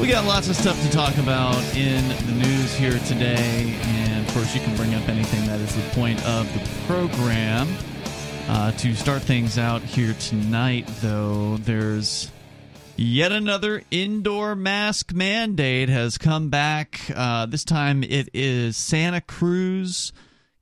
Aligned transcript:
We 0.00 0.08
got 0.08 0.24
lots 0.24 0.48
of 0.48 0.56
stuff 0.56 0.82
to 0.82 0.90
talk 0.90 1.16
about 1.18 1.54
in 1.76 2.02
the 2.26 2.32
news 2.44 2.74
here 2.74 2.98
today. 3.06 3.78
And 3.80 4.26
of 4.26 4.34
course, 4.34 4.52
you 4.52 4.60
can 4.60 4.74
bring 4.74 4.96
up 4.96 5.08
anything 5.08 5.46
that 5.46 5.60
is 5.60 5.76
the 5.76 5.88
point 5.90 6.20
of 6.26 6.52
the 6.54 6.60
program. 6.88 7.68
Uh, 8.48 8.72
to 8.72 8.96
start 8.96 9.22
things 9.22 9.58
out 9.58 9.82
here 9.82 10.14
tonight, 10.14 10.88
though, 11.00 11.56
there's 11.58 12.32
Yet 13.00 13.30
another 13.30 13.84
indoor 13.92 14.56
mask 14.56 15.12
mandate 15.12 15.88
has 15.88 16.18
come 16.18 16.48
back. 16.48 17.00
Uh, 17.14 17.46
this 17.46 17.62
time 17.62 18.02
it 18.02 18.28
is 18.34 18.76
Santa 18.76 19.20
Cruz, 19.20 20.12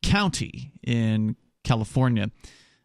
County 0.06 0.72
in 0.82 1.36
California. 1.64 2.30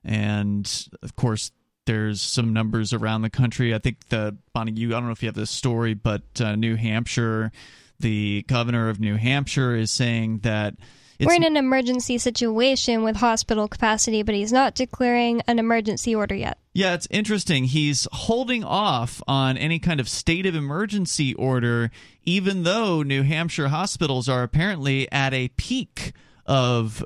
And 0.03 0.87
of 1.03 1.15
course, 1.15 1.51
there's 1.85 2.21
some 2.21 2.53
numbers 2.53 2.93
around 2.93 3.21
the 3.21 3.29
country. 3.29 3.73
I 3.73 3.79
think 3.79 4.09
the 4.09 4.37
Bonnie, 4.53 4.71
you 4.73 4.89
I 4.89 4.91
don't 4.93 5.05
know 5.05 5.11
if 5.11 5.21
you 5.21 5.27
have 5.27 5.35
this 5.35 5.51
story, 5.51 5.93
but 5.93 6.23
uh, 6.39 6.55
New 6.55 6.75
Hampshire, 6.75 7.51
the 7.99 8.43
governor 8.47 8.89
of 8.89 8.99
New 8.99 9.15
Hampshire 9.15 9.75
is 9.75 9.91
saying 9.91 10.39
that 10.39 10.75
we're 11.19 11.35
in 11.35 11.43
an 11.43 11.57
emergency 11.57 12.17
situation 12.17 13.03
with 13.03 13.17
hospital 13.17 13.67
capacity, 13.67 14.23
but 14.23 14.33
he's 14.33 14.51
not 14.51 14.73
declaring 14.73 15.41
an 15.47 15.59
emergency 15.59 16.15
order 16.15 16.33
yet. 16.33 16.57
Yeah, 16.73 16.95
it's 16.95 17.07
interesting. 17.11 17.65
He's 17.65 18.07
holding 18.11 18.63
off 18.63 19.21
on 19.27 19.55
any 19.55 19.77
kind 19.77 19.99
of 19.99 20.09
state 20.09 20.47
of 20.47 20.55
emergency 20.55 21.35
order, 21.35 21.91
even 22.23 22.63
though 22.63 23.03
New 23.03 23.21
Hampshire 23.21 23.67
hospitals 23.67 24.27
are 24.27 24.41
apparently 24.41 25.11
at 25.11 25.33
a 25.33 25.49
peak 25.49 26.13
of 26.45 27.03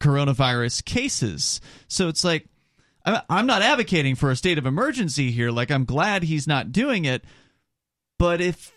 coronavirus 0.00 0.84
cases. 0.84 1.60
So 1.88 2.08
it's 2.08 2.24
like, 2.24 2.46
I'm 3.04 3.46
not 3.46 3.62
advocating 3.62 4.16
for 4.16 4.30
a 4.30 4.36
state 4.36 4.58
of 4.58 4.66
emergency 4.66 5.30
here. 5.30 5.50
Like, 5.50 5.70
I'm 5.70 5.84
glad 5.84 6.24
he's 6.24 6.46
not 6.46 6.72
doing 6.72 7.04
it. 7.04 7.24
But 8.18 8.40
if 8.40 8.72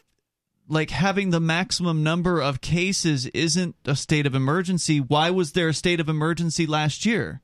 like 0.69 0.89
having 0.89 1.31
the 1.31 1.39
maximum 1.39 2.01
number 2.01 2.39
of 2.39 2.61
cases 2.61 3.25
isn't 3.27 3.75
a 3.85 3.95
state 3.95 4.25
of 4.25 4.33
emergency, 4.33 5.01
why 5.01 5.29
was 5.29 5.51
there 5.51 5.67
a 5.67 5.73
state 5.73 5.99
of 5.99 6.07
emergency 6.07 6.65
last 6.65 7.05
year? 7.05 7.41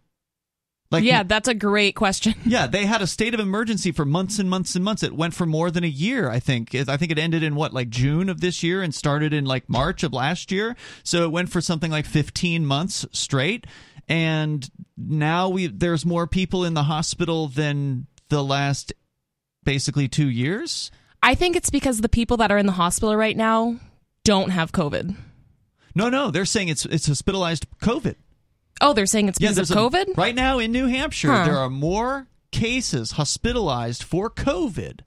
Like 0.90 1.04
Yeah, 1.04 1.24
that's 1.24 1.48
a 1.48 1.54
great 1.54 1.96
question. 1.96 2.36
Yeah, 2.46 2.68
they 2.68 2.86
had 2.86 3.02
a 3.02 3.08
state 3.08 3.34
of 3.34 3.40
emergency 3.40 3.92
for 3.92 4.06
months 4.06 4.40
and 4.40 4.50
months 4.50 4.76
and 4.76 4.84
months. 4.84 5.04
It 5.04 5.14
went 5.14 5.34
for 5.34 5.46
more 5.46 5.70
than 5.70 5.84
a 5.84 5.88
year, 5.88 6.30
I 6.30 6.40
think. 6.40 6.74
I 6.74 6.98
think 6.98 7.12
it 7.12 7.20
ended 7.20 7.44
in 7.44 7.56
what 7.56 7.74
like 7.74 7.90
June 7.90 8.30
of 8.30 8.40
this 8.40 8.64
year 8.64 8.82
and 8.82 8.96
started 8.96 9.34
in 9.34 9.46
like 9.46 9.70
March 9.70 10.04
of 10.04 10.14
last 10.14 10.52
year. 10.52 10.76
So 11.04 11.24
it 11.24 11.32
went 11.32 11.52
for 11.52 11.60
something 11.60 11.92
like 11.92 12.06
15 12.06 12.66
months 12.66 13.06
straight 13.12 13.68
and 14.08 14.70
now 14.96 15.50
we 15.50 15.68
there's 15.68 16.06
more 16.06 16.28
people 16.28 16.64
in 16.64 16.74
the 16.74 16.84
hospital 16.84 17.48
than 17.48 18.08
the 18.30 18.44
last 18.44 18.94
basically 19.64 20.08
2 20.08 20.30
years. 20.30 20.92
I 21.22 21.36
think 21.36 21.56
it's 21.56 21.70
because 21.70 22.02
the 22.02 22.10
people 22.10 22.38
that 22.38 22.52
are 22.52 22.58
in 22.58 22.66
the 22.66 22.72
hospital 22.74 23.16
right 23.16 23.36
now 23.36 23.78
don't 24.24 24.50
have 24.50 24.72
COVID. 24.72 25.16
No, 25.96 26.10
no, 26.10 26.32
they're 26.32 26.46
saying 26.46 26.70
it's 26.70 26.86
it's 26.86 27.08
hospitalized 27.08 27.66
COVID. 27.82 28.16
Oh, 28.82 28.94
they're 28.94 29.06
saying 29.06 29.30
it's 29.30 29.40
because 29.40 29.58
yeah, 29.70 29.78
of 29.78 29.92
COVID? 29.92 30.10
A, 30.10 30.14
right 30.14 30.36
now 30.36 30.60
in 30.60 30.72
New 30.72 30.88
Hampshire, 30.88 31.32
huh. 31.32 31.46
there 31.46 31.58
are 31.58 31.70
more 31.70 32.28
cases 32.52 33.12
hospitalized 33.12 34.04
for 34.04 34.30
COVID 34.30 35.02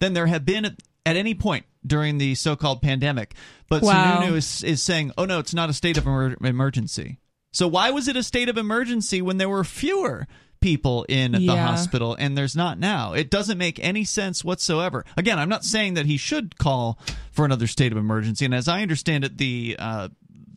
than 0.00 0.12
there 0.12 0.26
have 0.26 0.44
been 0.44 0.64
at, 0.64 0.82
at 1.06 1.16
any 1.16 1.34
point 1.34 1.64
during 1.86 2.18
the 2.18 2.34
so-called 2.34 2.82
pandemic. 2.82 3.34
But 3.68 3.82
wow. 3.82 4.20
Sununu 4.20 4.32
is, 4.34 4.62
is 4.64 4.82
saying, 4.82 5.12
oh 5.16 5.24
no, 5.24 5.38
it's 5.38 5.54
not 5.54 5.70
a 5.70 5.72
state 5.72 5.96
of 5.96 6.06
emer- 6.06 6.36
emergency. 6.42 7.18
So 7.52 7.68
why 7.68 7.90
was 7.90 8.08
it 8.08 8.16
a 8.16 8.22
state 8.22 8.48
of 8.48 8.58
emergency 8.58 9.22
when 9.22 9.38
there 9.38 9.48
were 9.48 9.64
fewer 9.64 10.26
people 10.64 11.04
in 11.10 11.34
yeah. 11.34 11.52
the 11.52 11.60
hospital 11.60 12.16
and 12.18 12.38
there's 12.38 12.56
not 12.56 12.78
now. 12.78 13.12
It 13.12 13.28
doesn't 13.28 13.58
make 13.58 13.78
any 13.84 14.02
sense 14.02 14.42
whatsoever. 14.42 15.04
Again, 15.14 15.38
I'm 15.38 15.50
not 15.50 15.62
saying 15.62 15.92
that 15.94 16.06
he 16.06 16.16
should 16.16 16.56
call 16.58 16.98
for 17.32 17.44
another 17.44 17.66
state 17.66 17.92
of 17.92 17.98
emergency 17.98 18.46
and 18.46 18.54
as 18.54 18.66
I 18.66 18.80
understand 18.80 19.24
it 19.24 19.36
the 19.36 19.76
uh, 19.78 20.08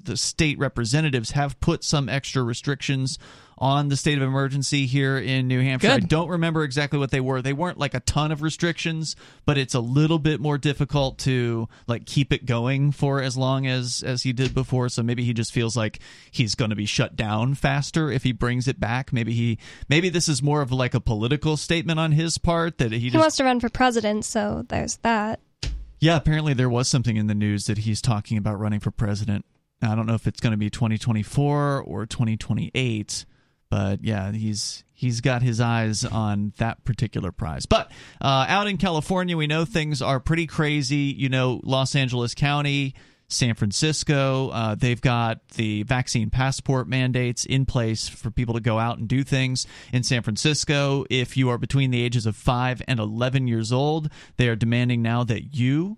the 0.07 0.18
state 0.18 0.57
representatives 0.57 1.31
have 1.31 1.59
put 1.59 1.84
some 1.84 2.09
extra 2.09 2.41
restrictions 2.41 3.19
on 3.59 3.90
the 3.90 3.97
state 3.97 4.18
of 4.18 4.23
emergency 4.23 4.85
here 4.85 5.18
in 5.18 5.47
New 5.47 5.62
Hampshire. 5.62 5.88
Good. 5.88 6.03
I 6.03 6.06
don't 6.06 6.29
remember 6.29 6.63
exactly 6.63 7.00
what 7.00 7.12
they 7.12 7.19
were. 7.19 7.41
They 7.41 7.53
weren't 7.53 7.78
like 7.78 7.94
a 7.94 8.00
ton 8.01 8.31
of 8.31 8.41
restrictions, 8.41 9.16
but 9.46 9.57
it's 9.57 9.73
a 9.73 9.79
little 9.79 10.19
bit 10.19 10.40
more 10.40 10.57
difficult 10.57 11.17
to 11.19 11.67
like 11.88 12.06
keep 12.06 12.31
it 12.31 12.46
going 12.46 12.91
for 12.91 13.22
as 13.22 13.35
long 13.35 13.66
as 13.66 14.03
as 14.06 14.23
he 14.23 14.34
did 14.34 14.53
before. 14.53 14.90
So 14.90 15.01
maybe 15.03 15.23
he 15.23 15.34
just 15.34 15.51
feels 15.51 15.75
like 15.75 16.00
he's 16.31 16.56
going 16.56 16.69
to 16.69 16.75
be 16.75 16.85
shut 16.85 17.16
down 17.16 17.56
faster 17.56 18.12
if 18.12 18.23
he 18.23 18.31
brings 18.31 18.67
it 18.67 18.79
back. 18.79 19.12
Maybe 19.12 19.34
he 19.34 19.57
maybe 19.90 20.09
this 20.09 20.28
is 20.28 20.44
more 20.44 20.62
of 20.62 20.72
like 20.72 20.94
a 20.94 21.01
political 21.01 21.57
statement 21.57 22.00
on 22.00 22.12
his 22.12 22.38
part 22.38 22.78
that 22.78 22.91
he, 22.91 23.00
he 23.00 23.09
just, 23.09 23.19
wants 23.19 23.38
to 23.38 23.44
run 23.44 23.59
for 23.59 23.69
president. 23.69 24.23
So 24.25 24.66
there's 24.67 24.97
that. 24.97 25.40
Yeah, 26.00 26.16
apparently 26.16 26.53
there 26.53 26.69
was 26.69 26.88
something 26.88 27.17
in 27.17 27.25
the 27.25 27.34
news 27.34 27.66
that 27.66 27.79
he's 27.79 28.01
talking 28.01 28.38
about 28.38 28.59
running 28.59 28.79
for 28.79 28.91
president. 28.91 29.46
I 29.81 29.95
don't 29.95 30.05
know 30.05 30.15
if 30.15 30.27
it's 30.27 30.39
going 30.39 30.51
to 30.51 30.57
be 30.57 30.69
2024 30.69 31.81
or 31.81 32.05
2028 32.05 33.25
but 33.69 34.03
yeah, 34.03 34.31
he's 34.31 34.83
he's 34.93 35.21
got 35.21 35.41
his 35.41 35.59
eyes 35.59 36.05
on 36.05 36.53
that 36.57 36.83
particular 36.83 37.31
prize. 37.31 37.65
But 37.65 37.91
uh, 38.21 38.45
out 38.47 38.67
in 38.67 38.77
California, 38.77 39.35
we 39.35 39.47
know 39.47 39.66
things 39.66 40.01
are 40.01 40.19
pretty 40.19 40.47
crazy. 40.47 41.13
You 41.17 41.29
know, 41.29 41.61
Los 41.63 41.95
Angeles 41.95 42.33
County. 42.33 42.95
San 43.29 43.55
Francisco. 43.55 44.47
Uh, 44.51 44.75
they've 44.75 45.01
got 45.01 45.45
the 45.55 45.83
vaccine 45.83 46.29
passport 46.29 46.87
mandates 46.87 47.43
in 47.43 47.66
place 47.66 48.07
for 48.07 48.31
people 48.31 48.53
to 48.53 48.61
go 48.61 48.79
out 48.79 48.99
and 48.99 49.07
do 49.09 49.21
things. 49.21 49.67
In 49.91 50.03
San 50.03 50.23
Francisco, 50.23 51.03
if 51.09 51.35
you 51.35 51.49
are 51.49 51.57
between 51.57 51.91
the 51.91 52.01
ages 52.01 52.25
of 52.25 52.37
5 52.37 52.83
and 52.87 53.01
11 53.01 53.47
years 53.47 53.73
old, 53.73 54.09
they 54.37 54.47
are 54.47 54.55
demanding 54.55 55.01
now 55.01 55.25
that 55.25 55.53
you, 55.53 55.97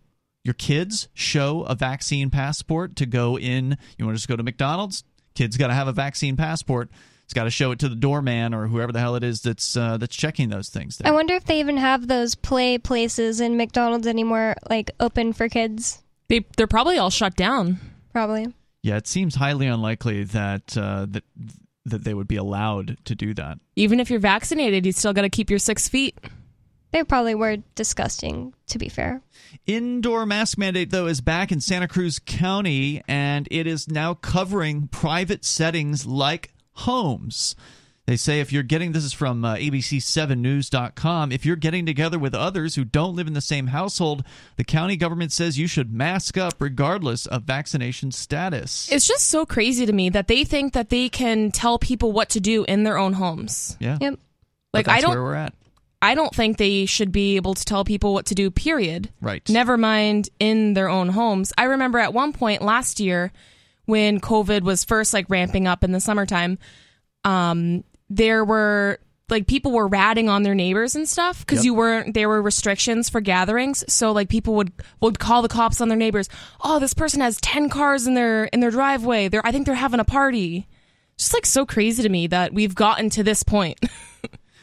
your 0.50 0.56
kids, 0.56 1.08
show 1.14 1.62
a 1.62 1.76
vaccine 1.76 2.32
passport 2.32 2.96
to 2.96 3.06
go 3.06 3.38
in. 3.38 3.78
You 3.98 4.06
want 4.06 4.16
to 4.16 4.20
just 4.20 4.28
go 4.28 4.36
to 4.36 4.44
McDonald's? 4.44 5.04
Kids 5.36 5.58
got 5.58 5.68
to 5.68 5.74
have 5.74 5.88
a 5.88 5.94
vaccine 5.94 6.36
passport 6.36 6.90
it's 7.30 7.36
got 7.36 7.44
to 7.44 7.52
show 7.52 7.70
it 7.70 7.78
to 7.78 7.90
the 7.90 7.96
doorman 7.96 8.56
or 8.56 8.66
whoever 8.66 8.92
the 8.92 9.00
hell 9.00 9.14
it 9.14 9.24
is 9.24 9.44
that's 9.44 9.78
uh, 9.78 9.98
that's 9.98 10.16
checking 10.16 10.50
those 10.50 10.70
things. 10.70 10.98
There. 10.98 11.08
I 11.08 11.14
wonder 11.14 11.36
if 11.36 11.46
they 11.46 11.60
even 11.60 11.78
have 11.78 12.08
those 12.08 12.34
play 12.34 12.80
places 12.80 13.40
in 13.40 13.56
McDonald's 13.56 14.08
anymore, 14.08 14.56
like 14.68 14.90
open 15.00 15.34
for 15.34 15.48
kids. 15.48 16.02
They 16.28 16.44
they're 16.58 16.66
probably 16.66 16.98
all 16.98 17.12
shut 17.12 17.36
down. 17.36 17.80
Probably. 18.12 18.52
Yeah, 18.82 18.98
it 18.98 19.06
seems 19.06 19.36
highly 19.36 19.68
unlikely 19.68 20.24
that 20.24 20.76
uh, 20.76 21.06
that 21.10 21.24
that 21.86 22.04
they 22.04 22.16
would 22.16 22.28
be 22.28 22.38
allowed 22.38 22.98
to 23.06 23.14
do 23.14 23.36
that. 23.36 23.60
Even 23.76 24.00
if 24.00 24.10
you're 24.10 24.20
vaccinated, 24.20 24.88
you 24.88 24.92
still 24.92 25.14
got 25.14 25.22
to 25.22 25.30
keep 25.30 25.52
your 25.52 25.60
six 25.60 25.88
feet. 25.88 26.18
They 26.92 27.04
probably 27.04 27.36
were 27.36 27.58
disgusting, 27.76 28.54
to 28.68 28.80
be 28.80 28.90
fair. 28.90 29.22
Indoor 29.68 30.26
mask 30.26 30.58
mandate, 30.58 30.90
though, 30.90 31.06
is 31.06 31.22
back 31.22 31.52
in 31.52 31.62
Santa 31.62 31.88
Cruz 31.88 32.20
County, 32.20 33.02
and 33.08 33.48
it 33.52 33.68
is 33.68 33.88
now 33.88 34.16
covering 34.16 34.88
private 34.88 35.46
settings 35.46 36.06
like 36.06 36.52
homes. 36.74 37.56
They 38.10 38.18
say 38.18 38.40
if 38.40 38.52
you're 38.52 38.64
getting 38.64 38.92
this 38.92 39.04
is 39.04 39.14
from 39.14 39.46
uh, 39.46 39.54
ABC7News.com. 39.58 41.32
If 41.32 41.46
you're 41.46 41.56
getting 41.56 41.86
together 41.86 42.18
with 42.18 42.34
others 42.34 42.74
who 42.74 42.84
don't 42.84 43.16
live 43.16 43.28
in 43.28 43.34
the 43.34 43.40
same 43.40 43.68
household, 43.68 44.24
the 44.56 44.64
county 44.64 44.98
government 44.98 45.32
says 45.32 45.60
you 45.60 45.68
should 45.68 45.94
mask 45.94 46.36
up 46.36 46.56
regardless 46.58 47.28
of 47.28 47.44
vaccination 47.44 48.12
status. 48.12 48.92
It's 48.92 49.08
just 49.08 49.28
so 49.28 49.46
crazy 49.46 49.86
to 49.86 49.94
me 49.94 50.10
that 50.10 50.28
they 50.28 50.44
think 50.44 50.74
that 50.74 50.90
they 50.90 51.08
can 51.08 51.52
tell 51.52 51.78
people 51.78 52.12
what 52.12 52.30
to 52.30 52.40
do 52.40 52.64
in 52.64 52.82
their 52.82 52.98
own 52.98 53.14
homes. 53.14 53.78
Yeah. 53.80 54.00
Yep. 54.02 54.20
Like 54.74 54.88
I 54.88 55.02
don't. 55.02 55.12
Where 55.12 55.22
we're 55.22 55.36
at. 55.36 55.54
I 56.02 56.16
don't 56.16 56.34
think 56.34 56.58
they 56.58 56.86
should 56.86 57.12
be 57.12 57.36
able 57.36 57.54
to 57.54 57.66
tell 57.66 57.84
people 57.84 58.14
what 58.14 58.28
to 58.28 58.36
do. 58.36 58.50
Period. 58.50 59.10
Right. 59.22 59.48
Never 59.50 59.78
mind 59.78 60.30
in 60.40 60.74
their 60.74 60.90
own 60.90 61.10
homes. 61.10 61.52
I 61.58 61.66
remember 61.66 62.00
at 62.00 62.14
one 62.14 62.32
point 62.32 62.62
last 62.62 63.00
year 63.00 63.32
when 63.86 64.22
COVID 64.22 64.62
was 64.62 64.86
first 64.86 65.14
like 65.14 65.26
ramping 65.30 65.68
up 65.68 65.84
in 65.84 65.92
the 65.92 66.00
summertime, 66.00 66.58
um, 67.26 67.84
there 68.10 68.46
were 68.46 69.00
like 69.30 69.48
people 69.48 69.72
were 69.72 69.88
ratting 69.88 70.30
on 70.30 70.44
their 70.44 70.56
neighbors 70.56 70.96
and 70.96 71.08
stuff 71.08 71.40
because 71.40 71.60
yep. 71.60 71.66
you 71.66 71.74
weren't 71.74 72.14
there 72.14 72.30
were 72.30 72.42
restrictions 72.42 73.10
for 73.10 73.22
gatherings 73.22 73.84
so 73.88 74.12
like 74.12 74.30
people 74.30 74.56
would 74.56 74.72
would 75.02 75.20
call 75.20 75.42
the 75.42 75.48
cops 75.48 75.82
on 75.82 75.88
their 75.88 75.98
neighbors 75.98 76.30
oh 76.62 76.80
this 76.80 76.94
person 76.94 77.22
has 77.22 77.40
10 77.42 77.70
cars 77.70 78.08
in 78.08 78.16
their 78.16 78.46
in 78.46 78.60
their 78.60 78.72
driveway 78.72 79.28
they're 79.28 79.46
i 79.46 79.52
think 79.52 79.66
they're 79.66 79.76
having 79.76 80.00
a 80.00 80.06
party 80.06 80.68
just 81.18 81.34
like 81.34 81.46
so 81.46 81.66
crazy 81.66 82.02
to 82.02 82.10
me 82.10 82.28
that 82.28 82.54
we've 82.54 82.74
gotten 82.76 83.10
to 83.10 83.24
this 83.24 83.44
point 83.44 83.80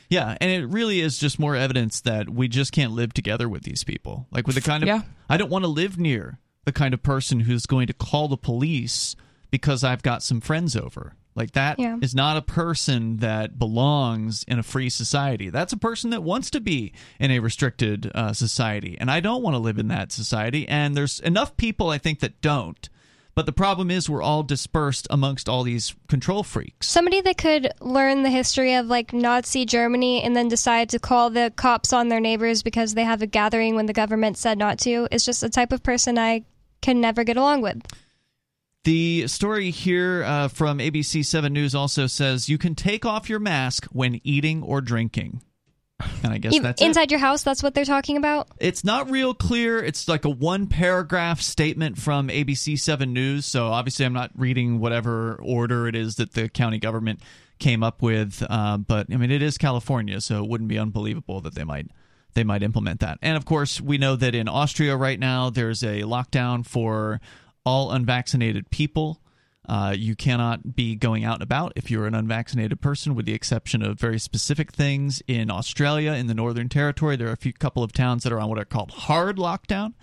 yeah 0.08 0.36
and 0.40 0.50
it 0.50 0.66
really 0.66 1.00
is 1.00 1.18
just 1.18 1.38
more 1.38 1.56
evidence 1.56 2.00
that 2.00 2.28
we 2.28 2.48
just 2.48 2.72
can't 2.72 2.92
live 2.92 3.12
together 3.12 3.48
with 3.48 3.62
these 3.62 3.84
people 3.84 4.26
like 4.30 4.46
with 4.46 4.56
the 4.56 4.62
kind 4.62 4.82
of 4.82 4.86
yeah. 4.88 5.02
i 5.28 5.36
don't 5.36 5.50
want 5.50 5.64
to 5.64 5.68
live 5.70 5.98
near 5.98 6.38
the 6.66 6.72
kind 6.72 6.92
of 6.92 7.02
person 7.02 7.40
who's 7.40 7.64
going 7.64 7.86
to 7.86 7.94
call 7.94 8.28
the 8.28 8.36
police 8.36 9.16
because 9.50 9.82
I've 9.82 10.02
got 10.02 10.22
some 10.22 10.40
friends 10.40 10.76
over. 10.76 11.14
Like 11.34 11.52
that 11.52 11.78
yeah. 11.78 11.96
is 12.00 12.14
not 12.14 12.36
a 12.36 12.42
person 12.42 13.18
that 13.18 13.58
belongs 13.58 14.42
in 14.48 14.58
a 14.58 14.62
free 14.62 14.88
society. 14.88 15.50
That's 15.50 15.72
a 15.72 15.78
person 15.78 16.10
that 16.10 16.22
wants 16.22 16.50
to 16.50 16.60
be 16.60 16.92
in 17.20 17.30
a 17.30 17.40
restricted 17.40 18.10
uh, 18.14 18.32
society, 18.32 18.96
and 18.98 19.10
I 19.10 19.20
don't 19.20 19.42
want 19.42 19.54
to 19.54 19.58
live 19.58 19.78
in 19.78 19.88
that 19.88 20.12
society. 20.12 20.66
And 20.66 20.96
there's 20.96 21.20
enough 21.20 21.56
people 21.56 21.90
I 21.90 21.98
think 21.98 22.20
that 22.20 22.40
don't. 22.40 22.88
But 23.36 23.44
the 23.44 23.52
problem 23.52 23.90
is 23.90 24.08
we're 24.08 24.22
all 24.22 24.42
dispersed 24.42 25.06
amongst 25.10 25.46
all 25.46 25.62
these 25.62 25.94
control 26.08 26.42
freaks. 26.42 26.88
Somebody 26.88 27.20
that 27.20 27.36
could 27.36 27.70
learn 27.82 28.22
the 28.22 28.30
history 28.30 28.74
of 28.74 28.86
like 28.86 29.12
Nazi 29.12 29.66
Germany 29.66 30.22
and 30.22 30.34
then 30.34 30.48
decide 30.48 30.88
to 30.88 30.98
call 30.98 31.28
the 31.28 31.52
cops 31.54 31.92
on 31.92 32.08
their 32.08 32.18
neighbors 32.18 32.62
because 32.62 32.94
they 32.94 33.04
have 33.04 33.20
a 33.20 33.26
gathering 33.26 33.76
when 33.76 33.84
the 33.84 33.92
government 33.92 34.38
said 34.38 34.56
not 34.56 34.78
to 34.80 35.06
is 35.10 35.22
just 35.22 35.42
a 35.42 35.50
type 35.50 35.70
of 35.70 35.82
person 35.82 36.18
I 36.18 36.44
can 36.80 37.02
never 37.02 37.24
get 37.24 37.36
along 37.36 37.60
with. 37.60 37.82
The 38.84 39.26
story 39.26 39.70
here 39.70 40.24
uh, 40.24 40.48
from 40.48 40.78
ABC 40.78 41.22
7 41.22 41.52
News 41.52 41.74
also 41.74 42.06
says 42.06 42.48
you 42.48 42.56
can 42.56 42.74
take 42.74 43.04
off 43.04 43.28
your 43.28 43.40
mask 43.40 43.84
when 43.86 44.18
eating 44.24 44.62
or 44.62 44.80
drinking. 44.80 45.42
And 46.22 46.32
I 46.32 46.38
guess 46.38 46.58
that's 46.58 46.82
inside 46.82 47.04
it. 47.04 47.10
your 47.12 47.20
house. 47.20 47.42
That's 47.42 47.62
what 47.62 47.74
they're 47.74 47.84
talking 47.84 48.16
about. 48.16 48.48
It's 48.58 48.84
not 48.84 49.10
real 49.10 49.32
clear. 49.32 49.78
It's 49.78 50.08
like 50.08 50.24
a 50.24 50.30
one 50.30 50.66
paragraph 50.66 51.40
statement 51.40 51.96
from 51.98 52.28
ABC 52.28 52.78
Seven 52.78 53.12
News. 53.12 53.46
So 53.46 53.68
obviously, 53.68 54.04
I'm 54.04 54.12
not 54.12 54.30
reading 54.36 54.78
whatever 54.78 55.40
order 55.42 55.88
it 55.88 55.96
is 55.96 56.16
that 56.16 56.34
the 56.34 56.48
county 56.48 56.78
government 56.78 57.20
came 57.58 57.82
up 57.82 58.02
with. 58.02 58.42
Uh, 58.48 58.76
but 58.76 59.06
I 59.10 59.16
mean, 59.16 59.30
it 59.30 59.42
is 59.42 59.56
California, 59.56 60.20
so 60.20 60.44
it 60.44 60.48
wouldn't 60.50 60.68
be 60.68 60.78
unbelievable 60.78 61.40
that 61.40 61.54
they 61.54 61.64
might 61.64 61.90
they 62.34 62.44
might 62.44 62.62
implement 62.62 63.00
that. 63.00 63.18
And 63.22 63.36
of 63.36 63.46
course, 63.46 63.80
we 63.80 63.96
know 63.96 64.16
that 64.16 64.34
in 64.34 64.48
Austria 64.48 64.96
right 64.96 65.18
now 65.18 65.48
there's 65.50 65.82
a 65.82 66.02
lockdown 66.02 66.66
for 66.66 67.20
all 67.64 67.90
unvaccinated 67.90 68.70
people. 68.70 69.20
Uh, 69.68 69.94
you 69.96 70.14
cannot 70.14 70.76
be 70.76 70.94
going 70.94 71.24
out 71.24 71.34
and 71.34 71.42
about 71.42 71.72
if 71.76 71.90
you're 71.90 72.06
an 72.06 72.14
unvaccinated 72.14 72.80
person, 72.80 73.14
with 73.14 73.26
the 73.26 73.34
exception 73.34 73.82
of 73.82 73.98
very 73.98 74.18
specific 74.18 74.72
things. 74.72 75.22
In 75.26 75.50
Australia, 75.50 76.12
in 76.12 76.28
the 76.28 76.34
Northern 76.34 76.68
Territory, 76.68 77.16
there 77.16 77.28
are 77.28 77.32
a 77.32 77.36
few 77.36 77.52
couple 77.52 77.82
of 77.82 77.92
towns 77.92 78.22
that 78.22 78.32
are 78.32 78.40
on 78.40 78.48
what 78.48 78.58
are 78.58 78.64
called 78.64 78.90
hard 78.92 79.36
lockdown. 79.36 79.94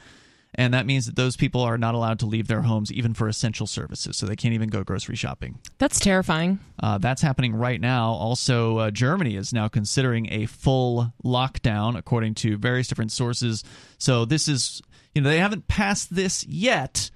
And 0.56 0.74
that 0.74 0.86
means 0.86 1.08
that 1.08 1.16
those 1.16 1.36
people 1.36 1.62
are 1.62 1.80
not 1.80 1.96
allowed 1.96 2.20
to 2.20 2.28
leave 2.28 2.48
their 2.48 2.62
homes 2.62 2.92
even 2.92 3.14
for 3.16 3.28
essential 3.28 3.66
services. 3.66 4.18
So 4.18 4.28
they 4.28 4.36
can't 4.36 4.54
even 4.54 4.70
go 4.70 4.84
grocery 4.84 5.16
shopping. 5.16 5.58
That's 5.80 6.00
terrifying. 6.00 6.60
Uh, 6.82 7.00
that's 7.00 7.24
happening 7.24 7.56
right 7.56 7.82
now. 7.82 8.12
Also, 8.12 8.78
uh, 8.78 8.92
Germany 8.92 9.36
is 9.36 9.52
now 9.52 9.68
considering 9.68 10.32
a 10.32 10.46
full 10.46 11.12
lockdown, 11.24 11.98
according 11.98 12.36
to 12.36 12.58
various 12.58 12.88
different 12.88 13.12
sources. 13.12 13.64
So 13.98 14.26
this 14.26 14.48
is, 14.48 14.82
you 15.16 15.22
know, 15.22 15.30
they 15.30 15.40
haven't 15.40 15.68
passed 15.68 16.14
this 16.14 16.46
yet 16.46 17.10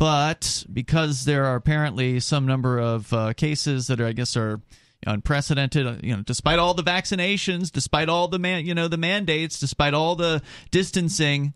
but 0.00 0.64
because 0.72 1.26
there 1.26 1.44
are 1.44 1.56
apparently 1.56 2.20
some 2.20 2.46
number 2.46 2.78
of 2.80 3.12
uh, 3.12 3.34
cases 3.34 3.88
that 3.88 4.00
are, 4.00 4.06
I 4.06 4.12
guess, 4.12 4.34
are 4.34 4.62
unprecedented, 5.06 5.86
uh, 5.86 5.96
you 6.02 6.16
know, 6.16 6.22
despite 6.22 6.58
all 6.58 6.72
the 6.72 6.82
vaccinations, 6.82 7.70
despite 7.70 8.08
all 8.08 8.26
the 8.26 8.38
man, 8.38 8.64
you 8.64 8.74
know, 8.74 8.88
the 8.88 8.96
mandates, 8.96 9.60
despite 9.60 9.92
all 9.92 10.16
the 10.16 10.40
distancing, 10.70 11.52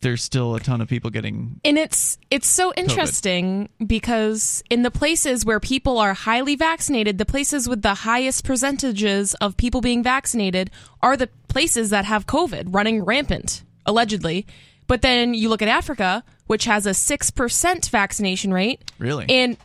there's 0.00 0.24
still 0.24 0.56
a 0.56 0.60
ton 0.60 0.80
of 0.80 0.88
people 0.88 1.10
getting 1.10 1.60
and 1.62 1.76
it's 1.78 2.18
it's 2.30 2.48
so 2.48 2.72
interesting 2.74 3.68
COVID. 3.80 3.86
because 3.86 4.64
in 4.70 4.82
the 4.82 4.90
places 4.90 5.44
where 5.44 5.60
people 5.60 5.98
are 5.98 6.14
highly 6.14 6.56
vaccinated 6.56 7.18
the 7.18 7.26
places 7.26 7.68
with 7.68 7.82
the 7.82 7.92
highest 7.92 8.42
percentages 8.42 9.34
of 9.34 9.58
people 9.58 9.82
being 9.82 10.02
vaccinated 10.02 10.70
are 11.02 11.18
the 11.18 11.28
places 11.48 11.90
that 11.90 12.06
have 12.06 12.26
covid 12.26 12.74
running 12.74 13.04
rampant 13.04 13.62
allegedly 13.84 14.46
but 14.90 15.02
then 15.02 15.34
you 15.34 15.48
look 15.48 15.62
at 15.62 15.68
Africa, 15.68 16.24
which 16.48 16.64
has 16.64 16.84
a 16.84 16.90
6% 16.90 17.90
vaccination 17.90 18.52
rate. 18.52 18.90
Really? 18.98 19.24
And 19.28 19.56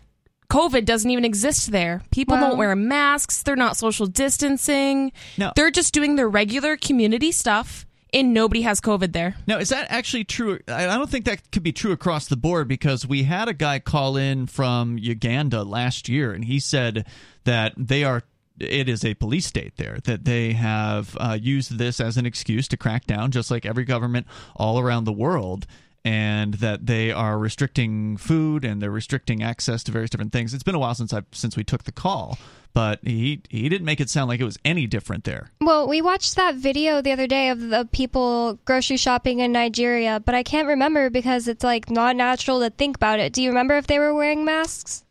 COVID 0.51 0.85
doesn't 0.85 1.09
even 1.09 1.25
exist 1.25 1.71
there. 1.71 2.03
People 2.11 2.37
don't 2.37 2.59
wear 2.59 2.75
masks. 2.75 3.41
They're 3.41 3.55
not 3.55 3.75
social 3.75 4.05
distancing. 4.05 5.11
No. 5.35 5.51
They're 5.55 5.71
just 5.71 5.95
doing 5.95 6.15
their 6.15 6.29
regular 6.29 6.77
community 6.77 7.31
stuff 7.31 7.87
and 8.13 8.35
nobody 8.35 8.61
has 8.61 8.79
COVID 8.79 9.13
there. 9.13 9.35
Now, 9.47 9.57
is 9.57 9.69
that 9.69 9.87
actually 9.89 10.25
true? 10.25 10.59
I 10.67 10.85
don't 10.85 11.09
think 11.09 11.25
that 11.25 11.51
could 11.51 11.63
be 11.63 11.73
true 11.73 11.91
across 11.91 12.27
the 12.27 12.37
board 12.37 12.67
because 12.67 13.07
we 13.07 13.23
had 13.23 13.47
a 13.47 13.53
guy 13.55 13.79
call 13.79 14.17
in 14.17 14.45
from 14.45 14.99
Uganda 14.99 15.63
last 15.63 16.07
year 16.07 16.33
and 16.33 16.45
he 16.45 16.59
said 16.59 17.07
that 17.45 17.73
they 17.77 18.03
are 18.03 18.21
it 18.59 18.87
is 18.89 19.03
a 19.03 19.13
police 19.15 19.45
state 19.45 19.77
there 19.77 19.97
that 20.05 20.25
they 20.25 20.53
have 20.53 21.15
uh, 21.19 21.37
used 21.39 21.77
this 21.77 21.99
as 21.99 22.17
an 22.17 22.25
excuse 22.25 22.67
to 22.69 22.77
crack 22.77 23.05
down, 23.05 23.31
just 23.31 23.51
like 23.51 23.65
every 23.65 23.83
government 23.85 24.27
all 24.55 24.79
around 24.79 25.03
the 25.03 25.13
world. 25.13 25.67
And 26.03 26.53
that 26.55 26.85
they 26.85 27.11
are 27.11 27.39
restricting 27.39 28.15
food 28.17 28.63
and 28.63 28.79
they're 28.79 28.91
restricting 28.91 29.41
access 29.41 29.83
to 29.85 29.91
various 29.91 30.11
different 30.11 30.31
things. 30.31 30.53
It's 30.53 30.61
been 30.61 30.75
a 30.75 30.79
while 30.79 30.93
since 30.93 31.11
I 31.11 31.23
since 31.31 31.57
we 31.57 31.63
took 31.63 31.85
the 31.85 31.91
call, 31.91 32.37
but 32.75 32.99
he 33.03 33.41
he 33.49 33.67
didn't 33.69 33.85
make 33.85 33.99
it 33.99 34.11
sound 34.11 34.27
like 34.29 34.39
it 34.39 34.43
was 34.43 34.59
any 34.63 34.85
different 34.85 35.23
there. 35.23 35.49
Well, 35.61 35.87
we 35.87 36.03
watched 36.03 36.35
that 36.35 36.53
video 36.53 37.01
the 37.01 37.11
other 37.11 37.25
day 37.25 37.49
of 37.49 37.59
the 37.59 37.89
people 37.91 38.59
grocery 38.65 38.97
shopping 38.97 39.39
in 39.39 39.51
Nigeria, 39.51 40.19
but 40.23 40.35
I 40.35 40.43
can't 40.43 40.67
remember 40.67 41.09
because 41.09 41.47
it's 41.47 41.63
like 41.63 41.89
not 41.89 42.15
natural 42.15 42.59
to 42.59 42.69
think 42.69 42.97
about 42.97 43.19
it. 43.19 43.33
Do 43.33 43.41
you 43.41 43.49
remember 43.49 43.75
if 43.75 43.87
they 43.87 43.97
were 43.97 44.13
wearing 44.13 44.45
masks? 44.45 45.03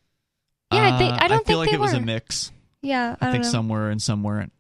Yeah, 0.73 0.95
uh, 0.95 0.99
they, 0.99 1.09
I 1.09 1.27
don't 1.27 1.41
I 1.41 1.45
feel 1.45 1.59
think 1.65 1.73
like 1.73 1.73
it 1.73 1.81
were. 1.81 1.87
was 1.87 1.95
a 1.95 2.01
mix. 2.01 2.53
Yeah, 2.85 3.17
I, 3.21 3.29
I 3.29 3.33
think 3.33 3.45
know. 3.45 3.51
somewhere 3.51 3.91
and 3.91 4.01
some 4.01 4.23
weren't. 4.23 4.53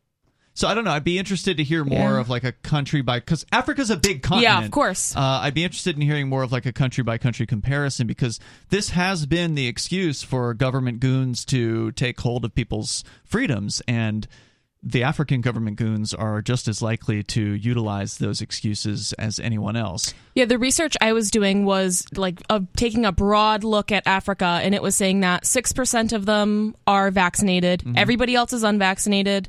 So 0.57 0.69
I 0.69 0.75
don't 0.75 0.85
know. 0.85 0.93
I'd 0.93 1.03
be 1.03 1.19
interested 1.19 1.57
to 1.57 1.65
hear 1.65 1.85
more 1.85 2.15
yeah. 2.15 2.21
of 2.21 2.31
like 2.31 2.45
a 2.45 2.53
country 2.53 3.03
by 3.03 3.19
because 3.19 3.45
Africa's 3.51 3.91
a 3.91 3.97
big 3.97 4.23
continent. 4.23 4.45
Yeah, 4.45 4.65
of 4.65 4.71
course. 4.71 5.15
Uh, 5.17 5.21
I'd 5.21 5.55
be 5.55 5.65
interested 5.65 5.97
in 5.97 6.03
hearing 6.03 6.29
more 6.29 6.45
of 6.45 6.53
like 6.53 6.65
a 6.65 6.73
country 6.73 7.03
by 7.03 7.19
country 7.19 7.45
comparison 7.45 8.07
because 8.07 8.39
this 8.71 8.91
has 8.91 9.27
been 9.27 9.57
the 9.57 9.67
excuse 9.67 10.23
for 10.23 10.55
government 10.55 11.01
goons 11.01 11.45
to 11.47 11.91
take 11.93 12.21
hold 12.21 12.45
of 12.45 12.55
people's 12.55 13.03
freedoms 13.25 13.83
and 13.89 14.29
the 14.87 15.03
African 15.03 15.41
government 15.41 15.79
goons 15.79 16.13
are 16.13 16.43
just 16.43 16.69
as 16.69 16.83
likely 16.83 17.23
to 17.23 17.41
utilize 17.41 18.19
those 18.19 18.43
excuses 18.43 19.15
as 19.15 19.41
anyone 19.41 19.77
else. 19.77 20.13
Yeah, 20.35 20.45
the 20.45 20.59
research 20.59 20.95
I 21.01 21.15
was 21.15 21.31
doing 21.31 21.65
was 21.65 22.05
like 22.15 22.43
taking 22.77 23.07
a 23.07 23.13
broad 23.13 23.65
look 23.65 23.91
at 23.91 24.07
Africa, 24.07 24.61
and 24.63 24.75
it 24.75 24.83
was 24.83 24.95
saying 24.95 25.21
that 25.21 25.45
6% 25.45 26.13
of 26.13 26.27
them 26.27 26.77
are 26.87 27.11
vaccinated, 27.11 27.81
mm-hmm. 27.81 27.97
everybody 27.97 28.35
else 28.35 28.53
is 28.53 28.63
unvaccinated. 28.63 29.49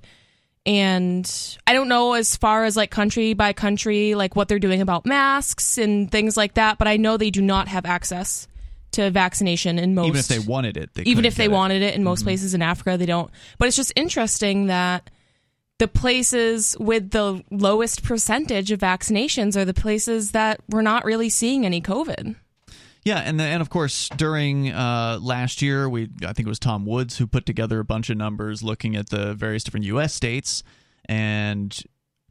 And 0.65 1.29
I 1.67 1.73
don't 1.73 1.89
know 1.89 2.13
as 2.13 2.37
far 2.37 2.63
as 2.63 2.77
like 2.77 2.89
country 2.89 3.33
by 3.33 3.53
country, 3.53 4.15
like 4.15 4.35
what 4.35 4.47
they're 4.47 4.57
doing 4.57 4.81
about 4.81 5.05
masks 5.05 5.77
and 5.77 6.09
things 6.09 6.37
like 6.37 6.55
that, 6.55 6.77
but 6.77 6.87
I 6.87 6.97
know 6.97 7.17
they 7.17 7.29
do 7.29 7.41
not 7.41 7.67
have 7.67 7.85
access 7.85 8.47
to 8.93 9.11
vaccination 9.11 9.77
in 9.77 9.93
most. 9.93 10.07
Even 10.07 10.19
if 10.19 10.27
they 10.29 10.39
wanted 10.39 10.77
it, 10.77 10.89
even 11.03 11.25
if 11.25 11.35
they 11.35 11.45
it. 11.45 11.51
wanted 11.51 11.81
it 11.81 11.93
in 11.93 12.03
most 12.03 12.19
mm-hmm. 12.19 12.27
places 12.27 12.53
in 12.53 12.61
Africa, 12.61 12.97
they 12.97 13.05
don't. 13.05 13.29
But 13.59 13.67
it's 13.67 13.77
just 13.77 13.91
interesting 13.97 14.67
that 14.67 15.11
the 15.77 15.87
places 15.87 16.75
with 16.79 17.11
the 17.11 17.43
lowest 17.51 18.03
percentage 18.03 18.71
of 18.71 18.79
vaccinations 18.79 19.57
are 19.57 19.65
the 19.65 19.73
places 19.73 20.31
that 20.31 20.61
we're 20.69 20.81
not 20.81 21.03
really 21.03 21.29
seeing 21.29 21.65
any 21.65 21.81
COVID. 21.81 22.35
Yeah, 23.03 23.19
and 23.19 23.39
the, 23.39 23.43
and 23.43 23.61
of 23.61 23.69
course 23.69 24.09
during 24.09 24.71
uh, 24.71 25.19
last 25.21 25.61
year, 25.61 25.87
we 25.87 26.09
I 26.23 26.33
think 26.33 26.47
it 26.47 26.49
was 26.49 26.59
Tom 26.59 26.85
Woods 26.85 27.17
who 27.17 27.27
put 27.27 27.45
together 27.45 27.79
a 27.79 27.85
bunch 27.85 28.09
of 28.09 28.17
numbers 28.17 28.63
looking 28.63 28.95
at 28.95 29.09
the 29.09 29.35
various 29.35 29.63
different 29.63 29.85
U.S. 29.87 30.13
states 30.13 30.63
and 31.07 31.77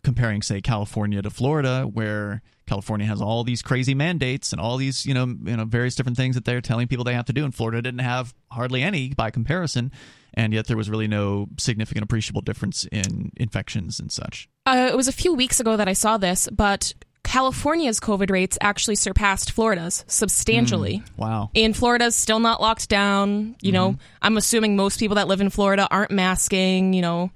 comparing, 0.03 0.43
say, 0.43 0.61
California 0.61 1.23
to 1.23 1.31
Florida, 1.31 1.83
where 1.85 2.43
California 2.67 3.07
has 3.07 3.21
all 3.23 3.45
these 3.45 3.63
crazy 3.63 3.95
mandates 3.95 4.53
and 4.53 4.61
all 4.61 4.77
these 4.77 5.07
you 5.07 5.15
know 5.15 5.27
you 5.27 5.57
know 5.57 5.65
various 5.65 5.95
different 5.95 6.17
things 6.17 6.35
that 6.35 6.45
they're 6.45 6.61
telling 6.61 6.89
people 6.89 7.05
they 7.05 7.15
have 7.15 7.27
to 7.27 7.33
do, 7.33 7.45
and 7.45 7.55
Florida 7.55 7.81
didn't 7.81 8.01
have 8.01 8.35
hardly 8.51 8.83
any 8.83 9.11
by 9.11 9.31
comparison 9.31 9.93
and 10.35 10.53
yet 10.53 10.67
there 10.67 10.77
was 10.77 10.91
really 10.91 11.09
no 11.09 11.49
significant 11.59 12.05
appreciable 12.05 12.43
difference 12.43 12.85
in 12.93 13.33
infections 13.37 13.99
and 13.99 14.13
such. 14.13 14.49
Uh, 14.67 14.89
it 14.93 14.97
was 14.97 15.09
a 15.09 15.13
few 15.13 15.35
weeks 15.35 15.61
ago 15.61 15.77
that 15.77 15.89
I 15.89 15.93
saw 15.93 16.19
this, 16.19 16.49
but 16.53 16.93
California's 17.25 18.01
COVID 18.01 18.31
rates 18.31 18.59
actually 18.61 18.97
surpassed 18.97 19.51
Florida's 19.51 20.05
substantially. 20.07 20.99
Mm, 20.99 21.19
wow. 21.19 21.51
And 21.55 21.77
Florida's 21.77 22.15
still 22.15 22.39
not 22.39 22.61
locked 22.61 22.89
down. 22.89 23.57
You 23.61 23.73
mm-hmm. 23.73 23.73
know, 23.73 23.97
I'm 24.23 24.37
assuming 24.37 24.77
most 24.77 25.01
people 25.01 25.17
that 25.17 25.27
live 25.27 25.41
in 25.41 25.51
Florida 25.51 25.89
aren't 25.91 26.11
masking, 26.11 26.93
you 26.93 27.03
know, 27.03 27.31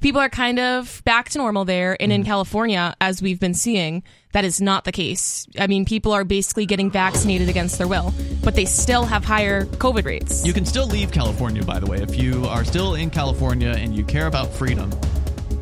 people 0.00 0.20
are 0.20 0.28
kind 0.28 0.58
of 0.58 1.02
back 1.04 1.30
to 1.30 1.38
normal 1.38 1.64
there. 1.64 1.96
And 2.00 2.12
in 2.12 2.22
mm-hmm. 2.22 2.28
California, 2.28 2.94
as 3.00 3.22
we've 3.22 3.40
been 3.40 3.54
seeing, 3.54 4.02
that 4.32 4.44
is 4.44 4.60
not 4.60 4.84
the 4.84 4.92
case. 4.92 5.46
I 5.58 5.66
mean, 5.66 5.84
people 5.84 6.12
are 6.12 6.24
basically 6.24 6.66
getting 6.66 6.90
vaccinated 6.90 7.48
against 7.48 7.78
their 7.78 7.86
will, 7.86 8.12
but 8.42 8.54
they 8.54 8.64
still 8.64 9.04
have 9.04 9.24
higher 9.24 9.64
COVID 9.64 10.04
rates. 10.04 10.44
You 10.44 10.52
can 10.52 10.66
still 10.66 10.86
leave 10.86 11.12
California, 11.12 11.62
by 11.62 11.78
the 11.78 11.86
way. 11.86 12.02
If 12.02 12.18
you 12.18 12.44
are 12.46 12.64
still 12.64 12.94
in 12.94 13.10
California 13.10 13.70
and 13.70 13.94
you 13.94 14.04
care 14.04 14.26
about 14.26 14.52
freedom, 14.52 14.90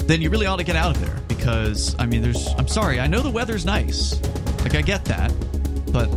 then 0.06 0.20
you 0.20 0.30
really 0.30 0.46
ought 0.46 0.56
to 0.56 0.64
get 0.64 0.76
out 0.76 0.96
of 0.96 1.00
there 1.00 1.16
because, 1.28 1.94
I 1.98 2.06
mean, 2.06 2.22
there's, 2.22 2.48
I'm 2.58 2.68
sorry, 2.68 2.98
I 2.98 3.06
know 3.06 3.20
the 3.20 3.30
weather's 3.30 3.64
nice. 3.64 4.20
Like, 4.62 4.74
I 4.74 4.80
get 4.82 5.04
that, 5.06 5.32
but 5.92 6.08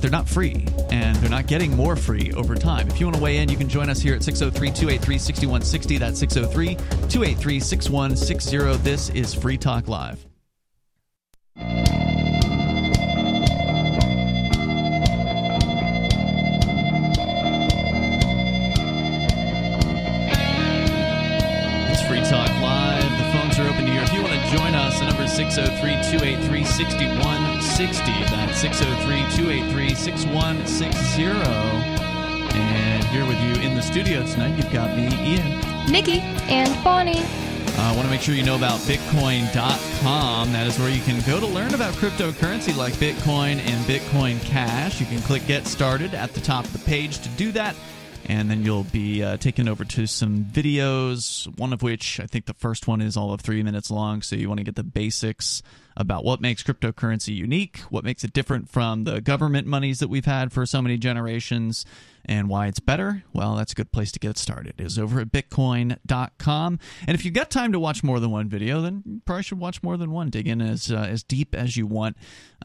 they're 0.00 0.10
not 0.10 0.28
free 0.28 0.66
and 0.90 1.16
they're 1.16 1.30
not 1.30 1.46
getting 1.46 1.74
more 1.76 1.96
free 1.96 2.32
over 2.32 2.54
time. 2.54 2.88
If 2.88 3.00
you 3.00 3.06
want 3.06 3.16
to 3.16 3.22
weigh 3.22 3.38
in, 3.38 3.48
you 3.48 3.56
can 3.56 3.68
join 3.68 3.88
us 3.88 4.00
here 4.00 4.14
at 4.14 4.22
603 4.22 4.68
283 4.70 5.18
6160. 5.18 5.98
That's 5.98 6.18
603 6.18 6.74
283 7.08 7.60
6160. 7.60 8.82
This 8.82 9.10
is 9.10 9.34
Free 9.34 9.58
Talk 9.58 9.88
Live. 9.88 10.24
603 25.00 26.18
283 26.18 26.64
6160. 26.64 28.04
That's 28.28 28.58
603 28.58 29.36
283 29.36 29.94
6160. 29.94 31.22
And 32.52 33.04
here 33.04 33.24
with 33.26 33.40
you 33.40 33.62
in 33.66 33.74
the 33.74 33.80
studio 33.80 34.26
tonight, 34.26 34.56
you've 34.56 34.70
got 34.70 34.94
me, 34.94 35.06
Ian, 35.06 35.90
Nikki, 35.90 36.20
and 36.52 36.68
Bonnie. 36.84 37.24
I 37.78 37.92
uh, 37.92 37.94
want 37.94 38.04
to 38.04 38.10
make 38.10 38.20
sure 38.20 38.34
you 38.34 38.42
know 38.42 38.56
about 38.56 38.80
Bitcoin.com. 38.80 40.52
That 40.52 40.66
is 40.66 40.78
where 40.78 40.90
you 40.90 41.00
can 41.02 41.26
go 41.26 41.40
to 41.40 41.46
learn 41.46 41.72
about 41.72 41.94
cryptocurrency 41.94 42.76
like 42.76 42.92
Bitcoin 42.94 43.60
and 43.60 43.84
Bitcoin 43.86 44.42
Cash. 44.42 45.00
You 45.00 45.06
can 45.06 45.22
click 45.22 45.46
Get 45.46 45.66
Started 45.66 46.12
at 46.12 46.34
the 46.34 46.40
top 46.42 46.66
of 46.66 46.72
the 46.74 46.80
page 46.80 47.20
to 47.20 47.28
do 47.30 47.50
that 47.52 47.74
and 48.30 48.48
then 48.48 48.64
you'll 48.64 48.84
be 48.84 49.24
uh, 49.24 49.36
taken 49.38 49.68
over 49.68 49.84
to 49.84 50.06
some 50.06 50.44
videos. 50.44 51.48
One 51.58 51.72
of 51.72 51.82
which 51.82 52.20
I 52.20 52.26
think 52.26 52.46
the 52.46 52.54
first 52.54 52.86
one 52.86 53.00
is 53.00 53.16
all 53.16 53.32
of 53.32 53.40
three 53.40 53.64
minutes 53.64 53.90
long, 53.90 54.22
so 54.22 54.36
you 54.36 54.46
want 54.48 54.58
to 54.58 54.64
get 54.64 54.76
the 54.76 54.84
basics 54.84 55.62
about 55.96 56.22
what 56.24 56.40
makes 56.40 56.62
cryptocurrency 56.62 57.34
unique, 57.34 57.78
what 57.90 58.04
makes 58.04 58.22
it 58.22 58.32
different 58.32 58.70
from 58.70 59.02
the 59.02 59.20
government 59.20 59.66
monies 59.66 59.98
that 59.98 60.06
we've 60.06 60.26
had 60.26 60.52
for 60.52 60.64
so 60.64 60.80
many 60.80 60.96
generations, 60.96 61.84
and 62.24 62.48
why 62.48 62.66
it's 62.66 62.80
better. 62.80 63.24
Well, 63.32 63.56
that's 63.56 63.72
a 63.72 63.74
good 63.74 63.92
place 63.92 64.12
to 64.12 64.18
get 64.18 64.38
started. 64.38 64.74
Is 64.78 64.98
over 64.98 65.20
at 65.20 65.32
bitcoin.com. 65.32 66.78
And 67.06 67.14
if 67.14 67.24
you've 67.24 67.34
got 67.34 67.50
time 67.50 67.72
to 67.72 67.80
watch 67.80 68.02
more 68.02 68.20
than 68.20 68.30
one 68.30 68.48
video, 68.48 68.80
then 68.80 69.02
you 69.06 69.20
probably 69.24 69.42
should 69.42 69.58
watch 69.58 69.82
more 69.82 69.96
than 69.96 70.10
one. 70.10 70.30
Dig 70.30 70.46
in 70.46 70.60
as 70.60 70.90
uh, 70.90 71.06
as 71.08 71.22
deep 71.22 71.54
as 71.54 71.76
you 71.76 71.86
want, 71.86 72.16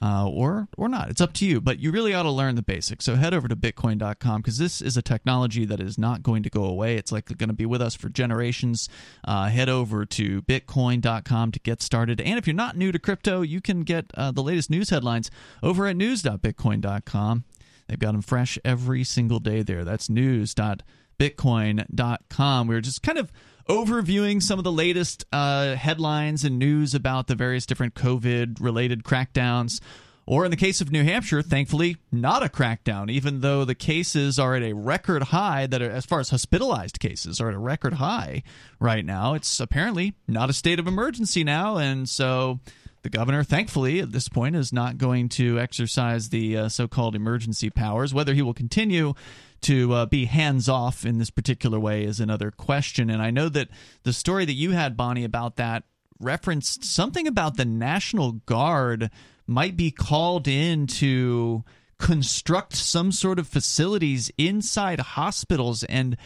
uh, 0.01 0.27
or 0.27 0.67
or 0.77 0.89
not. 0.89 1.09
It's 1.09 1.21
up 1.21 1.33
to 1.33 1.45
you. 1.45 1.62
But 1.62 1.79
you 1.79 1.91
really 1.91 2.13
ought 2.13 2.24
to 2.24 2.31
learn 2.31 2.55
the 2.55 2.62
basics. 2.62 3.05
So 3.05 3.15
head 3.15 3.33
over 3.33 3.47
to 3.47 3.55
bitcoin.com 3.55 4.41
because 4.41 4.57
this 4.57 4.81
is 4.81 4.97
a 4.97 5.01
technology 5.01 5.65
that 5.65 5.79
is 5.79 5.97
not 5.97 6.24
going 6.24 6.43
to 6.43 6.50
go 6.50 6.63
away. 6.63 6.95
It's 6.95 7.12
like 7.12 7.25
going 7.38 7.50
to 7.50 7.53
be 7.53 7.65
with 7.65 7.81
us 7.81 7.95
for 7.95 8.09
generations. 8.09 8.89
Uh, 9.24 9.47
head 9.47 9.69
over 9.69 10.05
to 10.05 10.41
bitcoin.com 10.43 11.51
to 11.51 11.59
get 11.59 11.81
started. 11.81 12.21
And 12.21 12.38
if 12.38 12.47
you're 12.47 12.55
not 12.55 12.77
new 12.77 12.91
to 12.91 13.00
crypto, 13.00 13.41
you 13.41 13.62
can 13.62 13.81
get 13.81 14.12
uh, 14.15 14.31
the 14.31 14.43
latest 14.43 14.69
news 14.69 14.89
headlines 14.89 15.31
over 15.63 15.88
at 15.88 15.95
news.bitcoin.com. 15.95 17.43
They've 17.88 18.00
got 18.00 18.13
them 18.13 18.22
fresh 18.22 18.58
every 18.65 19.04
single 19.04 19.39
day 19.39 19.63
there. 19.63 19.84
That's 19.84 20.10
news.bitcoin.com. 20.10 22.68
We 22.68 22.75
are 22.75 22.82
just 22.82 23.04
kind 23.04 23.18
of 23.18 23.32
overviewing 23.70 24.44
some 24.44 24.60
of 24.60 24.63
the 24.63 24.72
latest 24.72 25.25
uh, 25.32 25.75
headlines 25.75 26.44
and 26.44 26.60
news 26.60 26.94
about 26.94 27.25
the 27.27 27.36
various 27.36 27.65
different 27.65 27.96
COVID 27.96 28.62
related 28.62 29.04
crackdowns. 29.04 29.82
Or 30.27 30.44
in 30.44 30.50
the 30.50 30.58
case 30.58 30.82
of 30.82 30.92
New 30.92 31.04
Hampshire, 31.04 31.44
thankfully, 31.44 31.98
not 32.12 32.42
a 32.42 32.50
crackdown, 32.50 33.12
even 33.12 33.42
though 33.42 33.63
the 33.63 33.75
cases 33.75 34.39
are 34.39 34.56
at 34.56 34.63
a 34.63 34.74
record 34.74 35.22
high, 35.24 35.68
that 35.68 35.84
are, 35.84 35.92
as 35.92 36.04
far 36.04 36.20
as 36.20 36.32
hospitalized 36.32 37.00
cases 37.00 37.39
are 37.39 37.50
at 37.50 37.54
a 37.54 37.60
record 37.60 37.94
high 37.94 38.42
right 38.80 39.06
now. 39.06 39.36
It's 39.36 39.60
apparently 39.60 40.15
not 40.27 40.50
a 40.50 40.54
state 40.54 40.80
of 40.80 40.88
emergency 40.88 41.44
now. 41.44 41.77
And 41.77 42.10
so 42.10 42.60
the 43.05 43.09
governor, 43.12 43.43
thankfully, 43.43 44.00
at 44.00 44.12
this 44.12 44.27
point, 44.27 44.55
is 44.55 44.74
not 44.74 44.97
going 44.97 45.29
to 45.29 45.59
exercise 45.59 46.29
the 46.29 46.57
uh, 46.57 46.69
so 46.69 46.88
called 46.88 47.15
emergency 47.15 47.69
powers. 47.69 48.15
Whether 48.15 48.33
he 48.33 48.41
will 48.41 48.55
continue 48.55 49.13
to 49.62 49.93
uh, 49.93 50.05
be 50.07 50.25
hands 50.25 50.67
off 50.67 51.05
in 51.05 51.19
this 51.19 51.29
particular 51.29 51.79
way 51.79 52.03
is 52.03 52.19
another 52.19 52.50
question. 52.50 53.12
And 53.12 53.21
I 53.21 53.29
know 53.29 53.47
that 53.50 53.69
the 54.01 54.12
story 54.12 54.43
that 54.45 54.53
you 54.53 54.71
had, 54.71 54.97
Bonnie, 54.97 55.24
about 55.24 55.57
that 55.57 55.83
referenced 56.19 56.83
something 56.83 57.27
about 57.27 57.57
the 57.57 57.65
National 57.65 58.31
Guard 58.31 59.12
might 59.45 59.77
be 59.77 59.91
called 59.91 60.47
in 60.47 60.88
to 60.88 61.63
construct 62.00 62.75
some 62.75 63.12
sort 63.12 63.38
of 63.38 63.47
facilities 63.47 64.31
inside 64.35 65.00
hospitals. 65.00 65.83
And 65.83 66.17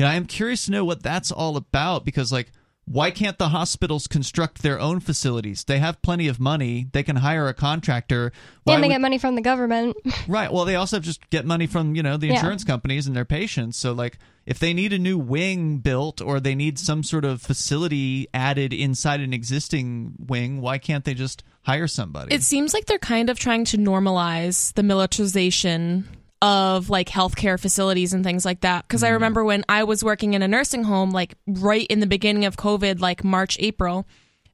you 0.00 0.04
know, 0.04 0.10
I 0.10 0.16
am 0.16 0.26
curious 0.26 0.64
to 0.64 0.72
know 0.72 0.84
what 0.84 1.04
that's 1.04 1.30
all 1.30 1.56
about 1.56 2.04
because, 2.04 2.32
like, 2.32 2.50
why 2.86 3.10
can't 3.10 3.38
the 3.38 3.48
hospitals 3.48 4.06
construct 4.06 4.62
their 4.62 4.78
own 4.78 5.00
facilities? 5.00 5.64
They 5.64 5.78
have 5.78 6.02
plenty 6.02 6.28
of 6.28 6.38
money. 6.38 6.88
They 6.92 7.02
can 7.02 7.16
hire 7.16 7.48
a 7.48 7.54
contractor. 7.54 8.32
Why 8.64 8.74
and 8.74 8.82
they 8.82 8.88
would... 8.88 8.94
get 8.94 9.00
money 9.00 9.18
from 9.18 9.36
the 9.36 9.40
government. 9.40 9.96
right. 10.28 10.52
Well, 10.52 10.64
they 10.64 10.76
also 10.76 11.00
just 11.00 11.28
get 11.30 11.46
money 11.46 11.66
from, 11.66 11.94
you 11.94 12.02
know, 12.02 12.16
the 12.16 12.30
insurance 12.30 12.62
yeah. 12.62 12.72
companies 12.72 13.06
and 13.06 13.16
their 13.16 13.24
patients. 13.24 13.78
So 13.78 13.92
like 13.92 14.18
if 14.44 14.58
they 14.58 14.74
need 14.74 14.92
a 14.92 14.98
new 14.98 15.18
wing 15.18 15.78
built 15.78 16.20
or 16.20 16.40
they 16.40 16.54
need 16.54 16.78
some 16.78 17.02
sort 17.02 17.24
of 17.24 17.40
facility 17.40 18.28
added 18.34 18.74
inside 18.74 19.20
an 19.20 19.32
existing 19.32 20.14
wing, 20.18 20.60
why 20.60 20.76
can't 20.76 21.04
they 21.04 21.14
just 21.14 21.42
hire 21.62 21.86
somebody? 21.86 22.34
It 22.34 22.42
seems 22.42 22.74
like 22.74 22.84
they're 22.84 22.98
kind 22.98 23.30
of 23.30 23.38
trying 23.38 23.64
to 23.66 23.78
normalize 23.78 24.74
the 24.74 24.82
militarization 24.82 26.06
of 26.44 26.90
like 26.90 27.08
healthcare 27.08 27.58
facilities 27.58 28.12
and 28.12 28.22
things 28.22 28.44
like 28.44 28.60
that. 28.60 28.86
Because 28.86 29.00
mm. 29.00 29.06
I 29.06 29.10
remember 29.12 29.42
when 29.42 29.64
I 29.66 29.84
was 29.84 30.04
working 30.04 30.34
in 30.34 30.42
a 30.42 30.48
nursing 30.48 30.84
home, 30.84 31.10
like 31.10 31.36
right 31.46 31.86
in 31.86 32.00
the 32.00 32.06
beginning 32.06 32.44
of 32.44 32.58
COVID, 32.58 33.00
like 33.00 33.24
March, 33.24 33.56
April, 33.60 34.06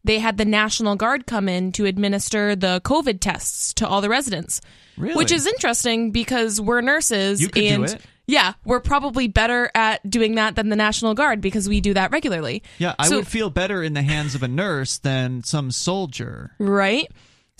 they 0.04 0.20
had 0.20 0.38
the 0.38 0.44
National 0.44 0.94
Guard 0.94 1.26
come 1.26 1.48
in 1.48 1.72
to 1.72 1.86
administer 1.86 2.54
the 2.54 2.80
COVID 2.84 3.18
tests 3.18 3.74
to 3.74 3.88
all 3.88 4.00
the 4.00 4.08
residents. 4.08 4.60
Really? 4.96 5.16
Which 5.16 5.32
is 5.32 5.48
interesting 5.48 6.12
because 6.12 6.60
we're 6.60 6.80
nurses 6.80 7.44
and 7.56 7.98
yeah, 8.28 8.52
we're 8.64 8.80
probably 8.80 9.26
better 9.26 9.68
at 9.74 10.08
doing 10.08 10.36
that 10.36 10.54
than 10.54 10.68
the 10.68 10.76
National 10.76 11.14
Guard 11.14 11.40
because 11.40 11.68
we 11.68 11.80
do 11.80 11.94
that 11.94 12.12
regularly. 12.12 12.62
Yeah, 12.78 12.94
I 13.00 13.08
so, 13.08 13.16
would 13.16 13.26
feel 13.26 13.50
better 13.50 13.82
in 13.82 13.94
the 13.94 14.02
hands 14.02 14.36
of 14.36 14.44
a 14.44 14.48
nurse 14.48 14.98
than 14.98 15.42
some 15.42 15.72
soldier. 15.72 16.52
Right? 16.60 17.10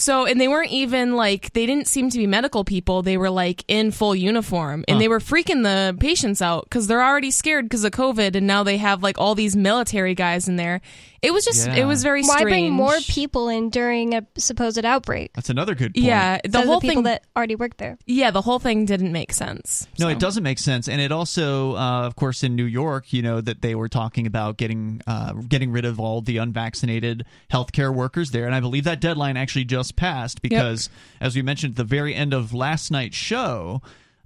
So, 0.00 0.24
and 0.24 0.40
they 0.40 0.48
weren't 0.48 0.70
even 0.70 1.14
like, 1.14 1.52
they 1.52 1.66
didn't 1.66 1.86
seem 1.86 2.08
to 2.08 2.18
be 2.18 2.26
medical 2.26 2.64
people. 2.64 3.02
They 3.02 3.18
were 3.18 3.30
like 3.30 3.64
in 3.68 3.90
full 3.90 4.16
uniform 4.16 4.84
and 4.88 4.96
huh. 4.96 4.98
they 4.98 5.08
were 5.08 5.18
freaking 5.18 5.62
the 5.62 5.96
patients 6.00 6.40
out 6.40 6.64
because 6.64 6.86
they're 6.86 7.02
already 7.02 7.30
scared 7.30 7.66
because 7.66 7.84
of 7.84 7.92
COVID. 7.92 8.34
And 8.34 8.46
now 8.46 8.62
they 8.62 8.78
have 8.78 9.02
like 9.02 9.18
all 9.18 9.34
these 9.34 9.54
military 9.54 10.14
guys 10.14 10.48
in 10.48 10.56
there. 10.56 10.80
It 11.22 11.34
was 11.34 11.44
just, 11.44 11.66
yeah. 11.66 11.76
it 11.76 11.84
was 11.84 12.02
very 12.02 12.22
Why 12.22 12.38
strange. 12.38 12.44
bring 12.48 12.72
more 12.72 12.96
people 13.06 13.50
in 13.50 13.68
during 13.68 14.14
a 14.14 14.26
supposed 14.38 14.82
outbreak? 14.82 15.34
That's 15.34 15.50
another 15.50 15.74
good 15.74 15.92
point. 15.92 16.06
Yeah. 16.06 16.38
The 16.42 16.60
so 16.60 16.64
whole 16.64 16.80
the 16.80 16.88
people 16.88 17.02
thing, 17.02 17.04
that 17.04 17.24
already 17.36 17.56
worked 17.56 17.76
there. 17.76 17.98
Yeah. 18.06 18.30
The 18.30 18.40
whole 18.40 18.58
thing 18.58 18.86
didn't 18.86 19.12
make 19.12 19.34
sense. 19.34 19.86
No, 19.98 20.06
so. 20.06 20.12
it 20.12 20.18
doesn't 20.18 20.42
make 20.42 20.58
sense. 20.58 20.88
And 20.88 20.98
it 20.98 21.12
also, 21.12 21.76
uh, 21.76 22.06
of 22.06 22.16
course, 22.16 22.42
in 22.42 22.56
New 22.56 22.64
York, 22.64 23.12
you 23.12 23.20
know, 23.20 23.42
that 23.42 23.60
they 23.60 23.74
were 23.74 23.90
talking 23.90 24.26
about 24.26 24.56
getting, 24.56 25.02
uh, 25.06 25.34
getting 25.34 25.70
rid 25.72 25.84
of 25.84 26.00
all 26.00 26.22
the 26.22 26.38
unvaccinated 26.38 27.26
healthcare 27.52 27.94
workers 27.94 28.30
there. 28.30 28.46
And 28.46 28.54
I 28.54 28.60
believe 28.60 28.84
that 28.84 29.02
deadline 29.02 29.36
actually 29.36 29.66
just 29.66 29.89
passed 29.92 30.42
because, 30.42 30.88
yep. 30.88 31.28
as 31.28 31.36
we 31.36 31.42
mentioned 31.42 31.72
at 31.72 31.76
the 31.76 31.84
very 31.84 32.14
end 32.14 32.32
of 32.32 32.52
last 32.54 32.90
night's 32.90 33.16
show, 33.16 33.82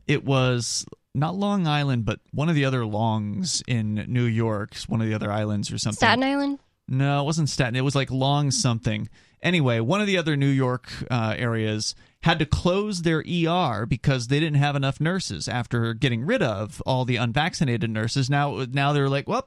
it 0.06 0.24
was 0.24 0.86
not 1.14 1.36
Long 1.36 1.66
Island, 1.66 2.04
but 2.04 2.20
one 2.32 2.48
of 2.48 2.54
the 2.54 2.64
other 2.64 2.84
longs 2.84 3.62
in 3.66 4.04
New 4.08 4.24
York, 4.24 4.74
one 4.88 5.00
of 5.00 5.06
the 5.06 5.14
other 5.14 5.30
islands 5.30 5.72
or 5.72 5.78
something. 5.78 5.96
Staten 5.96 6.24
Island? 6.24 6.58
No, 6.88 7.22
it 7.22 7.24
wasn't 7.24 7.48
Staten. 7.48 7.76
It 7.76 7.82
was 7.82 7.94
like 7.94 8.10
Long 8.10 8.50
something. 8.50 9.08
Anyway, 9.42 9.78
one 9.80 10.00
of 10.00 10.06
the 10.06 10.18
other 10.18 10.36
New 10.36 10.48
York 10.48 10.90
uh, 11.10 11.34
areas 11.36 11.94
had 12.22 12.38
to 12.38 12.46
close 12.46 13.02
their 13.02 13.22
ER 13.22 13.84
because 13.84 14.28
they 14.28 14.40
didn't 14.40 14.56
have 14.56 14.74
enough 14.74 15.00
nurses 15.00 15.46
after 15.46 15.92
getting 15.92 16.24
rid 16.24 16.42
of 16.42 16.82
all 16.86 17.04
the 17.04 17.16
unvaccinated 17.16 17.90
nurses. 17.90 18.30
Now, 18.30 18.64
now 18.72 18.94
they're 18.94 19.10
like, 19.10 19.28
well, 19.28 19.46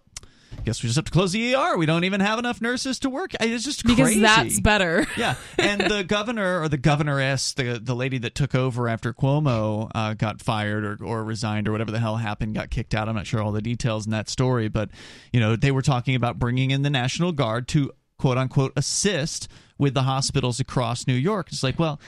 guess 0.68 0.84
we 0.84 0.88
just 0.88 0.98
have 0.98 1.06
to 1.06 1.12
close 1.12 1.32
the 1.32 1.56
ER. 1.56 1.78
We 1.78 1.86
don't 1.86 2.04
even 2.04 2.20
have 2.20 2.40
enough 2.40 2.62
nurses 2.62 3.00
to 3.00 3.10
work. 3.10 3.32
It's 3.40 3.64
just 3.64 3.86
crazy. 3.86 4.02
Because 4.02 4.20
that's 4.20 4.60
better. 4.60 5.08
yeah. 5.18 5.36
And 5.58 5.80
the 5.80 6.04
governor 6.08 6.62
or 6.62 6.70
the 6.70 6.78
governoress, 6.78 7.54
the 7.54 7.80
the 7.82 7.96
lady 7.96 8.18
that 8.20 8.36
took 8.36 8.54
over 8.54 8.90
after 8.90 9.14
Cuomo 9.14 9.90
uh, 9.96 10.14
got 10.14 10.42
fired 10.42 10.84
or, 10.84 11.06
or 11.06 11.24
resigned 11.24 11.68
or 11.68 11.72
whatever 11.72 11.92
the 11.92 12.00
hell 12.00 12.18
happened, 12.18 12.54
got 12.54 12.70
kicked 12.70 12.94
out. 12.94 13.08
I'm 13.08 13.16
not 13.16 13.26
sure 13.26 13.42
all 13.42 13.54
the 13.54 13.62
details 13.62 14.06
in 14.06 14.12
that 14.12 14.30
story, 14.30 14.68
but 14.68 14.90
you 15.32 15.40
know 15.40 15.56
they 15.56 15.72
were 15.72 15.82
talking 15.82 16.16
about 16.16 16.38
bringing 16.38 16.72
in 16.72 16.82
the 16.82 16.90
National 16.90 17.32
Guard 17.32 17.68
to 17.70 17.92
quote 18.20 18.38
unquote 18.38 18.74
assist 18.76 19.48
with 19.78 19.94
the 19.94 20.04
hospitals 20.04 20.60
across 20.60 21.08
New 21.08 21.14
York. 21.14 21.48
It's 21.50 21.64
like, 21.64 21.80
well, 21.80 22.00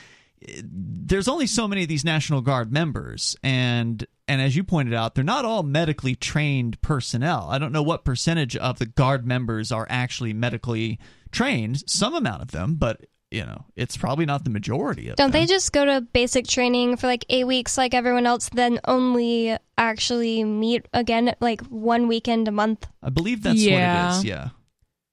there's 0.63 1.27
only 1.27 1.47
so 1.47 1.67
many 1.67 1.83
of 1.83 1.87
these 1.89 2.03
National 2.03 2.41
Guard 2.41 2.71
members, 2.71 3.37
and 3.41 4.05
and 4.29 4.41
as 4.41 4.55
you 4.55 4.63
pointed 4.63 4.93
out, 4.93 5.15
they're 5.15 5.23
not 5.23 5.43
all 5.43 5.63
medically 5.63 6.13
trained 6.15 6.79
personnel. 6.81 7.47
I 7.49 7.57
don't 7.57 7.71
know 7.71 7.81
what 7.81 8.05
percentage 8.05 8.55
of 8.55 8.77
the 8.77 8.85
Guard 8.85 9.25
members 9.25 9.71
are 9.71 9.87
actually 9.89 10.33
medically 10.33 10.99
trained. 11.31 11.83
Some 11.89 12.13
amount 12.13 12.43
of 12.43 12.51
them, 12.51 12.75
but 12.75 13.05
you 13.31 13.41
know, 13.41 13.65
it's 13.75 13.97
probably 13.97 14.25
not 14.25 14.43
the 14.43 14.51
majority 14.51 15.09
of 15.09 15.17
them. 15.17 15.25
Don't 15.25 15.31
them. 15.31 15.41
they 15.41 15.47
just 15.47 15.73
go 15.73 15.83
to 15.83 16.01
basic 16.01 16.45
training 16.45 16.97
for 16.97 17.07
like 17.07 17.25
eight 17.29 17.45
weeks 17.45 17.75
like 17.75 17.95
everyone 17.95 18.27
else, 18.27 18.49
then 18.49 18.79
only 18.85 19.57
actually 19.79 20.43
meet 20.43 20.87
again 20.93 21.35
like 21.39 21.61
one 21.61 22.07
weekend 22.07 22.47
a 22.47 22.51
month? 22.51 22.87
I 23.01 23.09
believe 23.09 23.41
that's 23.41 23.57
yeah. 23.57 24.09
what 24.09 24.13
it 24.13 24.17
is. 24.19 24.25
Yeah. 24.25 24.49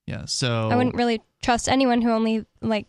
Yeah. 0.07 0.25
So 0.27 0.69
I 0.71 0.77
wouldn't 0.77 0.95
really 0.95 1.23
trust 1.43 1.71
anyone 1.71 2.03
who 2.03 2.11
only 2.11 2.45
like 2.61 2.87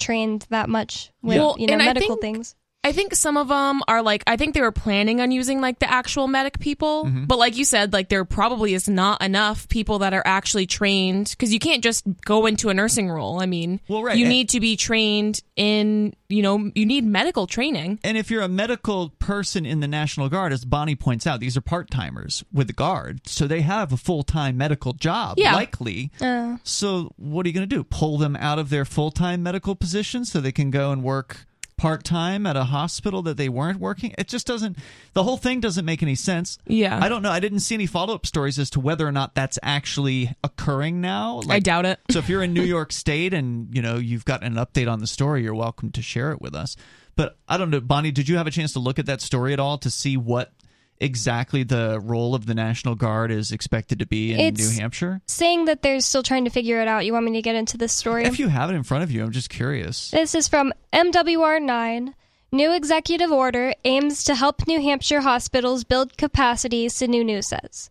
trained 0.00 0.46
that 0.48 0.70
much 0.70 1.12
with 1.20 1.36
yeah. 1.36 1.52
you 1.58 1.66
know 1.66 1.76
medical 1.76 2.16
things. 2.16 2.54
I 2.86 2.92
think 2.92 3.16
some 3.16 3.36
of 3.36 3.48
them 3.48 3.82
are 3.88 4.00
like 4.00 4.22
I 4.28 4.36
think 4.36 4.54
they 4.54 4.60
were 4.60 4.70
planning 4.70 5.20
on 5.20 5.32
using 5.32 5.60
like 5.60 5.80
the 5.80 5.90
actual 5.90 6.28
medic 6.28 6.60
people, 6.60 7.06
mm-hmm. 7.06 7.24
but 7.24 7.36
like 7.36 7.56
you 7.56 7.64
said, 7.64 7.92
like 7.92 8.08
there 8.08 8.24
probably 8.24 8.74
is 8.74 8.88
not 8.88 9.20
enough 9.20 9.68
people 9.68 9.98
that 9.98 10.14
are 10.14 10.22
actually 10.24 10.66
trained 10.66 11.30
because 11.30 11.52
you 11.52 11.58
can't 11.58 11.82
just 11.82 12.04
go 12.24 12.46
into 12.46 12.68
a 12.68 12.74
nursing 12.74 13.10
role. 13.10 13.40
I 13.40 13.46
mean, 13.46 13.80
well, 13.88 14.04
right. 14.04 14.16
you 14.16 14.28
need 14.28 14.50
to 14.50 14.60
be 14.60 14.76
trained 14.76 15.42
in 15.56 16.14
you 16.28 16.42
know 16.42 16.70
you 16.76 16.86
need 16.86 17.04
medical 17.04 17.48
training. 17.48 17.98
And 18.04 18.16
if 18.16 18.30
you're 18.30 18.42
a 18.42 18.48
medical 18.48 19.08
person 19.18 19.66
in 19.66 19.80
the 19.80 19.88
National 19.88 20.28
Guard, 20.28 20.52
as 20.52 20.64
Bonnie 20.64 20.94
points 20.94 21.26
out, 21.26 21.40
these 21.40 21.56
are 21.56 21.62
part 21.62 21.90
timers 21.90 22.44
with 22.52 22.68
the 22.68 22.72
Guard, 22.72 23.26
so 23.26 23.48
they 23.48 23.62
have 23.62 23.92
a 23.92 23.96
full 23.96 24.22
time 24.22 24.56
medical 24.56 24.92
job, 24.92 25.38
yeah. 25.38 25.54
likely. 25.54 26.12
Uh. 26.20 26.58
So 26.62 27.10
what 27.16 27.46
are 27.46 27.48
you 27.48 27.52
going 27.52 27.68
to 27.68 27.76
do? 27.76 27.82
Pull 27.82 28.18
them 28.18 28.36
out 28.36 28.60
of 28.60 28.70
their 28.70 28.84
full 28.84 29.10
time 29.10 29.42
medical 29.42 29.74
position 29.74 30.24
so 30.24 30.40
they 30.40 30.52
can 30.52 30.70
go 30.70 30.92
and 30.92 31.02
work 31.02 31.46
part 31.76 32.04
time 32.04 32.46
at 32.46 32.56
a 32.56 32.64
hospital 32.64 33.22
that 33.22 33.36
they 33.36 33.48
weren't 33.48 33.78
working. 33.78 34.14
It 34.18 34.28
just 34.28 34.46
doesn't. 34.46 34.76
The 35.12 35.22
whole 35.22 35.36
thing 35.36 35.60
doesn't 35.60 35.84
make 35.84 36.02
any 36.02 36.14
sense. 36.14 36.58
Yeah, 36.66 36.98
I 37.02 37.08
don't 37.08 37.22
know. 37.22 37.30
I 37.30 37.40
didn't 37.40 37.60
see 37.60 37.74
any 37.74 37.86
follow 37.86 38.14
up 38.14 38.26
stories 38.26 38.58
as 38.58 38.70
to 38.70 38.80
whether 38.80 39.06
or 39.06 39.12
not 39.12 39.34
that's 39.34 39.58
actually 39.62 40.34
occurring 40.42 41.00
now. 41.00 41.40
Like, 41.40 41.56
I 41.56 41.60
doubt 41.60 41.86
it. 41.86 42.00
so 42.10 42.18
if 42.18 42.28
you're 42.28 42.42
in 42.42 42.52
New 42.54 42.62
York 42.76 42.92
State 42.92 43.34
and 43.34 43.74
you 43.74 43.82
know 43.82 43.96
you've 43.96 44.24
got 44.24 44.42
an 44.42 44.54
update 44.54 44.90
on 44.90 45.00
the 45.00 45.06
story, 45.06 45.42
you're 45.42 45.54
welcome 45.54 45.90
to 45.92 46.02
share 46.02 46.32
it 46.32 46.40
with 46.40 46.54
us. 46.54 46.76
But 47.16 47.38
I 47.48 47.56
don't 47.56 47.70
know, 47.70 47.80
Bonnie. 47.80 48.10
Did 48.10 48.28
you 48.28 48.36
have 48.36 48.46
a 48.46 48.50
chance 48.50 48.74
to 48.74 48.78
look 48.78 48.98
at 48.98 49.06
that 49.06 49.22
story 49.22 49.52
at 49.54 49.60
all 49.60 49.78
to 49.78 49.90
see 49.90 50.16
what 50.18 50.52
exactly 51.00 51.62
the 51.62 52.00
role 52.00 52.34
of 52.34 52.46
the 52.46 52.54
National 52.54 52.94
Guard 52.94 53.30
is 53.30 53.52
expected 53.52 53.98
to 53.98 54.06
be 54.06 54.32
in 54.32 54.40
it's 54.40 54.60
New 54.60 54.80
Hampshire? 54.80 55.20
Saying 55.26 55.66
that 55.66 55.82
they're 55.82 56.00
still 56.00 56.22
trying 56.22 56.44
to 56.44 56.50
figure 56.50 56.80
it 56.80 56.88
out. 56.88 57.04
You 57.04 57.12
want 57.12 57.26
me 57.26 57.32
to 57.32 57.42
get 57.42 57.54
into 57.54 57.76
this 57.76 57.92
story? 57.92 58.24
If 58.24 58.38
you 58.38 58.48
have 58.48 58.70
it 58.70 58.74
in 58.74 58.82
front 58.82 59.04
of 59.04 59.10
you, 59.10 59.22
I'm 59.22 59.32
just 59.32 59.50
curious. 59.50 60.10
This 60.10 60.34
is 60.34 60.48
from 60.48 60.72
MWR9. 60.92 62.14
New 62.52 62.72
executive 62.72 63.32
order 63.32 63.74
aims 63.84 64.24
to 64.24 64.34
help 64.34 64.66
New 64.66 64.80
Hampshire 64.80 65.20
hospitals 65.20 65.84
build 65.84 66.16
capacity, 66.16 66.86
Sununu 66.86 67.42
says. 67.44 67.90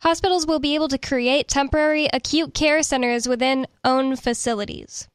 Hospitals 0.00 0.46
will 0.46 0.58
be 0.58 0.74
able 0.74 0.88
to 0.88 0.98
create 0.98 1.48
temporary 1.48 2.08
acute 2.12 2.52
care 2.52 2.82
centers 2.82 3.26
within 3.26 3.66
own 3.84 4.16
facilities. 4.16 5.08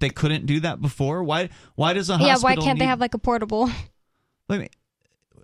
They 0.00 0.10
couldn't 0.10 0.46
do 0.46 0.58
that 0.60 0.80
before. 0.80 1.22
Why? 1.22 1.50
Why 1.76 1.92
does 1.92 2.10
a 2.10 2.14
hospital? 2.14 2.26
Yeah, 2.26 2.42
why 2.42 2.56
can't 2.56 2.78
need... 2.78 2.82
they 2.82 2.88
have 2.88 2.98
like 3.00 3.14
a 3.14 3.18
portable? 3.18 3.70
Let 4.48 4.60
me 4.60 4.68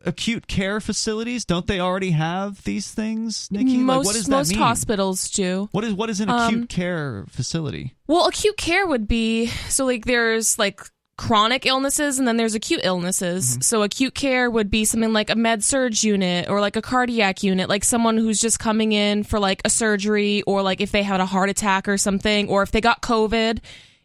acute 0.05 0.47
care 0.47 0.81
facilities 0.81 1.45
don't 1.45 1.67
they 1.67 1.81
already 1.81 2.11
have 2.11 2.63
these 2.65 2.93
things 2.93 3.49
nikki? 3.51 3.77
Most, 3.77 3.97
like, 3.99 4.07
what 4.07 4.15
does 4.15 4.27
that 4.27 4.37
most 4.37 4.51
mean? 4.51 4.59
hospitals 4.59 5.31
do. 5.31 5.69
What 5.73 5.85
is 5.85 5.95
what 5.95 6.11
is 6.11 6.21
an 6.21 6.29
acute 6.29 6.61
um, 6.63 6.67
care 6.67 7.25
facility? 7.29 7.95
well 8.07 8.27
acute 8.27 8.57
care 8.57 8.87
would 8.87 9.07
be 9.09 9.47
so 9.69 9.85
like 9.85 10.05
there's 10.05 10.59
like 10.59 10.81
chronic 11.17 11.67
illnesses 11.67 12.21
and 12.21 12.29
then 12.29 12.37
there's 12.37 12.55
acute 12.55 12.81
illnesses. 12.85 13.51
Mm-hmm. 13.51 13.61
so 13.63 13.83
acute 13.83 14.15
care 14.15 14.49
would 14.49 14.71
be 14.71 14.85
something 14.85 15.13
like 15.13 15.31
a 15.31 15.35
med 15.37 15.65
surg 15.65 16.03
unit 16.05 16.49
or 16.49 16.61
like 16.61 16.77
a 16.77 16.83
cardiac 16.83 17.43
unit 17.43 17.69
like 17.69 17.83
someone 17.83 18.17
who's 18.17 18.41
just 18.41 18.61
coming 18.61 18.93
in 18.93 19.25
for 19.25 19.41
like 19.41 19.61
a 19.65 19.71
surgery 19.71 20.43
or 20.43 20.63
like 20.63 20.81
if 20.81 20.93
they 20.93 21.03
had 21.03 21.21
a 21.21 21.27
heart 21.27 21.51
attack 21.51 21.89
or 21.89 21.99
something 21.99 22.49
or 22.49 22.63
if 22.63 22.71
they 22.71 22.81
got 22.81 23.03
covid 23.03 23.59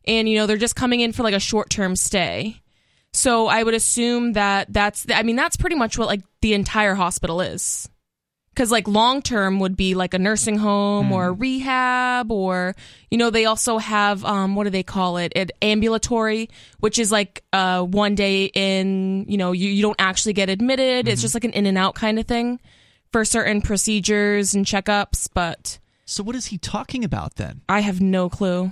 and 0.05 0.27
you 0.27 0.38
know 0.38 0.47
they're 0.47 0.57
just 0.57 0.75
coming 0.75 1.01
in 1.01 1.13
for 1.13 1.21
like 1.21 1.35
a 1.35 1.39
short-term 1.39 1.95
stay 1.95 2.59
so 3.13 3.48
I 3.48 3.62
would 3.62 3.75
assume 3.75 4.34
that 4.34 4.74
that's, 4.74 5.05
I 5.13 5.22
mean, 5.24 5.36
that's 5.36 5.55
pretty 5.55 5.75
much 5.75 5.98
what 5.98 6.08
like 6.08 6.24
the 6.41 6.53
entire 6.53 6.96
hospital 6.96 7.41
is. 7.41 7.88
Cause 8.55 8.72
like 8.72 8.88
long 8.88 9.24
term 9.24 9.60
would 9.62 9.75
be 9.75 9.96
like 9.96 10.13
a 10.13 10.20
nursing 10.20 10.58
home 10.58 11.10
mm. 11.10 11.12
or 11.12 11.29
a 11.29 11.34
hmm. 11.34 11.41
rehab 11.41 12.32
or, 12.32 12.75
you 13.10 13.17
know, 13.17 13.32
they 13.32 13.46
also 13.46 13.79
have, 13.79 14.24
um, 14.25 14.55
what 14.55 14.65
do 14.65 14.70
they 14.70 14.84
call 14.84 15.17
it? 15.17 15.34
It 15.36 15.51
ambulatory, 15.62 16.50
which 16.79 17.00
is 17.00 17.12
like, 17.12 17.43
uh, 17.51 17.82
one 17.82 18.13
day 18.13 18.46
in, 18.46 19.25
you 19.27 19.38
know, 19.38 19.53
you, 19.53 19.70
you 19.70 19.82
don't 19.82 20.00
actually 20.00 20.34
get 20.34 20.50
admitted. 20.50 21.05
Mm-hmm. 21.05 21.13
It's 21.13 21.22
just 21.22 21.34
like 21.34 21.46
an 21.46 21.53
in 21.53 21.65
and 21.65 21.79
out 21.79 21.96
kind 21.96 22.20
of 22.20 22.27
thing 22.27 22.60
for 23.12 23.25
certain 23.25 23.62
procedures 23.62 24.53
and 24.53 24.65
checkups. 24.65 25.29
But 25.34 25.79
so 26.05 26.24
what 26.24 26.36
is 26.36 26.48
he 26.48 26.60
talking 26.60 27.03
about 27.03 27.36
then? 27.38 27.62
I 27.67 27.79
have 27.79 28.01
no 28.01 28.29
clue 28.29 28.72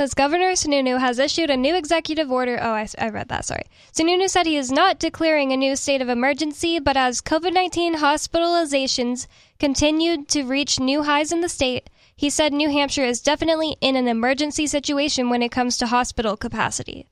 says 0.00 0.14
Governor 0.14 0.52
Sununu 0.52 0.98
has 0.98 1.18
issued 1.18 1.50
a 1.50 1.58
new 1.58 1.76
executive 1.76 2.32
order. 2.32 2.58
Oh, 2.58 2.70
I, 2.70 2.88
I 2.96 3.10
read 3.10 3.28
that, 3.28 3.44
sorry. 3.44 3.64
Sununu 3.92 4.30
said 4.30 4.46
he 4.46 4.56
is 4.56 4.72
not 4.72 4.98
declaring 4.98 5.52
a 5.52 5.58
new 5.58 5.76
state 5.76 6.00
of 6.00 6.08
emergency, 6.08 6.78
but 6.78 6.96
as 6.96 7.20
COVID 7.20 7.52
19 7.52 7.96
hospitalizations 7.96 9.26
continued 9.58 10.26
to 10.28 10.44
reach 10.44 10.80
new 10.80 11.02
highs 11.02 11.32
in 11.32 11.42
the 11.42 11.50
state, 11.50 11.90
he 12.16 12.30
said 12.30 12.54
New 12.54 12.70
Hampshire 12.70 13.04
is 13.04 13.20
definitely 13.20 13.76
in 13.82 13.94
an 13.94 14.08
emergency 14.08 14.66
situation 14.66 15.28
when 15.28 15.42
it 15.42 15.52
comes 15.52 15.76
to 15.76 15.88
hospital 15.88 16.34
capacity. 16.34 17.04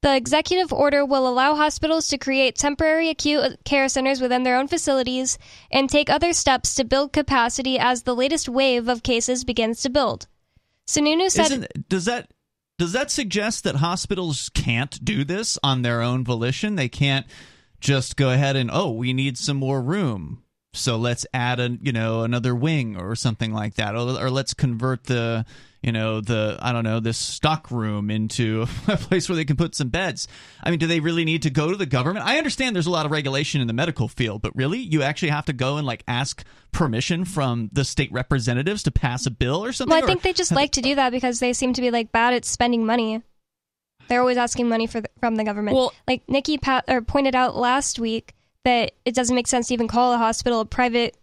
The 0.00 0.16
executive 0.16 0.72
order 0.72 1.04
will 1.04 1.28
allow 1.28 1.56
hospitals 1.56 2.08
to 2.08 2.16
create 2.16 2.56
temporary 2.56 3.10
acute 3.10 3.42
uh, 3.42 3.50
care 3.66 3.86
centers 3.90 4.22
within 4.22 4.44
their 4.44 4.56
own 4.56 4.66
facilities 4.66 5.36
and 5.70 5.90
take 5.90 6.08
other 6.08 6.32
steps 6.32 6.74
to 6.76 6.84
build 6.84 7.12
capacity 7.12 7.78
as 7.78 8.04
the 8.04 8.16
latest 8.16 8.48
wave 8.48 8.88
of 8.88 9.02
cases 9.02 9.44
begins 9.44 9.82
to 9.82 9.90
build. 9.90 10.26
Sununu 10.90 11.30
said, 11.30 11.46
Isn't, 11.46 11.88
"Does 11.88 12.04
that 12.06 12.30
does 12.78 12.92
that 12.92 13.10
suggest 13.10 13.64
that 13.64 13.76
hospitals 13.76 14.50
can't 14.54 15.04
do 15.04 15.22
this 15.22 15.58
on 15.62 15.82
their 15.82 16.02
own 16.02 16.24
volition? 16.24 16.74
They 16.74 16.88
can't 16.88 17.26
just 17.80 18.16
go 18.16 18.30
ahead 18.30 18.56
and 18.56 18.70
oh, 18.72 18.90
we 18.90 19.12
need 19.12 19.38
some 19.38 19.56
more 19.56 19.80
room, 19.80 20.42
so 20.72 20.96
let's 20.96 21.26
add 21.32 21.60
a 21.60 21.78
you 21.80 21.92
know 21.92 22.22
another 22.22 22.54
wing 22.54 22.96
or 22.96 23.14
something 23.14 23.52
like 23.52 23.76
that, 23.76 23.94
or, 23.94 24.20
or 24.20 24.30
let's 24.30 24.52
convert 24.52 25.04
the 25.04 25.44
you 25.82 25.92
know 25.92 26.20
the 26.20 26.58
i 26.60 26.72
don't 26.72 26.84
know 26.84 27.00
this 27.00 27.16
stock 27.16 27.70
room 27.70 28.10
into 28.10 28.66
a 28.88 28.96
place 28.96 29.28
where 29.28 29.36
they 29.36 29.44
can 29.44 29.56
put 29.56 29.74
some 29.74 29.88
beds. 29.88 30.28
I 30.62 30.70
mean 30.70 30.78
do 30.78 30.86
they 30.86 31.00
really 31.00 31.24
need 31.24 31.42
to 31.42 31.50
go 31.50 31.70
to 31.70 31.76
the 31.76 31.86
government? 31.86 32.26
I 32.26 32.38
understand 32.38 32.74
there's 32.76 32.86
a 32.86 32.90
lot 32.90 33.06
of 33.06 33.12
regulation 33.12 33.60
in 33.60 33.66
the 33.66 33.72
medical 33.72 34.08
field 34.08 34.42
but 34.42 34.54
really 34.56 34.78
you 34.78 35.02
actually 35.02 35.30
have 35.30 35.46
to 35.46 35.52
go 35.52 35.76
and 35.76 35.86
like 35.86 36.04
ask 36.06 36.44
permission 36.72 37.24
from 37.24 37.70
the 37.72 37.84
state 37.84 38.12
representatives 38.12 38.82
to 38.84 38.90
pass 38.90 39.26
a 39.26 39.30
bill 39.30 39.64
or 39.64 39.72
something 39.72 39.94
well 39.94 40.04
i 40.04 40.06
think 40.06 40.22
they 40.22 40.32
just 40.32 40.52
like 40.52 40.70
to 40.72 40.80
do 40.80 40.94
that 40.94 41.10
because 41.10 41.40
they 41.40 41.52
seem 41.52 41.72
to 41.72 41.80
be 41.80 41.90
like 41.90 42.12
bad 42.12 42.34
at 42.34 42.44
spending 42.44 42.84
money. 42.84 43.22
They're 44.08 44.20
always 44.20 44.38
asking 44.38 44.68
money 44.68 44.88
for 44.88 45.00
the, 45.00 45.08
from 45.20 45.36
the 45.36 45.44
government. 45.44 45.76
Well 45.76 45.92
like 46.08 46.28
nikki 46.28 46.58
pat, 46.58 46.84
or 46.88 47.00
pointed 47.00 47.34
out 47.34 47.56
last 47.56 47.98
week 47.98 48.34
that 48.64 48.92
it 49.04 49.14
doesn't 49.14 49.34
make 49.34 49.46
sense 49.46 49.68
to 49.68 49.74
even 49.74 49.88
call 49.88 50.12
a 50.12 50.18
hospital 50.18 50.60
a 50.60 50.64
private 50.64 51.16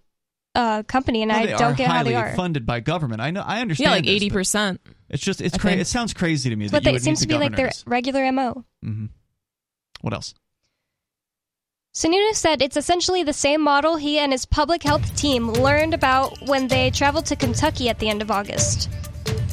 uh, 0.57 0.81
company, 0.83 1.21
and 1.21 1.31
well, 1.31 1.39
I 1.39 1.45
don't 1.45 1.77
get 1.77 1.89
how 1.89 2.01
they 2.01 2.15
are 2.15 2.35
funded 2.35 2.65
by 2.65 2.79
government. 2.79 3.21
I 3.21 3.29
know, 3.29 3.43
I 3.45 3.61
understand. 3.61 3.85
Yeah, 3.85 3.91
like 3.91 4.07
eighty 4.07 4.31
percent. 4.31 4.81
It's 5.07 5.23
just 5.23 5.39
it's 5.39 5.55
crazy. 5.55 5.81
It 5.81 5.87
sounds 5.87 6.15
crazy 6.15 6.49
to 6.49 6.55
me. 6.55 6.67
But 6.67 6.83
that 6.83 6.95
it 6.95 7.03
seems 7.03 7.21
to 7.21 7.27
be 7.27 7.37
like 7.37 7.55
their 7.55 7.71
regular 7.85 8.29
mo. 8.31 8.65
Mm-hmm. 8.83 9.05
What 10.01 10.13
else? 10.13 10.33
Sununu 11.93 12.33
said 12.33 12.61
it's 12.61 12.77
essentially 12.77 13.23
the 13.23 13.33
same 13.33 13.61
model 13.61 13.95
he 13.97 14.19
and 14.19 14.31
his 14.31 14.45
public 14.45 14.83
health 14.83 15.15
team 15.15 15.49
learned 15.49 15.93
about 15.93 16.37
when 16.47 16.67
they 16.67 16.91
traveled 16.91 17.27
to 17.27 17.35
Kentucky 17.35 17.89
at 17.89 17.99
the 17.99 18.09
end 18.09 18.21
of 18.21 18.31
August. 18.31 18.89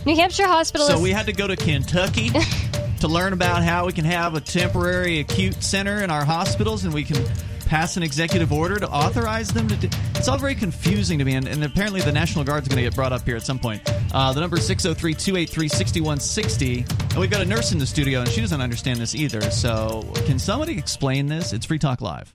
New 0.06 0.16
Hampshire 0.16 0.46
hospital. 0.46 0.86
So 0.86 1.00
we 1.00 1.10
had 1.10 1.26
to 1.26 1.32
go 1.32 1.46
to 1.46 1.56
Kentucky 1.56 2.30
to 3.00 3.08
learn 3.08 3.32
about 3.34 3.62
how 3.62 3.86
we 3.86 3.92
can 3.92 4.04
have 4.04 4.34
a 4.34 4.40
temporary 4.40 5.20
acute 5.20 5.62
center 5.62 6.02
in 6.02 6.10
our 6.10 6.24
hospitals, 6.24 6.84
and 6.84 6.92
we 6.92 7.04
can 7.04 7.22
pass 7.66 7.96
an 7.96 8.02
executive 8.02 8.52
order 8.52 8.78
to 8.78 8.88
authorize 8.88 9.48
them 9.48 9.68
to 9.68 9.76
do 9.76 9.88
it's 10.14 10.28
all 10.28 10.38
very 10.38 10.54
confusing 10.54 11.18
to 11.18 11.24
me 11.24 11.34
and, 11.34 11.46
and 11.46 11.62
apparently 11.64 12.00
the 12.00 12.12
national 12.12 12.44
guard's 12.44 12.68
going 12.68 12.76
to 12.76 12.82
get 12.82 12.94
brought 12.94 13.12
up 13.12 13.26
here 13.26 13.36
at 13.36 13.42
some 13.42 13.58
point. 13.58 13.82
Uh, 14.12 14.32
the 14.32 14.40
number 14.40 14.56
is 14.56 14.68
603-283-6160 14.70 17.10
and 17.10 17.18
we've 17.18 17.30
got 17.30 17.42
a 17.42 17.44
nurse 17.44 17.72
in 17.72 17.78
the 17.78 17.86
studio 17.86 18.20
and 18.20 18.28
she 18.28 18.40
doesn't 18.40 18.60
understand 18.60 18.98
this 18.98 19.14
either 19.14 19.40
so 19.50 20.02
can 20.26 20.38
somebody 20.38 20.78
explain 20.78 21.26
this? 21.26 21.52
It's 21.52 21.66
free 21.66 21.78
talk 21.78 22.00
live 22.00 22.34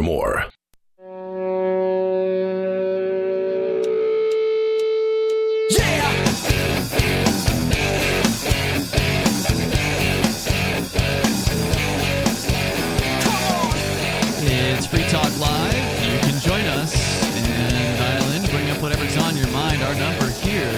for 0.00 0.04
more. 0.04 0.44
It's 14.42 14.86
Free 14.86 15.04
Talk 15.10 15.38
Live. 15.38 15.74
You 15.74 16.18
can 16.20 16.40
join 16.40 16.64
us 16.78 16.94
and 17.36 17.98
dial 17.98 18.30
in, 18.32 18.42
bring 18.50 18.70
up 18.70 18.80
whatever's 18.80 19.18
on 19.18 19.36
your 19.36 19.48
mind. 19.48 19.82
Our 19.82 19.94
number 19.94 20.30
here 20.30 20.72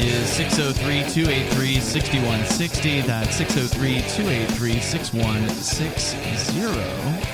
is 0.00 0.28
603 0.30 1.04
283 1.12 1.80
6160. 1.80 3.02
That's 3.02 3.36
603 3.36 4.00
283 4.16 4.80
6160. 4.80 7.33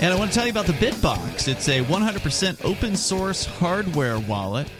And 0.00 0.12
I 0.12 0.16
want 0.16 0.30
to 0.30 0.36
tell 0.36 0.46
you 0.46 0.52
about 0.52 0.66
the 0.66 0.74
Bitbox. 0.74 1.48
It's 1.48 1.68
a 1.68 1.82
100% 1.82 2.64
open 2.64 2.94
source 2.94 3.44
hardware 3.44 4.20
wallet. 4.20 4.70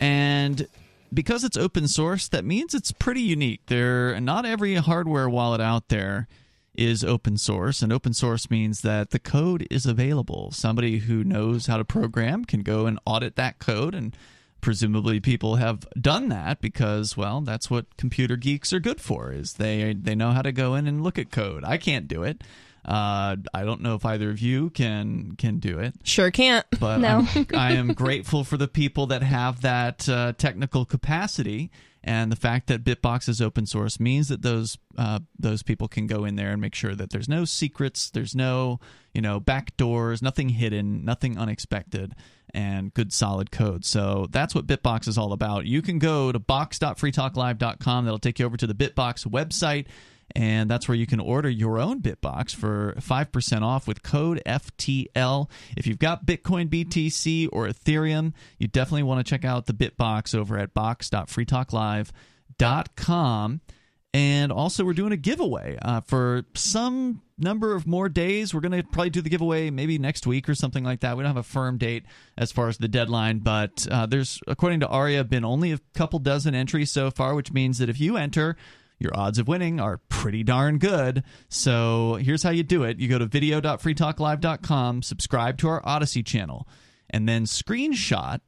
And 0.00 0.66
because 1.14 1.44
it's 1.44 1.56
open 1.56 1.86
source, 1.86 2.26
that 2.26 2.44
means 2.44 2.74
it's 2.74 2.90
pretty 2.90 3.20
unique. 3.20 3.66
There, 3.66 4.20
not 4.20 4.44
every 4.44 4.74
hardware 4.74 5.28
wallet 5.28 5.60
out 5.60 5.90
there 5.90 6.26
is 6.74 7.04
open 7.04 7.36
source, 7.36 7.82
and 7.82 7.92
open 7.92 8.12
source 8.12 8.50
means 8.50 8.80
that 8.80 9.10
the 9.10 9.20
code 9.20 9.64
is 9.70 9.86
available. 9.86 10.50
Somebody 10.50 10.98
who 10.98 11.22
knows 11.22 11.66
how 11.66 11.76
to 11.76 11.84
program 11.84 12.44
can 12.44 12.62
go 12.62 12.86
and 12.86 12.98
audit 13.06 13.36
that 13.36 13.60
code, 13.60 13.94
and 13.94 14.16
presumably 14.60 15.20
people 15.20 15.56
have 15.56 15.86
done 16.00 16.30
that 16.30 16.60
because, 16.60 17.16
well, 17.16 17.40
that's 17.42 17.70
what 17.70 17.96
computer 17.96 18.36
geeks 18.36 18.72
are 18.72 18.80
good 18.80 19.00
for. 19.00 19.32
Is 19.32 19.54
they 19.54 19.92
they 19.92 20.16
know 20.16 20.32
how 20.32 20.42
to 20.42 20.50
go 20.50 20.74
in 20.74 20.88
and 20.88 21.02
look 21.02 21.16
at 21.16 21.30
code. 21.30 21.62
I 21.64 21.78
can't 21.78 22.08
do 22.08 22.24
it. 22.24 22.42
Uh, 22.84 23.36
I 23.52 23.64
don't 23.64 23.82
know 23.82 23.94
if 23.94 24.04
either 24.04 24.30
of 24.30 24.40
you 24.40 24.70
can 24.70 25.34
can 25.36 25.58
do 25.58 25.78
it. 25.78 25.94
Sure 26.04 26.30
can't. 26.30 26.66
But 26.78 26.98
no. 26.98 27.26
I'm, 27.34 27.46
I 27.54 27.72
am 27.72 27.92
grateful 27.92 28.44
for 28.44 28.56
the 28.56 28.68
people 28.68 29.06
that 29.08 29.22
have 29.22 29.60
that 29.62 30.08
uh, 30.08 30.32
technical 30.38 30.84
capacity 30.84 31.70
and 32.04 32.30
the 32.30 32.36
fact 32.36 32.68
that 32.68 32.84
Bitbox 32.84 33.28
is 33.28 33.42
open 33.42 33.66
source 33.66 33.98
means 33.98 34.28
that 34.28 34.42
those 34.42 34.78
uh, 34.96 35.20
those 35.38 35.62
people 35.62 35.88
can 35.88 36.06
go 36.06 36.24
in 36.24 36.36
there 36.36 36.50
and 36.50 36.60
make 36.60 36.74
sure 36.74 36.94
that 36.94 37.10
there's 37.10 37.28
no 37.28 37.44
secrets, 37.44 38.10
there's 38.10 38.34
no 38.34 38.80
you 39.12 39.20
know 39.20 39.40
back 39.40 39.76
doors, 39.76 40.22
nothing 40.22 40.50
hidden, 40.50 41.04
nothing 41.04 41.36
unexpected, 41.36 42.14
and 42.54 42.94
good 42.94 43.12
solid 43.12 43.50
code. 43.50 43.84
So 43.84 44.26
that's 44.30 44.54
what 44.54 44.66
Bitbox 44.66 45.08
is 45.08 45.18
all 45.18 45.32
about. 45.32 45.66
You 45.66 45.82
can 45.82 45.98
go 45.98 46.32
to 46.32 46.38
box.freetalklive.com. 46.38 48.04
That'll 48.04 48.18
take 48.18 48.38
you 48.38 48.46
over 48.46 48.56
to 48.56 48.66
the 48.66 48.74
Bitbox 48.74 49.26
website 49.26 49.86
and 50.36 50.70
that's 50.70 50.86
where 50.88 50.96
you 50.96 51.06
can 51.06 51.20
order 51.20 51.48
your 51.48 51.78
own 51.78 52.02
Bitbox 52.02 52.54
for 52.54 52.92
5% 52.98 53.62
off 53.62 53.88
with 53.88 54.02
code 54.02 54.42
FTL. 54.44 55.48
If 55.76 55.86
you've 55.86 55.98
got 55.98 56.26
Bitcoin 56.26 56.68
BTC 56.68 57.48
or 57.52 57.66
Ethereum, 57.66 58.34
you 58.58 58.68
definitely 58.68 59.04
want 59.04 59.24
to 59.24 59.30
check 59.30 59.44
out 59.44 59.66
the 59.66 59.72
Bitbox 59.72 60.34
over 60.34 60.58
at 60.58 60.74
box.freetalklive.com. 60.74 63.60
And 64.14 64.50
also, 64.50 64.84
we're 64.84 64.94
doing 64.94 65.12
a 65.12 65.18
giveaway 65.18 65.78
uh, 65.82 66.00
for 66.00 66.44
some 66.54 67.20
number 67.36 67.74
of 67.74 67.86
more 67.86 68.08
days. 68.08 68.54
We're 68.54 68.60
going 68.60 68.72
to 68.72 68.82
probably 68.82 69.10
do 69.10 69.20
the 69.20 69.28
giveaway 69.28 69.68
maybe 69.68 69.98
next 69.98 70.26
week 70.26 70.48
or 70.48 70.54
something 70.54 70.82
like 70.82 71.00
that. 71.00 71.16
We 71.16 71.22
don't 71.22 71.28
have 71.28 71.36
a 71.36 71.42
firm 71.42 71.76
date 71.76 72.06
as 72.36 72.50
far 72.50 72.68
as 72.68 72.78
the 72.78 72.88
deadline, 72.88 73.40
but 73.40 73.86
uh, 73.90 74.06
there's, 74.06 74.40
according 74.46 74.80
to 74.80 74.88
Aria, 74.88 75.24
been 75.24 75.44
only 75.44 75.72
a 75.72 75.80
couple 75.94 76.18
dozen 76.20 76.54
entries 76.54 76.90
so 76.90 77.10
far, 77.10 77.34
which 77.34 77.52
means 77.52 77.78
that 77.78 77.90
if 77.90 78.00
you 78.00 78.16
enter, 78.16 78.56
your 78.98 79.16
odds 79.16 79.38
of 79.38 79.48
winning 79.48 79.80
are 79.80 79.98
pretty 80.08 80.42
darn 80.42 80.78
good. 80.78 81.22
So 81.48 82.14
here's 82.14 82.42
how 82.42 82.50
you 82.50 82.62
do 82.62 82.82
it 82.82 82.98
you 82.98 83.08
go 83.08 83.18
to 83.18 83.26
video.freetalklive.com, 83.26 85.02
subscribe 85.02 85.58
to 85.58 85.68
our 85.68 85.82
Odysee 85.82 86.24
channel, 86.24 86.68
and 87.10 87.28
then 87.28 87.44
screenshot 87.44 88.40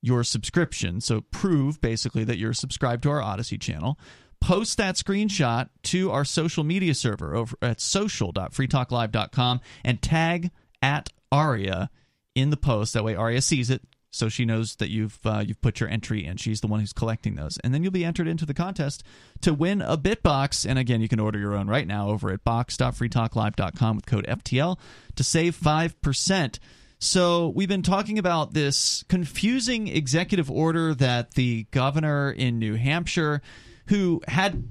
your 0.00 0.24
subscription. 0.24 1.00
So 1.00 1.22
prove 1.22 1.80
basically 1.80 2.24
that 2.24 2.38
you're 2.38 2.52
subscribed 2.52 3.02
to 3.04 3.10
our 3.10 3.22
Odysee 3.22 3.58
channel. 3.58 3.98
Post 4.40 4.78
that 4.78 4.94
screenshot 4.94 5.68
to 5.84 6.12
our 6.12 6.24
social 6.24 6.62
media 6.62 6.94
server 6.94 7.34
over 7.34 7.56
at 7.60 7.80
social.freetalklive.com 7.80 9.60
and 9.84 10.00
tag 10.00 10.50
at 10.80 11.10
Aria 11.32 11.90
in 12.36 12.50
the 12.50 12.56
post. 12.56 12.94
That 12.94 13.02
way, 13.02 13.16
Aria 13.16 13.42
sees 13.42 13.68
it, 13.68 13.82
so 14.10 14.28
she 14.28 14.44
knows 14.44 14.76
that 14.76 14.90
you've 14.90 15.18
uh, 15.24 15.42
you've 15.46 15.60
put 15.60 15.80
your 15.80 15.88
entry 15.88 16.24
in. 16.24 16.36
She's 16.36 16.60
the 16.60 16.66
one 16.66 16.80
who's 16.80 16.92
collecting 16.92 17.34
those, 17.34 17.58
and 17.58 17.74
then 17.74 17.82
you'll 17.82 17.92
be 17.92 18.04
entered 18.04 18.28
into 18.28 18.46
the 18.46 18.54
contest 18.54 19.02
to 19.42 19.52
win 19.52 19.82
a 19.82 19.96
Bitbox. 19.98 20.68
And 20.68 20.78
again, 20.78 21.00
you 21.00 21.08
can 21.08 21.20
order 21.20 21.38
your 21.38 21.54
own 21.54 21.68
right 21.68 21.86
now 21.86 22.08
over 22.08 22.30
at 22.30 22.44
box.freetalklive.com 22.44 23.96
with 23.96 24.06
code 24.06 24.26
FTL 24.26 24.78
to 25.16 25.24
save 25.24 25.54
five 25.54 26.00
percent. 26.00 26.58
So 27.00 27.52
we've 27.54 27.68
been 27.68 27.82
talking 27.82 28.18
about 28.18 28.54
this 28.54 29.04
confusing 29.08 29.86
executive 29.86 30.50
order 30.50 30.94
that 30.94 31.34
the 31.34 31.64
governor 31.70 32.32
in 32.32 32.58
New 32.58 32.74
Hampshire, 32.74 33.40
who 33.86 34.20
had 34.26 34.64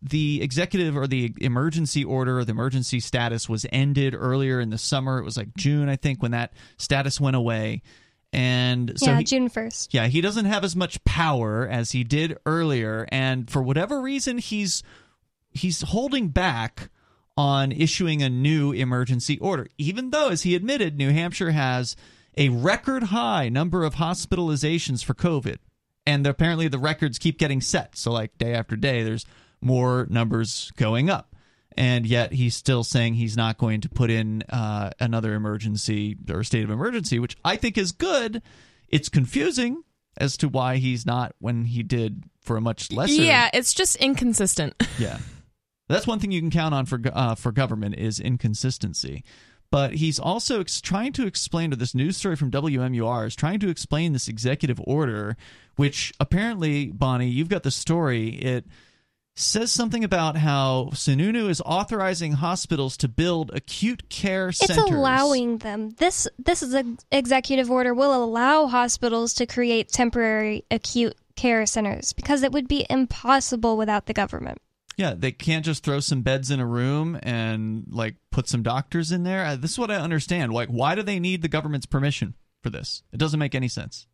the 0.00 0.40
executive 0.42 0.96
or 0.96 1.06
the 1.06 1.34
emergency 1.40 2.04
order 2.04 2.44
the 2.44 2.52
emergency 2.52 3.00
status 3.00 3.48
was 3.48 3.66
ended 3.72 4.14
earlier 4.14 4.60
in 4.60 4.70
the 4.70 4.78
summer. 4.78 5.18
It 5.18 5.24
was 5.24 5.36
like 5.36 5.54
June, 5.56 5.88
I 5.88 5.96
think, 5.96 6.22
when 6.22 6.30
that 6.30 6.52
status 6.78 7.20
went 7.20 7.36
away 7.36 7.82
and 8.32 8.92
so 8.96 9.12
yeah, 9.12 9.18
he, 9.18 9.24
June 9.24 9.48
first. 9.48 9.94
Yeah, 9.94 10.06
he 10.06 10.20
doesn't 10.20 10.46
have 10.46 10.64
as 10.64 10.76
much 10.76 11.02
power 11.04 11.66
as 11.66 11.92
he 11.92 12.04
did 12.04 12.36
earlier, 12.44 13.06
and 13.10 13.50
for 13.50 13.62
whatever 13.62 14.00
reason, 14.00 14.38
he's 14.38 14.82
he's 15.50 15.82
holding 15.82 16.28
back 16.28 16.90
on 17.36 17.70
issuing 17.72 18.22
a 18.22 18.28
new 18.28 18.72
emergency 18.72 19.38
order, 19.38 19.68
even 19.78 20.10
though, 20.10 20.28
as 20.28 20.42
he 20.42 20.54
admitted, 20.54 20.96
New 20.96 21.12
Hampshire 21.12 21.50
has 21.50 21.96
a 22.36 22.48
record 22.48 23.04
high 23.04 23.48
number 23.48 23.84
of 23.84 23.96
hospitalizations 23.96 25.04
for 25.04 25.14
COVID, 25.14 25.58
and 26.06 26.26
apparently 26.26 26.68
the 26.68 26.78
records 26.78 27.18
keep 27.18 27.38
getting 27.38 27.60
set. 27.60 27.96
So, 27.96 28.12
like 28.12 28.36
day 28.38 28.54
after 28.54 28.76
day, 28.76 29.02
there's 29.02 29.26
more 29.60 30.06
numbers 30.10 30.72
going 30.76 31.08
up 31.10 31.35
and 31.76 32.06
yet 32.06 32.32
he's 32.32 32.56
still 32.56 32.84
saying 32.84 33.14
he's 33.14 33.36
not 33.36 33.58
going 33.58 33.80
to 33.82 33.88
put 33.88 34.10
in 34.10 34.42
uh, 34.48 34.90
another 34.98 35.34
emergency 35.34 36.16
or 36.30 36.42
state 36.42 36.64
of 36.64 36.70
emergency, 36.70 37.18
which 37.18 37.36
I 37.44 37.56
think 37.56 37.76
is 37.76 37.92
good. 37.92 38.42
It's 38.88 39.08
confusing 39.08 39.82
as 40.16 40.36
to 40.38 40.48
why 40.48 40.76
he's 40.76 41.04
not 41.04 41.34
when 41.38 41.66
he 41.66 41.82
did 41.82 42.24
for 42.40 42.56
a 42.56 42.60
much 42.60 42.90
lesser. 42.90 43.22
Yeah, 43.22 43.50
it's 43.52 43.74
just 43.74 43.96
inconsistent. 43.96 44.74
yeah, 44.98 45.18
that's 45.88 46.06
one 46.06 46.18
thing 46.18 46.32
you 46.32 46.40
can 46.40 46.50
count 46.50 46.74
on 46.74 46.86
for 46.86 47.00
uh, 47.12 47.34
for 47.34 47.52
government 47.52 47.96
is 47.96 48.18
inconsistency. 48.18 49.22
But 49.70 49.94
he's 49.94 50.20
also 50.20 50.60
ex- 50.60 50.80
trying 50.80 51.12
to 51.14 51.26
explain 51.26 51.70
to 51.70 51.76
this 51.76 51.94
news 51.94 52.16
story 52.16 52.36
from 52.36 52.52
WMUR 52.52 53.26
is 53.26 53.34
trying 53.34 53.58
to 53.60 53.68
explain 53.68 54.12
this 54.12 54.28
executive 54.28 54.80
order, 54.84 55.36
which 55.74 56.14
apparently 56.20 56.92
Bonnie, 56.92 57.28
you've 57.28 57.48
got 57.48 57.64
the 57.64 57.72
story. 57.72 58.28
It 58.28 58.66
says 59.36 59.70
something 59.70 60.02
about 60.02 60.36
how 60.36 60.88
Sununu 60.92 61.48
is 61.50 61.60
authorizing 61.64 62.32
hospitals 62.32 62.96
to 62.96 63.08
build 63.08 63.50
acute 63.54 64.08
care 64.08 64.50
centers. 64.50 64.78
It's 64.78 64.90
allowing 64.90 65.58
them. 65.58 65.90
This 65.98 66.26
this 66.38 66.62
is 66.62 66.72
an 66.74 66.98
executive 67.12 67.70
order 67.70 67.94
will 67.94 68.24
allow 68.24 68.66
hospitals 68.66 69.34
to 69.34 69.46
create 69.46 69.90
temporary 69.90 70.64
acute 70.70 71.16
care 71.36 71.66
centers 71.66 72.14
because 72.14 72.42
it 72.42 72.52
would 72.52 72.66
be 72.66 72.86
impossible 72.88 73.76
without 73.76 74.06
the 74.06 74.14
government. 74.14 74.58
Yeah, 74.96 75.12
they 75.14 75.32
can't 75.32 75.64
just 75.64 75.84
throw 75.84 76.00
some 76.00 76.22
beds 76.22 76.50
in 76.50 76.58
a 76.58 76.66
room 76.66 77.18
and 77.22 77.84
like 77.90 78.14
put 78.32 78.48
some 78.48 78.62
doctors 78.62 79.12
in 79.12 79.24
there. 79.24 79.44
Uh, 79.44 79.56
this 79.56 79.72
is 79.72 79.78
what 79.78 79.90
I 79.90 79.96
understand. 79.96 80.54
Like 80.54 80.70
why 80.70 80.94
do 80.94 81.02
they 81.02 81.20
need 81.20 81.42
the 81.42 81.48
government's 81.48 81.86
permission 81.86 82.34
for 82.62 82.70
this? 82.70 83.02
It 83.12 83.18
doesn't 83.18 83.38
make 83.38 83.54
any 83.54 83.68
sense. 83.68 84.06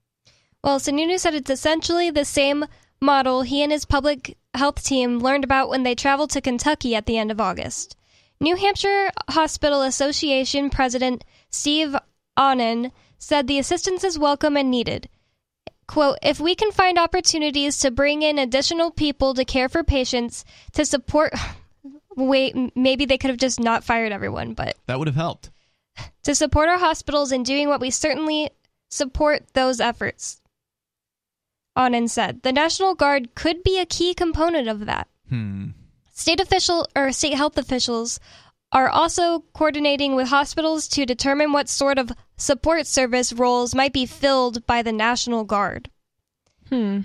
Well, 0.64 0.80
Sununu 0.80 1.18
said 1.18 1.34
it's 1.34 1.50
essentially 1.50 2.10
the 2.10 2.24
same 2.24 2.66
model 3.02 3.42
he 3.42 3.62
and 3.62 3.72
his 3.72 3.84
public 3.84 4.38
health 4.54 4.82
team 4.82 5.18
learned 5.18 5.44
about 5.44 5.68
when 5.68 5.82
they 5.82 5.94
traveled 5.94 6.30
to 6.30 6.40
Kentucky 6.40 6.94
at 6.94 7.06
the 7.06 7.18
end 7.18 7.30
of 7.30 7.40
August. 7.40 7.96
New 8.40 8.56
Hampshire 8.56 9.10
Hospital 9.28 9.82
Association 9.82 10.70
President 10.70 11.24
Steve 11.50 11.94
Ahnen 12.38 12.92
said 13.18 13.46
the 13.46 13.58
assistance 13.58 14.02
is 14.02 14.18
welcome 14.18 14.56
and 14.56 14.70
needed. 14.70 15.08
Quote, 15.86 16.18
if 16.22 16.40
we 16.40 16.54
can 16.54 16.72
find 16.72 16.98
opportunities 16.98 17.78
to 17.80 17.90
bring 17.90 18.22
in 18.22 18.38
additional 18.38 18.90
people 18.90 19.34
to 19.34 19.44
care 19.44 19.68
for 19.68 19.84
patients, 19.84 20.44
to 20.72 20.84
support. 20.84 21.32
Wait, 22.16 22.54
maybe 22.76 23.06
they 23.06 23.16
could 23.16 23.30
have 23.30 23.38
just 23.38 23.58
not 23.58 23.84
fired 23.84 24.12
everyone, 24.12 24.52
but. 24.52 24.76
That 24.86 24.98
would 24.98 25.08
have 25.08 25.16
helped. 25.16 25.50
To 26.24 26.34
support 26.34 26.68
our 26.68 26.78
hospitals 26.78 27.32
in 27.32 27.42
doing 27.42 27.68
what 27.68 27.80
we 27.80 27.90
certainly 27.90 28.50
support 28.90 29.44
those 29.54 29.80
efforts. 29.80 30.41
Ahnen 31.76 32.08
said. 32.08 32.42
The 32.42 32.52
National 32.52 32.94
Guard 32.94 33.34
could 33.34 33.62
be 33.62 33.78
a 33.78 33.86
key 33.86 34.14
component 34.14 34.68
of 34.68 34.86
that. 34.86 35.08
Hmm. 35.28 35.68
State 36.12 36.40
official 36.40 36.86
or 36.94 37.12
state 37.12 37.34
health 37.34 37.56
officials 37.56 38.20
are 38.70 38.88
also 38.88 39.40
coordinating 39.52 40.14
with 40.14 40.28
hospitals 40.28 40.88
to 40.88 41.06
determine 41.06 41.52
what 41.52 41.68
sort 41.68 41.98
of 41.98 42.10
support 42.36 42.86
service 42.86 43.32
roles 43.32 43.74
might 43.74 43.92
be 43.92 44.06
filled 44.06 44.66
by 44.66 44.82
the 44.82 44.92
National 44.92 45.44
Guard. 45.44 45.90
Hmm. 46.68 47.00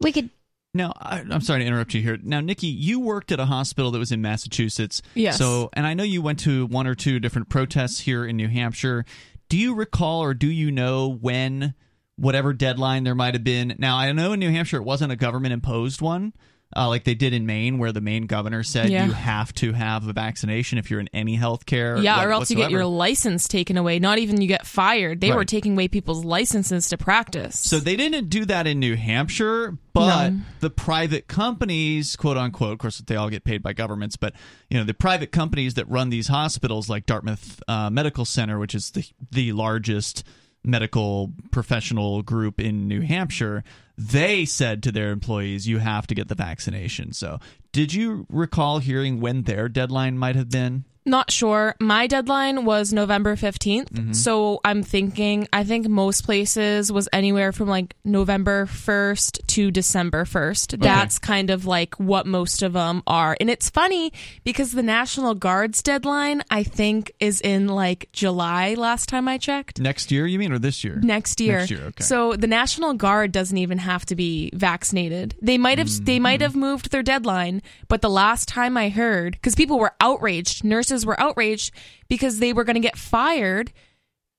We 0.00 0.12
could 0.12 0.30
now, 0.74 0.94
I, 0.98 1.20
am 1.20 1.42
sorry 1.42 1.60
to 1.60 1.66
interrupt 1.66 1.92
you 1.92 2.00
here. 2.00 2.18
Now, 2.22 2.40
Nikki, 2.40 2.66
you 2.66 2.98
worked 2.98 3.30
at 3.30 3.38
a 3.38 3.44
hospital 3.44 3.90
that 3.90 3.98
was 3.98 4.10
in 4.10 4.22
Massachusetts. 4.22 5.02
Yes. 5.14 5.36
So, 5.36 5.68
and 5.74 5.86
I 5.86 5.92
know 5.92 6.02
you 6.02 6.22
went 6.22 6.38
to 6.40 6.66
one 6.66 6.86
or 6.86 6.94
two 6.94 7.20
different 7.20 7.50
protests 7.50 8.00
here 8.00 8.24
in 8.24 8.36
New 8.36 8.48
Hampshire. 8.48 9.04
Do 9.50 9.58
you 9.58 9.74
recall 9.74 10.22
or 10.22 10.32
do 10.32 10.46
you 10.46 10.70
know 10.70 11.08
when 11.20 11.74
whatever 12.22 12.52
deadline 12.52 13.04
there 13.04 13.14
might 13.14 13.34
have 13.34 13.44
been. 13.44 13.74
Now, 13.78 13.96
I 13.96 14.10
know 14.12 14.32
in 14.32 14.40
New 14.40 14.50
Hampshire 14.50 14.76
it 14.78 14.84
wasn't 14.84 15.12
a 15.12 15.16
government 15.16 15.52
imposed 15.52 16.00
one. 16.00 16.32
uh, 16.74 16.88
like 16.88 17.04
they 17.04 17.14
did 17.14 17.34
in 17.34 17.44
Maine, 17.44 17.76
where 17.76 17.92
the 17.92 18.00
Maine 18.00 18.24
governor 18.24 18.62
said 18.62 18.88
Yeah. 18.88 19.04
you 19.04 19.12
have 19.12 19.52
to 19.56 19.74
have 19.74 20.08
a 20.08 20.14
vaccination 20.14 20.78
if 20.78 20.90
you're 20.90 21.00
in 21.00 21.08
any 21.12 21.36
healthcare. 21.36 22.02
Yeah, 22.02 22.16
what- 22.16 22.26
or 22.26 22.32
else 22.32 22.50
you 22.50 22.56
get 22.56 22.70
your 22.70 22.86
license 22.86 23.46
taken 23.46 23.76
away. 23.76 23.98
Not 23.98 24.16
even 24.16 24.40
you 24.40 24.48
get 24.48 24.66
fired. 24.66 25.20
They 25.20 25.32
were 25.32 25.44
taking 25.44 25.72
away 25.74 25.88
people's 25.88 26.24
licenses 26.24 26.88
to 26.88 26.96
practice. 26.96 27.58
So 27.60 27.78
they 27.78 27.94
didn't 27.94 28.30
do 28.30 28.46
that 28.46 28.66
in 28.66 28.80
New 28.80 28.96
Hampshire, 28.96 29.76
but 29.92 30.30
No. 30.30 30.40
the 30.60 30.70
private 30.70 31.28
companies, 31.28 32.16
quote 32.16 32.38
unquote, 32.38 32.72
of 32.72 32.78
course 32.78 33.02
they 33.06 33.16
all 33.16 33.28
get 33.28 33.44
paid 33.44 33.62
by 33.62 33.74
governments, 33.74 34.16
but 34.16 34.32
you 34.70 34.78
know 34.78 34.84
the 34.84 34.94
private 34.94 35.30
companies 35.30 35.74
that 35.74 35.86
run 35.90 36.08
these 36.08 36.28
hospitals, 36.28 36.88
like 36.88 37.04
Dartmouth 37.04 37.62
uh, 37.68 37.90
Medical 37.90 38.24
Center, 38.24 38.58
which 38.58 38.74
is 38.74 38.92
the 38.92 39.04
the 39.30 39.52
largest 39.52 40.24
medical 40.64 41.32
professional 41.50 42.22
group 42.22 42.60
in 42.60 42.86
New 42.88 43.00
Hampshire, 43.00 43.64
they 43.98 44.44
said 44.44 44.82
to 44.82 44.92
their 44.92 45.10
employees, 45.10 45.68
"You 45.68 45.78
have 45.78 46.06
to 46.06 46.14
get 46.14 46.28
the 46.28 46.34
vaccination." 46.34 47.12
So, 47.12 47.38
did 47.72 47.92
you 47.92 48.26
recall 48.28 48.78
hearing 48.78 49.20
when 49.20 49.42
their 49.42 49.68
deadline 49.68 50.18
might 50.18 50.36
have 50.36 50.50
been? 50.50 50.84
Not 51.04 51.30
sure. 51.30 51.74
My 51.80 52.06
deadline 52.06 52.64
was 52.64 52.92
November 52.92 53.34
15th. 53.36 53.90
Mm-hmm. 53.90 54.12
So 54.12 54.60
I'm 54.64 54.82
thinking, 54.82 55.48
I 55.52 55.64
think 55.64 55.88
most 55.88 56.24
places 56.24 56.92
was 56.92 57.08
anywhere 57.12 57.50
from 57.52 57.68
like 57.68 57.94
November 58.04 58.66
1st 58.66 59.46
to 59.48 59.70
December 59.70 60.24
1st. 60.24 60.80
That's 60.80 61.18
kind 61.18 61.50
of 61.50 61.66
like 61.66 61.94
what 61.96 62.26
most 62.26 62.62
of 62.62 62.72
them 62.74 63.02
are. 63.06 63.36
And 63.40 63.50
it's 63.50 63.68
funny 63.68 64.12
because 64.44 64.72
the 64.72 64.82
National 64.82 65.34
Guard's 65.34 65.82
deadline, 65.82 66.42
I 66.50 66.62
think, 66.62 67.10
is 67.18 67.40
in 67.40 67.66
like 67.68 68.08
July 68.12 68.74
last 68.74 69.08
time 69.08 69.26
I 69.26 69.38
checked. 69.38 69.80
Next 69.80 70.12
year, 70.12 70.26
you 70.26 70.38
mean, 70.38 70.52
or 70.52 70.58
this 70.58 70.84
year? 70.84 71.00
Next 71.02 71.40
year. 71.40 71.58
Next 71.58 71.70
year, 71.70 71.84
okay. 71.86 72.04
So 72.04 72.34
the 72.36 72.46
National 72.46 72.94
Guard 72.94 73.32
doesn't 73.32 73.56
even 73.58 73.78
have 73.78 74.04
to 74.06 74.14
be 74.14 74.50
vaccinated. 74.54 75.34
They 75.42 75.58
might 75.58 75.78
have 75.78 75.88
they 76.04 76.12
Mm-hmm. 76.16 76.22
might 76.22 76.40
have 76.42 76.54
moved 76.54 76.90
their 76.92 77.02
deadline, 77.02 77.62
but 77.88 78.02
the 78.02 78.10
last 78.10 78.46
time 78.46 78.76
I 78.76 78.88
heard 78.90 79.40
cuz 79.42 79.54
people 79.54 79.78
were 79.78 79.94
outraged, 80.00 80.62
nurses 80.62 80.91
were 81.06 81.18
outraged 81.20 81.72
because 82.08 82.38
they 82.38 82.52
were 82.52 82.64
going 82.64 82.74
to 82.74 82.80
get 82.80 82.98
fired 82.98 83.72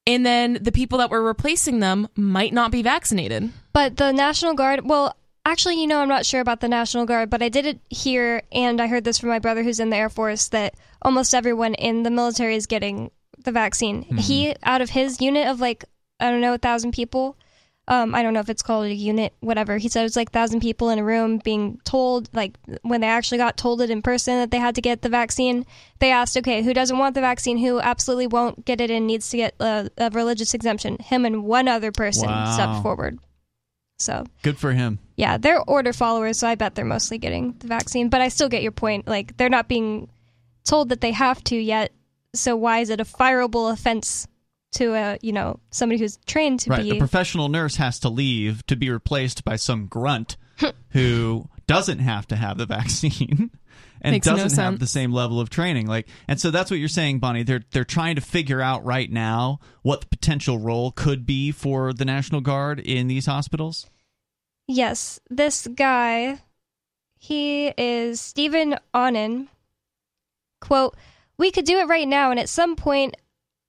and 0.05 0.25
then 0.25 0.59
the 0.61 0.71
people 0.71 0.97
that 0.97 1.09
were 1.09 1.23
replacing 1.23 1.79
them 1.79 2.07
might 2.15 2.53
not 2.53 2.71
be 2.71 2.81
vaccinated. 2.81 3.51
But 3.71 3.97
the 3.97 4.11
National 4.11 4.53
Guard, 4.53 4.81
well, 4.83 5.15
actually, 5.45 5.79
you 5.79 5.87
know, 5.87 5.99
I'm 5.99 6.09
not 6.09 6.25
sure 6.25 6.41
about 6.41 6.59
the 6.59 6.67
National 6.67 7.05
Guard, 7.05 7.29
but 7.29 7.41
I 7.41 7.49
did 7.49 7.65
it 7.65 7.79
hear, 7.89 8.43
and 8.51 8.81
I 8.81 8.87
heard 8.87 9.05
this 9.05 9.19
from 9.19 9.29
my 9.29 9.39
brother 9.39 9.63
who's 9.63 9.79
in 9.79 9.89
the 9.89 9.95
Air 9.95 10.09
Force, 10.09 10.49
that 10.49 10.75
almost 11.01 11.33
everyone 11.33 11.73
in 11.75 12.03
the 12.03 12.11
military 12.11 12.55
is 12.55 12.67
getting 12.67 13.11
the 13.43 13.51
vaccine. 13.51 14.03
Hmm. 14.03 14.17
He, 14.17 14.55
out 14.63 14.81
of 14.81 14.89
his 14.89 15.21
unit 15.21 15.47
of 15.47 15.61
like, 15.61 15.85
I 16.19 16.29
don't 16.29 16.41
know, 16.41 16.53
a 16.53 16.59
thousand 16.59 16.91
people, 16.91 17.37
um, 17.87 18.15
I 18.15 18.23
don't 18.23 18.33
know 18.33 18.39
if 18.39 18.49
it's 18.49 18.61
called 18.61 18.85
a 18.85 18.93
unit, 18.93 19.33
whatever. 19.41 19.77
He 19.77 19.89
said 19.89 20.01
it 20.01 20.03
was 20.03 20.15
like 20.15 20.31
thousand 20.31 20.61
people 20.61 20.89
in 20.89 20.99
a 20.99 21.03
room 21.03 21.39
being 21.43 21.81
told, 21.83 22.29
like 22.33 22.57
when 22.81 23.01
they 23.01 23.07
actually 23.07 23.39
got 23.39 23.57
told 23.57 23.81
it 23.81 23.89
in 23.89 24.01
person 24.01 24.35
that 24.39 24.51
they 24.51 24.57
had 24.57 24.75
to 24.75 24.81
get 24.81 25.01
the 25.01 25.09
vaccine. 25.09 25.65
They 25.99 26.09
asked, 26.11 26.37
okay, 26.37 26.63
who 26.63 26.73
doesn't 26.73 26.97
want 26.97 27.13
the 27.15 27.21
vaccine? 27.21 27.57
Who 27.57 27.79
absolutely 27.81 28.27
won't 28.27 28.63
get 28.65 28.79
it 28.79 28.89
and 28.89 29.05
needs 29.05 29.29
to 29.31 29.37
get 29.37 29.55
a, 29.59 29.89
a 29.97 30.09
religious 30.11 30.53
exemption? 30.53 30.97
Him 30.99 31.25
and 31.25 31.43
one 31.43 31.67
other 31.67 31.91
person 31.91 32.29
Wow. 32.29 32.45
stepped 32.45 32.81
forward. 32.83 33.19
So 33.99 34.25
Good 34.41 34.57
for 34.57 34.71
him. 34.73 34.99
yeah, 35.17 35.37
they're 35.37 35.61
order 35.61 35.93
followers, 35.93 36.39
so 36.39 36.47
I 36.47 36.55
bet 36.55 36.75
they're 36.75 36.83
mostly 36.85 37.17
getting 37.17 37.53
the 37.59 37.67
vaccine. 37.67 38.09
But 38.09 38.21
I 38.21 38.29
still 38.29 38.49
get 38.49 38.63
your 38.63 38.71
point. 38.71 39.07
Like 39.07 39.37
they're 39.37 39.49
not 39.49 39.67
being 39.67 40.09
told 40.65 40.89
that 40.89 41.01
they 41.01 41.11
have 41.11 41.43
to 41.45 41.55
yet. 41.57 41.91
So 42.33 42.55
why 42.55 42.79
is 42.79 42.89
it 42.89 42.99
a 42.99 43.05
fireable 43.05 43.71
offense 43.71 44.27
to 44.73 44.93
a 44.93 45.17
you 45.21 45.31
know 45.31 45.59
somebody 45.71 45.99
who's 45.99 46.17
trained 46.25 46.61
to 46.61 46.69
Right. 46.69 46.83
be? 46.83 46.91
The 46.91 46.99
professional 46.99 47.49
nurse 47.49 47.75
has 47.77 47.99
to 47.99 48.09
leave 48.09 48.65
to 48.67 48.75
be 48.75 48.89
replaced 48.89 49.43
by 49.43 49.55
some 49.55 49.87
grunt 49.87 50.37
who 50.89 51.47
doesn't 51.67 51.99
have 51.99 52.27
to 52.27 52.35
have 52.35 52.57
the 52.57 52.65
vaccine 52.65 53.51
and 54.01 54.13
Makes 54.13 54.27
doesn't 54.27 54.61
have 54.61 54.79
the 54.79 54.87
same 54.87 55.13
level 55.13 55.39
of 55.39 55.49
training. 55.49 55.87
Like 55.87 56.07
and 56.27 56.39
so 56.39 56.51
that's 56.51 56.69
what 56.69 56.79
you're 56.79 56.89
saying, 56.89 57.19
Bonnie. 57.19 57.43
They're 57.43 57.63
they're 57.71 57.85
trying 57.85 58.15
to 58.15 58.21
figure 58.21 58.61
out 58.61 58.83
right 58.83 59.09
now 59.09 59.59
what 59.81 60.01
the 60.01 60.07
potential 60.07 60.59
role 60.59 60.91
could 60.91 61.25
be 61.25 61.51
for 61.51 61.93
the 61.93 62.05
National 62.05 62.41
Guard 62.41 62.79
in 62.79 63.07
these 63.07 63.25
hospitals. 63.25 63.89
Yes, 64.67 65.19
this 65.29 65.67
guy, 65.67 66.39
he 67.17 67.67
is 67.77 68.21
Stephen 68.21 68.77
Ahnen. 68.93 69.47
Quote, 70.61 70.95
we 71.37 71.51
could 71.51 71.65
do 71.65 71.79
it 71.79 71.87
right 71.87 72.07
now, 72.07 72.31
and 72.31 72.39
at 72.39 72.47
some 72.47 72.75
point, 72.77 73.17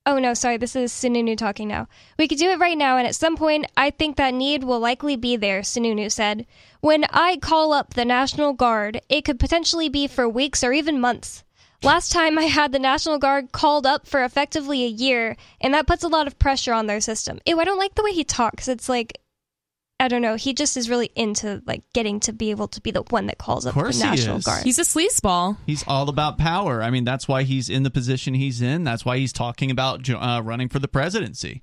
oh 0.07 0.19
no, 0.19 0.35
sorry, 0.35 0.57
this 0.57 0.77
is 0.77 0.93
Sununu 0.93 1.37
talking 1.37 1.69
now. 1.69 1.89
We 2.19 2.29
could 2.29 2.39
do 2.39 2.51
it 2.51 2.59
right 2.59 2.77
now, 2.77 2.97
and 2.97 3.07
at 3.07 3.15
some 3.15 3.37
point, 3.37 3.67
I 3.77 3.91
think 3.91 4.17
that 4.17 4.35
need 4.35 4.65
will 4.65 4.81
likely 4.81 5.17
be 5.17 5.37
there, 5.37 5.61
Sununu 5.61 6.11
said. 6.11 6.47
When 6.81 7.05
I 7.11 7.39
call 7.39 7.73
up 7.73 7.95
the 7.95 8.05
National 8.05 8.53
Guard, 8.53 9.01
it 9.09 9.25
could 9.25 9.41
potentially 9.41 9.89
be 9.89 10.07
for 10.07 10.29
weeks 10.29 10.63
or 10.63 10.73
even 10.73 11.01
months. 11.01 11.45
Last 11.83 12.13
time 12.13 12.39
I 12.39 12.45
had 12.45 12.73
the 12.73 12.79
National 12.79 13.19
Guard 13.19 13.53
called 13.53 13.87
up 13.87 14.07
for 14.07 14.25
effectively 14.25 14.85
a 14.85 14.89
year, 14.89 15.37
and 15.61 15.75
that 15.75 15.87
puts 15.87 16.03
a 16.03 16.09
lot 16.09 16.27
of 16.27 16.39
pressure 16.39 16.73
on 16.73 16.87
their 16.87 17.01
system. 17.01 17.41
Ew, 17.47 17.61
I 17.61 17.65
don't 17.65 17.79
like 17.79 17.95
the 17.95 18.03
way 18.03 18.13
he 18.13 18.25
talks. 18.25 18.69
It's 18.69 18.89
like, 18.89 19.19
I 20.01 20.09
don't 20.09 20.23
know. 20.23 20.35
He 20.35 20.55
just 20.55 20.77
is 20.77 20.91
really 20.91 21.11
into 21.15 21.63
like 21.67 21.83
getting 21.93 22.21
to 22.21 22.33
be 22.33 22.51
able 22.51 22.69
to 22.69 22.81
be 22.81 22.91
the 22.91 23.03
one 23.11 23.27
that 23.27 23.39
calls 23.39 23.65
up 23.65 23.75
the 23.75 23.81
course 23.81 24.01
he 24.01 24.05
National 24.09 24.39
is. 24.39 24.45
Guard. 24.45 24.65
He's 24.65 24.79
a 24.79 24.83
sleazeball. 24.83 25.57
He's 25.67 25.85
all 25.87 26.09
about 26.09 26.37
power. 26.37 26.83
I 26.83 26.91
mean, 26.91 27.05
that's 27.05 27.29
why 27.29 27.45
he's 27.45 27.69
in 27.71 27.85
the 27.85 27.91
position 27.91 28.35
he's 28.35 28.61
in. 28.61 28.85
That's 28.85 29.05
why 29.05 29.19
he's 29.19 29.33
talking 29.33 29.71
about 29.71 30.09
uh, 30.11 30.43
running 30.45 30.69
for 30.69 30.79
the 30.81 30.89
presidency. 30.89 31.63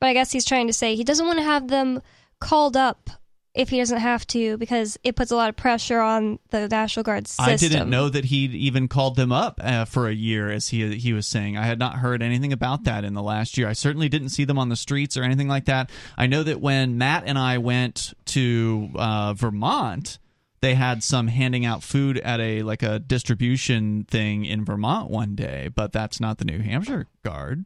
but 0.00 0.08
I 0.08 0.12
guess 0.12 0.32
he's 0.32 0.44
trying 0.44 0.66
to 0.66 0.72
say 0.72 0.96
he 0.96 1.04
doesn't 1.04 1.24
want 1.26 1.38
to 1.38 1.44
have 1.44 1.68
them 1.68 2.02
called 2.40 2.76
up 2.76 3.10
if 3.54 3.68
he 3.68 3.78
doesn't 3.78 3.98
have 3.98 4.26
to 4.28 4.56
because 4.58 4.98
it 5.02 5.16
puts 5.16 5.30
a 5.30 5.36
lot 5.36 5.48
of 5.48 5.56
pressure 5.56 6.00
on 6.00 6.38
the 6.50 6.68
National 6.68 7.02
Guard 7.02 7.26
system. 7.26 7.44
I 7.44 7.56
didn't 7.56 7.90
know 7.90 8.08
that 8.08 8.26
he'd 8.26 8.54
even 8.54 8.86
called 8.88 9.16
them 9.16 9.32
up 9.32 9.60
uh, 9.62 9.84
for 9.84 10.08
a 10.08 10.14
year, 10.14 10.50
as 10.50 10.68
he 10.68 10.96
he 10.96 11.12
was 11.12 11.26
saying. 11.26 11.56
I 11.56 11.64
had 11.64 11.78
not 11.78 11.96
heard 11.96 12.22
anything 12.22 12.52
about 12.52 12.84
that 12.84 13.04
in 13.04 13.14
the 13.14 13.22
last 13.22 13.58
year. 13.58 13.68
I 13.68 13.72
certainly 13.72 14.08
didn't 14.08 14.28
see 14.30 14.44
them 14.44 14.58
on 14.58 14.68
the 14.68 14.76
streets 14.76 15.16
or 15.16 15.22
anything 15.22 15.48
like 15.48 15.64
that. 15.64 15.90
I 16.16 16.26
know 16.26 16.42
that 16.42 16.60
when 16.60 16.98
Matt 16.98 17.24
and 17.26 17.38
I 17.38 17.58
went 17.58 18.14
to 18.26 18.90
uh, 18.94 19.34
Vermont, 19.34 20.18
they 20.60 20.74
had 20.74 21.02
some 21.02 21.28
handing 21.28 21.64
out 21.64 21.82
food 21.82 22.18
at 22.18 22.38
a 22.38 22.62
like 22.62 22.82
a 22.82 22.98
distribution 22.98 24.04
thing 24.04 24.44
in 24.44 24.64
Vermont 24.64 25.10
one 25.10 25.34
day, 25.34 25.68
but 25.74 25.92
that's 25.92 26.20
not 26.20 26.38
the 26.38 26.44
New 26.44 26.60
Hampshire 26.60 27.08
Guard. 27.24 27.64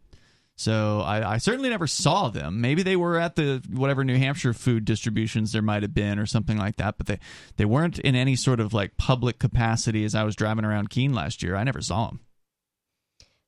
So 0.56 1.00
I, 1.00 1.34
I 1.34 1.38
certainly 1.38 1.68
never 1.68 1.88
saw 1.88 2.28
them. 2.28 2.60
Maybe 2.60 2.84
they 2.84 2.94
were 2.94 3.18
at 3.18 3.34
the 3.34 3.60
whatever 3.72 4.04
New 4.04 4.16
Hampshire 4.16 4.52
food 4.52 4.84
distributions 4.84 5.50
there 5.52 5.62
might 5.62 5.82
have 5.82 5.94
been 5.94 6.18
or 6.18 6.26
something 6.26 6.56
like 6.56 6.76
that, 6.76 6.96
but 6.96 7.06
they, 7.06 7.18
they 7.56 7.64
weren't 7.64 7.98
in 7.98 8.14
any 8.14 8.36
sort 8.36 8.60
of 8.60 8.72
like 8.72 8.96
public 8.96 9.40
capacity 9.40 10.04
as 10.04 10.14
I 10.14 10.22
was 10.22 10.36
driving 10.36 10.64
around 10.64 10.90
Keene 10.90 11.12
last 11.12 11.42
year. 11.42 11.56
I 11.56 11.64
never 11.64 11.80
saw 11.80 12.06
them. 12.06 12.20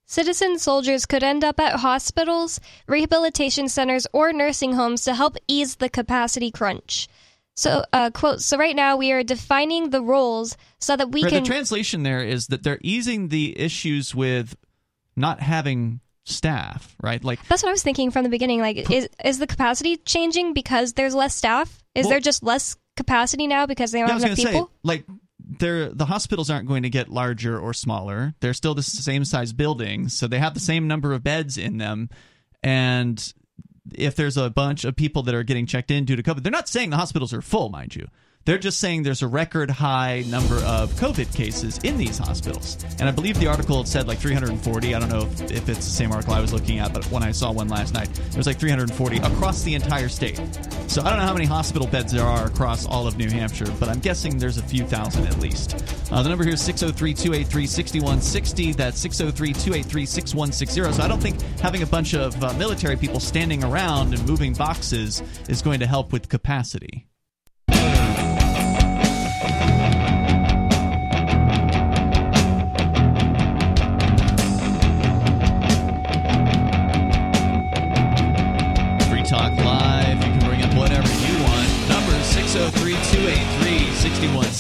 Citizen 0.09 0.59
soldiers 0.59 1.05
could 1.07 1.23
end 1.25 1.43
up 1.43 1.59
at 1.59 1.81
hospitals, 1.81 2.61
rehabilitation 2.87 3.69
centers, 3.69 4.07
or 4.13 4.33
nursing 4.33 4.73
homes 4.75 5.03
to 5.05 5.15
help 5.15 5.37
ease 5.49 5.77
the 5.77 5.89
capacity 5.89 6.51
crunch. 6.51 7.09
So, 7.57 7.85
uh, 7.93 8.11
quote, 8.11 8.41
so 8.41 8.57
right 8.59 8.77
now 8.77 8.97
we 8.97 9.11
are 9.13 9.25
defining 9.25 9.91
the 9.91 10.03
roles 10.03 10.57
so 10.79 10.97
that 10.97 11.11
we 11.11 11.23
Right, 11.23 11.33
can. 11.33 11.43
the 11.43 11.49
translation 11.49 12.03
there 12.03 12.23
is 12.23 12.49
that 12.49 12.63
they're 12.63 12.79
easing 12.83 13.29
the 13.29 13.59
issues 13.59 14.15
with 14.15 14.57
not 15.17 15.41
having 15.41 16.01
staff, 16.27 16.95
right? 17.03 17.23
Like 17.25 17.39
That's 17.49 17.63
what 17.63 17.71
I 17.71 17.73
was 17.73 17.83
thinking 17.83 18.11
from 18.11 18.25
the 18.25 18.29
beginning. 18.29 18.61
Like, 18.61 18.91
is 18.91 19.09
is 19.25 19.39
the 19.39 19.47
capacity 19.47 19.97
changing 19.97 20.53
because 20.53 20.93
there's 20.93 21.15
less 21.15 21.35
staff? 21.35 21.83
Is 21.95 22.05
Well- 22.05 22.11
there 22.11 22.21
just 22.21 22.43
less 22.43 22.77
capacity 22.97 23.47
now 23.47 23.65
because 23.67 23.93
they 23.93 24.01
don't 24.01 24.09
Yeah, 24.09 24.15
have 24.15 24.25
enough 24.25 24.37
people? 24.37 24.67
say, 24.67 24.71
like, 24.83 25.05
they're 25.59 25.89
the 25.91 26.07
hospitals 26.07 26.51
aren't 26.51 26.67
going 26.67 26.83
to 26.83 26.91
get 26.91 27.09
larger 27.09 27.59
or 27.59 27.73
smaller. 27.73 28.35
They're 28.41 28.55
still 28.55 28.75
the 28.75 28.83
same 28.83 29.25
size 29.25 29.53
buildings, 29.53 30.19
so 30.19 30.27
they 30.27 30.39
have 30.41 30.55
the 30.55 30.61
same 30.61 30.89
number 30.89 31.13
of 31.15 31.23
beds 31.23 31.57
in 31.57 31.79
them. 31.79 32.11
And 32.63 33.33
if 33.95 34.17
there's 34.17 34.37
a 34.37 34.51
bunch 34.51 34.85
of 34.85 34.97
people 34.97 35.23
that 35.23 35.35
are 35.35 35.45
getting 35.45 35.67
checked 35.67 35.93
in 35.93 36.05
due 36.05 36.17
to 36.17 36.23
COVID, 36.23 36.43
they're 36.43 36.51
not 36.51 36.69
saying 36.69 36.91
the 36.91 36.97
hospitals 36.97 37.33
are 37.33 37.43
full, 37.43 37.69
mind 37.69 37.95
you. 37.95 38.09
They're 38.47 38.59
just 38.59 38.79
saying 38.79 39.03
there's 39.03 39.23
a 39.23 39.29
record 39.29 39.71
high 39.71 40.23
number 40.29 40.55
of 40.59 40.93
COVID 40.93 41.35
cases 41.35 41.81
in 41.83 41.99
these 41.99 42.17
hospitals. 42.17 42.79
And 43.01 43.09
I 43.09 43.11
believe 43.11 43.41
the 43.41 43.49
article 43.49 43.79
had 43.79 43.89
said 43.89 44.07
like 44.07 44.19
340. 44.19 44.95
I 44.95 45.01
don't 45.01 45.09
know 45.09 45.23
if, 45.23 45.51
if 45.51 45.69
it's 45.69 45.85
the 45.85 45.91
same 45.91 46.13
article 46.13 46.33
I 46.33 46.39
was 46.39 46.53
looking 46.53 46.79
at, 46.79 46.95
but 46.95 47.05
when 47.11 47.25
I 47.25 47.33
saw 47.33 47.51
one 47.51 47.67
last 47.67 47.93
night, 47.93 48.09
it 48.09 48.37
was 48.37 48.47
like 48.47 48.61
340 48.61 49.17
across 49.17 49.65
the 49.65 49.75
entire 49.75 50.09
state. 50.09 50.41
So 50.87 51.03
I 51.03 51.11
don't 51.11 51.19
know 51.19 51.27
how 51.27 51.33
many 51.33 51.45
hospital 51.45 51.89
beds 51.89 52.13
there 52.13 52.25
are 52.25 52.47
across 52.47 52.87
all 52.87 53.09
of 53.09 53.19
New 53.19 53.29
Hampshire, 53.29 53.67
but 53.81 53.89
I'm 53.89 53.99
guessing 53.99 54.39
there's 54.39 54.59
a 54.59 54.63
few 54.63 54.87
thousand 54.87 55.27
at 55.27 55.41
least. 55.41 55.75
Uh, 56.13 56.23
the 56.23 56.29
number 56.29 56.45
here 56.45 56.55
is 56.55 56.63
603 56.63 57.15
283 57.15 57.67
6160. 57.67 58.73
That's 58.75 59.01
603 59.01 59.55
283 59.55 60.07
6160. 60.07 60.93
So 60.93 61.03
I 61.03 61.09
don't 61.09 61.21
think 61.21 61.43
having 61.59 61.83
a 61.83 61.87
bunch 61.87 62.15
of 62.15 62.41
uh, 62.45 62.53
military 62.53 62.97
people 62.97 63.19
standing 63.19 63.65
around 63.65 64.15
and 64.15 64.25
moving 64.25 64.53
boxes 64.53 65.21
is 65.49 65.63
going 65.63 65.81
to 65.81 65.87
help 65.89 66.13
with 66.13 66.29
capacity. 66.29 67.09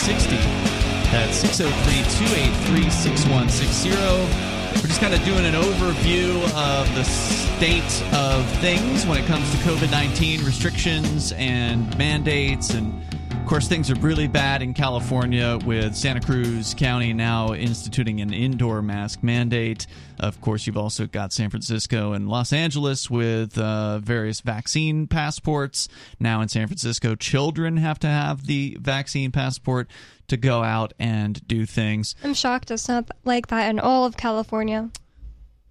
6160. 0.07 1.33
603 1.33 1.95
283 2.29 2.90
6160. 2.90 3.90
We're 3.90 4.87
just 4.87 5.01
kind 5.01 5.12
of 5.12 5.25
doing 5.25 5.45
an 5.45 5.55
overview 5.55 6.45
of 6.55 6.95
the 6.95 7.03
state 7.03 7.83
of 8.14 8.47
things 8.61 9.05
when 9.05 9.19
it 9.19 9.27
comes 9.27 9.51
to 9.51 9.57
COVID 9.59 9.90
19 9.90 10.45
restrictions 10.45 11.33
and 11.33 11.99
mandates 11.99 12.71
and 12.71 13.03
of 13.46 13.50
course, 13.50 13.68
things 13.68 13.92
are 13.92 14.00
really 14.00 14.26
bad 14.26 14.61
in 14.61 14.74
California 14.74 15.56
with 15.64 15.94
Santa 15.94 16.20
Cruz 16.20 16.74
County 16.74 17.12
now 17.12 17.54
instituting 17.54 18.20
an 18.20 18.32
indoor 18.35 18.82
mask 18.82 19.22
mandate. 19.22 19.87
Of 20.18 20.40
course, 20.40 20.66
you've 20.66 20.76
also 20.76 21.06
got 21.06 21.32
San 21.32 21.48
Francisco 21.48 22.12
and 22.12 22.28
Los 22.28 22.52
Angeles 22.52 23.09
with 23.09 23.56
uh, 23.56 24.00
various 24.00 24.40
vaccine 24.40 25.06
passports. 25.06 25.87
Now 26.18 26.40
in 26.40 26.48
San 26.48 26.66
Francisco, 26.66 27.14
children 27.14 27.76
have 27.76 28.00
to 28.00 28.09
have 28.09 28.46
the 28.46 28.78
vaccine 28.80 29.30
passport 29.30 29.88
to 30.26 30.37
go 30.37 30.64
out 30.64 30.92
and 30.98 31.46
do 31.46 31.66
things. 31.66 32.16
I'm 32.24 32.35
shocked 32.35 32.72
it's 32.72 32.88
not 32.88 33.12
like 33.22 33.46
that 33.46 33.70
in 33.70 33.78
all 33.78 34.06
of 34.06 34.16
California. 34.16 34.90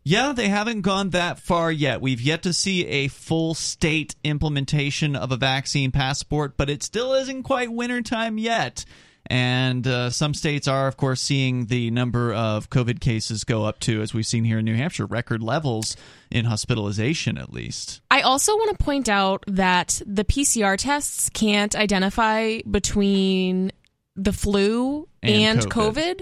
Yeah, 0.07 0.33
they 0.33 0.49
haven't 0.49 0.81
gone 0.81 1.09
that 1.09 1.39
far 1.39 1.71
yet. 1.71 1.99
We've 1.99 2.21
yet 2.21 2.43
to 2.43 2.53
see 2.53 2.85
a 2.85 3.07
full 3.07 3.55
state 3.55 4.15
implementation 4.23 5.15
of 5.15 5.31
a 5.31 5.35
vaccine 5.35 5.91
passport, 5.91 6.57
but 6.57 6.69
it 6.69 6.83
still 6.83 7.13
isn't 7.15 7.41
quite 7.41 7.73
wintertime 7.73 8.37
yet. 8.37 8.85
And 9.25 9.87
uh, 9.87 10.11
some 10.11 10.35
states 10.35 10.67
are, 10.67 10.87
of 10.87 10.95
course, 10.95 11.19
seeing 11.19 11.65
the 11.65 11.89
number 11.89 12.31
of 12.31 12.69
COVID 12.69 12.99
cases 12.99 13.43
go 13.43 13.65
up 13.65 13.79
to, 13.79 14.03
as 14.03 14.13
we've 14.13 14.27
seen 14.27 14.43
here 14.43 14.59
in 14.59 14.65
New 14.65 14.75
Hampshire, 14.75 15.07
record 15.07 15.41
levels 15.41 15.97
in 16.29 16.45
hospitalization, 16.45 17.39
at 17.39 17.51
least. 17.51 18.01
I 18.11 18.21
also 18.21 18.55
want 18.55 18.77
to 18.77 18.83
point 18.83 19.09
out 19.09 19.43
that 19.47 20.03
the 20.05 20.23
PCR 20.23 20.77
tests 20.77 21.31
can't 21.31 21.75
identify 21.75 22.59
between 22.69 23.71
the 24.15 24.31
flu 24.31 25.07
and, 25.23 25.59
and 25.59 25.71
COVID. 25.71 25.95
COVID. 25.95 26.21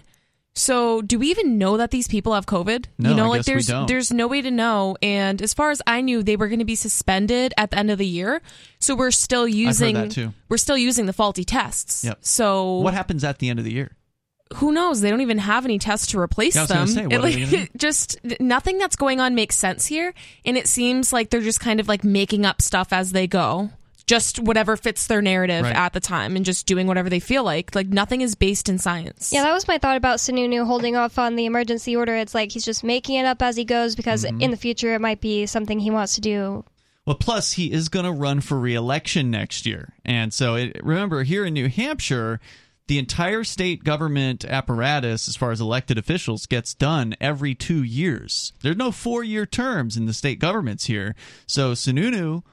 So, 0.56 1.02
do 1.02 1.18
we 1.18 1.32
even 1.32 1.58
know 1.58 1.78
that 1.78 1.90
these 1.90 2.08
people 2.08 2.36
have 2.36 2.46
COVID? 2.46 2.86
No, 3.00 3.10
you 3.10 3.16
know, 3.16 3.26
I 3.26 3.30
like 3.30 3.46
there's 3.46 3.68
there's 3.68 4.12
no 4.12 4.28
way 4.28 4.42
to 4.42 4.52
know. 4.52 4.96
And 5.02 5.42
as 5.42 5.54
far 5.54 5.72
as 5.72 5.82
I 5.88 6.02
knew, 6.02 6.22
they 6.22 6.36
were 6.36 6.48
going 6.48 6.60
to 6.60 6.66
be 6.66 6.76
suspended 6.76 7.54
at 7.58 7.72
the 7.72 7.78
end 7.80 7.90
of 7.90 7.98
the 7.98 8.06
year. 8.06 8.42
So 8.80 8.96
we're 8.96 9.12
still 9.12 9.48
using 9.48 10.36
we're 10.50 10.58
still 10.58 10.78
using 10.78 11.08
the 11.08 11.14
faulty 11.14 11.44
tests. 11.44 12.04
Yep. 12.04 12.20
So 12.22 12.78
what 12.80 12.94
happens 12.94 13.24
at 13.24 13.40
the 13.40 13.50
end 13.50 13.58
of 13.58 13.66
the 13.66 13.74
year? 13.74 13.96
Who 14.56 14.72
knows? 14.72 15.02
They 15.02 15.10
don't 15.10 15.22
even 15.22 15.40
have 15.40 15.66
any 15.66 15.80
tests 15.80 16.08
to 16.08 16.20
replace 16.20 16.56
yeah, 16.56 16.68
them. 16.68 16.86
Say, 16.86 17.08
it, 17.10 17.20
like, 17.20 17.72
just 17.78 18.20
nothing 18.40 18.78
that's 18.78 18.96
going 18.96 19.20
on 19.20 19.34
makes 19.34 19.56
sense 19.56 19.88
here, 19.88 20.14
and 20.46 20.56
it 20.56 20.68
seems 20.68 21.12
like 21.12 21.32
they're 21.32 21.42
just 21.42 21.60
kind 21.60 21.80
of 21.80 21.88
like 21.88 22.04
making 22.04 22.46
up 22.46 22.62
stuff 22.62 22.94
as 22.94 23.12
they 23.12 23.26
go 23.26 23.72
just 24.06 24.40
whatever 24.40 24.76
fits 24.76 25.08
their 25.08 25.22
narrative 25.22 25.64
right. 25.64 25.76
at 25.76 25.94
the 25.94 26.00
time 26.00 26.36
and 26.36 26.46
just 26.46 26.66
doing 26.66 26.88
whatever 26.88 27.10
they 27.10 27.20
feel 27.20 27.44
like. 27.44 27.74
Like 27.74 27.88
nothing 27.88 28.22
is 28.22 28.36
based 28.36 28.70
in 28.70 28.78
science. 28.78 29.32
Yeah, 29.32 29.44
that 29.44 29.54
was 29.54 29.68
my 29.68 29.78
thought 29.78 29.98
about 29.98 30.20
Sununu 30.20 30.66
holding 30.66 30.96
off 30.96 31.18
on 31.18 31.36
the 31.36 31.46
emergency 31.46 31.96
order. 31.96 32.16
It's 32.16 32.36
like 32.36 32.52
he's 32.52 32.66
just 32.66 32.84
making 32.84 33.16
it 33.16 33.26
up 33.26 33.42
as 33.42 33.56
he 33.56 33.66
goes 33.66 33.96
because 33.96 34.26
mm-hmm. 34.26 34.42
in 34.42 34.52
the 34.52 34.58
future 34.58 34.94
it 34.94 35.02
might 35.02 35.22
be 35.22 35.46
something 35.46 35.80
he 35.80 35.92
wants 35.92 36.16
to 36.16 36.22
do. 36.22 36.66
Well, 37.06 37.16
plus 37.16 37.54
he 37.54 37.72
is 37.72 37.90
going 37.90 38.06
to 38.06 38.12
run 38.12 38.42
for 38.42 38.60
reelection 38.60 39.30
next 39.30 39.66
year. 39.66 39.94
And 40.06 40.34
so 40.34 40.56
it, 40.56 40.80
remember 40.84 41.24
here 41.24 41.46
in 41.46 41.54
New 41.54 41.68
Hampshire, 41.68 42.40
the 42.88 42.98
entire 42.98 43.44
state 43.44 43.84
government 43.84 44.46
apparatus, 44.46 45.28
as 45.28 45.36
far 45.36 45.52
as 45.52 45.60
elected 45.60 45.98
officials, 45.98 46.46
gets 46.46 46.74
done 46.74 47.16
every 47.20 47.56
two 47.56 47.84
years. 47.84 48.54
There's 48.62 48.78
no 48.78 48.92
four 48.92 49.24
year 49.24 49.46
terms 49.46 49.98
in 49.98 50.06
the 50.06 50.14
state 50.14 50.40
governments 50.40 50.86
here. 50.86 51.16
So 51.46 51.74
Sununu 51.74 52.44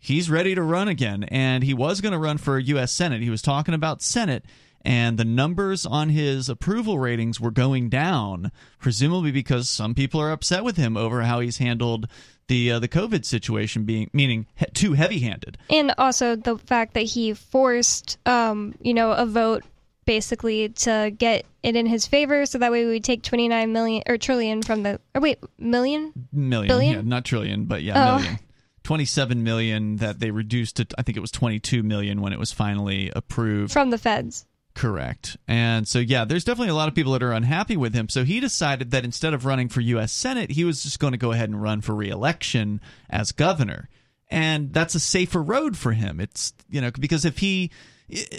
he's 0.00 0.30
ready 0.30 0.54
to 0.54 0.62
run 0.62 0.88
again. 0.88 1.24
And 1.24 1.62
he 1.62 1.74
was 1.74 2.00
going 2.00 2.12
to 2.12 2.18
run 2.18 2.38
for 2.38 2.58
U.S. 2.58 2.90
Senate. 2.90 3.22
He 3.22 3.30
was 3.30 3.42
talking 3.42 3.74
about 3.74 4.02
Senate, 4.02 4.44
and 4.82 5.18
the 5.18 5.24
numbers 5.24 5.86
on 5.86 6.08
his 6.08 6.48
approval 6.48 6.98
ratings 6.98 7.38
were 7.38 7.50
going 7.50 7.90
down, 7.90 8.50
presumably 8.80 9.30
because 9.30 9.68
some 9.68 9.94
people 9.94 10.20
are 10.20 10.32
upset 10.32 10.64
with 10.64 10.76
him 10.76 10.96
over 10.96 11.22
how 11.22 11.40
he's 11.40 11.58
handled 11.58 12.08
the 12.48 12.72
uh, 12.72 12.78
the 12.80 12.88
COVID 12.88 13.24
situation, 13.24 13.84
being 13.84 14.10
meaning 14.12 14.46
he- 14.56 14.66
too 14.66 14.94
heavy 14.94 15.20
handed, 15.20 15.58
and 15.68 15.94
also 15.98 16.34
the 16.34 16.58
fact 16.58 16.94
that 16.94 17.02
he 17.02 17.32
forced, 17.32 18.18
um, 18.26 18.74
you 18.80 18.92
know, 18.92 19.12
a 19.12 19.24
vote 19.24 19.62
basically 20.06 20.70
to 20.70 21.12
get 21.16 21.46
it 21.62 21.76
in 21.76 21.86
his 21.86 22.06
favor 22.06 22.44
so 22.44 22.58
that 22.58 22.72
way 22.72 22.84
we 22.84 22.98
take 22.98 23.22
29 23.22 23.72
million 23.72 24.02
or 24.08 24.16
trillion 24.18 24.60
from 24.60 24.82
the 24.82 24.98
or 25.14 25.20
wait 25.20 25.38
million 25.58 26.12
million 26.32 26.66
billion 26.66 26.94
yeah, 26.94 27.00
not 27.02 27.24
trillion 27.24 27.66
but 27.66 27.82
yeah 27.82 28.14
oh. 28.14 28.18
million 28.18 28.38
27 28.90 29.44
million 29.44 29.98
that 29.98 30.18
they 30.18 30.32
reduced 30.32 30.74
to 30.74 30.86
I 30.98 31.02
think 31.02 31.16
it 31.16 31.20
was 31.20 31.30
22 31.30 31.84
million 31.84 32.20
when 32.20 32.32
it 32.32 32.40
was 32.40 32.50
finally 32.50 33.12
approved 33.14 33.72
from 33.72 33.90
the 33.90 33.98
feds. 33.98 34.46
Correct. 34.74 35.36
And 35.46 35.86
so 35.86 36.00
yeah, 36.00 36.24
there's 36.24 36.42
definitely 36.42 36.70
a 36.70 36.74
lot 36.74 36.88
of 36.88 36.96
people 36.96 37.12
that 37.12 37.22
are 37.22 37.30
unhappy 37.30 37.76
with 37.76 37.94
him. 37.94 38.08
So 38.08 38.24
he 38.24 38.40
decided 38.40 38.90
that 38.90 39.04
instead 39.04 39.32
of 39.32 39.46
running 39.46 39.68
for 39.68 39.80
US 39.80 40.10
Senate, 40.10 40.50
he 40.50 40.64
was 40.64 40.82
just 40.82 40.98
going 40.98 41.12
to 41.12 41.18
go 41.18 41.30
ahead 41.30 41.48
and 41.48 41.62
run 41.62 41.82
for 41.82 41.94
re-election 41.94 42.80
as 43.08 43.30
governor. 43.30 43.88
And 44.26 44.72
that's 44.72 44.96
a 44.96 45.00
safer 45.00 45.40
road 45.40 45.76
for 45.76 45.92
him. 45.92 46.18
It's, 46.18 46.52
you 46.68 46.80
know, 46.80 46.90
because 46.90 47.24
if 47.24 47.38
he 47.38 47.70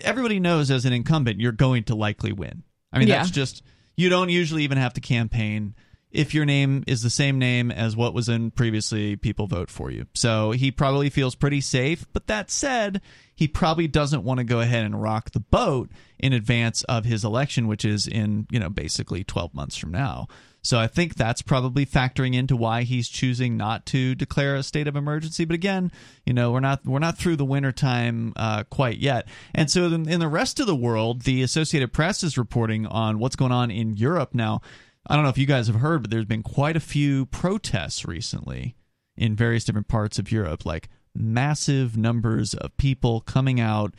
everybody 0.04 0.42
knows 0.42 0.70
as 0.70 0.84
an 0.84 0.92
incumbent 0.92 1.40
you're 1.40 1.54
going 1.54 1.86
to 1.86 1.96
likely 1.96 2.34
win. 2.34 2.64
I 2.92 3.00
mean, 3.00 3.08
yeah. 3.08 3.20
that's 3.20 3.32
just 3.32 3.64
you 3.96 4.10
don't 4.10 4.28
usually 4.28 4.66
even 4.66 4.80
have 4.80 4.96
to 4.96 5.00
campaign 5.00 5.76
if 6.12 6.34
your 6.34 6.46
name 6.46 6.84
is 6.88 7.02
the 7.02 7.10
same 7.10 7.40
name 7.40 7.72
as 7.72 7.96
what 7.96 8.14
was 8.14 8.30
in 8.30 8.52
previously, 8.52 9.16
people 9.16 9.48
vote 9.48 9.70
for 9.70 9.90
you. 9.92 10.06
So 10.14 10.52
he 10.52 10.72
probably 10.72 11.10
feels 11.10 11.36
pretty 11.36 11.62
safe. 11.62 12.06
But 12.14 12.28
that 12.28 12.52
said, 12.52 13.02
he 13.34 13.48
probably 13.48 13.88
doesn't 13.88 14.24
want 14.24 14.40
to 14.40 14.44
go 14.44 14.60
ahead 14.60 14.86
and 14.86 15.02
rock 15.02 15.32
the 15.32 15.40
boat 15.40 15.90
in 16.20 16.34
advance 16.34 16.84
of 16.84 17.06
his 17.06 17.24
election, 17.24 17.68
which 17.68 17.86
is 17.86 18.08
in, 18.08 18.48
you 18.52 18.60
know, 18.60 18.70
basically 18.70 19.24
12 19.24 19.54
months 19.54 19.78
from 19.78 19.92
now. 19.92 20.28
So 20.64 20.78
I 20.78 20.88
think 20.88 21.16
that's 21.16 21.42
probably 21.42 21.86
factoring 21.86 22.36
into 22.36 22.56
why 22.56 22.84
he's 22.84 23.10
choosing 23.10 23.58
not 23.58 23.86
to 23.88 24.14
declare 24.14 24.56
a 24.56 24.64
state 24.64 24.88
of 24.88 24.96
emergency. 24.96 25.44
But 25.46 25.56
again, 25.56 25.92
you 26.26 26.34
know, 26.34 26.52
we're 26.52 26.60
not 26.60 26.86
we're 26.86 27.00
not 27.00 27.18
through 27.18 27.38
the 27.38 27.46
wintertime 27.46 28.34
uh, 28.36 28.64
quite 28.66 29.00
yet. 29.00 29.28
And 29.56 29.72
so 29.72 29.86
in 29.86 30.20
the 30.20 30.28
rest 30.28 30.60
of 30.60 30.68
the 30.68 30.76
world, 30.76 31.24
the 31.24 31.42
Associated 31.42 31.94
Press 31.94 32.24
is 32.24 32.38
reporting 32.38 32.86
on 32.86 33.18
what's 33.18 33.36
going 33.36 33.52
on 33.52 33.72
in 33.72 33.98
Europe 33.98 34.36
now. 34.36 34.62
I 35.08 35.16
don't 35.16 35.24
know 35.24 35.30
if 35.30 35.38
you 35.38 35.48
guys 35.48 35.68
have 35.68 35.78
heard, 35.78 36.04
but 36.04 36.12
there's 36.12 36.26
been 36.26 36.44
quite 36.44 36.76
a 36.76 36.82
few 36.82 37.26
protests 37.28 38.06
recently 38.06 38.76
in 39.18 39.36
various 39.36 39.64
different 39.64 39.88
parts 39.88 40.20
of 40.20 40.32
Europe, 40.32 40.66
like 40.66 40.90
massive 41.16 41.98
numbers 41.98 42.54
of 42.54 42.76
people 42.78 43.22
coming 43.22 43.60
out. 43.60 43.94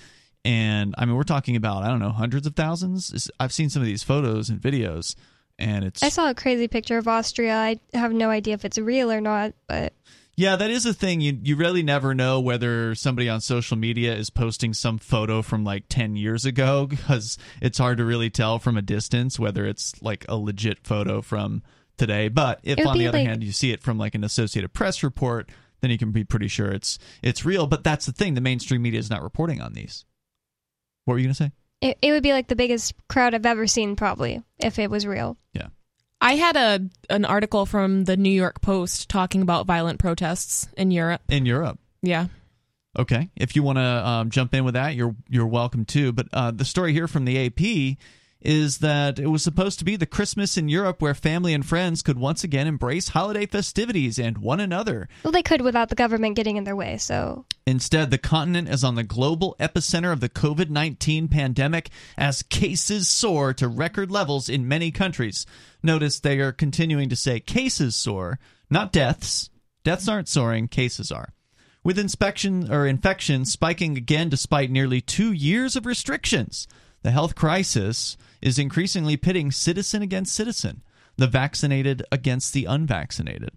And 0.44 0.94
I 0.98 1.04
mean, 1.04 1.16
we're 1.16 1.22
talking 1.22 1.56
about, 1.56 1.82
I 1.82 1.88
don't 1.88 2.00
know, 2.00 2.10
hundreds 2.10 2.46
of 2.46 2.56
thousands. 2.56 3.30
I've 3.38 3.52
seen 3.52 3.68
some 3.68 3.82
of 3.82 3.86
these 3.86 4.02
photos 4.02 4.48
and 4.48 4.60
videos, 4.60 5.14
and 5.58 5.84
it's. 5.84 6.02
I 6.02 6.08
saw 6.08 6.30
a 6.30 6.34
crazy 6.34 6.68
picture 6.68 6.98
of 6.98 7.06
Austria. 7.06 7.54
I 7.54 7.80
have 7.94 8.12
no 8.12 8.30
idea 8.30 8.54
if 8.54 8.64
it's 8.64 8.78
real 8.78 9.12
or 9.12 9.20
not, 9.20 9.54
but 9.68 9.92
yeah, 10.34 10.56
that 10.56 10.70
is 10.70 10.86
a 10.86 10.94
thing. 10.94 11.20
You 11.20 11.38
you 11.42 11.56
really 11.56 11.82
never 11.82 12.14
know 12.14 12.40
whether 12.40 12.94
somebody 12.94 13.28
on 13.28 13.40
social 13.40 13.76
media 13.76 14.14
is 14.14 14.30
posting 14.30 14.72
some 14.72 14.98
photo 14.98 15.42
from 15.42 15.64
like 15.64 15.84
10 15.88 16.16
years 16.16 16.44
ago 16.44 16.86
because 16.90 17.36
it's 17.60 17.78
hard 17.78 17.98
to 17.98 18.04
really 18.04 18.30
tell 18.30 18.58
from 18.58 18.76
a 18.76 18.82
distance 18.82 19.38
whether 19.38 19.66
it's 19.66 20.00
like 20.02 20.24
a 20.28 20.36
legit 20.36 20.86
photo 20.86 21.20
from 21.20 21.62
today. 21.98 22.28
But 22.28 22.60
if 22.62 22.84
on 22.86 22.98
the 22.98 23.08
other 23.08 23.18
like, 23.18 23.26
hand 23.26 23.44
you 23.44 23.52
see 23.52 23.72
it 23.72 23.82
from 23.82 23.98
like 23.98 24.14
an 24.14 24.24
Associated 24.24 24.72
Press 24.72 25.02
report, 25.02 25.50
then 25.80 25.90
you 25.90 25.98
can 25.98 26.12
be 26.12 26.24
pretty 26.24 26.48
sure 26.48 26.70
it's 26.70 26.98
it's 27.22 27.44
real. 27.44 27.66
But 27.66 27.84
that's 27.84 28.06
the 28.06 28.12
thing, 28.12 28.34
the 28.34 28.40
mainstream 28.40 28.82
media 28.82 29.00
is 29.00 29.10
not 29.10 29.22
reporting 29.22 29.60
on 29.60 29.74
these. 29.74 30.04
What 31.04 31.14
were 31.14 31.18
you 31.18 31.26
going 31.26 31.34
to 31.34 31.44
say? 31.44 31.52
It, 31.82 31.98
it 32.00 32.12
would 32.12 32.22
be 32.22 32.32
like 32.32 32.46
the 32.46 32.56
biggest 32.56 32.94
crowd 33.08 33.34
I've 33.34 33.44
ever 33.44 33.66
seen 33.66 33.96
probably 33.96 34.42
if 34.58 34.78
it 34.78 34.88
was 34.88 35.06
real. 35.06 35.36
Yeah. 35.52 35.68
I 36.22 36.36
had 36.36 36.56
a 36.56 36.80
an 37.10 37.24
article 37.24 37.66
from 37.66 38.04
the 38.04 38.16
New 38.16 38.30
York 38.30 38.60
Post 38.62 39.10
talking 39.10 39.42
about 39.42 39.66
violent 39.66 39.98
protests 39.98 40.68
in 40.76 40.92
Europe. 40.92 41.20
In 41.28 41.44
Europe, 41.44 41.80
yeah. 42.00 42.28
Okay, 42.96 43.28
if 43.36 43.56
you 43.56 43.64
want 43.64 43.78
to 43.78 43.82
um, 43.82 44.30
jump 44.30 44.54
in 44.54 44.64
with 44.64 44.74
that, 44.74 44.94
you're 44.94 45.16
you're 45.28 45.48
welcome 45.48 45.84
to. 45.86 46.12
But 46.12 46.28
uh, 46.32 46.52
the 46.52 46.64
story 46.64 46.92
here 46.92 47.08
from 47.08 47.24
the 47.24 47.46
AP 47.46 47.98
is 48.44 48.78
that 48.78 49.18
it 49.18 49.28
was 49.28 49.42
supposed 49.42 49.78
to 49.78 49.84
be 49.84 49.96
the 49.96 50.06
Christmas 50.06 50.56
in 50.56 50.68
Europe 50.68 51.00
where 51.00 51.14
family 51.14 51.54
and 51.54 51.64
friends 51.64 52.02
could 52.02 52.18
once 52.18 52.44
again 52.44 52.66
embrace 52.66 53.08
holiday 53.08 53.46
festivities 53.46 54.18
and 54.18 54.38
one 54.38 54.60
another. 54.60 55.08
Well, 55.24 55.32
they 55.32 55.42
could 55.42 55.62
without 55.62 55.88
the 55.88 55.94
government 55.94 56.36
getting 56.36 56.56
in 56.56 56.64
their 56.64 56.76
way, 56.76 56.98
so. 56.98 57.44
Instead, 57.66 58.10
the 58.10 58.18
continent 58.18 58.68
is 58.68 58.84
on 58.84 58.94
the 58.94 59.04
global 59.04 59.56
epicenter 59.60 60.12
of 60.12 60.20
the 60.20 60.28
COVID 60.28 60.70
19 60.70 61.28
pandemic 61.28 61.90
as 62.16 62.42
cases 62.42 63.08
soar 63.08 63.54
to 63.54 63.68
record 63.68 64.10
levels 64.10 64.48
in 64.48 64.68
many 64.68 64.90
countries. 64.90 65.46
Notice 65.82 66.20
they 66.20 66.38
are 66.40 66.52
continuing 66.52 67.08
to 67.08 67.16
say 67.16 67.40
cases 67.40 67.96
soar, 67.96 68.38
not 68.70 68.92
deaths. 68.92 69.50
Deaths 69.84 70.08
aren't 70.08 70.28
soaring, 70.28 70.68
cases 70.68 71.10
are 71.10 71.32
with 71.84 71.98
inspection 71.98 72.70
or 72.70 72.86
infections 72.86 73.52
spiking 73.52 73.96
again 73.96 74.28
despite 74.28 74.70
nearly 74.70 75.00
two 75.00 75.32
years 75.32 75.76
of 75.76 75.86
restrictions. 75.86 76.68
The 77.02 77.10
health 77.10 77.34
crisis 77.34 78.16
is 78.42 78.58
increasingly 78.58 79.16
pitting 79.16 79.50
citizen 79.50 80.02
against 80.02 80.34
citizen, 80.34 80.82
the 81.16 81.26
vaccinated 81.26 82.02
against 82.10 82.52
the 82.52 82.64
unvaccinated. 82.64 83.50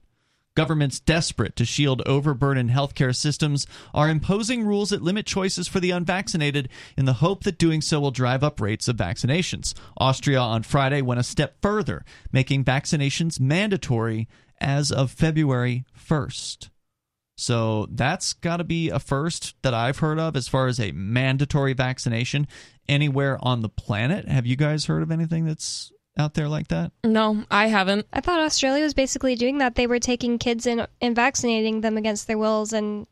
Governments 0.55 1.01
desperate 1.01 1.57
to 1.57 1.65
shield 1.65 2.01
overburdened 2.05 2.69
healthcare 2.69 3.13
systems 3.13 3.67
are 3.93 4.09
imposing 4.09 4.63
rules 4.63 4.89
that 4.89 5.01
limit 5.01 5.25
choices 5.25 5.67
for 5.67 5.81
the 5.81 5.91
unvaccinated 5.91 6.69
in 6.95 7.03
the 7.03 7.13
hope 7.13 7.43
that 7.43 7.57
doing 7.57 7.81
so 7.81 7.99
will 7.99 8.11
drive 8.11 8.41
up 8.41 8.61
rates 8.61 8.87
of 8.87 8.95
vaccinations. 8.95 9.73
Austria 9.97 10.39
on 10.39 10.63
Friday 10.63 11.01
went 11.01 11.19
a 11.19 11.23
step 11.23 11.57
further, 11.61 12.05
making 12.31 12.63
vaccinations 12.63 13.37
mandatory 13.37 14.29
as 14.61 14.93
of 14.93 15.11
February 15.11 15.83
1st. 15.97 16.69
So 17.35 17.87
that's 17.91 18.33
got 18.33 18.57
to 18.57 18.63
be 18.63 18.89
a 18.89 18.99
first 18.99 19.55
that 19.61 19.73
I've 19.73 19.99
heard 19.99 20.19
of 20.19 20.35
as 20.35 20.47
far 20.47 20.67
as 20.67 20.79
a 20.79 20.91
mandatory 20.93 21.73
vaccination 21.73 22.47
anywhere 22.87 23.37
on 23.41 23.61
the 23.61 23.69
planet. 23.69 24.27
Have 24.27 24.45
you 24.45 24.55
guys 24.55 24.85
heard 24.85 25.03
of 25.03 25.11
anything 25.11 25.45
that's 25.45 25.91
out 26.17 26.33
there 26.33 26.47
like 26.47 26.69
that? 26.69 26.91
No, 27.03 27.43
I 27.51 27.67
haven't. 27.67 28.07
I 28.13 28.21
thought 28.21 28.39
Australia 28.39 28.83
was 28.83 28.93
basically 28.93 29.35
doing 29.35 29.57
that. 29.57 29.75
They 29.75 29.87
were 29.87 29.99
taking 29.99 30.37
kids 30.39 30.65
in 30.65 30.87
and 31.01 31.15
vaccinating 31.15 31.81
them 31.81 31.97
against 31.97 32.27
their 32.27 32.37
wills 32.37 32.71
in 32.71 33.05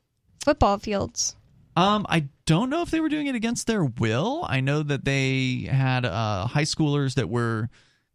football 0.44 0.78
fields. 0.78 1.36
Um, 1.76 2.06
I 2.08 2.30
don't 2.46 2.70
know 2.70 2.82
if 2.82 2.92
they 2.92 3.00
were 3.00 3.10
doing 3.10 3.28
it 3.28 3.36
against 3.36 3.68
their 3.68 3.84
will. 3.84 4.46
I 4.48 4.62
know 4.62 4.84
that 4.84 5.06
they 5.06 5.68
had 5.70 6.06
uh, 6.06 6.46
high 6.48 6.64
schoolers 6.64 7.16
that 7.16 7.30
were 7.30 7.70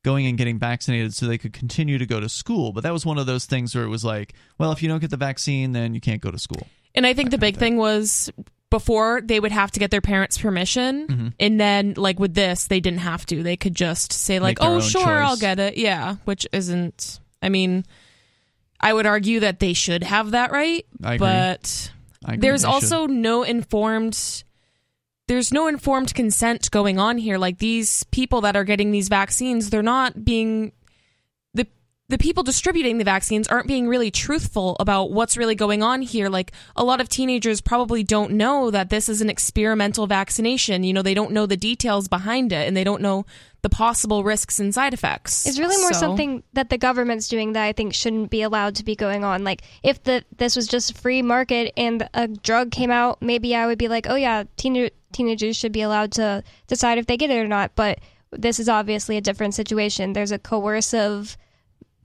going 0.09 0.26
and 0.26 0.38
getting 0.38 0.59
vaccinated 0.59 1.12
so 1.12 1.26
they 1.26 1.36
could 1.36 1.52
continue 1.52 1.98
to 1.98 2.06
go 2.06 2.18
to 2.18 2.30
school. 2.30 2.72
But 2.72 2.82
that 2.84 2.94
was 2.94 3.04
one 3.04 3.18
of 3.18 3.26
those 3.26 3.44
things 3.44 3.74
where 3.74 3.84
it 3.84 3.88
was 3.88 4.06
like, 4.06 4.32
well, 4.56 4.72
if 4.72 4.82
you 4.82 4.88
don't 4.88 5.00
get 5.00 5.11
the 5.11 5.18
vaccine, 5.18 5.72
then 5.72 5.92
you 5.92 6.00
can't 6.00 6.22
go 6.22 6.30
to 6.30 6.38
school. 6.38 6.66
And 6.94 7.06
I 7.06 7.12
think 7.12 7.30
the 7.30 7.36
big 7.36 7.59
thing 7.59 7.76
was 7.76 8.30
before 8.70 9.20
they 9.22 9.38
would 9.38 9.52
have 9.52 9.70
to 9.72 9.80
get 9.80 9.90
their 9.90 10.00
parents' 10.00 10.38
permission, 10.38 11.06
mm-hmm. 11.06 11.28
and 11.38 11.61
then 11.61 11.94
like 11.96 12.18
with 12.18 12.32
this, 12.34 12.68
they 12.68 12.80
didn't 12.80 13.00
have 13.00 13.26
to. 13.26 13.42
They 13.42 13.56
could 13.56 13.74
just 13.74 14.12
say 14.12 14.40
like, 14.40 14.59
"Oh, 14.61 14.80
sure, 14.80 15.02
choice. 15.02 15.11
I'll 15.11 15.36
get 15.36 15.59
it." 15.59 15.76
Yeah, 15.76 16.16
which 16.24 16.46
isn't. 16.52 17.20
I 17.42 17.50
mean, 17.50 17.84
I 18.80 18.92
would 18.92 19.06
argue 19.06 19.40
that 19.40 19.61
they 19.61 19.74
should 19.74 20.02
have 20.02 20.32
that 20.32 20.50
right, 20.50 20.86
but 20.98 21.92
there's 22.38 22.64
also 22.64 23.06
should. 23.06 23.11
no 23.14 23.42
informed. 23.42 24.44
There's 25.28 25.52
no 25.52 25.68
informed 25.68 26.14
consent 26.14 26.70
going 26.70 26.98
on 26.98 27.18
here. 27.18 27.38
Like 27.38 27.58
these 27.58 28.02
people 28.04 28.40
that 28.40 28.56
are 28.56 28.64
getting 28.64 28.90
these 28.90 29.08
vaccines, 29.08 29.70
they're 29.70 29.82
not 29.82 30.24
being 30.24 30.72
the 31.54 31.66
the 32.08 32.16
people 32.16 32.42
distributing 32.42 32.96
the 32.96 33.04
vaccines 33.04 33.46
aren't 33.46 33.66
being 33.66 33.86
really 33.86 34.10
truthful 34.10 34.74
about 34.80 35.12
what's 35.12 35.36
really 35.36 35.54
going 35.54 35.82
on 35.82 36.00
here. 36.00 36.30
Like 36.30 36.52
a 36.74 36.82
lot 36.82 37.02
of 37.02 37.10
teenagers 37.10 37.60
probably 37.60 38.02
don't 38.02 38.32
know 38.32 38.70
that 38.70 38.88
this 38.88 39.10
is 39.10 39.20
an 39.20 39.28
experimental 39.28 40.06
vaccination. 40.06 40.82
You 40.82 40.94
know, 40.94 41.02
they 41.02 41.14
don't 41.14 41.32
know 41.32 41.44
the 41.44 41.58
details 41.58 42.08
behind 42.08 42.50
it 42.50 42.66
and 42.66 42.74
they 42.74 42.84
don't 42.84 43.02
know 43.02 43.26
the 43.60 43.68
possible 43.68 44.24
risks 44.24 44.58
and 44.58 44.72
side 44.72 44.94
effects. 44.94 45.44
It's 45.44 45.58
really 45.58 45.76
more 45.78 45.92
so. 45.92 46.00
something 46.00 46.42
that 46.54 46.70
the 46.70 46.78
government's 46.78 47.28
doing 47.28 47.52
that 47.52 47.64
I 47.64 47.72
think 47.72 47.92
shouldn't 47.92 48.30
be 48.30 48.40
allowed 48.40 48.76
to 48.76 48.84
be 48.84 48.96
going 48.96 49.24
on. 49.24 49.44
Like 49.44 49.62
if 49.82 50.02
the 50.04 50.24
this 50.36 50.56
was 50.56 50.66
just 50.68 50.92
a 50.92 50.94
free 50.94 51.20
market 51.20 51.74
and 51.76 52.08
a 52.14 52.28
drug 52.28 52.70
came 52.70 52.90
out, 52.90 53.20
maybe 53.20 53.54
I 53.54 53.66
would 53.66 53.78
be 53.78 53.88
like, 53.88 54.06
"Oh 54.08 54.14
yeah, 54.14 54.44
teen- 54.56 54.90
teenagers 55.12 55.56
should 55.56 55.72
be 55.72 55.82
allowed 55.82 56.12
to 56.12 56.42
decide 56.66 56.98
if 56.98 57.06
they 57.06 57.16
get 57.16 57.30
it 57.30 57.38
or 57.38 57.48
not." 57.48 57.72
But 57.74 58.00
this 58.30 58.59
is 58.61 58.68
obviously 58.68 59.16
a 59.16 59.22
different 59.22 59.54
situation. 59.54 60.12
There's 60.12 60.32
a 60.32 60.38
coercive 60.38 61.36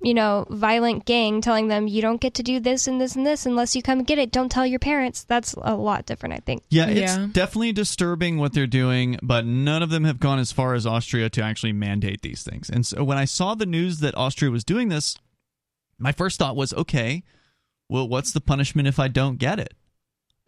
you 0.04 0.14
know, 0.14 0.46
violent 0.50 1.06
gang 1.06 1.40
telling 1.40 1.70
them 1.70 1.88
you 1.88 2.02
don't 2.02 2.20
get 2.20 2.34
to 2.36 2.44
do 2.44 2.60
this 2.60 2.88
and 2.88 3.00
this 3.00 3.16
and 3.16 3.26
this 3.26 3.46
unless 3.46 3.74
you 3.74 3.82
come 3.82 4.04
get 4.04 4.20
it. 4.20 4.32
Don't 4.32 4.52
tell 4.52 4.66
your 4.66 4.80
parents. 4.80 5.24
That's 5.24 5.54
a 5.54 5.76
lot 5.76 6.06
different, 6.06 6.36
I 6.36 6.40
think. 6.40 6.64
Yeah, 6.70 6.88
it's 6.88 7.16
yeah. 7.16 7.28
definitely 7.32 7.72
disturbing 7.72 8.38
what 8.38 8.54
they're 8.54 8.68
doing, 8.68 9.18
but 9.24 9.46
none 9.46 9.82
of 9.82 9.90
them 9.90 10.04
have 10.04 10.20
gone 10.20 10.40
as 10.40 10.52
far 10.52 10.74
as 10.74 10.86
Austria 10.86 11.30
to 11.30 11.42
actually 11.42 11.72
mandate 11.72 12.22
these 12.22 12.44
things. 12.44 12.70
And 12.70 12.86
so 12.86 13.04
when 13.04 13.18
I 13.18 13.24
saw 13.24 13.56
the 13.56 13.66
news 13.66 14.00
that 14.00 14.16
Austria 14.16 14.52
was 14.52 14.66
doing 14.66 14.90
this, 14.90 15.18
my 15.98 16.12
first 16.12 16.38
thought 16.38 16.58
was, 16.58 16.74
okay, 16.74 17.24
well, 17.88 18.08
what's 18.08 18.34
the 18.34 18.42
punishment 18.42 18.90
if 18.90 19.00
I 19.00 19.08
don't 19.08 19.38
get 19.38 19.58
it? 19.58 19.74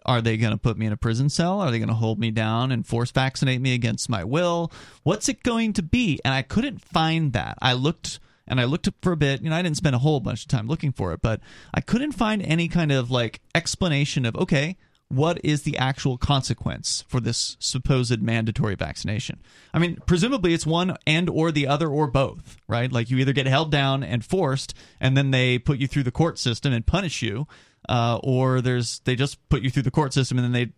Are 0.06 0.22
they 0.22 0.38
going 0.38 0.52
to 0.52 0.58
put 0.58 0.78
me 0.78 0.86
in 0.86 0.94
a 0.94 0.98
prison 0.98 1.30
cell? 1.30 1.60
Are 1.62 1.72
they 1.72 1.80
going 1.80 1.90
to 1.90 1.96
hold 1.96 2.20
me 2.20 2.32
down 2.32 2.72
and 2.72 2.86
force 2.86 3.12
vaccinate 3.12 3.62
me 3.62 3.74
against 3.74 4.10
my 4.10 4.24
will? 4.24 4.72
What's 5.04 5.28
it 5.28 5.44
going 5.44 5.74
to 5.74 5.84
be? 5.84 6.20
And 6.24 6.34
I 6.34 6.42
couldn't 6.42 6.82
find 6.82 7.34
that. 7.34 7.58
I 7.62 7.74
looked 7.74 8.20
and 8.48 8.62
I 8.62 8.66
looked 8.66 8.88
for 9.02 9.12
a 9.12 9.18
bit. 9.18 9.42
You 9.42 9.50
know, 9.50 9.56
I 9.56 9.62
didn't 9.62 9.78
spend 9.78 9.96
a 9.96 10.00
whole 10.00 10.20
bunch 10.20 10.44
of 10.44 10.48
time 10.48 10.68
looking 10.68 10.92
for 10.92 11.14
it, 11.14 11.22
but 11.22 11.42
I 11.74 11.82
couldn't 11.82 12.12
find 12.12 12.42
any 12.42 12.68
kind 12.68 12.92
of 12.92 13.10
like 13.10 13.42
explanation 13.54 14.26
of 14.26 14.36
okay, 14.36 14.78
what 15.08 15.40
is 15.44 15.64
the 15.64 15.78
actual 15.78 16.18
consequence 16.18 17.04
for 17.08 17.20
this 17.20 17.58
supposed 17.60 18.22
mandatory 18.22 18.76
vaccination? 18.76 19.40
I 19.74 19.80
mean, 19.80 19.98
presumably 20.06 20.54
it's 20.54 20.66
one 20.66 20.98
and 21.06 21.30
or 21.30 21.52
the 21.52 21.68
other 21.68 21.90
or 21.90 22.08
both, 22.08 22.58
right? 22.68 22.92
Like 22.92 23.10
you 23.10 23.18
either 23.18 23.34
get 23.34 23.46
held 23.46 23.72
down 23.72 24.04
and 24.04 24.26
forced, 24.26 24.74
and 25.00 25.16
then 25.16 25.32
they 25.32 25.60
put 25.60 25.80
you 25.80 25.88
through 25.88 26.04
the 26.04 26.12
court 26.12 26.40
system 26.40 26.74
and 26.74 26.86
punish 26.86 27.22
you, 27.22 27.48
uh, 27.90 28.20
or 28.24 28.62
there's 28.62 29.00
they 29.00 29.16
just 29.16 29.38
put 29.50 29.62
you 29.62 29.70
through 29.70 29.84
the 29.84 29.92
court 29.92 30.14
system 30.14 30.38
and 30.38 30.46
then 30.46 30.52
they 30.52 30.74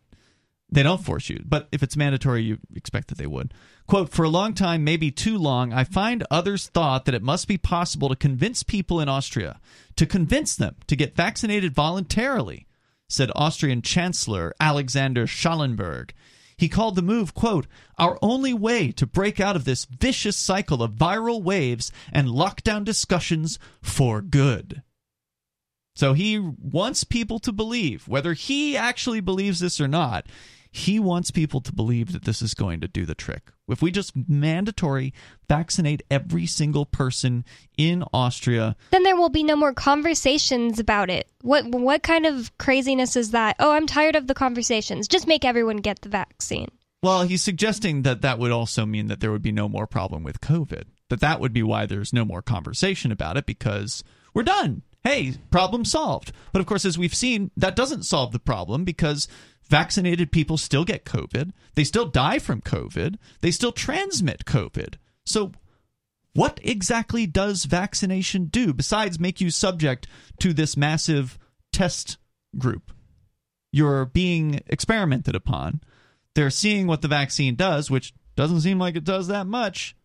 they 0.69 0.83
don't 0.83 1.03
force 1.03 1.29
you. 1.29 1.41
But 1.45 1.67
if 1.71 1.81
it's 1.81 1.95
mandatory, 1.95 2.43
you 2.43 2.57
expect 2.75 3.07
that 3.07 3.17
they 3.17 3.27
would. 3.27 3.53
Quote, 3.87 4.09
for 4.09 4.23
a 4.23 4.29
long 4.29 4.53
time, 4.53 4.83
maybe 4.83 5.11
too 5.11 5.37
long, 5.37 5.71
I 5.71 5.85
find 5.85 6.25
others 6.29 6.67
thought 6.67 7.05
that 7.05 7.15
it 7.15 7.23
must 7.23 7.47
be 7.47 7.57
possible 7.57 8.09
to 8.09 8.15
convince 8.15 8.63
people 8.63 8.99
in 8.99 9.07
Austria, 9.07 9.61
to 9.95 10.05
convince 10.05 10.55
them 10.55 10.75
to 10.87 10.95
get 10.95 11.15
vaccinated 11.15 11.73
voluntarily, 11.73 12.67
said 13.07 13.31
Austrian 13.33 13.81
Chancellor 13.81 14.53
Alexander 14.59 15.25
Schallenberg. 15.25 16.13
He 16.57 16.67
called 16.67 16.95
the 16.95 17.03
move, 17.03 17.33
quote, 17.33 17.67
our 17.97 18.17
only 18.21 18.53
way 18.53 18.91
to 18.93 19.05
break 19.05 19.39
out 19.39 19.55
of 19.55 19.63
this 19.63 19.85
vicious 19.85 20.35
cycle 20.35 20.81
of 20.81 20.93
viral 20.93 21.41
waves 21.41 21.91
and 22.11 22.27
lockdown 22.27 22.83
discussions 22.83 23.59
for 23.81 24.21
good. 24.21 24.81
So 25.97 26.13
he 26.13 26.37
wants 26.37 27.03
people 27.03 27.39
to 27.39 27.51
believe, 27.51 28.07
whether 28.07 28.33
he 28.33 28.77
actually 28.77 29.19
believes 29.19 29.59
this 29.59 29.81
or 29.81 29.87
not, 29.87 30.27
he 30.69 30.99
wants 30.99 31.31
people 31.31 31.59
to 31.61 31.73
believe 31.73 32.11
that 32.11 32.23
this 32.23 32.39
is 32.43 32.53
going 32.53 32.81
to 32.81 32.87
do 32.87 33.03
the 33.03 33.15
trick. 33.15 33.51
If 33.67 33.81
we 33.81 33.89
just 33.89 34.13
mandatory 34.29 35.11
vaccinate 35.49 36.03
every 36.11 36.45
single 36.45 36.85
person 36.85 37.45
in 37.79 38.03
Austria, 38.13 38.75
then 38.91 39.01
there 39.01 39.15
will 39.15 39.29
be 39.29 39.41
no 39.41 39.55
more 39.55 39.73
conversations 39.73 40.77
about 40.77 41.09
it. 41.09 41.31
What 41.41 41.65
what 41.65 42.03
kind 42.03 42.27
of 42.27 42.55
craziness 42.59 43.15
is 43.15 43.31
that? 43.31 43.55
Oh, 43.57 43.71
I'm 43.71 43.87
tired 43.87 44.15
of 44.15 44.27
the 44.27 44.35
conversations. 44.35 45.07
Just 45.07 45.25
make 45.25 45.43
everyone 45.43 45.77
get 45.77 46.01
the 46.01 46.09
vaccine. 46.09 46.69
Well, 47.01 47.23
he's 47.23 47.41
suggesting 47.41 48.03
that 48.03 48.21
that 48.21 48.37
would 48.37 48.51
also 48.51 48.85
mean 48.85 49.07
that 49.07 49.19
there 49.19 49.31
would 49.31 49.41
be 49.41 49.51
no 49.51 49.67
more 49.67 49.87
problem 49.87 50.21
with 50.21 50.41
COVID. 50.41 50.83
That 51.09 51.21
that 51.21 51.39
would 51.39 51.53
be 51.53 51.63
why 51.63 51.87
there's 51.87 52.13
no 52.13 52.23
more 52.23 52.43
conversation 52.43 53.11
about 53.11 53.35
it 53.35 53.47
because 53.47 54.03
we're 54.35 54.43
done. 54.43 54.83
Hey, 55.03 55.35
problem 55.51 55.85
solved. 55.85 56.31
But 56.51 56.59
of 56.59 56.65
course, 56.65 56.85
as 56.85 56.97
we've 56.97 57.15
seen, 57.15 57.51
that 57.55 57.75
doesn't 57.75 58.03
solve 58.03 58.31
the 58.31 58.39
problem 58.39 58.83
because 58.83 59.27
Vaccinated 59.69 60.31
people 60.31 60.57
still 60.57 60.85
get 60.85 61.05
COVID. 61.05 61.51
They 61.75 61.83
still 61.83 62.05
die 62.05 62.39
from 62.39 62.61
COVID. 62.61 63.17
They 63.41 63.51
still 63.51 63.73
transmit 63.73 64.45
COVID. 64.45 64.95
So, 65.25 65.51
what 66.33 66.59
exactly 66.63 67.25
does 67.25 67.65
vaccination 67.65 68.45
do 68.45 68.73
besides 68.73 69.19
make 69.19 69.41
you 69.41 69.49
subject 69.49 70.07
to 70.39 70.53
this 70.53 70.77
massive 70.77 71.37
test 71.73 72.17
group? 72.57 72.91
You're 73.71 74.05
being 74.05 74.61
experimented 74.67 75.35
upon. 75.35 75.81
They're 76.33 76.49
seeing 76.49 76.87
what 76.87 77.01
the 77.01 77.07
vaccine 77.07 77.55
does, 77.55 77.91
which 77.91 78.13
doesn't 78.35 78.61
seem 78.61 78.79
like 78.79 78.95
it 78.95 79.03
does 79.03 79.27
that 79.27 79.47
much, 79.47 79.97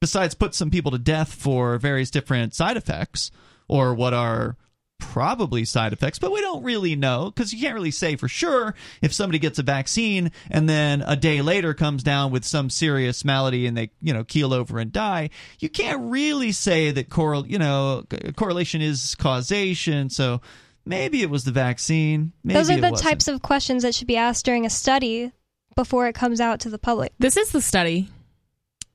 besides 0.00 0.34
put 0.34 0.54
some 0.54 0.70
people 0.70 0.92
to 0.92 0.98
death 0.98 1.32
for 1.32 1.78
various 1.78 2.10
different 2.10 2.54
side 2.54 2.76
effects 2.76 3.32
or 3.68 3.94
what 3.94 4.14
are 4.14 4.56
probably 4.98 5.64
side 5.64 5.92
effects, 5.92 6.18
but 6.18 6.32
we 6.32 6.40
don't 6.40 6.62
really 6.62 6.96
know 6.96 7.30
because 7.30 7.52
you 7.52 7.60
can't 7.60 7.74
really 7.74 7.90
say 7.90 8.16
for 8.16 8.28
sure 8.28 8.74
if 9.00 9.12
somebody 9.12 9.38
gets 9.38 9.58
a 9.58 9.62
vaccine 9.62 10.30
and 10.50 10.68
then 10.68 11.02
a 11.06 11.16
day 11.16 11.40
later 11.40 11.74
comes 11.74 12.02
down 12.02 12.30
with 12.30 12.44
some 12.44 12.68
serious 12.68 13.24
malady 13.24 13.66
and 13.66 13.76
they, 13.76 13.90
you 14.00 14.12
know, 14.12 14.24
keel 14.24 14.52
over 14.52 14.78
and 14.78 14.92
die. 14.92 15.30
You 15.60 15.68
can't 15.68 16.10
really 16.10 16.52
say 16.52 16.90
that 16.90 17.08
correl, 17.08 17.46
you 17.46 17.58
know, 17.58 18.04
correlation 18.36 18.82
is 18.82 19.14
causation. 19.14 20.10
So 20.10 20.40
maybe 20.84 21.22
it 21.22 21.30
was 21.30 21.44
the 21.44 21.52
vaccine. 21.52 22.32
Maybe 22.42 22.58
Those 22.58 22.70
are 22.70 22.76
the 22.76 22.90
wasn't. 22.90 23.08
types 23.08 23.28
of 23.28 23.42
questions 23.42 23.84
that 23.84 23.94
should 23.94 24.08
be 24.08 24.16
asked 24.16 24.44
during 24.44 24.66
a 24.66 24.70
study 24.70 25.32
before 25.76 26.08
it 26.08 26.14
comes 26.14 26.40
out 26.40 26.60
to 26.60 26.70
the 26.70 26.78
public. 26.78 27.12
This 27.18 27.36
is 27.36 27.52
the 27.52 27.62
study. 27.62 28.08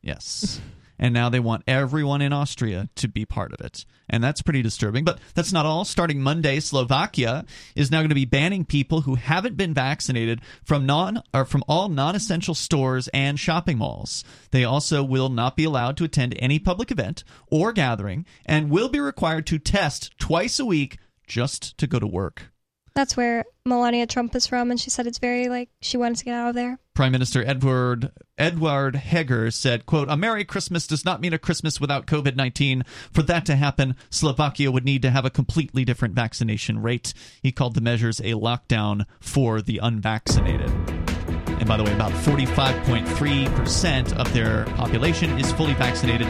Yes 0.01 0.59
and 0.99 1.13
now 1.13 1.29
they 1.29 1.39
want 1.39 1.63
everyone 1.67 2.21
in 2.21 2.33
Austria 2.33 2.89
to 2.95 3.07
be 3.07 3.25
part 3.25 3.53
of 3.53 3.61
it. 3.61 3.85
And 4.09 4.23
that's 4.23 4.41
pretty 4.41 4.61
disturbing. 4.61 5.03
But 5.03 5.19
that's 5.33 5.53
not 5.53 5.65
all. 5.65 5.85
Starting 5.85 6.21
Monday, 6.21 6.59
Slovakia 6.59 7.45
is 7.75 7.89
now 7.89 7.99
going 7.99 8.09
to 8.09 8.15
be 8.15 8.25
banning 8.25 8.65
people 8.65 9.01
who 9.01 9.15
haven't 9.15 9.57
been 9.57 9.73
vaccinated 9.73 10.41
from 10.63 10.85
non 10.85 11.23
or 11.33 11.45
from 11.45 11.63
all 11.67 11.89
non-essential 11.89 12.53
stores 12.53 13.07
and 13.09 13.39
shopping 13.39 13.77
malls. 13.77 14.23
They 14.51 14.63
also 14.63 15.03
will 15.03 15.29
not 15.29 15.57
be 15.57 15.63
allowed 15.63 15.97
to 15.97 16.03
attend 16.03 16.35
any 16.37 16.59
public 16.59 16.91
event 16.91 17.23
or 17.47 17.71
gathering 17.71 18.25
and 18.45 18.69
will 18.69 18.89
be 18.89 18.99
required 18.99 19.47
to 19.47 19.59
test 19.59 20.17
twice 20.19 20.59
a 20.59 20.65
week 20.65 20.99
just 21.25 21.77
to 21.77 21.87
go 21.87 21.99
to 21.99 22.07
work. 22.07 22.52
That's 22.95 23.17
where 23.17 23.45
Melania 23.65 24.05
Trump 24.05 24.35
is 24.35 24.45
from, 24.45 24.69
and 24.69 24.79
she 24.79 24.91
said 24.91 25.07
it's 25.07 25.17
very 25.17 25.49
like 25.49 25.69
she 25.81 25.97
wants 25.97 26.19
to 26.19 26.25
get 26.25 26.35
out 26.35 26.49
of 26.49 26.55
there. 26.55 26.77
Prime 26.93 27.11
Minister 27.11 27.43
Edward 27.45 28.11
Edward 28.37 28.95
Heger 28.95 29.49
said, 29.49 29.87
quote, 29.87 30.09
A 30.09 30.17
Merry 30.17 30.45
Christmas 30.45 30.85
does 30.85 31.03
not 31.03 31.21
mean 31.21 31.33
a 31.33 31.39
Christmas 31.39 31.81
without 31.81 32.05
COVID 32.05 32.35
19. 32.35 32.83
For 33.11 33.23
that 33.23 33.47
to 33.47 33.55
happen, 33.55 33.95
Slovakia 34.11 34.71
would 34.71 34.85
need 34.85 35.01
to 35.01 35.09
have 35.09 35.25
a 35.25 35.31
completely 35.31 35.83
different 35.85 36.13
vaccination 36.13 36.83
rate. 36.83 37.15
He 37.41 37.51
called 37.51 37.73
the 37.73 37.81
measures 37.81 38.19
a 38.19 38.33
lockdown 38.33 39.07
for 39.19 39.59
the 39.61 39.79
unvaccinated. 39.79 40.69
And 40.69 41.67
by 41.67 41.77
the 41.77 41.83
way, 41.83 41.93
about 41.93 42.11
45.3% 42.11 44.13
of 44.13 44.31
their 44.33 44.65
population 44.75 45.39
is 45.39 45.51
fully 45.53 45.73
vaccinated. 45.73 46.27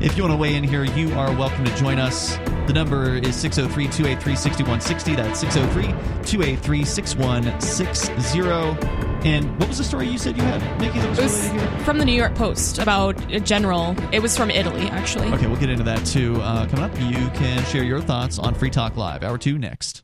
If 0.00 0.16
you 0.16 0.22
want 0.22 0.32
to 0.32 0.36
weigh 0.36 0.54
in 0.54 0.62
here, 0.62 0.84
you 0.84 1.12
are 1.14 1.34
welcome 1.34 1.64
to 1.64 1.74
join 1.74 1.98
us. 1.98 2.36
The 2.68 2.72
number 2.72 3.16
is 3.16 3.34
603 3.34 3.88
283 3.88 4.36
6160. 4.36 5.16
That's 5.16 5.40
603 5.40 5.86
283 6.22 6.84
6160. 6.84 9.28
And 9.28 9.58
what 9.58 9.68
was 9.68 9.78
the 9.78 9.84
story 9.84 10.06
you 10.06 10.16
said 10.16 10.36
you 10.36 10.44
had, 10.44 10.60
Nikki? 10.80 11.00
That 11.00 11.10
was, 11.10 11.18
was 11.18 11.48
from 11.84 11.98
the 11.98 12.04
New 12.04 12.12
York 12.12 12.36
Post 12.36 12.78
about 12.78 13.20
a 13.32 13.40
general. 13.40 13.96
It 14.12 14.20
was 14.20 14.36
from 14.36 14.52
Italy, 14.52 14.86
actually. 14.86 15.32
Okay, 15.32 15.48
we'll 15.48 15.58
get 15.58 15.68
into 15.68 15.82
that 15.82 16.06
too. 16.06 16.40
Uh, 16.42 16.68
coming 16.68 16.84
up, 16.84 16.96
you 17.00 17.28
can 17.30 17.64
share 17.64 17.82
your 17.82 18.00
thoughts 18.00 18.38
on 18.38 18.54
Free 18.54 18.70
Talk 18.70 18.96
Live. 18.96 19.24
Hour 19.24 19.36
two 19.36 19.58
next. 19.58 20.02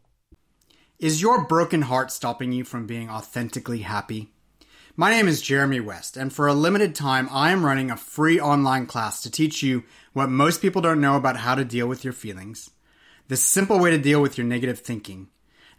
Is 0.98 1.22
your 1.22 1.46
broken 1.46 1.82
heart 1.82 2.10
stopping 2.10 2.50
you 2.50 2.64
from 2.64 2.88
being 2.88 3.08
authentically 3.08 3.78
happy? 3.78 4.33
My 4.96 5.10
name 5.10 5.26
is 5.26 5.42
Jeremy 5.42 5.80
West, 5.80 6.16
and 6.16 6.32
for 6.32 6.46
a 6.46 6.54
limited 6.54 6.94
time, 6.94 7.28
I 7.32 7.50
am 7.50 7.66
running 7.66 7.90
a 7.90 7.96
free 7.96 8.38
online 8.38 8.86
class 8.86 9.20
to 9.22 9.30
teach 9.30 9.60
you 9.60 9.82
what 10.12 10.30
most 10.30 10.62
people 10.62 10.80
don't 10.80 11.00
know 11.00 11.16
about 11.16 11.38
how 11.38 11.56
to 11.56 11.64
deal 11.64 11.88
with 11.88 12.04
your 12.04 12.12
feelings, 12.12 12.70
the 13.26 13.36
simple 13.36 13.80
way 13.80 13.90
to 13.90 13.98
deal 13.98 14.22
with 14.22 14.38
your 14.38 14.46
negative 14.46 14.78
thinking, 14.78 15.30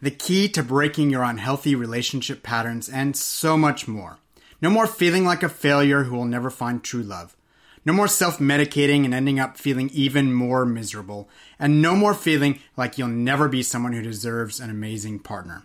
the 0.01 0.11
key 0.11 0.49
to 0.49 0.61
breaking 0.61 1.11
your 1.11 1.23
unhealthy 1.23 1.75
relationship 1.75 2.43
patterns, 2.43 2.89
and 2.89 3.15
so 3.15 3.55
much 3.55 3.87
more. 3.87 4.19
No 4.61 4.69
more 4.69 4.85
feeling 4.85 5.23
like 5.23 5.43
a 5.43 5.49
failure 5.49 6.03
who 6.03 6.17
will 6.17 6.25
never 6.25 6.49
find 6.49 6.83
true 6.83 7.03
love. 7.03 7.37
No 7.85 7.93
more 7.93 8.09
self 8.09 8.39
medicating 8.39 9.05
and 9.05 9.13
ending 9.13 9.39
up 9.39 9.57
feeling 9.57 9.89
even 9.93 10.33
more 10.33 10.65
miserable. 10.65 11.29
And 11.57 11.81
no 11.81 11.95
more 11.95 12.15
feeling 12.15 12.59
like 12.75 12.97
you'll 12.97 13.07
never 13.07 13.47
be 13.47 13.63
someone 13.63 13.93
who 13.93 14.01
deserves 14.01 14.59
an 14.59 14.69
amazing 14.69 15.19
partner. 15.19 15.63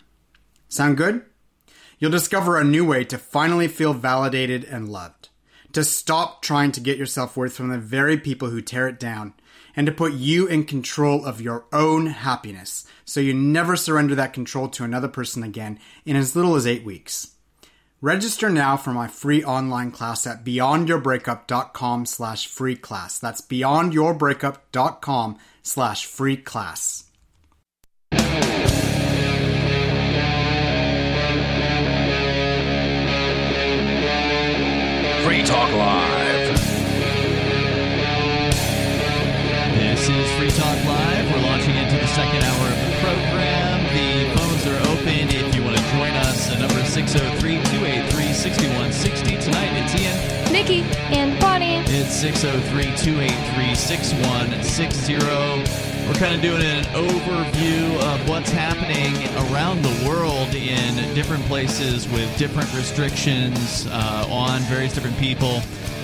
Sound 0.69 0.95
good? 0.95 1.25
You'll 2.01 2.11
discover 2.11 2.57
a 2.57 2.63
new 2.63 2.83
way 2.83 3.03
to 3.05 3.17
finally 3.19 3.67
feel 3.67 3.93
validated 3.93 4.63
and 4.63 4.89
loved. 4.89 5.29
To 5.73 5.83
stop 5.83 6.41
trying 6.41 6.71
to 6.71 6.81
get 6.81 6.97
your 6.97 7.05
self 7.05 7.37
worth 7.37 7.53
from 7.53 7.69
the 7.69 7.77
very 7.77 8.17
people 8.17 8.49
who 8.49 8.59
tear 8.59 8.87
it 8.87 8.99
down, 8.99 9.35
and 9.75 9.85
to 9.85 9.93
put 9.93 10.13
you 10.13 10.47
in 10.47 10.65
control 10.65 11.23
of 11.23 11.39
your 11.39 11.65
own 11.71 12.07
happiness 12.07 12.85
so 13.05 13.19
you 13.19 13.35
never 13.35 13.75
surrender 13.75 14.15
that 14.15 14.33
control 14.33 14.67
to 14.69 14.83
another 14.83 15.07
person 15.07 15.43
again 15.43 15.79
in 16.03 16.15
as 16.15 16.35
little 16.35 16.55
as 16.55 16.65
eight 16.65 16.83
weeks. 16.83 17.35
Register 18.01 18.49
now 18.49 18.75
for 18.77 18.91
my 18.91 19.07
free 19.07 19.43
online 19.43 19.91
class 19.91 20.25
at 20.25 20.43
beyondyourbreakup.com 20.43 22.07
slash 22.07 22.47
free 22.47 22.75
class. 22.75 23.19
That's 23.19 23.41
beyondyourbreakup.com 23.41 25.37
slash 25.61 26.07
free 26.07 26.37
class. 26.37 27.05
Free 35.41 35.49
Talk 35.49 35.73
Live. 35.73 36.53
This 39.73 40.07
is 40.07 40.31
Free 40.37 40.51
Talk 40.51 40.85
Live. 40.85 41.31
We're 41.31 41.41
launching 41.41 41.75
into 41.77 41.97
the 41.97 42.05
second 42.05 42.43
hour 42.43 42.67
of 42.67 42.77
the 42.77 42.91
program. 43.01 43.81
The 43.89 44.37
phones 44.37 44.67
are 44.67 44.77
open 44.91 45.33
if 45.33 45.55
you 45.55 45.63
want 45.63 45.77
to 45.77 45.83
join 45.97 46.13
us. 46.13 46.47
The 46.47 46.59
number 46.59 46.77
is 46.77 46.93
603 46.93 47.40
Nikki, 50.61 50.81
and 51.15 51.39
Bonnie. 51.39 51.77
It's 51.87 52.13
603 52.17 52.83
283 52.95 53.73
6160. 53.73 55.15
We're 56.05 56.13
kind 56.13 56.35
of 56.35 56.41
doing 56.43 56.61
an 56.61 56.83
overview 56.93 57.99
of 58.03 58.29
what's 58.29 58.51
happening 58.51 59.15
around 59.49 59.81
the 59.81 60.07
world 60.07 60.53
in 60.53 61.15
different 61.15 61.43
places 61.45 62.07
with 62.09 62.37
different 62.37 62.71
restrictions 62.75 63.87
uh, 63.87 64.27
on 64.29 64.61
various 64.63 64.93
different 64.93 65.17
people, 65.17 65.63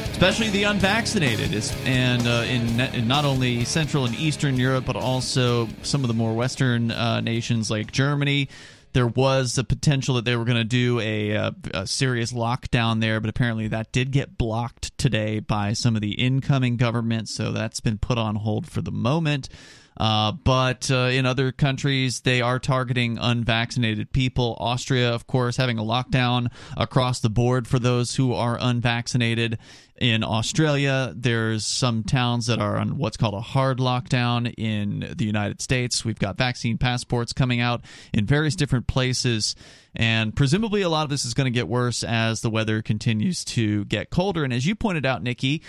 especially 0.10 0.50
the 0.50 0.64
unvaccinated, 0.64 1.54
and 1.86 2.26
uh, 2.26 2.44
in, 2.48 2.80
in, 2.80 3.08
not 3.08 3.26
only 3.26 3.64
Central 3.64 4.06
and 4.06 4.16
Eastern 4.16 4.56
Europe, 4.56 4.86
but 4.88 4.96
also 4.96 5.68
some 5.84 6.04
of 6.04 6.08
the 6.08 6.16
more 6.16 6.34
Western 6.34 6.90
uh, 6.90 7.22
nations 7.22 7.70
like 7.70 7.92
Germany 7.92 8.50
there 8.94 9.08
was 9.08 9.58
a 9.58 9.64
potential 9.64 10.16
that 10.16 10.26
they 10.26 10.36
were 10.36 10.46
going 10.46 10.58
to 10.58 10.64
do 10.64 11.00
a, 11.00 11.32
a, 11.32 11.56
a, 11.74 11.88
serious 11.88 12.32
lockdown 12.34 13.02
there, 13.02 13.20
but 13.20 13.30
apparently 13.30 13.68
that 13.68 13.92
did 13.92 14.12
get 14.12 14.38
blocked 14.38 14.98
today 14.98 15.40
by 15.40 15.74
some 15.74 15.96
of 15.96 16.02
the 16.02 16.14
incoming 16.14 16.78
government, 16.78 17.30
so 17.30 17.52
that's 17.52 17.80
been 17.80 17.98
put 17.98 18.18
on 18.18 18.36
hold 18.36 18.68
for 18.68 18.82
the 18.82 18.92
moment. 18.92 19.50
Uh, 19.98 20.32
but 20.32 20.90
uh, 20.92 21.10
in 21.12 21.26
other 21.26 21.52
countries, 21.52 22.22
they 22.22 22.42
are 22.42 22.60
targeting 22.60 23.18
unvaccinated 23.18 24.12
people. 24.12 24.56
Austria, 24.60 25.14
of 25.14 25.28
course, 25.28 25.58
having 25.58 25.80
a 25.80 25.84
lockdown 25.84 26.52
across 26.76 27.20
the 27.20 27.30
board 27.30 27.68
for 27.68 27.80
those 27.80 28.16
who 28.16 28.34
are 28.34 28.58
unvaccinated. 28.60 29.58
In 30.00 30.24
Australia, 30.24 31.12
there's 31.16 31.66
some 31.66 32.04
towns 32.04 32.46
that 32.46 32.60
are 32.60 32.78
on 32.78 33.00
what's 33.00 33.18
called 33.18 33.34
a 33.34 33.42
hard 33.42 33.80
lockdown. 33.80 34.54
In 34.56 35.12
the 35.18 35.26
United 35.26 35.60
States, 35.60 36.06
we've 36.06 36.20
got 36.20 36.38
vaccine 36.38 36.78
passports 36.78 37.34
coming 37.34 37.60
out 37.60 37.82
in 38.14 38.26
various 38.28 38.56
different 38.56 38.86
places. 38.86 39.56
And 39.96 40.36
presumably, 40.36 40.84
a 40.84 40.90
lot 40.90 41.04
of 41.04 41.10
this 41.10 41.26
is 41.26 41.34
going 41.34 41.52
to 41.52 41.58
get 41.58 41.68
worse 41.68 42.04
as 42.04 42.42
the 42.42 42.52
weather 42.52 42.84
continues 42.84 43.44
to 43.46 43.86
get 43.86 44.12
colder. 44.12 44.44
And 44.44 44.54
as 44.54 44.68
you 44.68 44.76
pointed 44.76 45.08
out, 45.08 45.24
Nikki, 45.24 45.64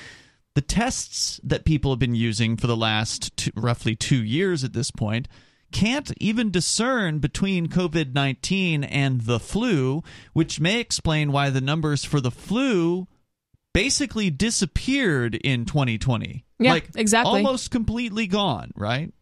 the 0.54 0.60
tests 0.60 1.40
that 1.44 1.64
people 1.64 1.92
have 1.92 1.98
been 1.98 2.14
using 2.14 2.56
for 2.56 2.66
the 2.66 2.76
last 2.76 3.36
two, 3.36 3.50
roughly 3.54 3.94
two 3.94 4.22
years 4.22 4.64
at 4.64 4.72
this 4.72 4.90
point 4.90 5.28
can't 5.70 6.12
even 6.18 6.50
discern 6.50 7.18
between 7.18 7.68
COVID 7.68 8.14
19 8.14 8.84
and 8.84 9.20
the 9.22 9.38
flu, 9.38 10.02
which 10.32 10.60
may 10.60 10.80
explain 10.80 11.32
why 11.32 11.50
the 11.50 11.60
numbers 11.60 12.04
for 12.04 12.20
the 12.20 12.30
flu 12.30 13.06
basically 13.74 14.30
disappeared 14.30 15.34
in 15.34 15.64
2020. 15.64 16.44
Yeah, 16.58 16.72
like, 16.72 16.88
exactly. 16.96 17.36
Almost 17.36 17.70
completely 17.70 18.26
gone, 18.26 18.72
right? 18.74 19.12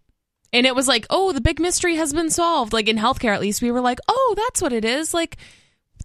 And 0.52 0.66
it 0.66 0.74
was 0.74 0.88
like, 0.88 1.06
oh, 1.10 1.32
the 1.32 1.40
big 1.40 1.60
mystery 1.60 1.96
has 1.96 2.12
been 2.12 2.30
solved. 2.30 2.72
Like 2.72 2.88
in 2.88 2.96
healthcare, 2.96 3.34
at 3.34 3.40
least, 3.40 3.60
we 3.60 3.70
were 3.70 3.80
like, 3.80 3.98
oh, 4.08 4.34
that's 4.36 4.62
what 4.62 4.72
it 4.72 4.84
is. 4.84 5.12
Like, 5.12 5.36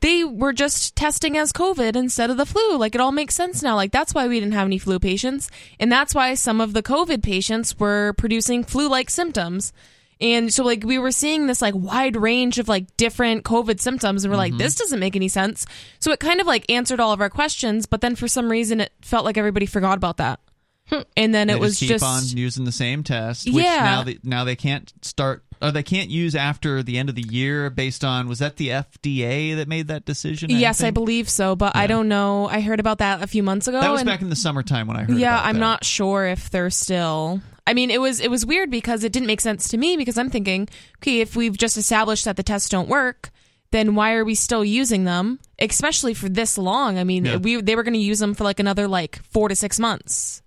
they 0.02 0.24
were 0.24 0.52
just 0.52 0.96
testing 0.96 1.38
as 1.38 1.54
COVID 1.54 1.96
instead 1.96 2.30
of 2.30 2.38
the 2.38 2.46
flu. 2.46 2.78
Like 2.78 2.96
it 2.96 3.02
all 3.02 3.12
makes 3.12 3.36
sense 3.36 3.62
now. 3.62 3.76
Like 3.76 3.92
that's 3.92 4.14
why 4.14 4.28
we 4.28 4.40
didn't 4.40 4.54
have 4.54 4.68
any 4.68 4.80
flu 4.80 5.00
patients. 5.00 5.50
And 5.80 5.92
that's 5.92 6.14
why 6.14 6.34
some 6.34 6.60
of 6.60 6.74
the 6.74 6.84
COVID 6.84 7.24
patients 7.24 7.80
were 7.80 8.14
producing 8.14 8.64
flu 8.64 8.90
like 8.90 9.10
symptoms. 9.10 9.72
And 10.20 10.54
so 10.54 10.64
like 10.64 10.84
we 10.84 10.98
were 10.98 11.12
seeing 11.12 11.48
this 11.48 11.62
like 11.62 11.76
wide 11.76 12.16
range 12.16 12.60
of 12.60 12.68
like 12.68 12.96
different 12.98 13.44
COVID 13.44 13.80
symptoms 13.80 14.24
and 14.24 14.32
we're 14.32 14.40
mm-hmm. 14.40 14.54
like, 14.54 14.58
this 14.58 14.76
doesn't 14.76 15.00
make 15.00 15.16
any 15.16 15.28
sense. 15.28 15.66
So 16.00 16.12
it 16.12 16.20
kind 16.20 16.42
of 16.42 16.48
like 16.48 16.70
answered 16.70 17.00
all 17.00 17.12
of 17.12 17.22
our 17.22 17.30
questions, 17.30 17.86
but 17.86 18.02
then 18.02 18.16
for 18.16 18.28
some 18.28 18.50
reason 18.50 18.82
it 18.82 18.92
felt 19.02 19.24
like 19.24 19.38
everybody 19.38 19.66
forgot 19.68 19.98
about 19.98 20.18
that. 20.18 20.40
Hmm. 20.88 21.02
And 21.16 21.34
then 21.34 21.48
they 21.48 21.54
it 21.54 21.60
was 21.60 21.80
just, 21.80 21.90
just 21.90 22.04
on 22.04 22.38
using 22.38 22.66
the 22.66 22.72
same 22.72 23.04
test. 23.04 23.46
Which 23.46 23.64
yeah. 23.64 23.84
Now 23.84 24.04
they, 24.04 24.18
now 24.24 24.44
they 24.44 24.56
can't 24.56 24.92
start 25.04 25.44
or 25.62 25.72
they 25.72 25.84
can't 25.84 26.10
use 26.10 26.36
after 26.36 26.84
the 26.84 26.98
end 26.98 27.10
of 27.10 27.16
the 27.16 27.22
year 27.22 27.70
based 27.70 28.04
on 28.04 28.28
was 28.28 28.40
that 28.40 28.58
the 28.58 28.70
FDA 28.70 29.56
that 29.56 29.68
made 29.68 29.88
that 29.88 30.06
decision? 30.06 30.50
yes, 30.50 30.84
I 30.84 30.92
believe 30.92 31.30
so, 31.30 31.56
but 31.56 31.74
yeah. 31.76 31.82
I 31.82 31.88
don't 31.88 32.08
know. 32.08 32.48
I 32.48 32.62
heard 32.62 32.80
about 32.80 33.00
that 33.00 33.22
a 33.22 33.28
few 33.28 33.44
months 33.44 33.68
ago. 33.68 33.80
That 33.80 33.92
was 33.92 34.04
back 34.04 34.22
in 34.22 34.30
the 34.30 34.36
summertime 34.36 34.88
when 34.88 34.98
I 34.98 35.04
heard. 35.04 35.18
Yeah, 35.18 35.40
I'm 35.40 35.56
that. 35.56 35.60
not 35.60 35.84
sure 35.86 36.26
if 36.26 36.50
they're 36.50 36.70
still. 36.70 37.42
I 37.68 37.74
mean, 37.74 37.92
it 37.92 38.02
was 38.02 38.20
it 38.20 38.30
was 38.30 38.46
weird 38.46 38.72
because 38.72 39.04
it 39.04 39.12
didn't 39.12 39.28
make 39.28 39.42
sense 39.42 39.70
to 39.70 39.78
me 39.78 39.98
because 39.98 40.18
I'm 40.18 40.30
thinking, 40.30 40.68
okay, 40.98 41.22
if 41.22 41.36
we've 41.36 41.58
just 41.58 41.78
established 41.78 42.26
that 42.26 42.36
the 42.36 42.44
tests 42.44 42.70
don't 42.70 42.90
work, 42.90 43.32
then 43.72 43.96
why 43.96 44.14
are 44.14 44.26
we 44.26 44.36
still 44.36 44.66
using 44.66 45.06
them, 45.06 45.40
especially 45.60 46.14
for 46.14 46.28
this 46.28 46.58
long? 46.58 46.98
I 46.98 47.04
mean, 47.04 47.26
yeah. 47.26 47.38
we 47.38 47.62
they 47.62 47.76
were 47.76 47.84
going 47.84 47.94
to 47.94 48.00
use 48.00 48.20
them 48.20 48.34
for 48.34 48.44
like 48.44 48.60
another 48.60 48.88
like 48.88 49.22
four 49.24 49.48
to 49.48 49.56
six 49.56 49.80
months. 49.80 50.41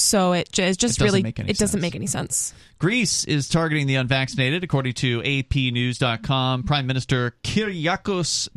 So 0.00 0.32
it, 0.32 0.58
it 0.58 0.78
just 0.78 1.00
it 1.00 1.04
really 1.04 1.20
it 1.20 1.36
sense. 1.36 1.58
doesn't 1.58 1.80
make 1.80 1.94
any 1.94 2.06
sense. 2.06 2.54
Greece 2.78 3.24
is 3.24 3.48
targeting 3.48 3.86
the 3.86 3.96
unvaccinated, 3.96 4.62
according 4.62 4.94
to 4.94 5.20
APNews.com. 5.22 6.62
Prime 6.62 6.86
Minister 6.86 7.34
Kyriakos 7.42 8.48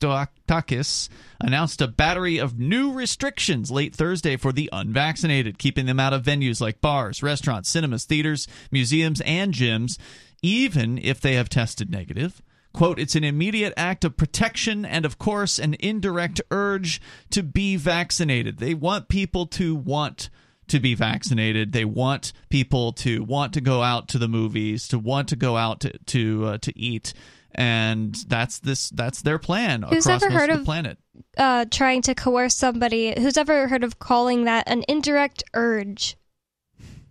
Mitsotakis 0.00 1.08
announced 1.40 1.80
a 1.80 1.88
battery 1.88 2.38
of 2.38 2.58
new 2.58 2.92
restrictions 2.92 3.70
late 3.70 3.94
Thursday 3.94 4.36
for 4.36 4.52
the 4.52 4.68
unvaccinated, 4.72 5.58
keeping 5.58 5.86
them 5.86 6.00
out 6.00 6.12
of 6.12 6.22
venues 6.22 6.60
like 6.60 6.80
bars, 6.80 7.22
restaurants, 7.22 7.68
cinemas, 7.68 8.04
theaters, 8.04 8.48
museums, 8.70 9.20
and 9.22 9.54
gyms, 9.54 9.98
even 10.42 10.98
if 10.98 11.20
they 11.20 11.34
have 11.34 11.48
tested 11.48 11.90
negative. 11.90 12.42
Quote, 12.72 12.98
it's 13.00 13.16
an 13.16 13.24
immediate 13.24 13.74
act 13.76 14.04
of 14.04 14.16
protection 14.16 14.84
and, 14.84 15.04
of 15.04 15.18
course, 15.18 15.58
an 15.58 15.74
indirect 15.80 16.40
urge 16.50 17.00
to 17.30 17.42
be 17.42 17.76
vaccinated. 17.76 18.58
They 18.58 18.74
want 18.74 19.08
people 19.08 19.46
to 19.46 19.74
want 19.74 20.30
to 20.68 20.80
be 20.80 20.94
vaccinated. 20.94 21.72
They 21.72 21.84
want 21.84 22.32
people 22.48 22.92
to 22.92 23.24
want 23.24 23.52
to 23.54 23.60
go 23.60 23.82
out 23.82 24.08
to 24.08 24.18
the 24.18 24.28
movies, 24.28 24.86
to 24.88 24.98
want 24.98 25.28
to 25.28 25.36
go 25.36 25.56
out 25.56 25.80
to 25.80 25.98
to 25.98 26.44
uh, 26.46 26.58
to 26.58 26.78
eat, 26.78 27.12
and 27.52 28.14
that's 28.28 28.60
this 28.60 28.90
that's 28.90 29.22
their 29.22 29.38
plan 29.38 29.82
who's 29.82 30.06
across 30.06 30.22
ever 30.22 30.32
most 30.32 30.40
heard 30.40 30.50
of 30.50 30.56
the 30.56 30.60
of 30.60 30.64
planet. 30.64 30.98
Uh, 31.36 31.64
trying 31.70 32.02
to 32.02 32.14
coerce 32.14 32.54
somebody. 32.54 33.14
Who's 33.18 33.36
ever 33.36 33.68
heard 33.68 33.84
of 33.84 33.98
calling 33.98 34.44
that 34.44 34.68
an 34.68 34.84
indirect 34.88 35.42
urge? 35.54 36.16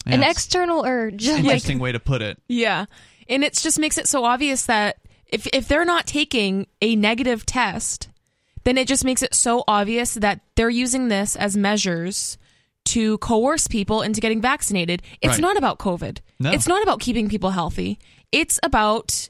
Yeah, 0.06 0.16
an 0.16 0.24
external 0.24 0.86
urge. 0.86 1.28
an 1.28 1.36
Like, 1.36 1.44
interesting 1.44 1.80
way 1.80 1.92
to 1.92 2.00
put 2.00 2.22
it. 2.22 2.42
Yeah. 2.48 2.86
And 3.28 3.44
it 3.44 3.54
just 3.54 3.78
makes 3.78 3.98
it 4.00 4.08
so 4.08 4.24
obvious 4.24 4.66
that 4.66 4.98
if 5.30 5.48
if 5.54 5.68
they're 5.68 5.86
not 5.86 6.06
taking 6.08 6.68
a 6.82 6.96
negative 6.96 7.46
test, 7.46 8.10
then 8.64 8.78
it 8.78 8.88
just 8.88 9.06
makes 9.06 9.22
it 9.22 9.34
so 9.34 9.64
obvious 9.68 10.14
that 10.16 10.42
they're 10.56 10.70
using 10.70 11.08
this 11.08 11.36
as 11.36 11.56
measures 11.56 12.38
to 12.86 13.18
coerce 13.20 13.68
people 13.68 14.02
into 14.02 14.20
getting 14.22 14.42
vaccinated. 14.42 15.02
It's 15.22 15.34
Right. 15.34 15.42
not 15.42 15.58
about 15.58 15.80
COVID. 15.80 16.20
No. 16.40 16.52
It's 16.52 16.68
not 16.68 16.82
about 16.82 17.00
keeping 17.00 17.30
people 17.30 17.52
healthy. 17.52 18.00
It's 18.32 18.60
about 18.64 19.30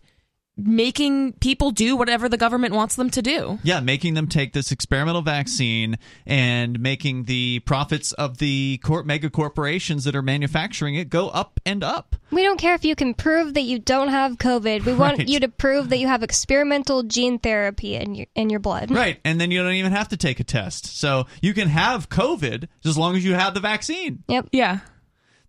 making 0.65 1.33
people 1.33 1.71
do 1.71 1.95
whatever 1.95 2.29
the 2.29 2.37
government 2.37 2.73
wants 2.73 2.95
them 2.95 3.09
to 3.11 3.21
do. 3.21 3.59
Yeah, 3.63 3.79
making 3.79 4.13
them 4.13 4.27
take 4.27 4.53
this 4.53 4.71
experimental 4.71 5.21
vaccine 5.21 5.97
and 6.25 6.79
making 6.79 7.25
the 7.25 7.59
profits 7.61 8.11
of 8.13 8.37
the 8.37 8.79
cor- 8.83 9.03
mega 9.03 9.29
corporations 9.29 10.03
that 10.03 10.15
are 10.15 10.21
manufacturing 10.21 10.95
it 10.95 11.09
go 11.09 11.29
up 11.29 11.59
and 11.65 11.83
up. 11.83 12.15
we 12.31 12.43
don't 12.43 12.59
care 12.59 12.75
if 12.75 12.85
you 12.85 12.95
can 12.95 13.13
prove 13.13 13.53
that 13.53 13.61
you 13.61 13.79
don't 13.79 14.09
have 14.09 14.37
COVID. 14.37 14.85
We 14.85 14.93
want 14.93 15.27
you 15.29 15.39
to 15.39 15.47
prove 15.47 15.89
that 15.89 15.99
you 15.99 16.07
have 16.07 16.23
experimental 16.23 17.03
gene 17.03 17.39
therapy 17.39 17.95
in 17.95 18.15
your 18.15 18.27
in 18.35 18.49
your 18.49 18.59
blood. 18.59 18.91
Right, 18.91 19.19
and 19.23 19.39
then 19.39 19.51
you 19.51 19.61
don't 19.63 19.73
even 19.73 19.91
have 19.91 20.09
to 20.09 20.17
take 20.17 20.39
a 20.39 20.43
test. 20.43 20.85
So 20.99 21.27
you 21.41 21.53
can 21.53 21.67
have 21.67 22.09
COVID 22.09 22.67
as 22.85 22.97
long 22.97 23.15
as 23.15 23.23
you 23.23 23.33
have 23.33 23.53
the 23.53 23.59
vaccine. 23.59 24.23
Yep. 24.27 24.49
Yeah. 24.51 24.79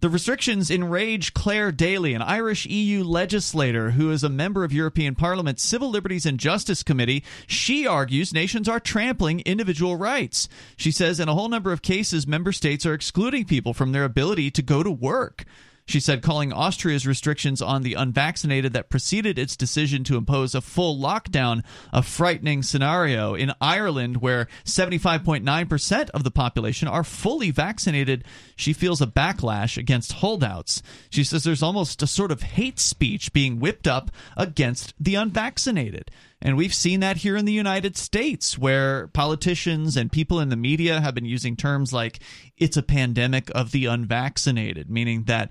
The 0.01 0.09
restrictions 0.09 0.71
enrage 0.71 1.35
Claire 1.35 1.71
Daly, 1.71 2.15
an 2.15 2.23
Irish 2.23 2.65
EU 2.65 3.05
legislator 3.05 3.91
who 3.91 4.11
is 4.11 4.25
a 4.25 4.31
member 4.31 4.65
of 4.65 4.73
European 4.73 5.15
Parliament's 5.15 5.63
Civil 5.63 5.91
Liberties 5.91 6.25
and 6.25 6.41
Justice 6.41 6.83
Committee. 6.83 7.23
She 7.47 7.87
argues 7.87 8.33
nations 8.33 8.67
are 8.67 8.81
trampling 8.81 9.41
individual 9.41 9.97
rights. 9.97 10.49
She 10.75 10.91
says 10.91 11.21
in 11.21 11.29
a 11.29 11.35
whole 11.35 11.51
number 11.51 11.71
of 11.71 11.83
cases, 11.83 12.27
member 12.27 12.51
states 12.51 12.87
are 12.87 12.95
excluding 12.95 13.45
people 13.45 13.75
from 13.75 13.93
their 13.93 14.05
ability 14.05 14.51
to 14.53 14.63
go 14.63 14.83
to 14.83 14.91
work. 14.91 15.45
She 15.91 15.99
said 15.99 16.23
calling 16.23 16.53
Austria's 16.53 17.05
restrictions 17.05 17.61
on 17.61 17.83
the 17.83 17.95
unvaccinated 17.95 18.75
that 18.75 18.91
preceded 18.91 19.41
its 19.41 19.57
decision 19.57 20.05
to 20.05 20.17
impose 20.17 20.55
a 20.55 20.61
full 20.61 20.97
lockdown 20.97 21.65
a 21.93 22.01
frightening 22.01 22.63
scenario. 22.63 23.35
In 23.35 23.53
Ireland, 23.61 24.19
where 24.19 24.47
75.9% 24.65 26.11
of 26.11 26.23
the 26.23 26.31
population 26.31 26.87
are 26.87 27.03
fully 27.03 27.51
vaccinated, 27.51 28.25
she 28.55 28.73
feels 28.73 29.03
a 29.03 29.07
backlash 29.07 29.77
against 29.77 30.13
holdouts. 30.13 30.81
She 31.11 31.25
says 31.25 31.43
there's 31.43 31.63
almost 31.63 32.03
a 32.03 32.07
sort 32.07 32.31
of 32.31 32.43
hate 32.43 32.79
speech 32.79 33.33
being 33.33 33.59
whipped 33.59 33.89
up 33.89 34.13
against 34.37 34.95
the 35.01 35.17
unvaccinated. 35.17 36.13
And 36.41 36.57
we've 36.57 36.73
seen 36.73 37.01
that 37.01 37.19
here 37.19 37.37
in 37.37 37.45
the 37.45 37.53
United 37.53 37.97
States, 37.97 38.57
where 38.57 39.09
politicians 39.09 39.97
and 39.97 40.11
people 40.11 40.39
in 40.39 40.51
the 40.51 40.57
media 40.57 41.01
have 41.01 41.15
been 41.15 41.25
using 41.25 41.57
terms 41.57 41.93
like 41.93 42.21
it's 42.57 42.77
a 42.77 42.83
pandemic 42.83 43.51
of 43.55 43.73
the 43.73 43.87
unvaccinated, 43.87 44.89
meaning 44.89 45.25
that 45.25 45.51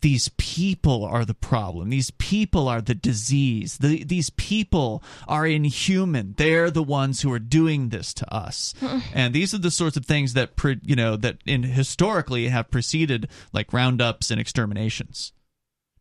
these 0.00 0.28
people 0.36 1.04
are 1.04 1.24
the 1.24 1.34
problem. 1.34 1.90
These 1.90 2.10
people 2.12 2.68
are 2.68 2.80
the 2.80 2.94
disease. 2.94 3.78
The, 3.78 4.04
these 4.04 4.30
people 4.30 5.02
are 5.28 5.46
inhuman. 5.46 6.34
They're 6.36 6.70
the 6.70 6.82
ones 6.82 7.20
who 7.20 7.32
are 7.32 7.38
doing 7.38 7.90
this 7.90 8.14
to 8.14 8.34
us. 8.34 8.74
and 9.14 9.34
these 9.34 9.52
are 9.52 9.58
the 9.58 9.70
sorts 9.70 9.96
of 9.96 10.06
things 10.06 10.32
that, 10.34 10.56
pre, 10.56 10.78
you 10.82 10.96
know, 10.96 11.16
that 11.16 11.38
in 11.46 11.62
historically 11.62 12.48
have 12.48 12.70
preceded 12.70 13.28
like 13.52 13.72
roundups 13.72 14.30
and 14.30 14.40
exterminations. 14.40 15.32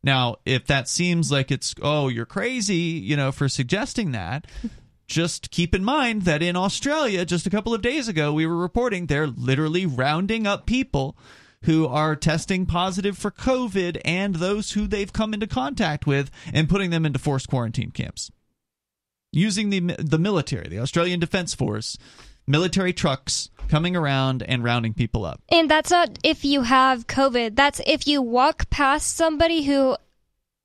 Now, 0.02 0.38
if 0.46 0.66
that 0.68 0.88
seems 0.88 1.32
like 1.32 1.52
it's, 1.52 1.76
oh, 1.82 2.08
you're 2.08 2.26
crazy, 2.26 2.76
you 2.76 3.18
know, 3.18 3.34
for 3.34 3.50
suggesting 3.50 4.14
that, 4.14 4.48
just 5.08 5.52
keep 5.52 5.76
in 5.76 5.84
mind 5.84 6.22
that 6.22 6.42
in 6.42 6.56
Australia, 6.56 7.26
just 7.26 7.46
a 7.46 7.50
couple 7.50 7.74
of 7.74 7.82
days 7.82 8.08
ago, 8.08 8.32
we 8.32 8.46
were 8.46 8.56
reporting 8.56 9.08
they're 9.08 9.28
literally 9.28 9.86
rounding 9.86 10.48
up 10.48 10.66
people 10.66 11.18
who 11.64 11.88
are 11.88 12.16
testing 12.16 12.66
positive 12.66 13.18
for 13.18 13.32
COVID 13.32 14.00
and 14.06 14.36
those 14.36 14.72
who 14.72 14.88
they've 14.88 15.12
come 15.12 15.34
into 15.34 15.48
contact 15.48 16.08
with 16.08 16.32
and 16.54 16.70
putting 16.70 16.90
them 16.90 17.06
into 17.06 17.20
forced 17.20 17.50
quarantine 17.50 17.92
camps. 17.92 18.32
Using 19.32 19.70
the 19.70 19.96
the 20.00 20.18
military, 20.18 20.68
the 20.68 20.80
Australian 20.80 21.20
Defence 21.20 21.54
Force, 21.54 21.98
military 22.48 22.94
trucks 22.94 23.50
coming 23.68 23.96
around 23.96 24.42
and 24.42 24.64
rounding 24.64 24.94
people 24.94 25.24
up. 25.24 25.42
And 25.50 25.70
that's 25.70 25.92
not 25.92 26.18
if 26.24 26.44
you 26.44 26.64
have 26.64 27.06
COVID. 27.06 27.56
That's 27.56 27.80
if 27.86 28.08
you 28.08 28.22
walk 28.22 28.70
past 28.72 29.16
somebody 29.16 29.64
who 29.64 29.96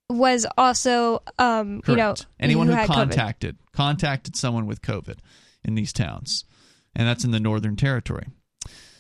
was 0.09 0.47
also, 0.57 1.23
um, 1.39 1.83
you 1.87 1.97
know, 1.97 2.15
anyone 2.41 2.69
who, 2.69 2.75
COVID. 2.75 2.87
contacted 2.87 3.57
contacted 3.73 4.37
someone 4.37 4.67
with 4.67 4.81
COVID 4.81 5.19
in 5.63 5.75
these 5.75 5.93
towns, 5.93 6.45
and 6.95 7.07
that's 7.07 7.25
in 7.25 7.31
the 7.31 7.41
Northern 7.41 7.77
Territory. 7.77 8.29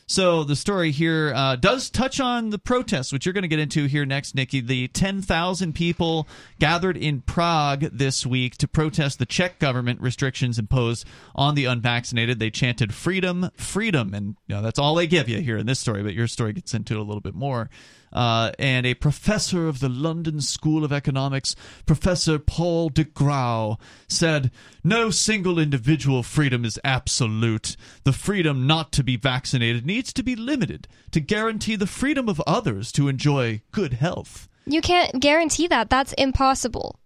So 0.06 0.44
the 0.44 0.56
story 0.56 0.90
here 0.90 1.32
uh, 1.34 1.56
does 1.56 1.88
touch 1.88 2.20
on 2.20 2.50
the 2.50 2.58
protests, 2.58 3.10
which 3.12 3.24
you're 3.24 3.32
going 3.32 3.42
to 3.42 3.48
get 3.48 3.58
into 3.58 3.86
here 3.86 4.04
next, 4.04 4.34
Nikki. 4.34 4.60
The 4.60 4.88
10,000 4.88 5.74
people 5.74 6.28
gathered 6.58 6.96
in 6.96 7.22
Prague 7.22 7.82
this 7.90 8.26
week 8.26 8.56
to 8.58 8.68
protest 8.68 9.18
the 9.18 9.24
Czech 9.24 9.58
government 9.58 10.00
restrictions 10.02 10.58
imposed 10.58 11.06
on 11.34 11.54
the 11.54 11.64
unvaccinated. 11.64 12.38
They 12.38 12.50
chanted 12.50 12.92
"freedom, 12.92 13.50
freedom," 13.56 14.12
and 14.12 14.36
you 14.46 14.56
know, 14.56 14.62
that's 14.62 14.78
all 14.78 14.94
they 14.94 15.06
give 15.06 15.28
you 15.28 15.38
here 15.38 15.56
in 15.56 15.66
this 15.66 15.80
story. 15.80 16.02
But 16.02 16.14
your 16.14 16.28
story 16.28 16.52
gets 16.52 16.74
into 16.74 16.94
it 16.94 17.00
a 17.00 17.02
little 17.02 17.22
bit 17.22 17.34
more. 17.34 17.70
Uh, 18.14 18.52
and 18.58 18.86
a 18.86 18.94
professor 18.94 19.66
of 19.66 19.80
the 19.80 19.88
London 19.88 20.40
School 20.40 20.84
of 20.84 20.92
Economics, 20.92 21.56
Professor 21.84 22.38
Paul 22.38 22.88
De 22.88 23.04
Grauwe, 23.04 23.78
said, 24.08 24.50
No 24.84 25.10
single 25.10 25.58
individual 25.58 26.22
freedom 26.22 26.64
is 26.64 26.78
absolute. 26.84 27.76
The 28.04 28.12
freedom 28.12 28.66
not 28.66 28.92
to 28.92 29.02
be 29.02 29.16
vaccinated 29.16 29.84
needs 29.84 30.12
to 30.12 30.22
be 30.22 30.36
limited 30.36 30.86
to 31.10 31.20
guarantee 31.20 31.76
the 31.76 31.86
freedom 31.86 32.28
of 32.28 32.40
others 32.46 32.92
to 32.92 33.08
enjoy 33.08 33.62
good 33.72 33.94
health. 33.94 34.48
You 34.66 34.80
can't 34.80 35.20
guarantee 35.20 35.66
that. 35.68 35.90
That's 35.90 36.12
impossible. 36.14 36.98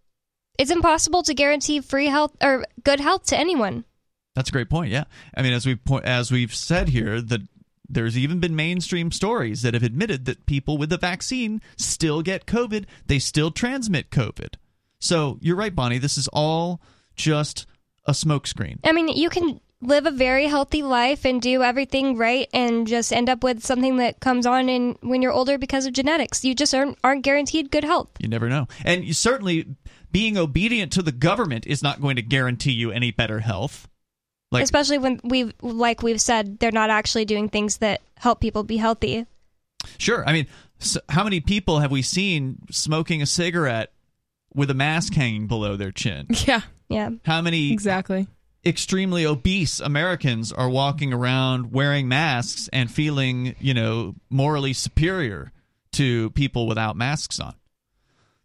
It's 0.59 0.71
impossible 0.71 1.23
to 1.23 1.35
guarantee 1.35 1.81
free 1.81 2.07
health 2.07 2.37
or 2.43 2.65
good 2.85 3.01
health 3.01 3.27
to 3.27 3.39
anyone. 3.39 3.85
That's 4.35 4.51
a 4.51 4.53
great 4.53 4.71
point. 4.71 4.93
Yeah, 4.93 5.05
I 5.35 5.43
mean, 5.43 5.53
as 5.53 5.67
we 5.67 5.75
point, 5.77 6.05
as 6.05 6.31
we've 6.31 6.55
said 6.55 6.89
here, 6.89 7.21
that 7.21 7.43
there's 7.89 8.18
even 8.18 8.41
been 8.41 8.55
mainstream 8.55 9.11
stories 9.11 9.62
that 9.62 9.74
have 9.74 9.82
admitted 9.82 10.24
that 10.26 10.47
people 10.47 10.76
with 10.76 10.91
the 10.91 10.99
vaccine 10.99 11.61
still 11.76 12.22
get 12.22 12.47
COVID. 12.47 12.84
They 13.07 13.18
still 13.18 13.51
transmit 13.51 14.11
COVID. 14.11 14.55
So 15.01 15.39
you're 15.41 15.57
right, 15.57 15.74
Bonnie. 15.74 15.99
This 15.99 16.18
is 16.18 16.28
all 16.28 16.80
just 17.14 17.66
a 18.07 18.12
smokescreen. 18.12 18.78
I 18.84 18.93
mean, 18.93 19.09
you 19.09 19.30
can 19.30 19.61
live 19.80 20.07
a 20.07 20.11
very 20.11 20.47
healthy 20.47 20.82
life 20.82 21.24
and 21.24 21.41
do 21.41 21.62
everything 21.62 22.16
right 22.16 22.49
and 22.53 22.86
just 22.86 23.12
end 23.12 23.28
up 23.28 23.45
with 23.45 23.64
something 23.64 23.99
that 23.99 24.18
comes 24.20 24.45
on 24.45 24.68
in 24.68 24.97
when 25.03 25.22
you're 25.22 25.32
older 25.32 25.57
because 25.57 25.86
of 25.86 25.93
genetics. 25.93 26.45
You 26.45 26.55
just 26.55 26.74
aren't, 26.74 26.99
aren't 27.05 27.22
guaranteed 27.22 27.70
good 27.70 27.84
health. 27.84 28.11
You 28.18 28.28
never 28.28 28.49
know. 28.49 28.66
And 28.84 29.05
you 29.05 29.12
certainly 29.12 29.76
being 30.11 30.36
obedient 30.36 30.93
to 30.93 31.03
the 31.03 31.12
government 31.12 31.66
is 31.66 31.82
not 31.82 32.01
going 32.01 32.16
to 32.16 32.22
guarantee 32.22 32.72
you 32.72 32.91
any 32.91 33.12
better 33.12 33.41
health. 33.41 33.89
Like 34.51 34.64
Especially 34.64 34.99
when 34.99 35.20
we've 35.24 35.53
like 35.61 36.03
we've 36.03 36.20
said 36.20 36.59
they're 36.59 36.72
not 36.72 36.88
actually 36.90 37.24
doing 37.26 37.49
things 37.49 37.78
that 37.78 38.01
help 38.16 38.40
people 38.40 38.62
be 38.64 38.78
healthy. 38.78 39.26
Sure. 39.99 40.26
I 40.26 40.32
mean, 40.32 40.46
so 40.78 41.01
how 41.09 41.24
many 41.24 41.40
people 41.40 41.80
have 41.80 41.90
we 41.90 42.03
seen 42.03 42.59
smoking 42.70 43.20
a 43.20 43.26
cigarette 43.26 43.92
with 44.55 44.70
a 44.70 44.74
mask 44.74 45.12
hanging 45.14 45.46
below 45.49 45.76
their 45.76 45.92
chin? 45.92 46.26
Yeah. 46.46 46.62
Yeah. 46.88 47.11
How 47.26 47.42
many 47.42 47.70
Exactly. 47.72 48.26
extremely 48.64 49.26
obese 49.26 49.80
Americans 49.80 50.51
are 50.53 50.70
walking 50.70 51.12
around 51.12 51.70
wearing 51.72 52.09
masks 52.09 52.68
and 52.72 52.90
feeling, 52.90 53.55
you 53.61 53.74
know, 53.74 54.14
morally 54.30 54.72
superior 54.72 55.53
to 55.92 56.30
people 56.30 56.66
without 56.66 56.96
masks 56.96 57.38
on. 57.38 57.55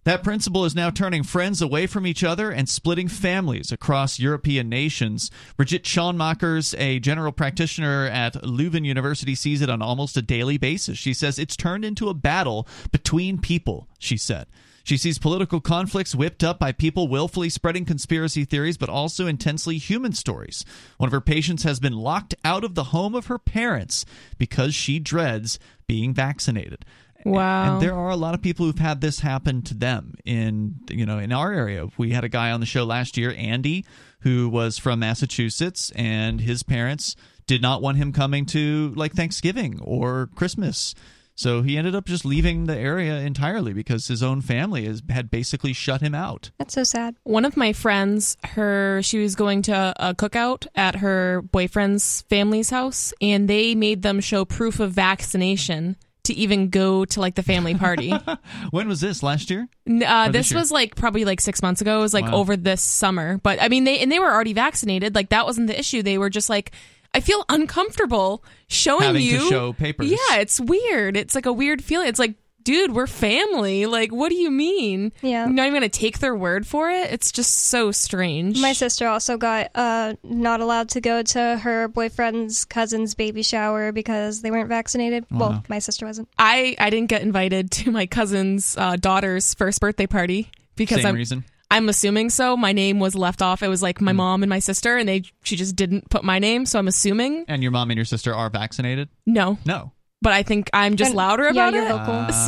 That 0.06 0.24
principle 0.24 0.66
is 0.66 0.76
now 0.76 0.90
turning 0.90 1.24
friends 1.24 1.62
away 1.62 1.88
from 1.88 2.06
each 2.06 2.26
other 2.26 2.52
and 2.52 2.68
splitting 2.68 3.08
families 3.08 3.72
across 3.72 4.20
European 4.20 4.68
nations. 4.68 5.32
Brigitte 5.56 5.86
Schoenmakers, 5.86 6.78
a 6.78 7.00
general 7.00 7.32
practitioner 7.32 8.08
at 8.08 8.34
Leuven 8.44 8.84
University, 8.86 9.34
sees 9.34 9.62
it 9.62 9.70
on 9.70 9.82
almost 9.82 10.18
a 10.18 10.22
daily 10.22 10.58
basis. 10.58 10.98
She 10.98 11.14
says 11.14 11.40
it's 11.40 11.56
turned 11.56 11.86
into 11.86 12.10
a 12.10 12.14
battle 12.14 12.68
between 12.92 13.40
people, 13.40 13.88
she 13.98 14.18
said. 14.18 14.48
She 14.84 14.98
sees 14.98 15.18
political 15.18 15.62
conflicts 15.62 16.14
whipped 16.14 16.44
up 16.44 16.60
by 16.60 16.74
people 16.74 17.08
willfully 17.08 17.50
spreading 17.50 17.86
conspiracy 17.86 18.44
theories, 18.44 18.78
but 18.78 18.90
also 18.90 19.28
intensely 19.28 19.78
human 19.78 20.12
stories. 20.12 20.66
One 20.98 21.08
of 21.08 21.14
her 21.14 21.22
patients 21.22 21.64
has 21.64 21.80
been 21.80 21.94
locked 21.94 22.36
out 22.44 22.66
of 22.66 22.76
the 22.76 22.86
home 22.86 23.16
of 23.16 23.28
her 23.28 23.40
parents 23.40 24.06
because 24.38 24.76
she 24.76 25.00
dreads 25.00 25.58
being 25.88 26.14
vaccinated. 26.14 26.84
Wow. 27.26 27.74
And 27.74 27.82
there 27.82 27.96
are 27.96 28.10
a 28.10 28.16
lot 28.16 28.34
of 28.34 28.42
people 28.42 28.66
who've 28.66 28.78
had 28.78 29.02
this 29.02 29.20
happen 29.20 29.62
to 29.64 29.74
them 29.74 30.16
in 30.26 30.76
you 30.90 31.06
know 31.06 31.20
in 31.20 31.32
our 31.32 31.52
area. 31.52 31.88
We 31.98 32.12
had 32.12 32.24
a 32.24 32.30
guy 32.30 32.52
on 32.52 32.60
the 32.60 32.66
show 32.66 32.84
last 32.84 33.18
year, 33.18 33.34
Andy, 33.38 33.86
who 34.22 34.50
was 34.50 34.78
from 34.78 35.00
Massachusetts, 35.00 35.92
and 35.96 36.42
his 36.42 36.64
parents 36.64 37.16
did 37.46 37.62
not 37.62 37.82
want 37.82 37.98
him 37.98 38.12
coming 38.12 38.46
to 38.48 38.94
like 38.96 39.14
Thanksgiving 39.14 39.80
or 39.82 40.30
Christmas. 40.36 40.96
So 41.36 41.64
he 41.64 41.78
ended 41.78 41.96
up 41.96 42.06
just 42.06 42.26
leaving 42.26 42.66
the 42.66 42.78
area 42.78 43.20
entirely 43.20 43.74
because 43.74 44.08
his 44.08 44.22
own 44.22 44.42
family 44.42 44.86
has, 44.86 45.02
had 45.10 45.32
basically 45.32 45.74
shut 45.74 46.02
him 46.02 46.14
out. 46.14 46.52
That's 46.60 46.76
so 46.76 46.84
sad. 46.84 47.16
One 47.24 47.44
of 47.44 47.58
my 47.58 47.74
friends, 47.74 48.38
her 48.44 49.02
she 49.02 49.20
was 49.20 49.36
going 49.36 49.64
to 49.64 49.94
a 49.98 50.14
cookout 50.14 50.68
at 50.76 50.98
her 50.98 51.42
boyfriend's 51.42 52.22
family's 52.30 52.70
house 52.70 53.14
and 53.20 53.48
they 53.48 53.74
made 53.74 54.04
them 54.04 54.20
show 54.20 54.46
proof 54.46 54.80
of 54.80 54.92
vaccination 54.92 55.98
to 56.24 56.34
even 56.34 56.70
go 56.70 57.06
to 57.06 57.20
like 57.20 57.36
the 57.36 57.44
family 57.44 57.76
party. 57.76 58.14
when 58.72 58.88
was 58.88 59.02
this? 59.02 59.24
Last 59.24 59.50
year? 59.50 59.68
Uh, 59.88 60.30
this, 60.30 60.50
this 60.50 60.54
was 60.54 60.72
like 60.72 60.96
probably 60.96 61.26
like 61.26 61.42
six 61.42 61.62
months 61.62 61.82
ago. 61.82 62.00
It 62.00 62.02
was 62.02 62.14
like 62.14 62.26
wow. 62.26 62.36
over 62.36 62.56
this 62.56 62.82
summer. 62.82 63.40
But 63.40 63.62
I 63.62 63.68
mean, 63.68 63.84
they 63.84 64.00
and 64.00 64.12
they 64.12 64.20
were 64.20 64.32
already 64.32 64.54
vaccinated. 64.54 65.16
Like 65.16 65.30
that 65.30 65.46
wasn't 65.46 65.68
the 65.68 65.78
issue. 65.78 66.02
They 66.02 66.18
were 66.18 66.30
just 66.30 66.50
like, 66.50 66.72
I 67.14 67.20
feel 67.20 67.44
uncomfortable 67.50 68.44
showing 68.68 69.04
Having 69.04 69.22
you. 69.22 69.50
show 69.50 69.74
papers. 69.74 70.10
Yeah, 70.10 70.38
it's 70.38 70.60
weird. 70.60 71.16
It's 71.16 71.36
like 71.36 71.46
a 71.46 71.54
weird 71.54 71.84
feeling. 71.84 72.08
It's 72.08 72.20
like 72.20 72.36
dude, 72.64 72.94
we're 72.94 73.08
family. 73.08 73.86
Like, 73.86 74.12
what 74.12 74.30
do 74.30 74.36
you 74.36 74.52
mean? 74.52 75.12
Yeah. 75.22 75.46
You're 75.46 75.54
not 75.54 75.68
even 75.68 75.80
going 75.80 75.90
to 75.90 76.00
take 76.00 76.20
their 76.20 76.36
word 76.36 76.66
for 76.66 76.90
it? 76.90 77.12
It's 77.12 77.32
just 77.32 77.66
so 77.66 77.92
strange. 77.92 78.62
My 78.62 78.74
sister 78.74 79.08
also 79.08 79.38
got 79.38 79.72
uh, 79.76 80.16
not 80.24 80.62
allowed 80.62 80.90
to 80.90 81.02
go 81.02 81.22
to 81.22 81.58
her 81.58 81.88
boyfriend's 81.88 82.66
cousin's 82.66 83.16
baby 83.16 83.44
shower 83.44 83.92
because 83.92 84.42
they 84.42 84.52
weren't 84.52 84.70
vaccinated. 84.70 85.26
Wow. 85.30 85.40
Well, 85.40 85.64
my 85.70 85.80
sister 85.80 86.06
wasn't. 86.06 86.30
I, 86.38 86.76
I 86.80 86.90
didn't 86.90 87.10
get 87.10 87.22
invited 87.22 87.72
to 87.72 87.92
my 87.92 88.06
cousin's 88.06 88.78
uh, 88.78 88.96
daughter's 88.96 89.54
first 89.54 89.82
birthday 89.82 90.08
party 90.08 90.50
because 90.76 90.98
Same 90.98 91.08
I'm. 91.08 91.16
reason. 91.16 91.46
I'm 91.72 91.90
assuming 91.90 92.30
so. 92.30 92.56
My 92.56 92.72
name 92.72 93.00
was 93.00 93.16
left 93.16 93.42
off. 93.42 93.64
It 93.64 93.68
was 93.68 93.82
like 93.82 94.00
my 94.00 94.12
mm. 94.12 94.18
mom 94.18 94.44
and 94.44 94.50
my 94.50 94.60
sister, 94.60 94.96
and 94.96 95.10
they 95.10 95.24
she 95.42 95.56
just 95.56 95.76
didn't 95.76 96.08
put 96.08 96.24
my 96.24 96.38
name. 96.38 96.68
So 96.68 96.78
I'm 96.78 96.88
assuming. 96.88 97.46
And 97.48 97.64
your 97.64 97.72
mom 97.72 97.90
and 97.90 97.98
your 97.98 98.06
sister 98.06 98.32
are 98.36 98.52
vaccinated? 98.52 99.10
No. 99.26 99.58
No 99.66 99.93
but 100.24 100.34
I 100.34 100.42
think 100.42 100.70
I'm 100.74 100.96
just 100.96 101.10
and, 101.10 101.18
louder 101.18 101.48
about 101.48 101.74
yeah, 101.74 101.86
it. 101.86 101.90
Vocal. 101.90 102.14
Uh, 102.14 102.32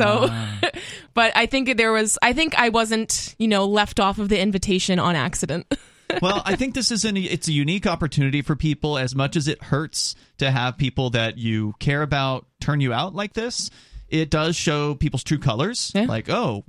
so, 0.63 0.69
but 1.13 1.34
I 1.36 1.45
think 1.45 1.78
there 1.78 1.91
was, 1.91 2.17
I 2.23 2.34
think 2.34 2.57
I 2.57 2.69
wasn't, 2.69 3.36
you 3.38 3.47
know, 3.47 3.65
left 3.65 3.99
off 3.99 4.17
of 4.17 4.30
the 4.30 4.39
invitation 4.39 4.97
on 4.97 5.15
accident. 5.15 5.71
well, 6.21 6.41
I 6.45 6.55
think 6.55 6.73
this 6.73 6.91
is 6.91 7.05
an 7.05 7.17
it's 7.17 7.47
a 7.47 7.51
unique 7.51 7.86
opportunity 7.86 8.41
for 8.41 8.55
people. 8.55 8.97
As 8.97 9.13
much 9.13 9.36
as 9.36 9.47
it 9.47 9.61
hurts 9.61 10.15
to 10.39 10.49
have 10.49 10.78
people 10.78 11.11
that 11.11 11.38
you 11.38 11.76
care 11.80 12.01
about 12.01 12.47
turn 12.61 12.82
you 12.82 12.93
out 12.93 13.13
like 13.13 13.34
this, 13.34 13.69
it 14.07 14.32
does 14.32 14.55
show 14.55 14.95
people's 14.95 15.23
true 15.23 15.39
colors. 15.39 15.91
Yeah. 15.93 16.05
Like, 16.05 16.30
oh, 16.30 16.63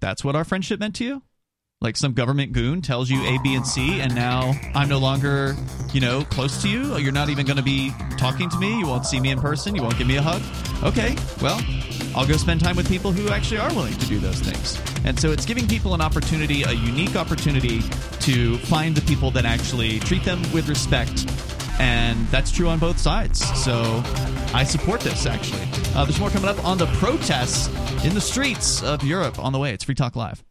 that's 0.00 0.24
what 0.24 0.34
our 0.34 0.44
friendship 0.44 0.80
meant 0.80 0.96
to 0.96 1.04
you 1.04 1.22
like 1.82 1.96
some 1.96 2.12
government 2.12 2.52
goon 2.52 2.82
tells 2.82 3.08
you 3.08 3.18
A, 3.22 3.38
B, 3.42 3.54
and 3.54 3.66
C, 3.66 4.02
and 4.02 4.14
now 4.14 4.52
I'm 4.74 4.90
no 4.90 4.98
longer, 4.98 5.56
you 5.94 6.00
know, 6.02 6.24
close 6.24 6.60
to 6.60 6.68
you. 6.68 6.98
You're 6.98 7.10
not 7.10 7.30
even 7.30 7.46
going 7.46 7.56
to 7.56 7.62
be 7.62 7.90
talking 8.18 8.50
to 8.50 8.58
me. 8.58 8.78
You 8.78 8.86
won't 8.86 9.06
see 9.06 9.18
me 9.18 9.30
in 9.30 9.40
person. 9.40 9.74
You 9.74 9.82
won't 9.82 9.96
give 9.96 10.06
me 10.06 10.16
a 10.16 10.22
hug. 10.22 10.42
Okay, 10.84 11.16
well, 11.40 11.58
I'll 12.14 12.26
go 12.26 12.36
spend 12.36 12.60
time 12.60 12.76
with 12.76 12.86
people 12.86 13.12
who 13.12 13.30
actually 13.30 13.60
are 13.60 13.72
willing 13.74 13.94
to 13.94 14.06
do 14.06 14.18
those 14.18 14.40
things. 14.40 14.78
And 15.06 15.18
so 15.18 15.32
it's 15.32 15.46
giving 15.46 15.66
people 15.66 15.94
an 15.94 16.02
opportunity, 16.02 16.64
a 16.64 16.72
unique 16.72 17.16
opportunity 17.16 17.80
to 18.20 18.58
find 18.58 18.94
the 18.94 19.02
people 19.02 19.30
that 19.30 19.46
actually 19.46 20.00
treat 20.00 20.22
them 20.22 20.42
with 20.52 20.68
respect. 20.68 21.26
And 21.78 22.28
that's 22.28 22.52
true 22.52 22.68
on 22.68 22.78
both 22.78 22.98
sides. 22.98 23.42
So 23.58 24.02
I 24.52 24.64
support 24.64 25.00
this, 25.00 25.24
actually. 25.24 25.66
Uh, 25.94 26.04
there's 26.04 26.20
more 26.20 26.28
coming 26.28 26.50
up 26.50 26.62
on 26.62 26.76
the 26.76 26.88
protests 26.98 27.68
in 28.04 28.12
the 28.12 28.20
streets 28.20 28.82
of 28.82 29.02
Europe 29.02 29.38
on 29.38 29.54
the 29.54 29.58
way. 29.58 29.72
It's 29.72 29.84
Free 29.84 29.94
Talk 29.94 30.14
Live. 30.14 30.44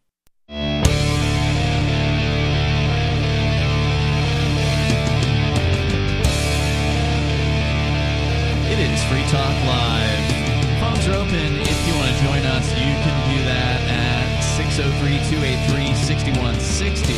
Is 8.88 9.04
Free 9.04 9.22
Talk 9.28 9.52
Live. 9.68 10.80
Phones 10.80 11.06
are 11.06 11.20
open 11.20 11.60
if 11.60 11.78
you 11.86 11.92
want 12.00 12.08
to 12.08 12.18
join 12.24 12.40
us. 12.48 12.64
You 12.72 12.96
can 13.04 13.16
do 13.28 13.44
that 13.44 13.76
at 13.92 14.40
603 14.56 15.20
283 15.28 15.92
6160. 15.92 17.12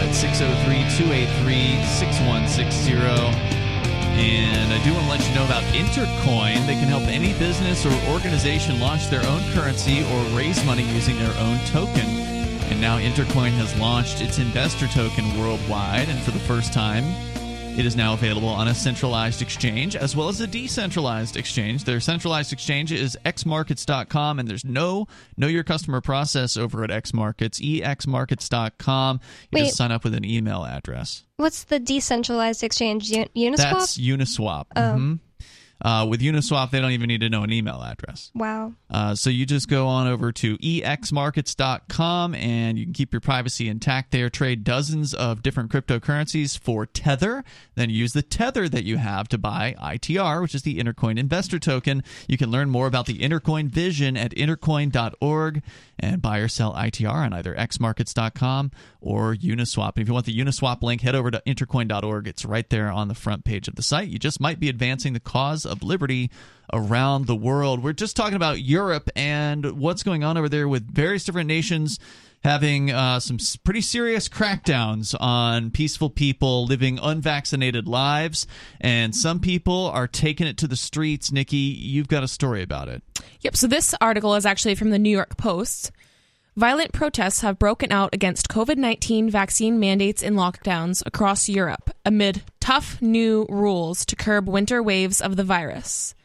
That's 0.00 0.16
603 0.16 0.88
283 0.96 1.84
6160. 1.84 2.96
And 4.16 4.72
I 4.72 4.82
do 4.82 4.94
want 4.96 5.04
to 5.04 5.10
let 5.12 5.28
you 5.28 5.34
know 5.36 5.44
about 5.44 5.62
Intercoin. 5.76 6.64
They 6.64 6.80
can 6.80 6.88
help 6.88 7.04
any 7.04 7.36
business 7.36 7.84
or 7.84 7.92
organization 8.08 8.80
launch 8.80 9.10
their 9.10 9.24
own 9.28 9.44
currency 9.52 10.08
or 10.08 10.20
raise 10.32 10.64
money 10.64 10.88
using 10.96 11.18
their 11.18 11.36
own 11.36 11.58
token. 11.68 12.08
And 12.72 12.80
now 12.80 12.98
Intercoin 12.98 13.52
has 13.60 13.78
launched 13.78 14.22
its 14.22 14.38
investor 14.38 14.88
token 14.88 15.38
worldwide, 15.38 16.08
and 16.08 16.18
for 16.20 16.30
the 16.30 16.40
first 16.40 16.72
time, 16.72 17.04
it 17.78 17.86
is 17.86 17.94
now 17.94 18.12
available 18.12 18.48
on 18.48 18.66
a 18.66 18.74
centralized 18.74 19.40
exchange 19.40 19.94
as 19.94 20.16
well 20.16 20.28
as 20.28 20.40
a 20.40 20.48
decentralized 20.48 21.36
exchange. 21.36 21.84
Their 21.84 22.00
centralized 22.00 22.52
exchange 22.52 22.90
is 22.90 23.16
exmarkets.com, 23.24 24.40
and 24.40 24.48
there's 24.48 24.64
no 24.64 25.06
know 25.36 25.46
your 25.46 25.62
customer 25.62 26.00
process 26.00 26.56
over 26.56 26.82
at 26.82 26.90
xmarkets, 26.90 27.60
exmarkets.com. 27.80 29.20
You 29.52 29.56
Wait, 29.56 29.64
just 29.66 29.76
sign 29.76 29.92
up 29.92 30.02
with 30.02 30.14
an 30.14 30.24
email 30.24 30.64
address. 30.64 31.22
What's 31.36 31.64
the 31.64 31.78
decentralized 31.78 32.64
exchange? 32.64 33.10
Uniswap? 33.10 33.56
That's 33.56 33.96
Uniswap. 33.96 34.66
Oh. 34.74 34.80
Mm-hmm. 34.80 35.14
Uh, 35.80 36.06
with 36.08 36.20
Uniswap, 36.20 36.70
they 36.70 36.80
don't 36.80 36.90
even 36.90 37.08
need 37.08 37.20
to 37.20 37.28
know 37.28 37.42
an 37.42 37.52
email 37.52 37.82
address. 37.82 38.30
Wow. 38.34 38.72
Uh, 38.90 39.14
so 39.14 39.30
you 39.30 39.46
just 39.46 39.68
go 39.68 39.86
on 39.86 40.08
over 40.08 40.32
to 40.32 40.58
exmarkets.com 40.58 42.34
and 42.34 42.78
you 42.78 42.84
can 42.84 42.92
keep 42.92 43.12
your 43.12 43.20
privacy 43.20 43.68
intact 43.68 44.10
there. 44.10 44.28
Trade 44.28 44.64
dozens 44.64 45.14
of 45.14 45.42
different 45.42 45.70
cryptocurrencies 45.70 46.58
for 46.58 46.84
Tether. 46.86 47.44
Then 47.76 47.90
use 47.90 48.12
the 48.12 48.22
Tether 48.22 48.68
that 48.68 48.84
you 48.84 48.96
have 48.96 49.28
to 49.28 49.38
buy 49.38 49.76
ITR, 49.80 50.42
which 50.42 50.54
is 50.54 50.62
the 50.62 50.78
Intercoin 50.78 51.18
Investor 51.18 51.58
Token. 51.58 52.02
You 52.26 52.38
can 52.38 52.50
learn 52.50 52.70
more 52.70 52.86
about 52.86 53.06
the 53.06 53.18
Intercoin 53.18 53.68
vision 53.68 54.16
at 54.16 54.32
intercoin.org 54.32 55.62
and 55.98 56.22
buy 56.22 56.38
or 56.38 56.48
sell 56.48 56.74
ITR 56.74 57.12
on 57.12 57.32
either 57.32 57.54
exmarkets.com 57.54 58.70
or 59.00 59.34
Uniswap. 59.34 59.92
And 59.96 60.02
if 60.02 60.08
you 60.08 60.14
want 60.14 60.26
the 60.26 60.38
Uniswap 60.38 60.82
link, 60.82 61.00
head 61.00 61.14
over 61.14 61.30
to 61.30 61.42
intercoin.org. 61.46 62.28
It's 62.28 62.44
right 62.44 62.68
there 62.70 62.90
on 62.90 63.08
the 63.08 63.14
front 63.14 63.44
page 63.44 63.68
of 63.68 63.76
the 63.76 63.82
site. 63.82 64.08
You 64.08 64.18
just 64.18 64.40
might 64.40 64.60
be 64.60 64.68
advancing 64.68 65.12
the 65.12 65.20
cause 65.20 65.66
of 65.66 65.82
liberty 65.82 66.30
around 66.72 67.26
the 67.26 67.36
world. 67.36 67.82
We're 67.82 67.92
just 67.92 68.16
talking 68.16 68.36
about 68.36 68.60
Europe 68.60 69.10
and 69.16 69.78
what's 69.78 70.02
going 70.02 70.24
on 70.24 70.36
over 70.36 70.48
there 70.48 70.68
with 70.68 70.88
various 70.88 71.24
different 71.24 71.48
nations 71.48 71.98
having 72.44 72.90
uh, 72.90 73.20
some 73.20 73.38
pretty 73.64 73.80
serious 73.80 74.28
crackdowns 74.28 75.14
on 75.20 75.70
peaceful 75.70 76.10
people 76.10 76.66
living 76.66 76.98
unvaccinated 77.00 77.86
lives. 77.88 78.46
And 78.80 79.14
some 79.14 79.40
people 79.40 79.86
are 79.86 80.06
taking 80.06 80.46
it 80.46 80.56
to 80.58 80.68
the 80.68 80.76
streets. 80.76 81.32
Nikki, 81.32 81.56
you've 81.56 82.08
got 82.08 82.22
a 82.22 82.28
story 82.28 82.62
about 82.62 82.88
it. 82.88 83.02
Yep. 83.40 83.56
So 83.56 83.66
this 83.66 83.94
article 84.00 84.34
is 84.34 84.46
actually 84.46 84.74
from 84.74 84.90
the 84.90 84.98
New 84.98 85.10
York 85.10 85.36
Post. 85.36 85.92
Violent 86.56 86.92
protests 86.92 87.42
have 87.42 87.56
broken 87.56 87.92
out 87.92 88.12
against 88.12 88.48
COVID 88.48 88.78
19 88.78 89.30
vaccine 89.30 89.78
mandates 89.78 90.24
and 90.24 90.36
lockdowns 90.36 91.06
across 91.06 91.48
Europe 91.48 91.90
amid 92.04 92.42
tough 92.58 93.00
new 93.00 93.46
rules 93.48 94.04
to 94.06 94.16
curb 94.16 94.48
winter 94.48 94.82
waves 94.82 95.20
of 95.20 95.36
the 95.36 95.44
virus. 95.44 96.16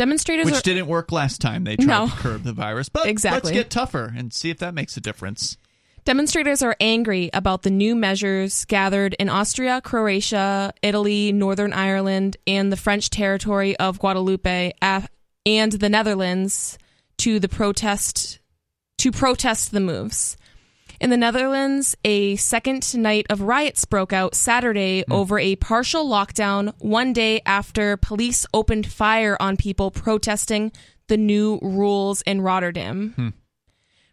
Demonstrators 0.00 0.46
Which 0.46 0.54
are, 0.54 0.62
didn't 0.62 0.86
work 0.86 1.12
last 1.12 1.42
time 1.42 1.64
they 1.64 1.76
tried 1.76 1.86
no. 1.86 2.08
to 2.08 2.12
curb 2.14 2.42
the 2.42 2.54
virus, 2.54 2.88
but 2.88 3.06
exactly. 3.06 3.50
let's 3.50 3.54
get 3.54 3.68
tougher 3.68 4.10
and 4.16 4.32
see 4.32 4.48
if 4.48 4.56
that 4.60 4.72
makes 4.72 4.96
a 4.96 5.00
difference. 5.02 5.58
Demonstrators 6.06 6.62
are 6.62 6.74
angry 6.80 7.28
about 7.34 7.64
the 7.64 7.70
new 7.70 7.94
measures 7.94 8.64
gathered 8.64 9.12
in 9.18 9.28
Austria, 9.28 9.82
Croatia, 9.82 10.72
Italy, 10.80 11.32
Northern 11.32 11.74
Ireland, 11.74 12.38
and 12.46 12.72
the 12.72 12.78
French 12.78 13.10
territory 13.10 13.76
of 13.76 13.98
Guadeloupe 13.98 14.72
and 14.80 15.72
the 15.72 15.88
Netherlands 15.90 16.78
to 17.18 17.38
the 17.38 17.50
protest 17.50 18.38
to 18.96 19.12
protest 19.12 19.70
the 19.70 19.80
moves. 19.80 20.38
In 21.00 21.08
the 21.08 21.16
Netherlands, 21.16 21.96
a 22.04 22.36
second 22.36 22.94
night 22.94 23.26
of 23.30 23.40
riots 23.40 23.86
broke 23.86 24.12
out 24.12 24.34
Saturday 24.34 25.02
mm. 25.02 25.14
over 25.14 25.38
a 25.38 25.56
partial 25.56 26.06
lockdown 26.06 26.74
one 26.78 27.14
day 27.14 27.40
after 27.46 27.96
police 27.96 28.44
opened 28.52 28.86
fire 28.86 29.34
on 29.40 29.56
people 29.56 29.90
protesting 29.90 30.72
the 31.08 31.16
new 31.16 31.58
rules 31.62 32.20
in 32.22 32.42
Rotterdam. 32.42 33.14
Hmm. 33.16 33.28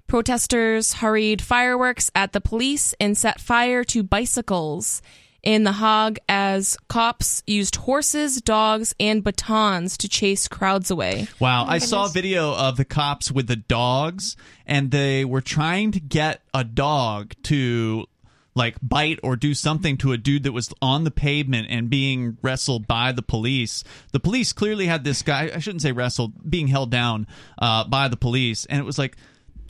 Protesters 0.07 0.93
hurried 0.93 1.41
fireworks 1.41 2.09
at 2.15 2.31
the 2.31 2.39
police 2.39 2.95
and 3.01 3.17
set 3.17 3.41
fire 3.41 3.83
to 3.83 4.01
bicycles 4.01 5.01
in 5.47 5.63
The 5.63 5.71
Hague 5.71 6.19
as 6.27 6.77
cops 6.89 7.41
used 7.47 7.77
horses, 7.77 8.41
dogs, 8.41 8.93
and 8.99 9.23
batons 9.23 9.95
to 9.99 10.09
chase 10.09 10.45
crowds 10.49 10.91
away. 10.91 11.29
Wow. 11.39 11.63
Oh 11.63 11.69
I 11.69 11.77
saw 11.77 12.07
a 12.07 12.09
video 12.09 12.53
of 12.53 12.75
the 12.75 12.83
cops 12.83 13.31
with 13.31 13.47
the 13.47 13.55
dogs, 13.55 14.35
and 14.65 14.91
they 14.91 15.23
were 15.23 15.39
trying 15.39 15.93
to 15.93 16.01
get 16.01 16.41
a 16.53 16.65
dog 16.65 17.33
to 17.43 18.07
like 18.55 18.75
bite 18.81 19.21
or 19.23 19.37
do 19.37 19.53
something 19.53 19.95
to 19.99 20.11
a 20.11 20.17
dude 20.17 20.43
that 20.43 20.51
was 20.51 20.73
on 20.81 21.05
the 21.05 21.11
pavement 21.11 21.67
and 21.69 21.89
being 21.89 22.37
wrestled 22.41 22.85
by 22.85 23.13
the 23.13 23.21
police. 23.21 23.85
The 24.11 24.19
police 24.19 24.51
clearly 24.51 24.87
had 24.87 25.05
this 25.05 25.21
guy, 25.21 25.49
I 25.55 25.59
shouldn't 25.59 25.81
say 25.81 25.93
wrestled, 25.93 26.51
being 26.51 26.67
held 26.67 26.91
down 26.91 27.25
uh, 27.57 27.85
by 27.85 28.09
the 28.09 28.17
police. 28.17 28.65
And 28.65 28.81
it 28.81 28.85
was 28.85 28.97
like 28.97 29.15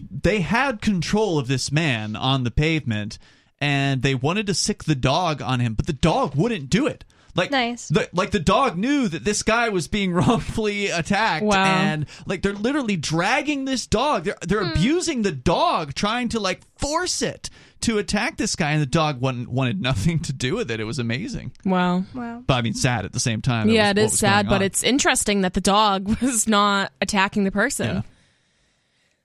they 0.10 0.42
had 0.42 0.82
control 0.82 1.38
of 1.38 1.48
this 1.48 1.72
man 1.72 2.16
on 2.16 2.46
the 2.46 2.52
pavement 2.52 3.20
and 3.60 4.02
they 4.02 4.16
wanted 4.16 4.48
to 4.48 4.54
sic 4.54 4.84
the 4.84 4.96
dog 4.96 5.42
on 5.42 5.60
him, 5.60 5.74
but 5.74 5.88
the 5.88 5.94
dog 5.94 6.36
wouldn't 6.36 6.70
do 6.70 6.88
it. 6.88 7.04
Like 7.38 7.52
nice. 7.52 7.88
The, 7.90 8.10
like 8.14 8.32
the 8.32 8.40
dog 8.40 8.80
knew 8.80 9.08
that 9.08 9.24
this 9.24 9.44
guy 9.44 9.70
was 9.70 9.88
being 9.88 10.12
wrongfully 10.14 10.88
attacked, 10.88 11.46
wow. 11.46 11.66
and 11.66 12.08
like 12.26 12.42
they're 12.42 12.54
literally 12.54 12.98
dragging 12.98 13.66
this 13.66 13.86
dog. 13.86 14.24
They're 14.24 14.38
they're 14.42 14.66
hmm. 14.66 14.72
abusing 14.72 15.22
the 15.22 15.32
dog, 15.32 15.94
trying 15.94 16.30
to 16.30 16.40
like 16.40 16.62
force 16.80 17.22
it 17.22 17.52
to 17.82 18.00
attack 18.00 18.38
this 18.38 18.56
guy, 18.56 18.72
and 18.72 18.82
the 18.82 18.88
dog 18.88 19.22
wanted, 19.22 19.48
wanted 19.50 19.80
nothing 19.80 20.20
to 20.22 20.34
do 20.34 20.56
with 20.56 20.72
it. 20.72 20.80
It 20.80 20.86
was 20.86 20.98
amazing. 20.98 21.52
Wow. 21.64 22.06
Wow. 22.16 22.44
But 22.48 22.56
I 22.56 22.62
mean, 22.64 22.74
sad 22.74 23.06
at 23.06 23.14
the 23.14 23.20
same 23.20 23.44
time. 23.44 23.70
Yeah, 23.70 23.90
was, 23.90 23.92
it 23.92 23.98
is 24.00 24.20
sad, 24.20 24.50
but 24.50 24.64
it's 24.64 24.82
interesting 24.82 25.42
that 25.42 25.54
the 25.54 25.62
dog 25.62 26.08
was 26.22 26.48
not 26.48 26.92
attacking 27.02 27.44
the 27.44 27.52
person. 27.52 27.98
Yeah. 27.98 28.02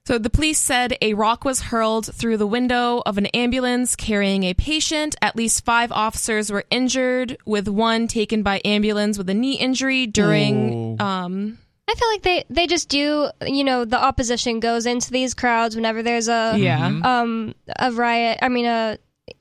So 0.04 0.18
the 0.18 0.30
police 0.30 0.58
said 0.58 0.96
a 1.00 1.14
rock 1.14 1.44
was 1.44 1.60
hurled 1.60 2.12
through 2.12 2.36
the 2.36 2.46
window 2.46 3.02
of 3.06 3.18
an 3.18 3.26
ambulance 3.26 3.94
carrying 3.94 4.42
a 4.42 4.52
patient. 4.54 5.14
At 5.22 5.36
least 5.36 5.64
five 5.64 5.92
officers 5.92 6.50
were 6.50 6.64
injured, 6.70 7.38
with 7.46 7.68
one 7.68 8.08
taken 8.08 8.42
by 8.42 8.60
ambulance 8.64 9.16
with 9.16 9.30
a 9.30 9.34
knee 9.34 9.54
injury 9.54 10.08
during. 10.08 11.00
Um, 11.00 11.58
I 11.86 11.94
feel 11.94 12.08
like 12.08 12.22
they, 12.22 12.44
they 12.50 12.66
just 12.66 12.88
do, 12.88 13.30
you 13.46 13.62
know, 13.62 13.84
the 13.84 14.02
opposition 14.02 14.58
goes 14.58 14.86
into 14.86 15.12
these 15.12 15.34
crowds 15.34 15.76
whenever 15.76 16.02
there's 16.02 16.28
a 16.28 16.54
yeah. 16.56 16.86
um 17.04 17.54
a 17.78 17.92
riot. 17.92 18.38
I 18.42 18.48
mean 18.48 18.66
a 18.66 18.98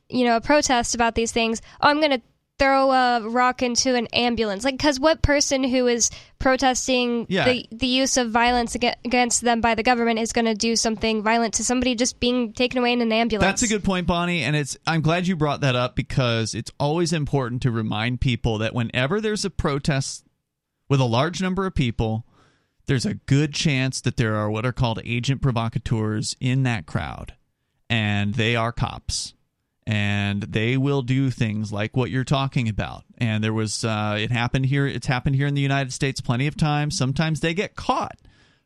you 0.10 0.26
know 0.26 0.36
a 0.36 0.42
protest 0.42 0.94
about 0.94 1.16
these 1.16 1.32
things. 1.32 1.62
Oh, 1.82 1.90
I'm 1.90 2.02
gonna 2.02 2.22
throw 2.62 2.92
a 2.92 3.28
rock 3.28 3.64
into 3.64 3.96
an 3.96 4.06
ambulance. 4.14 4.64
Like 4.64 4.76
because 4.78 5.00
what 5.00 5.24
person 5.24 5.64
who 5.64 5.88
is 5.88 6.12
protesting 6.38 7.26
yeah. 7.28 7.46
the, 7.46 7.68
the 7.72 7.88
use 7.88 8.18
of 8.18 8.30
violence 8.30 8.76
against 8.76 9.42
them 9.42 9.62
by 9.62 9.74
the 9.74 9.82
government 9.82 10.20
is 10.20 10.32
going 10.32 10.46
to 10.46 10.54
do 10.54 10.76
something 10.76 11.24
violent 11.24 11.56
to 11.56 11.64
somebody 11.64 11.96
just 11.96 12.20
being 12.20 12.54
taken 12.54 12.78
away 12.78 12.94
in 12.94 13.02
an 13.02 13.12
ambulance? 13.12 13.48
That's 13.48 13.64
a 13.64 13.68
good 13.68 13.84
point 13.84 14.06
bonnie 14.06 14.44
and 14.44 14.56
it's 14.56 14.78
i'm 14.86 15.02
glad 15.02 15.28
you 15.28 15.36
brought 15.36 15.62
that 15.62 15.76
up 15.76 15.96
because 15.96 16.54
it's 16.54 16.72
always 16.80 17.14
important 17.14 17.62
to 17.64 17.72
remind 17.72 18.22
people 18.22 18.60
that 18.60 18.74
whenever 18.74 19.22
there's 19.22 19.46
a 19.46 19.50
protest 19.50 20.26
with 20.90 21.00
a 21.00 21.06
large 21.06 21.42
number 21.42 21.66
of 21.66 21.74
people 21.76 22.26
there's 22.88 23.06
a 23.06 23.14
good 23.14 23.54
chance 23.54 24.02
that 24.02 24.18
there 24.18 24.36
are 24.36 24.50
what 24.50 24.66
are 24.66 24.72
called 24.72 25.00
agent 25.04 25.42
provocateurs 25.42 26.36
in 26.40 26.64
that 26.64 26.86
crowd 26.86 27.34
and 27.90 28.36
they 28.36 28.56
are 28.56 28.72
cops 28.72 29.34
and 29.88 30.44
they 30.44 30.78
will 30.78 31.02
do 31.02 31.30
things 31.30 31.72
like 31.72 31.98
what 31.98 32.12
you're 32.12 32.24
talking 32.24 32.70
about. 32.70 33.04
And 33.18 33.44
there 33.44 33.54
was 33.54 33.84
uh, 33.84 34.18
it 34.20 34.32
happened 34.32 34.68
here. 34.68 34.86
It's 34.88 35.08
happened 35.08 35.36
here 35.36 35.48
in 35.48 35.54
the 35.54 35.62
United 35.62 35.94
States 35.94 36.22
plenty 36.22 36.48
of 36.48 36.56
times. 36.56 36.98
Sometimes 36.98 37.40
they 37.40 37.54
get 37.54 37.76
caught 37.76 38.18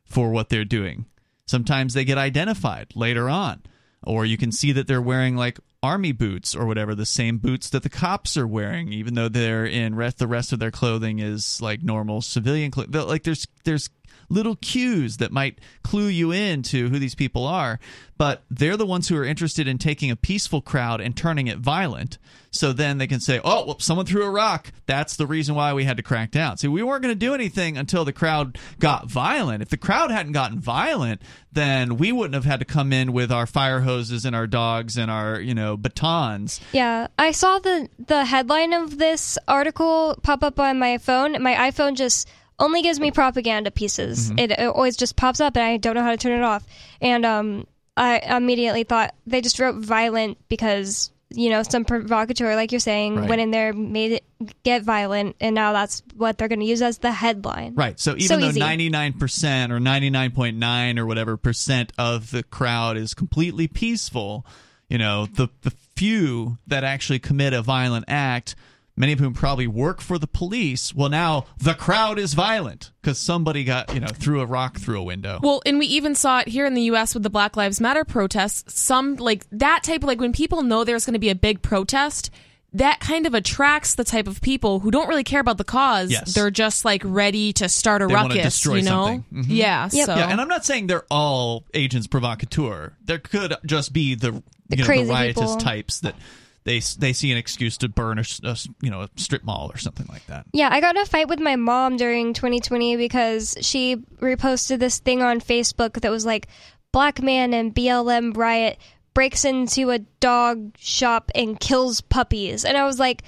for 0.04 0.30
what 0.30 0.48
they're 0.48 0.64
doing. 0.64 1.06
Sometimes 1.46 1.94
they 1.94 2.04
get 2.04 2.18
identified 2.18 2.88
later 2.94 3.28
on, 3.28 3.62
or 4.02 4.24
you 4.24 4.36
can 4.36 4.52
see 4.52 4.72
that 4.72 4.86
they're 4.88 5.02
wearing 5.02 5.36
like 5.36 5.58
army 5.82 6.12
boots 6.12 6.54
or 6.54 6.66
whatever, 6.66 6.94
the 6.94 7.06
same 7.06 7.38
boots 7.38 7.70
that 7.70 7.82
the 7.82 7.88
cops 7.88 8.36
are 8.36 8.46
wearing, 8.46 8.92
even 8.92 9.14
though 9.14 9.28
they're 9.28 9.64
in 9.64 9.94
rest. 9.94 10.18
The 10.18 10.26
rest 10.26 10.52
of 10.52 10.58
their 10.58 10.70
clothing 10.70 11.20
is 11.20 11.62
like 11.62 11.82
normal 11.82 12.20
civilian 12.20 12.70
clothing. 12.70 12.92
Like 13.06 13.22
there's 13.22 13.46
there's 13.64 13.88
little 14.28 14.56
cues 14.56 15.18
that 15.18 15.32
might 15.32 15.60
clue 15.82 16.08
you 16.08 16.32
in 16.32 16.62
to 16.64 16.88
who 16.88 16.98
these 16.98 17.14
people 17.14 17.46
are. 17.46 17.78
But 18.18 18.44
they're 18.50 18.78
the 18.78 18.86
ones 18.86 19.08
who 19.08 19.16
are 19.16 19.24
interested 19.24 19.68
in 19.68 19.76
taking 19.76 20.10
a 20.10 20.16
peaceful 20.16 20.62
crowd 20.62 21.00
and 21.02 21.14
turning 21.14 21.48
it 21.48 21.58
violent. 21.58 22.16
So 22.50 22.72
then 22.72 22.96
they 22.96 23.06
can 23.06 23.20
say, 23.20 23.40
oh, 23.44 23.76
someone 23.78 24.06
threw 24.06 24.24
a 24.24 24.30
rock. 24.30 24.72
That's 24.86 25.16
the 25.16 25.26
reason 25.26 25.54
why 25.54 25.74
we 25.74 25.84
had 25.84 25.98
to 25.98 26.02
crack 26.02 26.30
down. 26.30 26.56
See, 26.56 26.68
we 26.68 26.82
weren't 26.82 27.02
going 27.02 27.12
to 27.12 27.18
do 27.18 27.34
anything 27.34 27.76
until 27.76 28.06
the 28.06 28.14
crowd 28.14 28.58
got 28.78 29.10
violent. 29.10 29.62
If 29.62 29.68
the 29.68 29.76
crowd 29.76 30.10
hadn't 30.10 30.32
gotten 30.32 30.58
violent, 30.58 31.20
then 31.52 31.98
we 31.98 32.12
wouldn't 32.12 32.34
have 32.34 32.46
had 32.46 32.60
to 32.60 32.64
come 32.64 32.92
in 32.94 33.12
with 33.12 33.30
our 33.30 33.46
fire 33.46 33.80
hoses 33.80 34.24
and 34.24 34.34
our 34.34 34.46
dogs 34.46 34.96
and 34.96 35.10
our, 35.10 35.38
you 35.38 35.54
know, 35.54 35.76
batons. 35.76 36.60
Yeah, 36.72 37.08
I 37.18 37.32
saw 37.32 37.58
the 37.58 37.88
the 37.98 38.24
headline 38.24 38.72
of 38.72 38.96
this 38.96 39.36
article 39.46 40.18
pop 40.22 40.42
up 40.42 40.58
on 40.58 40.78
my 40.78 40.96
phone. 40.96 41.42
My 41.42 41.54
iPhone 41.70 41.94
just 41.94 42.26
only 42.58 42.82
gives 42.82 42.98
me 42.98 43.10
propaganda 43.10 43.70
pieces. 43.70 44.30
Mm-hmm. 44.30 44.38
It, 44.38 44.50
it, 44.52 44.60
always 44.60 44.96
just 44.96 45.16
pops 45.16 45.40
up, 45.40 45.56
and 45.56 45.64
I 45.64 45.76
don't 45.76 45.94
know 45.94 46.02
how 46.02 46.10
to 46.10 46.16
turn 46.16 46.38
it 46.38 46.42
off. 46.42 46.64
And 47.00 47.24
um, 47.26 47.66
I 47.96 48.18
immediately 48.18 48.84
thought 48.84 49.14
they 49.26 49.40
just 49.40 49.58
wrote 49.58 49.76
violent 49.76 50.38
because 50.48 51.10
you 51.30 51.50
know 51.50 51.62
some 51.62 51.84
provocateur, 51.84 52.54
like 52.54 52.72
you're 52.72 52.78
saying, 52.78 53.16
right. 53.16 53.28
went 53.28 53.40
in 53.40 53.50
there, 53.50 53.72
made 53.72 54.12
it 54.12 54.24
get 54.62 54.82
violent, 54.82 55.36
and 55.40 55.54
now 55.54 55.72
that's 55.72 56.02
what 56.14 56.38
they're 56.38 56.48
going 56.48 56.60
to 56.60 56.66
use 56.66 56.82
as 56.82 56.98
the 56.98 57.12
headline. 57.12 57.74
Right. 57.74 57.98
So 57.98 58.12
even 58.12 58.26
so 58.26 58.38
though 58.38 58.50
ninety 58.52 58.88
nine 58.88 59.12
percent 59.14 59.72
or 59.72 59.80
ninety 59.80 60.10
nine 60.10 60.30
point 60.30 60.56
nine 60.56 60.98
or 60.98 61.06
whatever 61.06 61.36
percent 61.36 61.92
of 61.98 62.30
the 62.30 62.42
crowd 62.42 62.96
is 62.96 63.14
completely 63.14 63.68
peaceful, 63.68 64.46
you 64.88 64.98
know 64.98 65.26
the 65.26 65.48
the 65.62 65.72
few 65.96 66.58
that 66.66 66.84
actually 66.84 67.18
commit 67.18 67.52
a 67.52 67.62
violent 67.62 68.04
act 68.08 68.54
many 68.96 69.12
of 69.12 69.18
whom 69.18 69.34
probably 69.34 69.66
work 69.66 70.00
for 70.00 70.18
the 70.18 70.26
police. 70.26 70.94
Well, 70.94 71.08
now 71.08 71.46
the 71.58 71.74
crowd 71.74 72.18
is 72.18 72.34
violent 72.34 72.92
because 73.02 73.18
somebody 73.18 73.64
got, 73.64 73.92
you 73.94 74.00
know, 74.00 74.06
threw 74.06 74.40
a 74.40 74.46
rock 74.46 74.78
through 74.78 75.00
a 75.00 75.04
window. 75.04 75.38
Well, 75.42 75.62
and 75.66 75.78
we 75.78 75.86
even 75.86 76.14
saw 76.14 76.40
it 76.40 76.48
here 76.48 76.66
in 76.66 76.74
the 76.74 76.82
U.S. 76.82 77.14
with 77.14 77.22
the 77.22 77.30
Black 77.30 77.56
Lives 77.56 77.80
Matter 77.80 78.04
protests. 78.04 78.80
Some, 78.80 79.16
like 79.16 79.46
that 79.52 79.82
type 79.82 80.02
of, 80.02 80.08
like 80.08 80.20
when 80.20 80.32
people 80.32 80.62
know 80.62 80.84
there's 80.84 81.04
going 81.04 81.14
to 81.14 81.20
be 81.20 81.30
a 81.30 81.34
big 81.34 81.62
protest, 81.62 82.30
that 82.72 83.00
kind 83.00 83.26
of 83.26 83.34
attracts 83.34 83.94
the 83.94 84.04
type 84.04 84.26
of 84.26 84.40
people 84.40 84.80
who 84.80 84.90
don't 84.90 85.08
really 85.08 85.24
care 85.24 85.40
about 85.40 85.56
the 85.56 85.64
cause. 85.64 86.10
Yes. 86.10 86.34
They're 86.34 86.50
just 86.50 86.84
like 86.84 87.02
ready 87.04 87.52
to 87.54 87.68
start 87.68 88.02
a 88.02 88.06
they 88.06 88.14
ruckus, 88.14 88.64
you 88.66 88.82
know? 88.82 89.24
Mm-hmm. 89.32 89.42
Yeah. 89.46 89.88
Yep. 89.92 90.06
So. 90.06 90.14
Yeah, 90.14 90.28
and 90.28 90.40
I'm 90.40 90.48
not 90.48 90.64
saying 90.64 90.88
they're 90.88 91.06
all 91.10 91.64
agents 91.72 92.06
provocateur. 92.06 92.94
There 93.04 93.18
could 93.18 93.54
just 93.64 93.92
be 93.92 94.14
the, 94.14 94.42
the 94.68 94.76
you 94.76 94.76
know, 94.78 94.84
crazy 94.84 95.04
the 95.04 95.12
riotous 95.12 95.42
people. 95.42 95.56
types 95.56 96.00
that 96.00 96.16
they 96.66 96.80
they 96.98 97.12
see 97.12 97.30
an 97.30 97.38
excuse 97.38 97.78
to 97.78 97.88
burn 97.88 98.18
a, 98.18 98.24
a, 98.42 98.56
you 98.82 98.90
know 98.90 99.02
a 99.02 99.08
strip 99.16 99.44
mall 99.44 99.70
or 99.72 99.78
something 99.78 100.06
like 100.10 100.26
that. 100.26 100.46
Yeah, 100.52 100.68
I 100.70 100.80
got 100.80 100.96
in 100.96 101.02
a 101.02 101.06
fight 101.06 101.28
with 101.28 101.38
my 101.38 101.56
mom 101.56 101.96
during 101.96 102.34
2020 102.34 102.96
because 102.96 103.56
she 103.62 103.96
reposted 104.20 104.80
this 104.80 104.98
thing 104.98 105.22
on 105.22 105.40
Facebook 105.40 106.00
that 106.00 106.10
was 106.10 106.26
like 106.26 106.48
black 106.92 107.22
man 107.22 107.54
and 107.54 107.74
BLM 107.74 108.36
riot 108.36 108.78
breaks 109.14 109.44
into 109.44 109.90
a 109.90 110.00
dog 110.20 110.76
shop 110.76 111.30
and 111.34 111.58
kills 111.58 112.02
puppies, 112.02 112.66
and 112.66 112.76
I 112.76 112.84
was 112.84 112.98
like. 112.98 113.22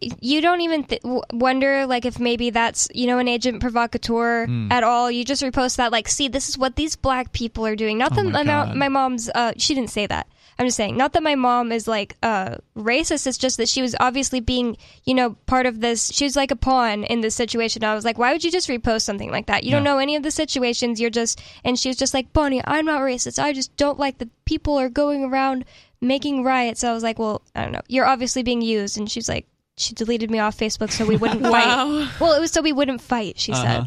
You 0.00 0.40
don't 0.40 0.60
even 0.60 0.84
th- 0.84 1.02
wonder, 1.32 1.86
like, 1.86 2.04
if 2.04 2.20
maybe 2.20 2.50
that's 2.50 2.88
you 2.94 3.08
know 3.08 3.18
an 3.18 3.26
agent 3.26 3.60
provocateur 3.60 4.46
mm. 4.46 4.70
at 4.72 4.84
all. 4.84 5.10
You 5.10 5.24
just 5.24 5.42
repost 5.42 5.76
that, 5.76 5.90
like, 5.90 6.08
see, 6.08 6.28
this 6.28 6.48
is 6.48 6.56
what 6.56 6.76
these 6.76 6.94
black 6.94 7.32
people 7.32 7.66
are 7.66 7.74
doing. 7.74 7.98
Not 7.98 8.12
oh 8.12 8.22
that 8.22 8.24
my, 8.24 8.42
my, 8.44 8.74
my 8.74 8.88
mom's, 8.88 9.28
uh, 9.34 9.52
she 9.56 9.74
didn't 9.74 9.90
say 9.90 10.06
that. 10.06 10.28
I'm 10.62 10.68
just 10.68 10.76
saying, 10.76 10.96
not 10.96 11.12
that 11.14 11.24
my 11.24 11.34
mom 11.34 11.72
is 11.72 11.88
like 11.88 12.16
uh, 12.22 12.58
racist. 12.76 13.26
It's 13.26 13.36
just 13.36 13.56
that 13.56 13.68
she 13.68 13.82
was 13.82 13.96
obviously 13.98 14.38
being, 14.38 14.76
you 15.04 15.12
know, 15.12 15.30
part 15.46 15.66
of 15.66 15.80
this. 15.80 16.12
She 16.12 16.24
was 16.24 16.36
like 16.36 16.52
a 16.52 16.56
pawn 16.56 17.02
in 17.02 17.20
this 17.20 17.34
situation. 17.34 17.82
I 17.82 17.96
was 17.96 18.04
like, 18.04 18.16
why 18.16 18.30
would 18.32 18.44
you 18.44 18.50
just 18.52 18.68
repost 18.68 19.02
something 19.02 19.32
like 19.32 19.46
that? 19.46 19.64
You 19.64 19.72
don't 19.72 19.82
know 19.82 19.98
any 19.98 20.14
of 20.14 20.22
the 20.22 20.30
situations. 20.30 21.00
You're 21.00 21.10
just, 21.10 21.42
and 21.64 21.76
she 21.76 21.88
was 21.88 21.96
just 21.96 22.14
like, 22.14 22.32
Bonnie, 22.32 22.62
I'm 22.64 22.84
not 22.84 23.00
racist. 23.00 23.42
I 23.42 23.52
just 23.52 23.76
don't 23.76 23.98
like 23.98 24.18
that 24.18 24.28
people 24.44 24.78
are 24.78 24.88
going 24.88 25.24
around 25.24 25.64
making 26.00 26.44
riots. 26.44 26.84
I 26.84 26.92
was 26.92 27.02
like, 27.02 27.18
well, 27.18 27.42
I 27.56 27.62
don't 27.62 27.72
know. 27.72 27.82
You're 27.88 28.06
obviously 28.06 28.44
being 28.44 28.62
used. 28.62 28.96
And 28.96 29.10
she's 29.10 29.28
like, 29.28 29.48
she 29.76 29.94
deleted 29.94 30.30
me 30.30 30.38
off 30.38 30.56
Facebook 30.56 30.92
so 30.92 31.04
we 31.04 31.16
wouldn't 31.16 31.40
wow. 31.42 31.50
fight. 31.50 32.20
Well, 32.20 32.34
it 32.34 32.40
was 32.40 32.52
so 32.52 32.62
we 32.62 32.72
wouldn't 32.72 33.00
fight. 33.00 33.40
She 33.40 33.50
uh-huh. 33.50 33.86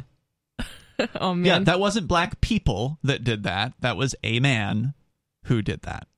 said. 0.58 1.10
oh 1.22 1.34
man. 1.36 1.46
Yeah, 1.46 1.60
that 1.60 1.80
wasn't 1.80 2.10
black 2.10 2.42
people 2.42 3.00
that 3.02 3.24
did 3.24 3.44
that. 3.44 3.76
That 3.80 3.96
was 3.96 4.14
a 4.26 4.42
man 4.42 4.94
who 5.46 5.62
did 5.62 5.84
that 5.84 6.10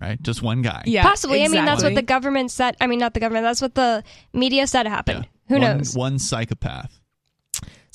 right? 0.00 0.20
Just 0.22 0.42
one 0.42 0.62
guy. 0.62 0.82
Yeah, 0.86 1.02
possibly. 1.02 1.40
Exactly. 1.40 1.58
I 1.58 1.60
mean, 1.60 1.66
that's 1.66 1.82
what 1.82 1.94
the 1.94 2.02
government 2.02 2.50
said. 2.50 2.76
I 2.80 2.86
mean, 2.86 2.98
not 2.98 3.14
the 3.14 3.20
government. 3.20 3.44
That's 3.44 3.62
what 3.62 3.74
the 3.74 4.04
media 4.32 4.66
said 4.66 4.86
happened. 4.86 5.24
Yeah. 5.24 5.30
Who 5.48 5.54
one, 5.60 5.78
knows? 5.78 5.96
One 5.96 6.18
psychopath. 6.18 7.00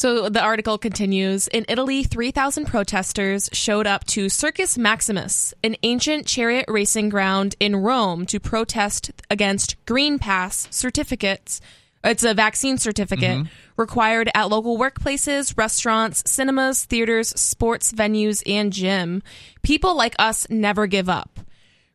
So 0.02 0.30
the 0.30 0.42
article 0.42 0.80
continues 0.80 1.48
In 1.48 1.64
Italy, 1.70 2.02
3,000 2.02 2.66
protesters 2.66 3.52
showed 3.54 3.86
up 3.86 4.04
to 4.08 4.30
Circus 4.30 4.76
Maximus, 4.76 5.54
an 5.64 5.76
ancient 5.84 6.26
chariot 6.26 6.66
racing 6.68 7.10
ground 7.10 7.56
in 7.60 7.76
Rome, 7.76 8.26
to 8.26 8.40
protest 8.40 9.12
against 9.30 9.76
Green 9.86 10.18
Pass 10.18 10.68
certificates. 10.72 11.62
It's 12.04 12.24
a 12.24 12.34
vaccine 12.34 12.80
certificate 12.80 13.42
mm-hmm. 13.42 13.54
required 13.78 14.32
at 14.34 14.50
local 14.50 14.76
workplaces, 14.76 15.56
restaurants, 15.56 16.24
cinemas, 16.26 16.84
theaters, 16.86 17.30
sports 17.40 17.94
venues, 17.94 18.42
and 18.52 18.74
gym. 18.74 19.22
People 19.62 19.96
like 19.96 20.16
us 20.18 20.50
never 20.50 20.88
give 20.88 21.10
up. 21.10 21.42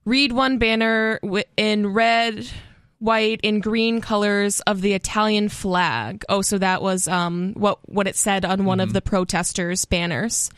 Read 0.07 0.32
one 0.32 0.59
banner 0.59 1.20
in 1.57 1.92
red, 1.92 2.48
white, 3.00 3.40
and 3.42 3.61
green 3.62 4.00
colors 4.00 4.61
of 4.61 4.80
the 4.80 4.94
Italian 4.94 5.48
flag. 5.48 6.24
Oh, 6.28 6.42
so 6.42 6.59
that 6.59 6.80
was 6.80 7.09
um, 7.09 7.52
what 7.54 7.80
what 7.88 8.07
it 8.07 8.16
said 8.16 8.44
on 8.44 8.64
one 8.64 8.78
mm-hmm. 8.78 8.84
of 8.84 8.92
the 8.92 9.02
protesters' 9.02 9.84
banners. 9.84 10.50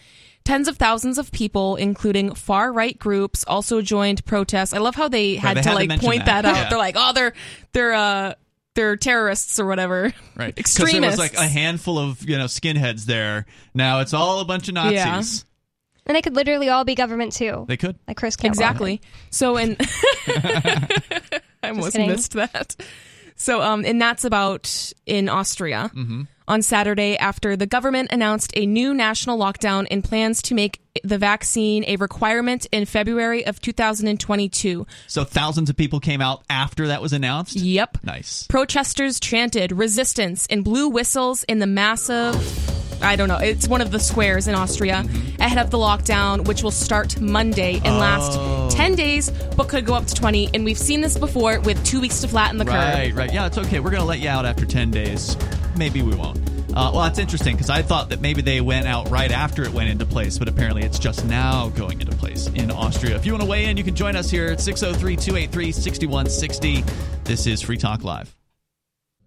Tens 0.44 0.68
of 0.68 0.76
thousands 0.76 1.18
of 1.18 1.32
people, 1.32 1.76
including 1.76 2.34
far 2.34 2.72
right 2.72 2.98
groups, 2.98 3.44
also 3.48 3.82
joined 3.82 4.24
protests. 4.24 4.72
I 4.74 4.78
love 4.78 4.94
how 4.94 5.08
they 5.08 5.36
had 5.36 5.56
they 5.56 5.62
to 5.62 5.68
had 5.70 5.74
like 5.74 5.90
to 5.90 5.98
point 5.98 6.26
that, 6.26 6.42
that 6.42 6.44
out. 6.44 6.56
Yeah. 6.56 6.68
They're 6.68 6.78
like, 6.78 6.96
oh, 6.98 7.12
they're 7.14 7.32
they're 7.72 7.94
uh 7.94 8.34
they're 8.74 8.96
terrorists 8.96 9.58
or 9.58 9.66
whatever. 9.66 10.12
Right. 10.36 10.52
Extremists. 10.58 11.00
there 11.00 11.10
was 11.10 11.18
like 11.18 11.34
a 11.34 11.48
handful 11.48 11.98
of, 11.98 12.28
you 12.28 12.38
know, 12.38 12.44
skinheads 12.44 13.06
there. 13.06 13.46
Now 13.74 14.00
it's 14.00 14.14
all 14.14 14.40
a 14.40 14.44
bunch 14.44 14.68
of 14.68 14.74
Nazis. 14.74 15.44
Yeah. 16.08 16.12
And 16.12 16.16
they 16.16 16.22
could 16.22 16.34
literally 16.34 16.68
all 16.68 16.84
be 16.84 16.94
government 16.94 17.32
too. 17.32 17.64
They 17.68 17.76
could. 17.76 17.96
Like 18.08 18.16
Chris 18.16 18.36
Campbell. 18.36 18.52
Exactly. 18.54 19.00
So 19.30 19.56
and 19.56 19.76
I 20.28 21.40
almost 21.64 21.92
kidding. 21.92 22.08
missed 22.08 22.32
that. 22.32 22.76
So, 23.36 23.62
um, 23.62 23.84
and 23.84 24.00
that's 24.00 24.24
about 24.24 24.92
in 25.06 25.28
Austria. 25.28 25.90
Mm-hmm. 25.94 26.22
On 26.48 26.62
Saturday, 26.62 27.16
after 27.18 27.56
the 27.56 27.66
government 27.66 28.10
announced 28.10 28.52
a 28.56 28.64
new 28.64 28.94
national 28.94 29.38
lockdown 29.38 29.86
and 29.90 30.02
plans 30.02 30.40
to 30.42 30.54
make 30.54 30.80
the 31.04 31.18
vaccine 31.18 31.84
a 31.86 31.96
requirement 31.96 32.66
in 32.72 32.84
February 32.84 33.46
of 33.46 33.60
2022. 33.60 34.86
So 35.06 35.24
thousands 35.24 35.70
of 35.70 35.76
people 35.76 36.00
came 36.00 36.20
out 36.20 36.42
after 36.48 36.88
that 36.88 37.02
was 37.02 37.12
announced? 37.12 37.56
Yep. 37.56 37.98
Nice. 38.04 38.46
Protesters 38.46 39.20
chanted 39.20 39.72
resistance 39.72 40.46
and 40.48 40.64
blew 40.64 40.88
whistles 40.88 41.44
in 41.44 41.58
the 41.58 41.66
massive 41.66 42.34
I 43.00 43.16
don't 43.16 43.28
know. 43.28 43.38
It's 43.38 43.68
one 43.68 43.80
of 43.80 43.90
the 43.90 44.00
squares 44.00 44.48
in 44.48 44.54
Austria 44.54 45.04
mm-hmm. 45.04 45.40
ahead 45.40 45.58
of 45.58 45.70
the 45.70 45.78
lockdown, 45.78 46.46
which 46.46 46.62
will 46.62 46.72
start 46.72 47.20
Monday 47.20 47.74
and 47.76 47.94
Oh. 47.94 47.98
last 47.98 48.76
10 48.76 48.94
days, 48.94 49.30
but 49.56 49.68
could 49.68 49.86
go 49.86 49.94
up 49.94 50.06
to 50.06 50.14
20. 50.14 50.50
And 50.54 50.64
we've 50.64 50.78
seen 50.78 51.00
this 51.00 51.16
before 51.16 51.60
with 51.60 51.82
two 51.84 52.00
weeks 52.00 52.20
to 52.22 52.28
flatten 52.28 52.58
the 52.58 52.64
curve. 52.64 52.74
Right, 52.74 53.14
right. 53.14 53.32
Yeah, 53.32 53.46
it's 53.46 53.58
okay. 53.58 53.80
We're 53.80 53.90
going 53.90 54.02
to 54.02 54.08
let 54.08 54.18
you 54.18 54.28
out 54.28 54.44
after 54.44 54.66
10 54.66 54.90
days. 54.90 55.36
Maybe 55.76 56.02
we 56.02 56.14
won't. 56.16 56.57
Uh, 56.78 56.92
well, 56.92 57.02
that's 57.02 57.18
interesting 57.18 57.56
because 57.56 57.70
I 57.70 57.82
thought 57.82 58.10
that 58.10 58.20
maybe 58.20 58.40
they 58.40 58.60
went 58.60 58.86
out 58.86 59.10
right 59.10 59.32
after 59.32 59.64
it 59.64 59.72
went 59.72 59.90
into 59.90 60.06
place, 60.06 60.38
but 60.38 60.46
apparently 60.46 60.84
it's 60.84 61.00
just 61.00 61.24
now 61.26 61.70
going 61.70 62.00
into 62.00 62.14
place 62.16 62.46
in 62.46 62.70
Austria. 62.70 63.16
If 63.16 63.26
you 63.26 63.32
want 63.32 63.42
to 63.42 63.48
weigh 63.48 63.64
in, 63.64 63.76
you 63.76 63.82
can 63.82 63.96
join 63.96 64.14
us 64.14 64.30
here 64.30 64.46
at 64.46 64.60
603 64.60 65.16
283 65.16 65.72
6160. 65.72 66.84
This 67.24 67.48
is 67.48 67.60
Free 67.60 67.78
Talk 67.78 68.04
Live. 68.04 68.37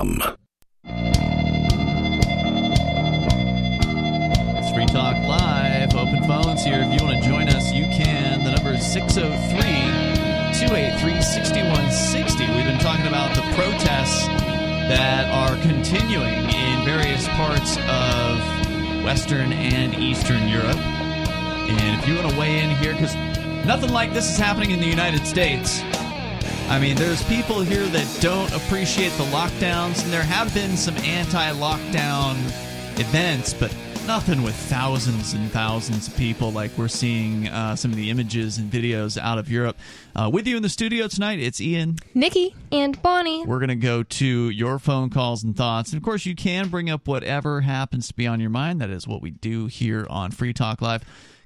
It's 0.00 0.08
Free 4.72 4.86
Talk 4.86 5.14
Live. 5.28 5.94
Open 5.94 6.24
phones 6.24 6.64
here. 6.64 6.80
If 6.80 6.98
you 6.98 7.06
want 7.06 7.22
to 7.22 7.28
join 7.28 7.50
us, 7.50 7.70
you 7.70 7.84
can. 7.84 8.42
The 8.42 8.52
number 8.52 8.72
is 8.72 8.92
603 8.92 9.60
283 10.58 11.20
6160. 11.20 12.46
We've 12.46 12.64
been 12.64 12.78
talking 12.78 13.08
about 13.08 13.34
the 13.36 13.42
protests 13.54 14.26
that 14.88 15.28
are 15.34 15.60
continuing 15.60 16.48
in 16.48 16.84
various 16.86 17.28
parts 17.36 17.76
of 17.76 18.40
Western 19.04 19.52
and 19.52 19.94
Eastern 19.96 20.48
Europe. 20.48 20.78
And 20.78 22.00
if 22.00 22.08
you 22.08 22.14
want 22.14 22.30
to 22.30 22.38
weigh 22.38 22.60
in 22.60 22.70
here, 22.76 22.94
because 22.94 23.14
nothing 23.66 23.90
like 23.90 24.14
this 24.14 24.30
is 24.32 24.38
happening 24.38 24.70
in 24.70 24.80
the 24.80 24.88
United 24.88 25.26
States. 25.26 25.82
I 26.70 26.78
mean, 26.78 26.94
there's 26.94 27.20
people 27.24 27.62
here 27.62 27.84
that 27.84 28.18
don't 28.20 28.52
appreciate 28.54 29.10
the 29.14 29.24
lockdowns, 29.24 30.04
and 30.04 30.12
there 30.12 30.22
have 30.22 30.54
been 30.54 30.76
some 30.76 30.96
anti 30.98 31.52
lockdown 31.54 32.36
events, 32.96 33.52
but 33.52 33.74
nothing 34.06 34.44
with 34.44 34.54
thousands 34.54 35.32
and 35.32 35.50
thousands 35.50 36.06
of 36.06 36.16
people 36.16 36.52
like 36.52 36.70
we're 36.78 36.86
seeing 36.86 37.48
uh, 37.48 37.74
some 37.74 37.90
of 37.90 37.96
the 37.96 38.08
images 38.08 38.58
and 38.58 38.70
videos 38.70 39.20
out 39.20 39.36
of 39.36 39.50
Europe. 39.50 39.76
Uh, 40.14 40.30
with 40.32 40.46
you 40.46 40.56
in 40.56 40.62
the 40.62 40.68
studio 40.68 41.08
tonight, 41.08 41.40
it's 41.40 41.60
Ian. 41.60 41.96
Nikki. 42.14 42.54
And 42.70 43.02
Bonnie. 43.02 43.44
We're 43.44 43.58
going 43.58 43.70
to 43.70 43.74
go 43.74 44.04
to 44.04 44.50
your 44.50 44.78
phone 44.78 45.10
calls 45.10 45.42
and 45.42 45.56
thoughts. 45.56 45.92
And 45.92 46.00
of 46.00 46.04
course, 46.04 46.24
you 46.24 46.36
can 46.36 46.68
bring 46.68 46.88
up 46.88 47.08
whatever 47.08 47.62
happens 47.62 48.06
to 48.08 48.14
be 48.14 48.28
on 48.28 48.38
your 48.38 48.50
mind. 48.50 48.80
That 48.80 48.90
is 48.90 49.08
what 49.08 49.22
we 49.22 49.32
do 49.32 49.66
here 49.66 50.06
on 50.08 50.30
Free 50.30 50.52
Talk 50.52 50.80
Live. 50.80 51.02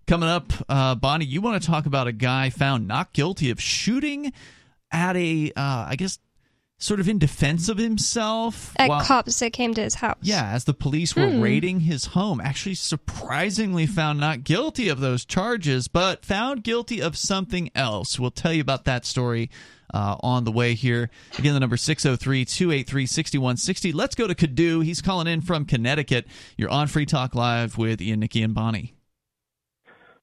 Coming 0.07 0.29
up, 0.29 0.53
uh, 0.69 0.95
Bonnie, 0.97 1.25
you 1.25 1.41
want 1.41 1.63
to 1.63 1.67
talk 1.67 1.87
about 1.87 2.07
a 2.07 2.13
guy 2.13 2.51
found 2.51 2.87
not 2.87 3.15
guilty 3.15 3.51
of 3.51 3.59
shooting 3.59 4.35
at 4.95 5.17
a, 5.17 5.53
uh, 5.57 5.87
I 5.89 5.97
guess, 5.97 6.19
sort 6.79 7.01
of 7.01 7.09
in 7.09 7.19
defense 7.19 7.69
of 7.69 7.79
himself. 7.79 8.75
At 8.79 8.89
while- 8.89 9.01
cops 9.01 9.39
that 9.41 9.53
came 9.53 9.75
to 9.75 9.83
his 9.83 9.97
house. 9.97 10.19
yeah, 10.23 10.51
as 10.53 10.65
the 10.65 10.75
police 10.75 11.17
were 11.17 11.29
raiding 11.29 11.81
his 11.81 12.07
home, 12.07 12.41
actually 12.41 12.75
surprisingly 12.75 13.87
found 13.87 14.21
not 14.21 14.45
guilty 14.45 14.89
of 14.89 15.01
those 15.01 15.25
charges, 15.25 15.89
but 15.89 16.25
found 16.25 16.63
guilty 16.63 17.01
of 17.01 17.17
something 17.17 17.71
else. 17.75 18.19
We'll 18.19 18.31
tell 18.31 18.53
you 18.53 18.61
about 18.61 18.85
that 18.85 19.05
story 19.05 19.51
uh, 19.93 20.17
on 20.21 20.45
the 20.45 20.53
way 20.53 20.75
here. 20.75 21.11
Again, 21.39 21.55
the 21.55 21.61
number 21.61 21.77
603 21.77 22.45
283 22.45 23.07
6160. 23.07 23.93
Let's 23.93 24.15
go 24.15 24.27
to 24.27 24.35
Kadu. 24.35 24.85
He's 24.85 25.01
calling 25.01 25.27
in 25.27 25.41
from 25.41 25.65
Connecticut. 25.65 26.27
You're 26.57 26.71
on 26.71 26.87
Free 26.89 27.07
Talk 27.07 27.35
Live 27.35 27.79
with 27.79 28.01
Ian, 28.03 28.21
Nikki, 28.21 28.43
and 28.43 28.55
Bonnie. 28.55 28.95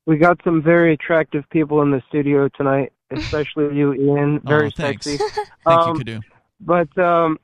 We 0.05 0.17
got 0.17 0.39
some 0.43 0.61
very 0.61 0.93
attractive 0.93 1.43
people 1.51 1.81
in 1.81 1.91
the 1.91 2.01
studio 2.09 2.49
tonight, 2.49 2.91
especially 3.11 3.75
you, 3.75 3.93
Ian. 3.93 4.39
Very 4.41 4.67
oh, 4.67 4.71
thanks. 4.75 5.05
sexy. 5.05 5.17
Thank 5.65 5.79
Um, 5.81 5.95
you, 5.97 6.03
Kadu. 6.03 6.21
But 6.59 6.97
um, 6.97 7.39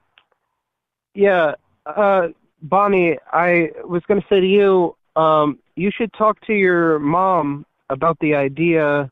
yeah, 1.14 1.56
uh, 1.86 2.28
Bonnie, 2.62 3.18
I 3.32 3.70
was 3.84 4.04
going 4.08 4.22
to 4.22 4.28
say 4.28 4.40
to 4.40 4.48
you, 4.48 4.96
um, 5.16 5.60
you 5.76 5.92
should 5.96 6.12
talk 6.14 6.40
to 6.48 6.54
your 6.54 7.00
mom 7.00 7.66
about 7.90 8.18
the 8.20 8.36
idea 8.36 9.12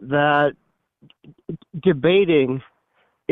that 0.00 0.54
debating 1.82 2.62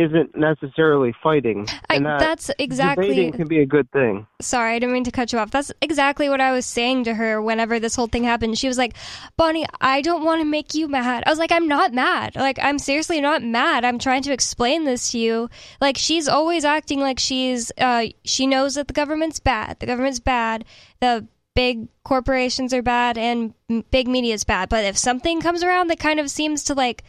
isn't 0.00 0.36
necessarily 0.36 1.14
fighting, 1.22 1.68
I, 1.88 1.98
that 1.98 2.20
that's 2.20 2.50
exactly. 2.58 3.08
debating 3.08 3.32
can 3.32 3.48
be 3.48 3.60
a 3.60 3.66
good 3.66 3.90
thing. 3.90 4.26
Sorry, 4.40 4.74
I 4.74 4.78
didn't 4.78 4.92
mean 4.92 5.04
to 5.04 5.10
cut 5.10 5.32
you 5.32 5.38
off. 5.38 5.50
That's 5.50 5.72
exactly 5.80 6.28
what 6.28 6.40
I 6.40 6.52
was 6.52 6.64
saying 6.64 7.04
to 7.04 7.14
her 7.14 7.42
whenever 7.42 7.78
this 7.78 7.94
whole 7.94 8.06
thing 8.06 8.24
happened. 8.24 8.58
She 8.58 8.68
was 8.68 8.78
like, 8.78 8.96
Bonnie, 9.36 9.66
I 9.80 10.00
don't 10.00 10.24
want 10.24 10.40
to 10.40 10.44
make 10.44 10.74
you 10.74 10.88
mad. 10.88 11.24
I 11.26 11.30
was 11.30 11.38
like, 11.38 11.52
I'm 11.52 11.68
not 11.68 11.92
mad. 11.92 12.36
Like, 12.36 12.58
I'm 12.62 12.78
seriously 12.78 13.20
not 13.20 13.42
mad. 13.42 13.84
I'm 13.84 13.98
trying 13.98 14.22
to 14.22 14.32
explain 14.32 14.84
this 14.84 15.10
to 15.10 15.18
you. 15.18 15.50
Like, 15.80 15.98
she's 15.98 16.28
always 16.28 16.64
acting 16.64 17.00
like 17.00 17.18
she's, 17.18 17.70
uh, 17.78 18.06
she 18.24 18.46
knows 18.46 18.76
that 18.76 18.88
the 18.88 18.94
government's 18.94 19.40
bad. 19.40 19.78
The 19.80 19.86
government's 19.86 20.20
bad. 20.20 20.64
The 21.00 21.26
big 21.54 21.88
corporations 22.04 22.72
are 22.72 22.82
bad 22.82 23.18
and 23.18 23.52
big 23.90 24.08
media 24.08 24.34
is 24.34 24.44
bad. 24.44 24.68
But 24.68 24.84
if 24.84 24.96
something 24.96 25.40
comes 25.40 25.62
around 25.62 25.88
that 25.88 25.98
kind 25.98 26.20
of 26.20 26.30
seems 26.30 26.64
to 26.64 26.74
like, 26.74 27.04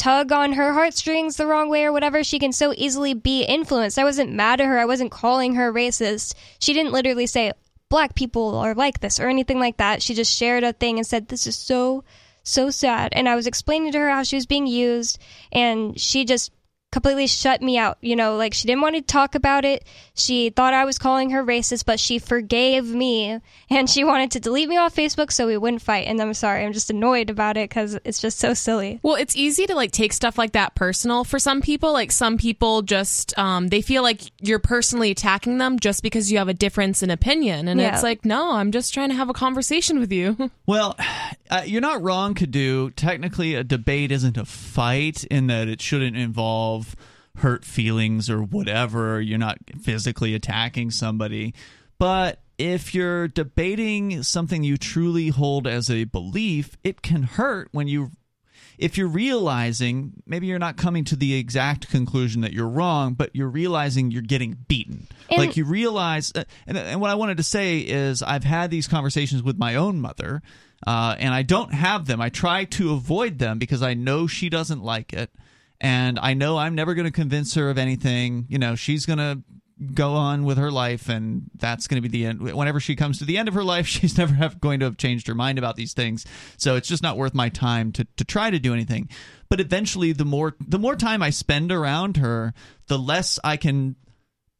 tug 0.00 0.32
on 0.32 0.54
her 0.54 0.72
heartstrings 0.72 1.36
the 1.36 1.46
wrong 1.46 1.68
way 1.68 1.84
or 1.84 1.92
whatever, 1.92 2.24
she 2.24 2.38
can 2.38 2.52
so 2.52 2.72
easily 2.74 3.12
be 3.12 3.42
influenced. 3.42 3.98
I 3.98 4.04
wasn't 4.04 4.32
mad 4.32 4.58
at 4.58 4.66
her. 4.66 4.78
I 4.78 4.86
wasn't 4.86 5.10
calling 5.10 5.56
her 5.56 5.70
racist. 5.70 6.34
She 6.58 6.72
didn't 6.72 6.94
literally 6.94 7.26
say, 7.26 7.52
black 7.90 8.14
people 8.14 8.54
are 8.56 8.74
like 8.74 9.00
this 9.00 9.20
or 9.20 9.28
anything 9.28 9.58
like 9.58 9.76
that. 9.76 10.02
She 10.02 10.14
just 10.14 10.34
shared 10.34 10.64
a 10.64 10.72
thing 10.72 10.96
and 10.96 11.06
said, 11.06 11.28
this 11.28 11.46
is 11.46 11.54
so, 11.54 12.02
so 12.42 12.70
sad. 12.70 13.12
And 13.12 13.28
I 13.28 13.34
was 13.34 13.46
explaining 13.46 13.92
to 13.92 13.98
her 13.98 14.08
how 14.08 14.22
she 14.22 14.36
was 14.36 14.46
being 14.46 14.66
used, 14.66 15.18
and 15.52 16.00
she 16.00 16.24
just 16.24 16.50
completely 16.92 17.26
shut 17.26 17.62
me 17.62 17.78
out. 17.78 17.98
You 18.00 18.16
know, 18.16 18.36
like 18.36 18.54
she 18.54 18.66
didn't 18.66 18.82
want 18.82 18.96
to 18.96 19.02
talk 19.02 19.34
about 19.34 19.64
it. 19.64 19.84
She 20.14 20.50
thought 20.50 20.74
I 20.74 20.84
was 20.84 20.98
calling 20.98 21.30
her 21.30 21.44
racist, 21.44 21.84
but 21.86 21.98
she 22.00 22.18
forgave 22.18 22.84
me 22.86 23.40
and 23.70 23.88
she 23.88 24.04
wanted 24.04 24.32
to 24.32 24.40
delete 24.40 24.68
me 24.68 24.76
off 24.76 24.94
Facebook 24.94 25.32
so 25.32 25.46
we 25.46 25.56
wouldn't 25.56 25.82
fight. 25.82 26.06
And 26.06 26.20
I'm 26.20 26.34
sorry, 26.34 26.64
I'm 26.64 26.72
just 26.72 26.90
annoyed 26.90 27.30
about 27.30 27.56
it 27.56 27.70
because 27.70 27.98
it's 28.04 28.20
just 28.20 28.38
so 28.38 28.52
silly. 28.54 28.98
Well, 29.02 29.14
it's 29.14 29.36
easy 29.36 29.66
to 29.66 29.74
like 29.74 29.92
take 29.92 30.12
stuff 30.12 30.36
like 30.36 30.52
that 30.52 30.74
personal 30.74 31.24
for 31.24 31.38
some 31.38 31.60
people. 31.62 31.92
Like 31.92 32.12
some 32.12 32.36
people 32.36 32.82
just 32.82 33.36
um, 33.38 33.68
they 33.68 33.80
feel 33.82 34.02
like 34.02 34.20
you're 34.40 34.58
personally 34.58 35.10
attacking 35.10 35.58
them 35.58 35.78
just 35.78 36.02
because 36.02 36.30
you 36.30 36.38
have 36.38 36.48
a 36.48 36.54
difference 36.54 37.02
in 37.02 37.10
opinion, 37.10 37.68
and 37.68 37.80
Yeah. 37.80 37.94
it's 37.94 38.02
like, 38.02 38.24
no, 38.24 38.52
I'm 38.52 38.72
just 38.72 38.92
trying 38.92 39.08
to 39.10 39.14
have 39.14 39.30
a 39.30 39.34
conversation 39.34 39.98
with 40.00 40.12
you. 40.12 40.50
Well, 40.66 40.94
uh, 41.50 41.62
you're 41.66 41.80
not 41.80 42.00
wrong, 42.00 42.34
Kadu. 42.36 42.94
Technically, 42.94 43.56
a 43.56 43.64
debate 43.64 44.12
isn't 44.12 44.36
a 44.36 44.44
fight 44.44 45.24
in 45.24 45.48
that 45.48 45.66
it 45.66 45.80
shouldn't 45.82 46.16
involve 46.16 46.79
hurt 47.36 47.64
feelings 47.64 48.28
or 48.28 48.42
whatever. 48.42 49.20
You're 49.20 49.38
not 49.38 49.58
physically 49.82 50.34
attacking 50.34 50.90
somebody. 50.90 51.54
But 51.98 52.42
if 52.58 52.94
you're 52.94 53.28
debating 53.28 54.22
something 54.22 54.62
you 54.62 54.76
truly 54.76 55.28
hold 55.28 55.66
as 55.66 55.90
a 55.90 56.04
belief, 56.04 56.76
it 56.84 57.02
can 57.02 57.22
hurt 57.22 57.68
when 57.72 57.88
you. 57.88 58.10
If 58.78 58.96
you're 58.96 59.08
realizing, 59.08 60.22
maybe 60.26 60.46
you're 60.46 60.58
not 60.58 60.78
coming 60.78 61.04
to 61.04 61.16
the 61.16 61.34
exact 61.34 61.90
conclusion 61.90 62.40
that 62.40 62.54
you're 62.54 62.68
wrong, 62.68 63.12
but 63.12 63.36
you're 63.36 63.50
realizing 63.50 64.10
you're 64.10 64.22
getting 64.22 64.56
beaten. 64.68 65.06
And- 65.28 65.38
like 65.38 65.58
you 65.58 65.66
realize, 65.66 66.32
uh, 66.34 66.44
and, 66.66 66.78
and 66.78 66.98
what 66.98 67.10
I 67.10 67.14
wanted 67.14 67.36
to 67.36 67.42
say 67.42 67.80
is, 67.80 68.22
I've 68.22 68.44
had 68.44 68.70
these 68.70 68.88
conversations 68.88 69.42
with 69.42 69.58
my 69.58 69.74
own 69.74 70.00
mother, 70.00 70.40
uh, 70.86 71.14
and 71.18 71.34
I 71.34 71.42
don't 71.42 71.74
have 71.74 72.06
them. 72.06 72.22
I 72.22 72.30
try 72.30 72.64
to 72.64 72.92
avoid 72.94 73.38
them 73.38 73.58
because 73.58 73.82
I 73.82 73.92
know 73.92 74.26
she 74.26 74.48
doesn't 74.48 74.82
like 74.82 75.12
it, 75.12 75.30
and 75.80 76.18
I 76.18 76.34
know 76.34 76.58
I'm 76.58 76.74
never 76.74 76.94
going 76.94 77.06
to 77.06 77.12
convince 77.12 77.54
her 77.54 77.70
of 77.70 77.78
anything. 77.78 78.46
You 78.48 78.58
know, 78.58 78.74
she's 78.74 79.06
going 79.06 79.18
to 79.18 79.42
go 79.94 80.12
on 80.12 80.44
with 80.44 80.58
her 80.58 80.70
life, 80.70 81.08
and 81.08 81.50
that's 81.56 81.86
going 81.86 82.02
to 82.02 82.06
be 82.06 82.12
the 82.12 82.26
end. 82.26 82.42
Whenever 82.42 82.80
she 82.80 82.96
comes 82.96 83.18
to 83.18 83.24
the 83.24 83.38
end 83.38 83.48
of 83.48 83.54
her 83.54 83.64
life, 83.64 83.86
she's 83.86 84.18
never 84.18 84.34
have, 84.34 84.60
going 84.60 84.80
to 84.80 84.86
have 84.86 84.96
changed 84.96 85.26
her 85.26 85.34
mind 85.34 85.58
about 85.58 85.76
these 85.76 85.94
things. 85.94 86.26
So 86.56 86.76
it's 86.76 86.88
just 86.88 87.02
not 87.02 87.16
worth 87.16 87.34
my 87.34 87.48
time 87.48 87.92
to 87.92 88.06
to 88.16 88.24
try 88.24 88.50
to 88.50 88.58
do 88.58 88.74
anything. 88.74 89.08
But 89.48 89.60
eventually, 89.60 90.12
the 90.12 90.24
more 90.24 90.56
the 90.60 90.78
more 90.78 90.96
time 90.96 91.22
I 91.22 91.30
spend 91.30 91.72
around 91.72 92.18
her, 92.18 92.52
the 92.88 92.98
less 92.98 93.38
I 93.42 93.56
can 93.56 93.96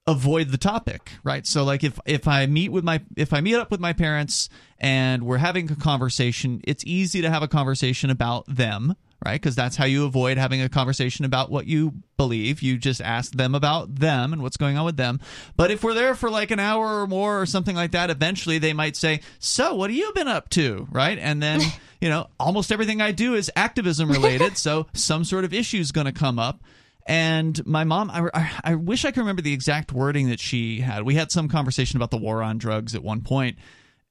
avoid 0.07 0.49
the 0.49 0.59
topic, 0.59 1.13
right? 1.23 1.47
So 1.47 1.65
like 1.65 1.85
if 1.85 1.99
if 2.07 2.27
I 2.27 2.47
meet 2.47 2.71
with 2.71 2.85
my 2.85 3.01
if 3.17 3.33
I 3.33 3.41
meet 3.41 3.55
up 3.55 3.71
with 3.71 3.81
my 3.81 3.93
parents 3.93 4.49
and 4.79 5.23
we're 5.23 5.39
having 5.39 5.71
a 5.71 5.77
conversation, 5.77 6.61
it's 6.65 6.85
easy 6.87 7.23
to 7.23 7.31
have 7.31 7.43
a 7.43 7.49
conversation 7.49 8.11
about 8.11 8.45
them, 8.47 8.97
right? 9.25 9.41
Because 9.41 9.55
that's 9.55 9.77
how 9.77 9.85
you 9.85 10.05
avoid 10.05 10.39
having 10.39 10.63
a 10.63 10.69
conversation 10.69 11.25
about 11.25 11.51
what 11.51 11.67
you 11.67 11.93
believe. 12.17 12.63
You 12.63 12.79
just 12.79 13.01
ask 13.01 13.33
them 13.33 13.55
about 13.55 13.97
them 13.97 14.33
and 14.33 14.43
what's 14.43 14.57
going 14.57 14.79
on 14.79 14.85
with 14.85 14.97
them. 14.97 15.21
But 15.57 15.71
if 15.71 15.85
we're 15.85 15.95
there 15.95 16.15
for 16.15 16.31
like 16.31 16.51
an 16.51 16.61
hour 16.61 17.03
or 17.03 17.07
more 17.07 17.41
or 17.41 17.47
something 17.47 17.77
like 17.77 17.93
that, 17.93 18.11
eventually 18.11 18.59
they 18.59 18.73
might 18.73 18.97
say, 18.97 19.21
"So, 19.39 19.75
what 19.75 19.91
have 19.91 19.97
you 19.97 20.13
been 20.15 20.29
up 20.29 20.49
to?" 20.51 20.89
right? 20.91 21.19
And 21.19 21.43
then, 21.43 21.61
you 22.01 22.09
know, 22.09 22.29
almost 22.39 22.73
everything 22.73 23.01
I 23.01 23.13
do 23.13 23.35
is 23.35 23.51
activism 23.57 24.11
related, 24.11 24.57
so 24.57 24.87
some 24.95 25.25
sort 25.25 25.45
of 25.45 25.53
issue 25.53 25.79
is 25.79 25.93
going 25.93 26.07
to 26.07 26.13
come 26.13 26.39
up. 26.39 26.63
And 27.07 27.67
my 27.67 27.85
mom, 27.85 28.11
I, 28.11 28.29
I, 28.33 28.51
I 28.65 28.75
wish 28.77 29.05
I 29.05 29.11
could 29.11 29.21
remember 29.21 29.43
the 29.43 29.53
exact 29.53 29.93
wording 29.93 30.29
that 30.29 30.39
she 30.39 30.81
had. 30.81 31.03
We 31.03 31.15
had 31.15 31.33
some 31.33 31.49
conversation 31.49 31.97
about 31.97 32.11
the 32.11 32.19
war 32.19 32.43
on 32.43 32.59
drugs 32.59 32.95
at 32.95 33.03
one 33.03 33.23
point, 33.23 33.57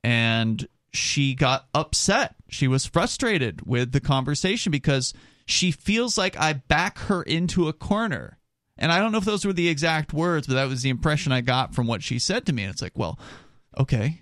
and 0.03 0.67
she 0.91 1.35
got 1.35 1.67
upset. 1.73 2.35
She 2.49 2.67
was 2.67 2.85
frustrated 2.85 3.65
with 3.65 3.91
the 3.91 4.01
conversation 4.01 4.71
because 4.71 5.13
she 5.45 5.71
feels 5.71 6.17
like 6.17 6.37
I 6.37 6.53
back 6.53 6.99
her 6.99 7.23
into 7.23 7.67
a 7.67 7.73
corner. 7.73 8.37
And 8.77 8.91
I 8.91 8.99
don't 8.99 9.11
know 9.11 9.17
if 9.17 9.25
those 9.25 9.45
were 9.45 9.53
the 9.53 9.67
exact 9.67 10.13
words, 10.13 10.47
but 10.47 10.53
that 10.53 10.69
was 10.69 10.81
the 10.81 10.89
impression 10.89 11.31
I 11.31 11.41
got 11.41 11.75
from 11.75 11.87
what 11.87 12.01
she 12.01 12.17
said 12.17 12.45
to 12.45 12.53
me. 12.53 12.63
And 12.63 12.71
it's 12.71 12.81
like, 12.81 12.97
well, 12.97 13.19
okay, 13.77 14.21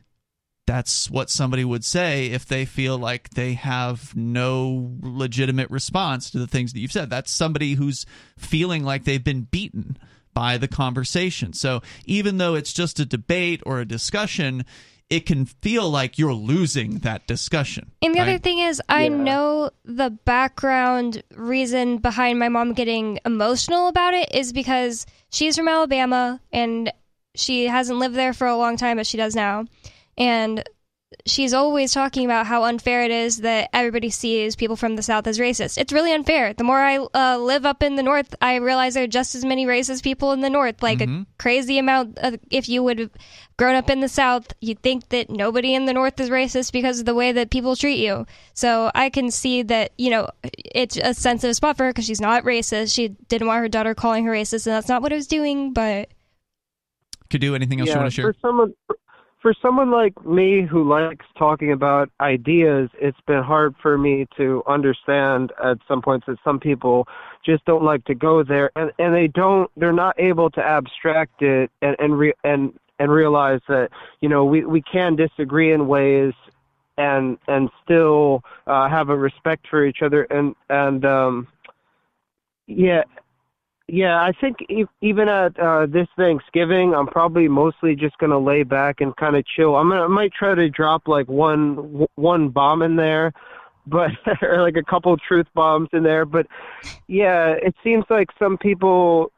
that's 0.65 1.09
what 1.09 1.29
somebody 1.29 1.63
would 1.63 1.85
say 1.85 2.27
if 2.27 2.45
they 2.45 2.65
feel 2.65 2.97
like 2.97 3.29
they 3.31 3.53
have 3.53 4.15
no 4.15 4.95
legitimate 5.01 5.69
response 5.69 6.29
to 6.31 6.39
the 6.39 6.47
things 6.47 6.73
that 6.73 6.79
you've 6.79 6.91
said. 6.91 7.09
That's 7.09 7.31
somebody 7.31 7.75
who's 7.75 8.05
feeling 8.37 8.83
like 8.83 9.05
they've 9.05 9.23
been 9.23 9.43
beaten 9.43 9.97
by 10.33 10.57
the 10.57 10.67
conversation. 10.67 11.53
So 11.53 11.81
even 12.05 12.37
though 12.37 12.55
it's 12.55 12.73
just 12.73 12.99
a 12.99 13.05
debate 13.05 13.61
or 13.65 13.79
a 13.79 13.85
discussion, 13.85 14.65
it 15.09 15.25
can 15.25 15.45
feel 15.45 15.89
like 15.89 16.17
you're 16.17 16.33
losing 16.33 16.99
that 16.99 17.27
discussion. 17.27 17.91
And 18.01 18.13
the 18.13 18.19
right? 18.19 18.29
other 18.29 18.37
thing 18.37 18.59
is, 18.59 18.81
I 18.89 19.03
yeah. 19.03 19.09
know 19.09 19.71
the 19.85 20.09
background 20.09 21.23
reason 21.33 21.97
behind 21.97 22.39
my 22.39 22.49
mom 22.49 22.73
getting 22.73 23.19
emotional 23.25 23.87
about 23.87 24.13
it 24.13 24.35
is 24.35 24.51
because 24.51 25.05
she's 25.29 25.55
from 25.55 25.67
Alabama 25.67 26.41
and 26.51 26.91
she 27.35 27.67
hasn't 27.67 27.99
lived 27.99 28.15
there 28.15 28.33
for 28.33 28.47
a 28.47 28.57
long 28.57 28.75
time, 28.75 28.97
but 28.97 29.07
she 29.07 29.17
does 29.17 29.35
now 29.35 29.65
and 30.17 30.63
she's 31.25 31.53
always 31.53 31.93
talking 31.93 32.25
about 32.25 32.45
how 32.45 32.63
unfair 32.63 33.03
it 33.03 33.11
is 33.11 33.37
that 33.37 33.69
everybody 33.73 34.09
sees 34.09 34.55
people 34.55 34.75
from 34.75 34.95
the 34.95 35.01
South 35.01 35.25
as 35.27 35.39
racist. 35.39 35.77
It's 35.77 35.93
really 35.93 36.11
unfair. 36.11 36.53
The 36.53 36.63
more 36.63 36.79
I 36.79 36.97
uh, 36.97 37.37
live 37.37 37.65
up 37.65 37.81
in 37.81 37.95
the 37.95 38.03
North, 38.03 38.35
I 38.41 38.55
realize 38.55 38.93
there 38.93 39.05
are 39.05 39.07
just 39.07 39.33
as 39.35 39.45
many 39.45 39.65
racist 39.65 40.03
people 40.03 40.33
in 40.33 40.41
the 40.41 40.49
North, 40.49 40.83
like 40.83 40.99
mm-hmm. 40.99 41.21
a 41.21 41.25
crazy 41.37 41.77
amount. 41.77 42.17
Of, 42.17 42.39
if 42.51 42.67
you 42.67 42.83
would 42.83 42.99
have 42.99 43.11
grown 43.57 43.75
up 43.75 43.89
in 43.89 44.01
the 44.01 44.09
South, 44.09 44.51
you'd 44.59 44.81
think 44.81 45.09
that 45.09 45.29
nobody 45.29 45.73
in 45.73 45.85
the 45.85 45.93
North 45.93 46.19
is 46.19 46.29
racist 46.29 46.71
because 46.71 46.99
of 46.99 47.05
the 47.05 47.15
way 47.15 47.31
that 47.31 47.51
people 47.51 47.75
treat 47.75 47.99
you. 47.99 48.25
So 48.53 48.91
I 48.93 49.09
can 49.09 49.31
see 49.31 49.63
that, 49.63 49.93
you 49.97 50.09
know, 50.09 50.29
it's 50.43 50.97
a 50.97 51.13
sensitive 51.13 51.55
spot 51.55 51.77
for 51.77 51.85
her 51.85 51.91
because 51.91 52.05
she's 52.05 52.21
not 52.21 52.43
racist. 52.43 52.93
She 52.93 53.09
didn't 53.29 53.47
want 53.47 53.59
her 53.59 53.69
daughter 53.69 53.95
calling 53.95 54.25
her 54.25 54.31
racist, 54.31 54.67
and 54.67 54.75
that's 54.75 54.89
not 54.89 55.01
what 55.01 55.13
I 55.13 55.15
was 55.15 55.27
doing, 55.27 55.73
but. 55.73 56.09
Kadu 57.29 57.55
anything 57.55 57.79
else 57.79 57.87
yeah, 57.87 57.95
you 57.95 57.99
want 57.99 58.11
to 58.11 58.15
share? 58.15 58.33
For 58.33 58.39
someone, 58.39 58.73
for 58.87 58.95
someone 59.61 59.91
like 59.91 60.25
me 60.25 60.65
who 60.65 60.87
likes 60.87 61.25
talking 61.37 61.71
about 61.71 62.09
ideas, 62.19 62.89
it's 62.99 63.19
been 63.27 63.43
hard 63.43 63.75
for 63.81 63.97
me 63.97 64.27
to 64.37 64.63
understand 64.67 65.51
at 65.63 65.77
some 65.87 66.01
points 66.01 66.25
that 66.27 66.37
some 66.43 66.59
people 66.59 67.07
just 67.45 67.63
don't 67.65 67.83
like 67.83 68.03
to 68.05 68.15
go 68.15 68.43
there, 68.43 68.71
and 68.75 68.91
and 68.99 69.13
they 69.13 69.27
don't, 69.27 69.69
they're 69.77 69.93
not 69.93 70.19
able 70.19 70.49
to 70.51 70.61
abstract 70.61 71.41
it 71.41 71.71
and 71.81 71.95
and 71.99 72.17
re, 72.17 72.33
and 72.43 72.73
and 72.99 73.11
realize 73.11 73.61
that 73.67 73.89
you 74.21 74.29
know 74.29 74.45
we 74.45 74.65
we 74.65 74.81
can 74.81 75.15
disagree 75.15 75.71
in 75.71 75.87
ways 75.87 76.33
and 76.97 77.37
and 77.47 77.69
still 77.83 78.43
uh, 78.65 78.89
have 78.89 79.09
a 79.09 79.15
respect 79.15 79.67
for 79.69 79.85
each 79.85 80.01
other 80.01 80.23
and 80.23 80.55
and 80.69 81.05
um 81.05 81.47
yeah 82.65 83.03
yeah, 83.87 84.21
I 84.21 84.33
think 84.33 84.57
even 85.01 85.29
at 85.29 85.57
uh, 85.57 85.85
this 85.85 86.07
Thanksgiving, 86.17 86.93
I'm 86.93 87.07
probably 87.07 87.47
mostly 87.47 87.95
just 87.95 88.17
gonna 88.17 88.39
lay 88.39 88.63
back 88.63 88.99
and 88.99 89.15
kind 89.15 89.37
of 89.37 89.45
chill. 89.45 89.77
I'm 89.77 89.89
gonna, 89.89 90.03
I 90.03 90.07
might 90.07 90.33
try 90.33 90.55
to 90.55 90.69
drop 90.69 91.07
like 91.07 91.27
one 91.29 92.05
one 92.15 92.49
bomb 92.49 92.81
in 92.81 92.97
there, 92.97 93.31
but 93.85 94.11
or 94.41 94.61
like 94.61 94.75
a 94.75 94.83
couple 94.83 95.15
truth 95.17 95.47
bombs 95.53 95.87
in 95.93 96.03
there. 96.03 96.25
But 96.25 96.47
yeah, 97.07 97.51
it 97.51 97.75
seems 97.81 98.03
like 98.09 98.27
some 98.37 98.57
people 98.57 99.31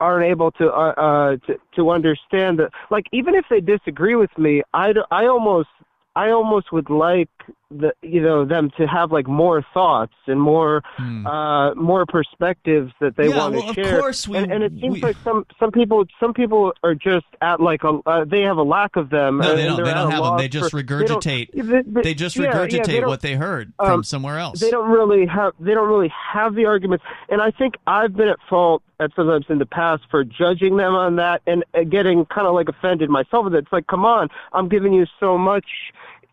aren't 0.00 0.28
able 0.28 0.50
to 0.50 0.68
uh, 0.72 0.94
uh 0.96 1.36
to 1.46 1.60
to 1.76 1.90
understand 1.90 2.58
that. 2.58 2.70
Like 2.90 3.06
even 3.12 3.36
if 3.36 3.44
they 3.48 3.60
disagree 3.60 4.16
with 4.16 4.36
me, 4.36 4.62
I 4.74 4.94
I 5.12 5.26
almost 5.26 5.68
I 6.16 6.30
almost 6.30 6.72
would 6.72 6.90
like 6.90 7.30
the 7.78 7.92
you 8.02 8.22
know 8.22 8.44
them 8.44 8.70
to 8.76 8.86
have 8.86 9.12
like 9.12 9.26
more 9.26 9.64
thoughts 9.74 10.14
and 10.26 10.40
more 10.40 10.82
hmm. 10.96 11.26
uh 11.26 11.74
more 11.74 12.06
perspectives 12.06 12.92
that 13.00 13.16
they 13.16 13.28
yeah, 13.28 13.36
want 13.36 13.54
well, 13.54 13.74
to 13.74 13.74
share. 13.74 13.96
Of 13.96 14.00
course 14.00 14.28
we, 14.28 14.38
and, 14.38 14.52
and 14.52 14.64
it 14.64 14.72
seems 14.80 14.94
we, 14.94 15.00
like 15.00 15.16
some 15.24 15.46
some 15.58 15.72
people 15.72 16.04
some 16.20 16.34
people 16.34 16.72
are 16.82 16.94
just 16.94 17.26
at 17.40 17.60
like 17.60 17.84
a 17.84 18.00
uh, 18.06 18.24
they 18.24 18.42
have 18.42 18.56
a 18.56 18.62
lack 18.62 18.96
of 18.96 19.10
them. 19.10 19.38
No, 19.38 19.56
they 19.56 19.64
don't. 19.64 19.82
They 19.82 19.94
don't 19.94 20.10
have 20.10 20.24
them. 20.24 20.36
They 20.38 20.48
just 20.48 20.70
for, 20.70 20.82
regurgitate. 20.82 21.50
They, 21.52 21.82
they, 21.82 22.02
they 22.02 22.14
just 22.14 22.36
yeah, 22.36 22.52
regurgitate 22.52 22.72
yeah, 22.88 23.00
they 23.00 23.00
what 23.00 23.20
they 23.20 23.34
heard 23.34 23.72
um, 23.78 23.86
from 23.86 24.04
somewhere 24.04 24.38
else. 24.38 24.60
They 24.60 24.70
don't 24.70 24.90
really 24.90 25.26
have 25.26 25.52
they 25.60 25.72
don't 25.72 25.88
really 25.88 26.12
have 26.32 26.54
the 26.54 26.66
arguments. 26.66 27.04
And 27.28 27.40
I 27.40 27.50
think 27.50 27.74
I've 27.86 28.14
been 28.14 28.28
at 28.28 28.38
fault 28.48 28.82
at 29.00 29.10
sometimes 29.16 29.46
in 29.48 29.58
the 29.58 29.66
past 29.66 30.02
for 30.10 30.24
judging 30.24 30.76
them 30.76 30.94
on 30.94 31.16
that 31.16 31.42
and 31.46 31.64
getting 31.90 32.24
kind 32.26 32.46
of 32.46 32.54
like 32.54 32.68
offended 32.68 33.10
myself 33.10 33.44
with 33.44 33.54
it. 33.54 33.58
It's 33.58 33.72
like, 33.72 33.86
come 33.86 34.04
on, 34.04 34.28
I'm 34.52 34.68
giving 34.68 34.92
you 34.92 35.06
so 35.18 35.36
much 35.36 35.66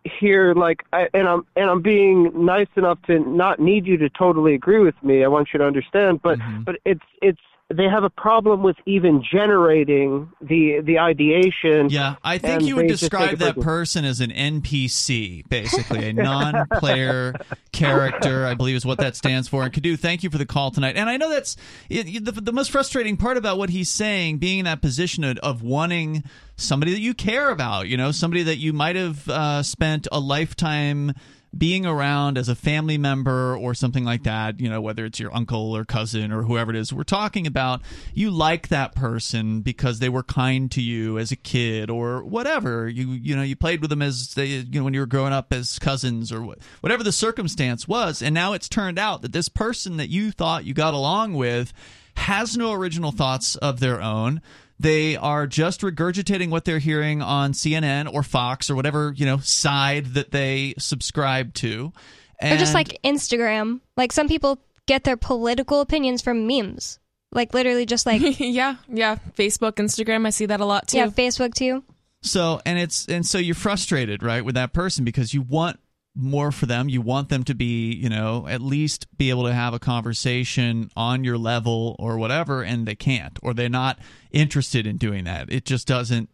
here 0.04 0.54
like 0.54 0.84
I, 0.94 1.10
and 1.14 1.28
I'm 1.28 1.46
and 1.56 1.70
I'm 1.70 1.82
being 1.82 2.46
nice 2.46 2.68
enough 2.76 3.02
to 3.04 3.20
not 3.20 3.60
need 3.60 3.86
you 3.86 3.98
to 3.98 4.10
totally 4.10 4.54
agree 4.54 4.80
with 4.80 4.96
me. 5.04 5.24
I 5.24 5.28
want 5.28 5.50
you 5.54 5.60
to 5.60 5.66
understand, 5.66 6.22
but 6.22 6.40
mm-hmm. 6.40 6.64
but 6.64 6.78
it's 6.86 7.04
it's 7.22 7.42
they 7.72 7.84
have 7.84 8.04
a 8.04 8.10
problem 8.10 8.64
with 8.64 8.78
even 8.88 9.24
generating 9.32 10.32
the 10.42 10.82
the 10.84 10.98
ideation. 10.98 11.90
Yeah, 11.90 12.16
I 12.24 12.40
think 12.40 12.64
you 12.64 12.76
would 12.76 12.88
describe 12.88 13.38
that 13.38 13.60
person 13.60 14.06
as 14.06 14.22
an 14.22 14.32
NPC, 14.32 15.48
basically 15.50 16.10
a 16.10 16.14
non-player 16.14 17.36
character. 17.72 18.48
I 18.48 18.56
believe 18.56 18.76
is 18.76 18.86
what 18.86 18.98
that 19.00 19.16
stands 19.16 19.48
for. 19.48 19.64
And 19.64 19.72
Kadu, 19.72 20.00
thank 20.00 20.24
you 20.24 20.32
for 20.32 20.40
the 20.40 20.48
call 20.48 20.72
tonight. 20.72 20.96
And 20.96 21.10
I 21.10 21.18
know 21.18 21.30
that's 21.30 21.58
it, 21.90 22.26
the, 22.26 22.32
the 22.32 22.54
most 22.54 22.72
frustrating 22.72 23.18
part 23.18 23.38
about 23.38 23.60
what 23.60 23.70
he's 23.70 23.90
saying, 23.90 24.40
being 24.40 24.60
in 24.60 24.66
that 24.66 24.82
position 24.82 25.24
of, 25.24 25.38
of 25.38 25.62
wanting 25.62 26.24
somebody 26.58 26.92
that 26.94 27.02
you 27.02 27.14
care 27.14 27.52
about. 27.52 27.88
You 27.88 27.98
know, 27.98 28.12
somebody 28.12 28.42
that 28.44 28.58
you 28.58 28.74
might 28.74 28.96
have 28.96 29.30
uh, 29.30 29.62
spent 29.62 30.08
a 30.12 30.20
lifetime 30.20 31.14
being 31.58 31.86
around 31.86 32.38
as 32.38 32.48
a 32.48 32.56
family 32.56 32.98
member 32.98 33.56
or 33.58 33.74
something 33.74 34.04
like 34.04 34.24
that, 34.24 34.60
you 34.60 34.70
know, 34.70 34.82
whether 34.82 35.06
it's 35.06 35.20
your 35.20 35.36
uncle 35.36 35.76
or 35.76 35.84
cousin 35.84 36.32
or 36.32 36.44
whoever 36.44 36.72
it 36.72 36.78
is, 36.78 36.94
we're 36.94 37.04
talking 37.04 37.48
about 37.48 37.82
you 38.14 38.30
like 38.30 38.68
that 38.68 38.94
person 38.94 39.62
because 39.62 40.00
they 40.00 40.10
were 40.10 40.24
kind 40.24 40.72
to 40.72 40.82
you 40.82 41.18
as 41.18 41.32
a 41.32 41.36
kid 41.36 41.90
or 41.90 42.24
whatever. 42.24 42.88
You 42.88 43.10
you 43.12 43.36
know, 43.36 43.42
you 43.42 43.56
played 43.56 43.82
with 43.82 43.90
them 43.90 44.02
as 44.02 44.34
they 44.36 44.46
you 44.46 44.80
know 44.80 44.84
when 44.84 44.94
you 44.94 45.00
were 45.00 45.06
growing 45.06 45.34
up 45.34 45.52
as 45.52 45.80
cousins 45.80 46.32
or 46.32 46.56
whatever 46.82 47.04
the 47.04 47.12
circumstance 47.12 47.88
was, 47.88 48.22
and 48.22 48.34
now 48.34 48.54
it's 48.54 48.70
turned 48.70 49.00
out 49.00 49.22
that 49.24 49.34
this 49.34 49.50
person 49.50 49.98
that 49.98 50.10
you 50.10 50.32
thought 50.32 50.66
you 50.66 50.74
got 50.74 50.94
along 50.94 51.34
with 51.34 51.74
has 52.16 52.58
no 52.58 52.74
original 52.74 53.12
thoughts 53.12 53.56
of 53.56 53.80
their 53.80 54.02
own 54.02 54.42
they 54.80 55.18
are 55.18 55.46
just 55.46 55.82
regurgitating 55.82 56.50
what 56.50 56.66
they're 56.66 56.80
hearing 56.80 57.22
on 57.22 57.52
CNN 57.52 58.12
or 58.12 58.24
Fox 58.24 58.70
or 58.70 58.76
whatever, 58.76 59.14
you 59.16 59.26
know, 59.26 59.38
side 59.40 60.14
that 60.14 60.32
they 60.32 60.74
subscribe 60.78 61.54
to. 61.56 61.92
And 62.40 62.56
or 62.56 62.58
just 62.58 62.74
like 62.74 62.98
Instagram. 63.04 63.82
Like 63.98 64.14
some 64.14 64.30
people 64.30 64.60
get 64.88 65.04
their 65.04 65.18
political 65.18 65.82
opinions 65.82 66.22
from 66.22 66.48
memes. 66.48 67.00
Like 67.32 67.54
literally 67.54 67.86
just 67.86 68.06
like 68.06 68.22
Yeah, 68.40 68.78
yeah. 68.88 69.18
Facebook, 69.38 69.74
Instagram, 69.74 70.26
I 70.26 70.30
see 70.30 70.46
that 70.46 70.62
a 70.62 70.66
lot 70.66 70.88
too. 70.88 70.98
Yeah, 70.98 71.08
Facebook 71.08 71.54
too. 71.54 71.84
So 72.22 72.62
and 72.66 72.80
it's 72.80 73.08
and 73.08 73.26
so 73.26 73.38
you're 73.38 73.56
frustrated, 73.56 74.24
right, 74.24 74.44
with 74.44 74.56
that 74.56 74.74
person 74.74 75.06
because 75.06 75.34
you 75.34 75.42
want 75.42 75.80
more 76.16 76.52
for 76.52 76.66
them. 76.66 76.90
You 76.90 77.02
want 77.02 77.30
them 77.30 77.44
to 77.46 77.56
be, 77.56 77.94
you 77.94 78.10
know, 78.10 78.48
at 78.48 78.62
least 78.62 79.08
be 79.18 79.30
able 79.30 79.46
to 79.46 79.54
have 79.54 79.74
a 79.74 79.80
conversation 79.80 80.90
on 80.96 81.24
your 81.24 81.38
level 81.38 81.96
or 82.00 82.18
whatever, 82.18 82.64
and 82.64 82.86
they 82.86 82.96
can't, 82.96 83.38
or 83.42 83.54
they're 83.54 83.70
not 83.70 84.00
interested 84.32 84.86
in 84.86 84.98
doing 84.98 85.24
that. 85.26 85.52
It 85.52 85.66
just 85.66 85.88
doesn't. 85.88 86.30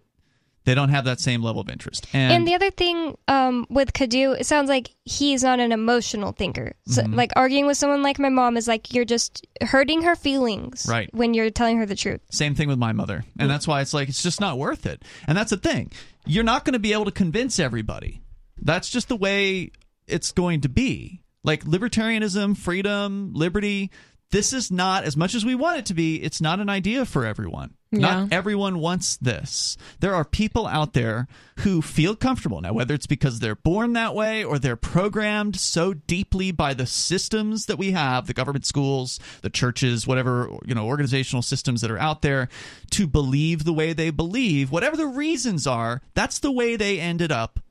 They 0.63 0.73
don't 0.73 0.89
have 0.89 1.05
that 1.05 1.19
same 1.19 1.43
level 1.43 1.61
of 1.61 1.69
interest. 1.69 2.07
And, 2.11 2.33
and 2.33 2.47
the 2.47 2.55
other 2.55 2.71
thing 2.71 3.15
um, 3.27 3.67
with 3.69 3.93
Kadu, 3.93 4.39
it 4.39 4.47
sounds 4.47 4.67
like 4.67 4.95
he's 5.03 5.43
not 5.43 5.59
an 5.59 5.71
emotional 5.71 6.31
thinker. 6.31 6.73
So, 6.87 7.03
mm-hmm. 7.03 7.13
Like 7.13 7.33
arguing 7.35 7.67
with 7.67 7.77
someone 7.77 8.01
like 8.01 8.17
my 8.17 8.29
mom 8.29 8.57
is 8.57 8.67
like 8.67 8.91
you're 8.91 9.05
just 9.05 9.45
hurting 9.61 10.01
her 10.01 10.15
feelings, 10.15 10.87
right? 10.89 11.07
When 11.13 11.35
you're 11.35 11.51
telling 11.51 11.77
her 11.77 11.85
the 11.85 11.95
truth. 11.95 12.21
Same 12.31 12.55
thing 12.55 12.67
with 12.67 12.79
my 12.79 12.93
mother, 12.93 13.23
and 13.37 13.47
that's 13.47 13.67
why 13.67 13.81
it's 13.81 13.93
like 13.93 14.09
it's 14.09 14.23
just 14.23 14.41
not 14.41 14.57
worth 14.57 14.87
it. 14.87 15.03
And 15.27 15.37
that's 15.37 15.51
the 15.51 15.57
thing. 15.57 15.91
You're 16.25 16.43
not 16.43 16.65
going 16.65 16.73
to 16.73 16.79
be 16.79 16.93
able 16.93 17.05
to 17.05 17.11
convince 17.11 17.59
everybody 17.59 18.21
that's 18.61 18.89
just 18.89 19.07
the 19.07 19.15
way 19.15 19.71
it's 20.07 20.31
going 20.31 20.61
to 20.61 20.69
be. 20.69 21.21
Like 21.43 21.63
libertarianism, 21.63 22.57
freedom, 22.57 23.31
liberty, 23.33 23.91
this 24.31 24.51
is 24.51 24.71
not 24.71 25.03
as 25.03 25.15
much 25.15 25.35
as 25.35 25.45
we 25.45 25.55
want 25.55 25.79
it 25.79 25.85
to 25.87 25.93
be, 25.93 26.21
it's 26.21 26.41
not 26.41 26.59
an 26.59 26.69
idea 26.69 27.05
for 27.05 27.25
everyone. 27.25 27.75
Yeah. 27.91 27.99
Not 27.99 28.33
everyone 28.33 28.79
wants 28.79 29.15
this. 29.17 29.77
There 30.01 30.13
are 30.13 30.25
people 30.25 30.67
out 30.67 30.93
there 30.93 31.27
who 31.59 31.81
feel 31.81 32.15
comfortable. 32.15 32.59
Now, 32.59 32.73
whether 32.73 32.93
it's 32.93 33.07
because 33.07 33.39
they're 33.39 33.55
born 33.55 33.93
that 33.93 34.13
way 34.13 34.43
or 34.43 34.59
they're 34.59 34.75
programmed 34.75 35.55
so 35.55 35.93
deeply 35.93 36.51
by 36.51 36.73
the 36.73 36.85
systems 36.85 37.67
that 37.67 37.77
we 37.77 37.91
have, 37.91 38.27
the 38.27 38.33
government 38.33 38.65
schools, 38.65 39.19
the 39.41 39.49
churches, 39.49 40.05
whatever, 40.05 40.49
you 40.65 40.75
know, 40.75 40.87
organizational 40.87 41.41
systems 41.41 41.79
that 41.81 41.91
are 41.91 41.99
out 41.99 42.21
there 42.21 42.49
to 42.91 43.07
believe 43.07 43.63
the 43.63 43.71
way 43.71 43.93
they 43.93 44.09
believe, 44.09 44.71
whatever 44.71 44.97
the 44.97 45.07
reasons 45.07 45.65
are, 45.65 46.01
that's 46.15 46.39
the 46.39 46.51
way 46.51 46.75
they 46.75 46.99
ended 46.99 47.31
up 47.31 47.61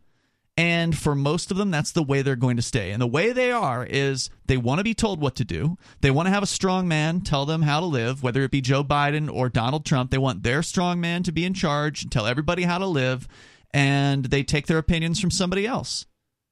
and 0.56 0.96
for 0.96 1.16
most 1.16 1.50
of 1.50 1.56
them, 1.56 1.70
that's 1.72 1.90
the 1.90 2.02
way 2.02 2.22
they're 2.22 2.36
going 2.36 2.56
to 2.56 2.62
stay. 2.62 2.92
And 2.92 3.02
the 3.02 3.08
way 3.08 3.32
they 3.32 3.50
are 3.50 3.84
is 3.84 4.30
they 4.46 4.56
want 4.56 4.78
to 4.78 4.84
be 4.84 4.94
told 4.94 5.20
what 5.20 5.34
to 5.36 5.44
do. 5.44 5.76
They 6.00 6.12
want 6.12 6.26
to 6.26 6.32
have 6.32 6.44
a 6.44 6.46
strong 6.46 6.86
man 6.86 7.22
tell 7.22 7.44
them 7.44 7.62
how 7.62 7.80
to 7.80 7.86
live, 7.86 8.22
whether 8.22 8.42
it 8.42 8.52
be 8.52 8.60
Joe 8.60 8.84
Biden 8.84 9.32
or 9.32 9.48
Donald 9.48 9.84
Trump. 9.84 10.12
They 10.12 10.18
want 10.18 10.44
their 10.44 10.62
strong 10.62 11.00
man 11.00 11.24
to 11.24 11.32
be 11.32 11.44
in 11.44 11.54
charge 11.54 12.02
and 12.02 12.12
tell 12.12 12.26
everybody 12.26 12.62
how 12.62 12.78
to 12.78 12.86
live. 12.86 13.26
And 13.72 14.26
they 14.26 14.44
take 14.44 14.68
their 14.68 14.78
opinions 14.78 15.20
from 15.20 15.32
somebody 15.32 15.66
else. 15.66 16.06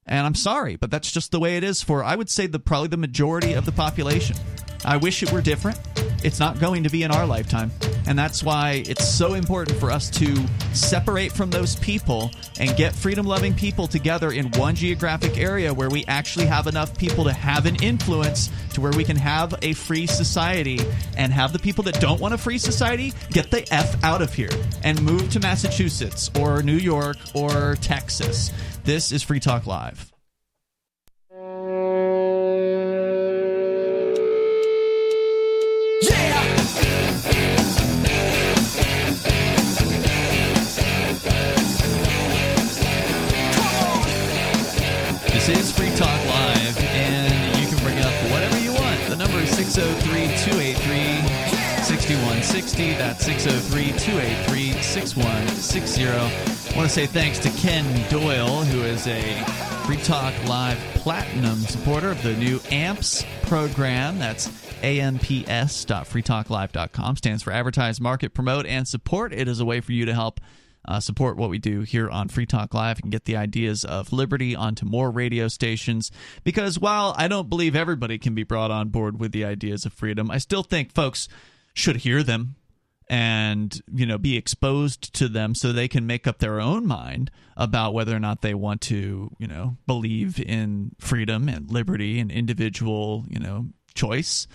And 0.05 0.25
I'm 0.25 0.35
sorry, 0.35 0.75
but 0.75 0.91
that's 0.91 1.11
just 1.11 1.31
the 1.31 1.39
way 1.39 1.57
it 1.57 1.63
is 1.63 1.81
for, 1.81 2.03
I 2.03 2.15
would 2.15 2.29
say, 2.29 2.47
the 2.47 2.59
probably 2.59 2.89
the 2.89 2.97
majority 2.97 3.53
of 3.53 3.65
the 3.65 3.71
population. 3.71 4.35
I 4.85 4.97
wish 4.97 5.23
it 5.23 5.31
were 5.31 5.41
different. 5.41 5.79
It's 6.23 6.39
not 6.39 6.59
going 6.59 6.83
to 6.83 6.89
be 6.89 7.03
in 7.03 7.11
our 7.11 7.25
lifetime. 7.25 7.71
And 8.05 8.19
that's 8.19 8.43
why 8.43 8.83
it's 8.85 9.07
so 9.07 9.33
important 9.33 9.77
for 9.77 9.91
us 9.91 10.09
to 10.11 10.35
separate 10.73 11.31
from 11.31 11.49
those 11.49 11.75
people 11.77 12.31
and 12.59 12.75
get 12.75 12.93
freedom 12.93 13.25
loving 13.25 13.53
people 13.53 13.87
together 13.87 14.31
in 14.31 14.51
one 14.51 14.75
geographic 14.75 15.37
area 15.37 15.73
where 15.73 15.89
we 15.89 16.03
actually 16.05 16.45
have 16.45 16.67
enough 16.67 16.97
people 16.97 17.23
to 17.25 17.33
have 17.33 17.65
an 17.65 17.81
influence 17.81 18.49
to 18.73 18.81
where 18.81 18.91
we 18.91 19.03
can 19.03 19.15
have 19.15 19.53
a 19.61 19.73
free 19.73 20.07
society 20.07 20.79
and 21.17 21.31
have 21.31 21.53
the 21.53 21.59
people 21.59 21.83
that 21.85 21.99
don't 22.01 22.19
want 22.19 22.33
a 22.33 22.37
free 22.37 22.57
society 22.57 23.13
get 23.29 23.51
the 23.51 23.65
F 23.73 24.01
out 24.03 24.21
of 24.21 24.33
here 24.33 24.49
and 24.83 25.01
move 25.01 25.29
to 25.31 25.39
Massachusetts 25.39 26.29
or 26.39 26.61
New 26.61 26.77
York 26.77 27.17
or 27.33 27.75
Texas. 27.75 28.51
This 28.85 29.13
is 29.13 29.23
Free 29.23 29.39
Talk 29.39 29.65
Live. 29.65 30.11
This 45.29 45.47
is 45.47 45.71
Free 45.71 45.89
Talk 45.95 46.25
Live, 46.25 46.77
and 46.77 47.57
you 47.57 47.67
can 47.67 47.77
bring 47.85 47.97
up 47.99 48.13
whatever 48.33 48.59
you 48.59 48.73
want. 48.73 48.99
The 49.07 49.15
number 49.15 49.37
is 49.37 49.49
603 49.51 50.27
283 50.51 51.83
6160. 51.85 52.95
That's 52.95 53.23
603 53.23 53.97
283 53.97 54.81
6160. 54.81 56.62
I 56.73 56.75
want 56.75 56.89
to 56.89 56.95
say 56.95 57.05
thanks 57.05 57.37
to 57.37 57.51
Ken 57.51 57.85
Doyle, 58.09 58.63
who 58.63 58.81
is 58.81 59.05
a 59.05 59.21
Free 59.85 59.97
Talk 59.97 60.33
Live 60.47 60.79
Platinum 60.95 61.59
supporter 61.59 62.09
of 62.09 62.23
the 62.23 62.33
new 62.33 62.59
AMPS 62.71 63.23
program. 63.43 64.17
That's 64.17 64.47
amps.freetalklive.com. 64.81 67.15
Stands 67.15 67.43
for 67.43 67.53
Advertise, 67.53 68.01
Market, 68.01 68.33
Promote, 68.33 68.65
and 68.65 68.87
Support. 68.87 69.33
It 69.33 69.47
is 69.47 69.59
a 69.59 69.65
way 69.65 69.81
for 69.81 69.91
you 69.91 70.05
to 70.05 70.15
help 70.15 70.41
uh, 70.83 70.99
support 70.99 71.37
what 71.37 71.51
we 71.51 71.59
do 71.59 71.81
here 71.81 72.09
on 72.09 72.27
Free 72.27 72.47
Talk 72.47 72.73
Live 72.73 73.01
and 73.03 73.11
get 73.11 73.25
the 73.25 73.37
ideas 73.37 73.85
of 73.85 74.11
liberty 74.11 74.55
onto 74.55 74.87
more 74.87 75.11
radio 75.11 75.49
stations. 75.49 76.09
Because 76.43 76.79
while 76.79 77.13
I 77.15 77.27
don't 77.27 77.49
believe 77.49 77.75
everybody 77.75 78.17
can 78.17 78.33
be 78.33 78.41
brought 78.41 78.71
on 78.71 78.89
board 78.89 79.19
with 79.19 79.31
the 79.31 79.45
ideas 79.45 79.85
of 79.85 79.93
freedom, 79.93 80.31
I 80.31 80.39
still 80.39 80.63
think 80.63 80.91
folks 80.91 81.27
should 81.75 81.97
hear 81.97 82.23
them 82.23 82.55
and 83.13 83.79
you 83.93 84.07
know 84.07 84.17
be 84.17 84.35
exposed 84.35 85.13
to 85.13 85.27
them 85.27 85.53
so 85.53 85.71
they 85.71 85.87
can 85.87 86.07
make 86.07 86.25
up 86.25 86.39
their 86.39 86.59
own 86.59 86.83
mind 86.87 87.29
about 87.55 87.93
whether 87.93 88.15
or 88.15 88.19
not 88.19 88.41
they 88.41 88.55
want 88.55 88.81
to 88.81 89.29
you 89.37 89.45
know 89.45 89.77
believe 89.85 90.39
in 90.39 90.91
freedom 90.97 91.47
and 91.47 91.69
liberty 91.69 92.19
and 92.19 92.31
individual 92.31 93.23
you 93.29 93.39
know 93.39 93.67
choice 93.93 94.47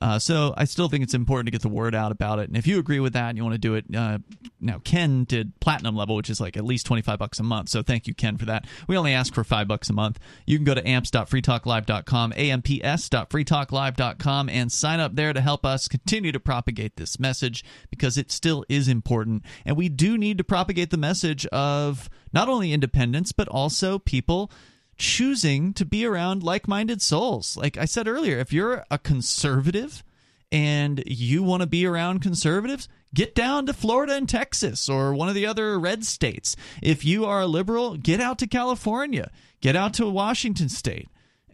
uh, 0.00 0.18
so 0.18 0.54
I 0.56 0.64
still 0.64 0.88
think 0.88 1.04
it's 1.04 1.14
important 1.14 1.46
to 1.46 1.50
get 1.50 1.62
the 1.62 1.68
word 1.68 1.94
out 1.94 2.12
about 2.12 2.38
it. 2.38 2.48
And 2.48 2.56
if 2.56 2.66
you 2.66 2.78
agree 2.78 3.00
with 3.00 3.12
that 3.14 3.28
and 3.28 3.38
you 3.38 3.44
want 3.44 3.54
to 3.54 3.58
do 3.58 3.74
it, 3.74 3.84
uh, 3.94 4.18
now 4.60 4.80
Ken 4.84 5.24
did 5.24 5.58
platinum 5.60 5.96
level, 5.96 6.16
which 6.16 6.30
is 6.30 6.40
like 6.40 6.56
at 6.56 6.64
least 6.64 6.86
twenty 6.86 7.02
five 7.02 7.18
bucks 7.18 7.38
a 7.38 7.42
month. 7.42 7.68
So 7.68 7.82
thank 7.82 8.06
you, 8.06 8.14
Ken, 8.14 8.36
for 8.36 8.46
that. 8.46 8.66
We 8.86 8.96
only 8.96 9.12
ask 9.12 9.34
for 9.34 9.44
five 9.44 9.68
bucks 9.68 9.90
a 9.90 9.92
month. 9.92 10.18
You 10.46 10.58
can 10.58 10.64
go 10.64 10.74
to 10.74 10.86
amps.freetalklive.com, 10.86 12.32
amps.freetalklive.com, 12.36 14.48
and 14.48 14.72
sign 14.72 15.00
up 15.00 15.14
there 15.14 15.32
to 15.32 15.40
help 15.40 15.66
us 15.66 15.88
continue 15.88 16.32
to 16.32 16.40
propagate 16.40 16.96
this 16.96 17.18
message 17.18 17.64
because 17.90 18.16
it 18.16 18.30
still 18.30 18.64
is 18.68 18.88
important, 18.88 19.44
and 19.64 19.76
we 19.76 19.88
do 19.88 20.18
need 20.18 20.38
to 20.38 20.44
propagate 20.44 20.90
the 20.90 20.96
message 20.96 21.46
of 21.46 22.08
not 22.32 22.48
only 22.48 22.72
independence 22.72 23.32
but 23.32 23.48
also 23.48 23.98
people 23.98 24.50
choosing 24.98 25.72
to 25.74 25.84
be 25.84 26.04
around 26.04 26.42
like 26.42 26.68
minded 26.68 27.00
souls. 27.00 27.56
Like 27.56 27.76
I 27.76 27.84
said 27.84 28.08
earlier, 28.08 28.38
if 28.38 28.52
you're 28.52 28.84
a 28.90 28.98
conservative 28.98 30.04
and 30.50 31.02
you 31.06 31.42
want 31.42 31.62
to 31.62 31.66
be 31.66 31.86
around 31.86 32.20
conservatives, 32.20 32.88
get 33.14 33.34
down 33.34 33.66
to 33.66 33.72
Florida 33.72 34.14
and 34.14 34.28
Texas 34.28 34.88
or 34.88 35.14
one 35.14 35.28
of 35.28 35.34
the 35.34 35.46
other 35.46 35.78
red 35.78 36.04
states. 36.04 36.56
If 36.82 37.04
you 37.04 37.24
are 37.24 37.40
a 37.40 37.46
liberal, 37.46 37.96
get 37.96 38.20
out 38.20 38.38
to 38.40 38.46
California, 38.46 39.30
get 39.60 39.76
out 39.76 39.94
to 39.94 40.08
Washington 40.08 40.68
state 40.68 41.08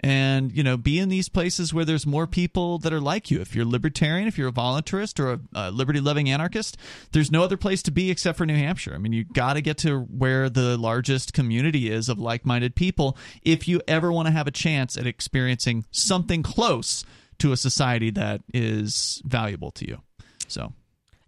and 0.05 0.53
you 0.53 0.63
know 0.63 0.77
be 0.77 0.99
in 0.99 1.09
these 1.09 1.31
places 1.31 1.73
where 1.73 1.85
there's 1.85 2.07
more 2.07 2.27
people 2.27 2.79
that 2.79 2.93
are 2.93 3.01
like 3.01 3.31
you. 3.31 3.41
If 3.41 3.55
you're 3.55 3.65
libertarian 3.65 4.29
if 4.29 4.37
you're 4.37 4.49
a 4.49 4.53
voluntarist 4.53 5.19
or 5.19 5.33
a, 5.33 5.41
a 5.55 5.71
liberty 5.71 6.01
loving 6.01 6.29
anarchist 6.29 6.77
there's 7.13 7.33
no 7.33 7.43
other 7.43 7.57
place 7.57 7.83
to 7.85 7.91
be 7.91 8.11
except 8.11 8.37
for 8.37 8.45
new 8.45 8.57
hampshire. 8.57 8.95
I 8.95 8.99
mean 8.99 9.15
you 9.15 9.25
got 9.25 9.55
to 9.55 9.63
get 9.63 9.79
to 9.79 10.01
where 10.01 10.51
the 10.51 10.77
largest 10.77 11.33
community 11.33 11.91
is 11.91 12.11
of 12.11 12.19
like-minded 12.19 12.75
people 12.75 13.17
if 13.43 13.67
you 13.67 13.81
ever 13.89 14.13
want 14.13 14.27
to 14.27 14.33
have 14.33 14.47
a 14.47 14.51
chance 14.51 14.99
at 14.99 15.07
experiencing 15.07 15.87
something 15.91 16.43
close 16.43 17.05
to 17.39 17.53
a 17.53 17.57
society 17.57 18.11
that 18.11 18.43
is 18.53 19.23
valuable 19.25 19.71
to 19.73 19.89
you. 19.89 20.01
So. 20.47 20.73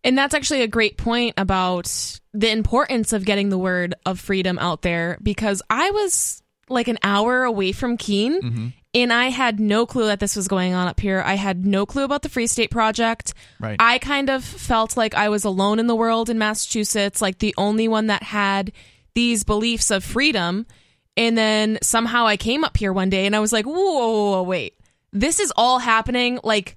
And 0.04 0.16
that's 0.16 0.34
actually 0.34 0.62
a 0.62 0.68
great 0.68 0.98
point 0.98 1.34
about 1.36 1.90
the 2.32 2.50
importance 2.50 3.12
of 3.12 3.24
getting 3.24 3.48
the 3.48 3.58
word 3.58 3.94
of 4.04 4.20
freedom 4.20 4.56
out 4.58 4.82
there 4.82 5.18
because 5.20 5.62
I 5.68 5.90
was 5.90 6.42
like 6.68 6.88
an 6.88 6.98
hour 7.02 7.44
away 7.44 7.72
from 7.72 7.97
Keene. 7.97 8.43
Mm-hmm. 8.43 8.66
And 8.94 9.12
I 9.12 9.28
had 9.28 9.60
no 9.60 9.84
clue 9.84 10.06
that 10.06 10.20
this 10.20 10.36
was 10.36 10.48
going 10.48 10.72
on 10.72 10.88
up 10.88 10.98
here. 10.98 11.22
I 11.24 11.34
had 11.34 11.66
no 11.66 11.84
clue 11.84 12.05
about 12.05 12.22
the 12.22 12.30
Free 12.30 12.47
State 12.47 12.70
Project. 12.70 13.34
Right. 13.60 13.76
I 13.78 13.98
kind 13.98 14.30
of 14.30 14.43
felt 14.43 14.97
like 14.97 15.14
I 15.14 15.28
was 15.28 15.44
alone 15.44 15.78
in 15.78 15.86
the 15.86 15.94
world 15.94 16.30
in 16.30 16.38
Massachusetts, 16.38 17.20
like 17.20 17.38
the 17.38 17.55
only 17.59 17.88
one 17.88 18.06
that 18.06 18.22
had 18.22 18.72
these 19.14 19.44
beliefs 19.44 19.90
of 19.90 20.02
freedom. 20.02 20.66
And 21.14 21.36
then 21.36 21.78
somehow 21.82 22.26
I 22.26 22.38
came 22.38 22.64
up 22.64 22.76
here 22.76 22.93
one 22.93 23.10
day 23.10 23.26
and 23.26 23.36
I 23.36 23.40
was 23.40 23.52
like, 23.52 23.66
whoa, 23.66 23.74
whoa, 23.74 24.30
whoa 24.30 24.43
wait. 24.43 24.74
This 25.12 25.40
is 25.40 25.52
all 25.56 25.78
happening 25.78 26.40
like 26.43 26.76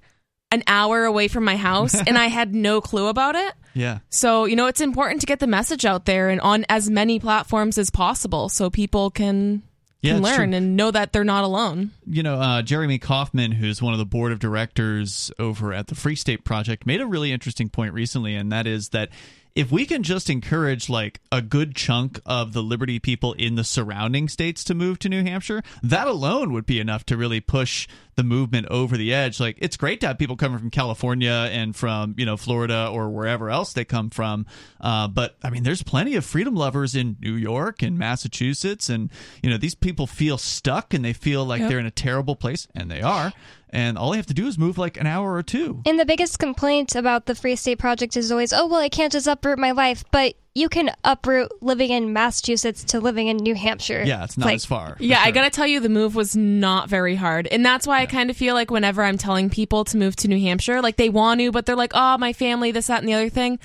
an 0.52 0.62
hour 0.66 1.04
away 1.04 1.28
from 1.28 1.44
my 1.44 1.56
house 1.56 1.94
and 2.06 2.18
I 2.18 2.26
had 2.26 2.54
no 2.54 2.82
clue 2.82 3.06
about 3.06 3.34
it. 3.34 3.54
Yeah. 3.72 4.00
So, 4.10 4.44
you 4.44 4.56
know, 4.56 4.66
it's 4.66 4.80
important 4.80 5.20
to 5.20 5.26
get 5.26 5.38
the 5.38 5.46
message 5.46 5.86
out 5.86 6.04
there 6.04 6.28
and 6.28 6.40
on 6.40 6.66
as 6.68 6.90
many 6.90 7.18
platforms 7.18 7.78
as 7.78 7.88
possible 7.88 8.48
so 8.48 8.68
people 8.68 9.10
can 9.10 9.62
yeah, 10.02 10.14
can 10.14 10.22
learn 10.22 10.50
true. 10.50 10.56
and 10.56 10.76
know 10.76 10.90
that 10.90 11.12
they're 11.12 11.24
not 11.24 11.44
alone. 11.44 11.90
You 12.06 12.22
know, 12.22 12.36
uh, 12.36 12.62
Jeremy 12.62 12.98
Kauffman, 12.98 13.52
who's 13.52 13.82
one 13.82 13.92
of 13.92 13.98
the 13.98 14.06
board 14.06 14.32
of 14.32 14.38
directors 14.38 15.30
over 15.38 15.72
at 15.72 15.88
the 15.88 15.94
Free 15.94 16.16
State 16.16 16.44
Project, 16.44 16.86
made 16.86 17.00
a 17.00 17.06
really 17.06 17.32
interesting 17.32 17.68
point 17.68 17.92
recently, 17.92 18.34
and 18.34 18.50
that 18.52 18.66
is 18.66 18.90
that 18.90 19.10
if 19.54 19.70
we 19.72 19.86
can 19.86 20.02
just 20.02 20.30
encourage 20.30 20.88
like 20.88 21.20
a 21.32 21.42
good 21.42 21.74
chunk 21.74 22.20
of 22.24 22.52
the 22.52 22.62
liberty 22.62 22.98
people 22.98 23.32
in 23.34 23.56
the 23.56 23.64
surrounding 23.64 24.28
states 24.28 24.62
to 24.64 24.74
move 24.74 24.98
to 25.00 25.08
New 25.08 25.22
Hampshire, 25.22 25.62
that 25.82 26.06
alone 26.06 26.52
would 26.52 26.66
be 26.66 26.80
enough 26.80 27.04
to 27.06 27.16
really 27.16 27.40
push 27.40 27.88
the 28.16 28.22
movement 28.22 28.66
over 28.70 28.96
the 28.96 29.12
edge. 29.12 29.40
Like 29.40 29.56
it's 29.58 29.76
great 29.76 30.00
to 30.00 30.08
have 30.08 30.18
people 30.18 30.36
coming 30.36 30.58
from 30.58 30.70
California 30.70 31.48
and 31.50 31.74
from 31.74 32.14
you 32.18 32.26
know 32.26 32.36
Florida 32.36 32.88
or 32.92 33.08
wherever 33.08 33.50
else 33.50 33.72
they 33.72 33.84
come 33.84 34.10
from, 34.10 34.46
uh, 34.80 35.08
but 35.08 35.36
I 35.42 35.50
mean 35.50 35.62
there's 35.62 35.82
plenty 35.82 36.16
of 36.16 36.24
freedom 36.24 36.54
lovers 36.54 36.94
in 36.94 37.16
New 37.20 37.34
York 37.34 37.82
and 37.82 37.98
Massachusetts, 37.98 38.88
and 38.88 39.10
you 39.42 39.50
know 39.50 39.56
these 39.56 39.74
people 39.74 40.06
feel 40.06 40.38
stuck 40.38 40.94
and 40.94 41.04
they 41.04 41.12
feel 41.12 41.44
like 41.44 41.60
yep. 41.60 41.70
they're 41.70 41.78
in 41.78 41.86
a 41.86 41.90
terrible 41.90 42.36
place, 42.36 42.68
and 42.74 42.90
they 42.90 43.02
are 43.02 43.32
and 43.70 43.96
all 43.96 44.10
they 44.10 44.16
have 44.16 44.26
to 44.26 44.34
do 44.34 44.46
is 44.46 44.58
move 44.58 44.78
like 44.78 44.98
an 44.98 45.06
hour 45.06 45.34
or 45.34 45.42
two. 45.42 45.82
And 45.86 45.98
the 45.98 46.04
biggest 46.04 46.38
complaint 46.38 46.94
about 46.94 47.26
the 47.26 47.34
Free 47.34 47.56
State 47.56 47.78
Project 47.78 48.16
is 48.16 48.30
always, 48.30 48.52
oh, 48.52 48.66
well, 48.66 48.80
I 48.80 48.88
can't 48.88 49.12
just 49.12 49.26
uproot 49.26 49.58
my 49.58 49.70
life. 49.72 50.04
But 50.10 50.34
you 50.54 50.68
can 50.68 50.90
uproot 51.04 51.50
living 51.62 51.90
in 51.90 52.12
Massachusetts 52.12 52.82
to 52.84 53.00
living 53.00 53.28
in 53.28 53.36
New 53.36 53.54
Hampshire. 53.54 54.02
Yeah, 54.04 54.24
it's 54.24 54.36
not 54.36 54.46
like, 54.46 54.56
as 54.56 54.64
far. 54.64 54.96
Yeah, 54.98 55.18
sure. 55.18 55.26
I 55.28 55.30
got 55.30 55.44
to 55.44 55.50
tell 55.50 55.66
you, 55.66 55.80
the 55.80 55.88
move 55.88 56.14
was 56.14 56.36
not 56.36 56.88
very 56.88 57.14
hard. 57.14 57.46
And 57.46 57.64
that's 57.64 57.86
why 57.86 57.98
yeah. 57.98 58.02
I 58.02 58.06
kind 58.06 58.30
of 58.30 58.36
feel 58.36 58.54
like 58.54 58.70
whenever 58.70 59.02
I'm 59.02 59.18
telling 59.18 59.48
people 59.50 59.84
to 59.84 59.96
move 59.96 60.16
to 60.16 60.28
New 60.28 60.40
Hampshire, 60.40 60.82
like 60.82 60.96
they 60.96 61.08
want 61.08 61.40
to, 61.40 61.52
but 61.52 61.66
they're 61.66 61.76
like, 61.76 61.92
oh, 61.94 62.18
my 62.18 62.32
family, 62.32 62.72
this, 62.72 62.88
that, 62.88 63.00
and 63.00 63.08
the 63.08 63.14
other 63.14 63.30
thing. 63.30 63.58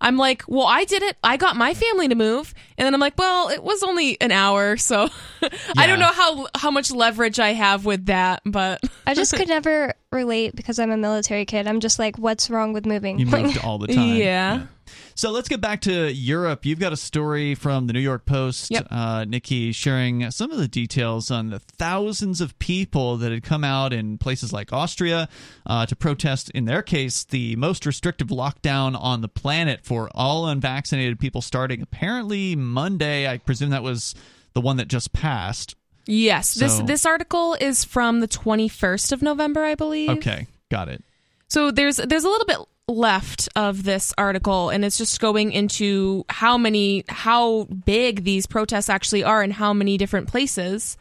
I'm 0.00 0.16
like, 0.16 0.42
well, 0.48 0.66
I 0.66 0.84
did 0.84 1.02
it. 1.02 1.16
I 1.22 1.36
got 1.36 1.56
my 1.56 1.74
family 1.74 2.08
to 2.08 2.14
move, 2.14 2.54
and 2.78 2.86
then 2.86 2.94
I'm 2.94 3.00
like, 3.00 3.18
well, 3.18 3.48
it 3.50 3.62
was 3.62 3.82
only 3.82 4.18
an 4.20 4.32
hour, 4.32 4.76
so 4.76 5.08
yeah. 5.42 5.48
I 5.76 5.86
don't 5.86 5.98
know 5.98 6.06
how 6.06 6.46
how 6.54 6.70
much 6.70 6.90
leverage 6.90 7.38
I 7.38 7.52
have 7.52 7.84
with 7.84 8.06
that, 8.06 8.42
but 8.44 8.80
I 9.06 9.14
just 9.14 9.34
could 9.34 9.48
never 9.48 9.94
relate 10.10 10.56
because 10.56 10.78
I'm 10.78 10.90
a 10.90 10.96
military 10.96 11.44
kid. 11.44 11.66
I'm 11.66 11.80
just 11.80 11.98
like, 11.98 12.16
what's 12.16 12.48
wrong 12.48 12.72
with 12.72 12.86
moving? 12.86 13.18
You 13.18 13.26
moved 13.26 13.58
all 13.58 13.78
the 13.78 13.88
time. 13.88 14.08
Yeah. 14.08 14.54
yeah. 14.54 14.66
So 15.14 15.30
let's 15.30 15.48
get 15.48 15.60
back 15.60 15.82
to 15.82 16.12
Europe. 16.12 16.64
You've 16.64 16.78
got 16.78 16.92
a 16.92 16.96
story 16.96 17.54
from 17.54 17.86
the 17.86 17.92
New 17.92 18.00
York 18.00 18.26
Post, 18.26 18.70
yep. 18.70 18.86
uh, 18.90 19.24
Nikki, 19.24 19.72
sharing 19.72 20.30
some 20.30 20.50
of 20.50 20.58
the 20.58 20.68
details 20.68 21.30
on 21.30 21.50
the 21.50 21.58
thousands 21.58 22.40
of 22.40 22.58
people 22.58 23.16
that 23.18 23.32
had 23.32 23.42
come 23.42 23.64
out 23.64 23.92
in 23.92 24.18
places 24.18 24.52
like 24.52 24.72
Austria 24.72 25.28
uh, 25.66 25.86
to 25.86 25.96
protest, 25.96 26.50
in 26.50 26.64
their 26.64 26.82
case, 26.82 27.24
the 27.24 27.56
most 27.56 27.86
restrictive 27.86 28.28
lockdown 28.28 28.98
on 29.00 29.20
the 29.20 29.28
planet 29.28 29.80
for 29.84 30.10
all 30.14 30.46
unvaccinated 30.46 31.18
people 31.18 31.42
starting 31.42 31.82
apparently 31.82 32.56
Monday. 32.56 33.28
I 33.28 33.38
presume 33.38 33.70
that 33.70 33.82
was 33.82 34.14
the 34.54 34.60
one 34.60 34.76
that 34.78 34.88
just 34.88 35.12
passed. 35.12 35.76
Yes. 36.06 36.50
So, 36.50 36.60
this 36.60 36.78
this 36.80 37.06
article 37.06 37.54
is 37.60 37.84
from 37.84 38.20
the 38.20 38.28
21st 38.28 39.12
of 39.12 39.22
November, 39.22 39.64
I 39.64 39.74
believe. 39.74 40.10
Okay, 40.10 40.46
got 40.70 40.88
it. 40.88 41.04
So 41.48 41.70
there's 41.70 41.96
there's 41.96 42.24
a 42.24 42.28
little 42.28 42.46
bit 42.46 42.58
left 42.90 43.48
of 43.56 43.84
this 43.84 44.12
article 44.18 44.70
and 44.70 44.84
it's 44.84 44.98
just 44.98 45.20
going 45.20 45.52
into 45.52 46.24
how 46.28 46.58
many 46.58 47.04
how 47.08 47.64
big 47.64 48.24
these 48.24 48.46
protests 48.46 48.88
actually 48.88 49.24
are 49.24 49.42
and 49.42 49.52
how 49.52 49.72
many 49.72 49.96
different 49.96 50.28
places. 50.28 50.96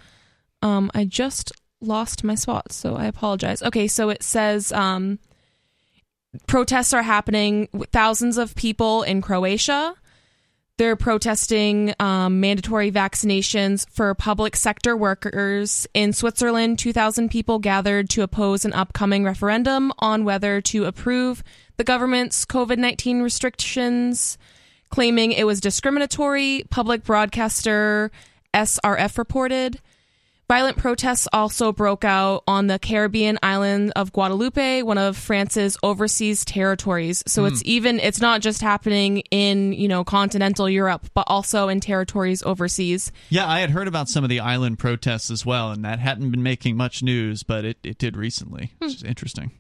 Um 0.62 0.92
I 0.94 1.06
just 1.06 1.52
lost 1.82 2.24
my 2.24 2.36
spot, 2.36 2.72
so 2.72 2.96
I 2.96 3.06
apologize. 3.06 3.64
Okay, 3.64 3.88
so 3.88 4.10
it 4.10 4.24
says 4.24 4.72
um 4.72 5.20
protests 6.48 6.94
are 6.94 7.04
happening 7.04 7.68
thousands 7.92 8.38
of 8.38 8.56
people 8.56 9.04
in 9.04 9.22
Croatia 9.22 9.96
they're 10.80 10.96
protesting 10.96 11.94
um, 12.00 12.40
mandatory 12.40 12.90
vaccinations 12.90 13.86
for 13.90 14.16
public 14.16 14.56
sector 14.56 14.96
workers. 14.96 15.86
In 15.94 16.14
Switzerland, 16.14 16.80
2,000 16.80 17.28
people 17.30 17.60
gathered 17.60 18.10
to 18.12 18.22
oppose 18.22 18.64
an 18.64 18.72
upcoming 18.72 19.26
referendum 19.26 19.92
on 20.00 20.24
whether 20.24 20.62
to 20.62 20.86
approve 20.86 21.44
the 21.80 21.86
government's 21.86 22.44
COVID 22.44 22.78
19 22.78 23.22
restrictions, 23.22 24.38
claiming 24.90 25.32
it 25.32 25.46
was 25.46 25.62
discriminatory. 25.62 26.66
Public 26.70 27.06
broadcaster 27.06 28.12
SRF 28.54 29.18
reported. 29.18 29.80
Violent 30.50 30.76
protests 30.76 31.28
also 31.32 31.72
broke 31.72 32.04
out 32.04 32.44
on 32.48 32.68
the 32.68 32.80
Caribbean 32.80 33.40
island 33.42 33.94
of 33.96 34.12
Guadeloupe, 34.12 34.84
one 34.84 34.98
of 34.98 35.16
France's 35.16 35.78
overseas 35.82 36.44
territories. 36.44 37.24
So 37.28 37.44
mm. 37.44 37.52
it's 37.52 37.62
even 37.64 38.02
it's 38.02 38.20
not 38.20 38.42
just 38.42 38.62
happening 38.62 39.20
in, 39.32 39.72
you 39.72 39.88
know, 39.88 40.04
continental 40.04 40.70
Europe, 40.70 41.08
but 41.14 41.24
also 41.28 41.70
in 41.70 41.80
territories 41.80 42.44
overseas. 42.44 43.14
Yeah, 43.30 43.48
I 43.48 43.62
had 43.62 43.70
heard 43.70 43.88
about 43.88 44.10
some 44.10 44.26
of 44.26 44.30
the 44.30 44.42
island 44.42 44.80
protests 44.80 45.32
as 45.32 45.46
well, 45.46 45.72
and 45.72 45.86
that 45.86 46.00
hadn't 46.00 46.30
been 46.30 46.44
making 46.44 46.76
much 46.76 47.02
news, 47.02 47.44
but 47.44 47.64
it, 47.64 47.78
it 47.86 47.98
did 47.98 48.18
recently, 48.18 48.74
which 48.80 48.96
is 48.96 49.04
interesting. 49.04 49.52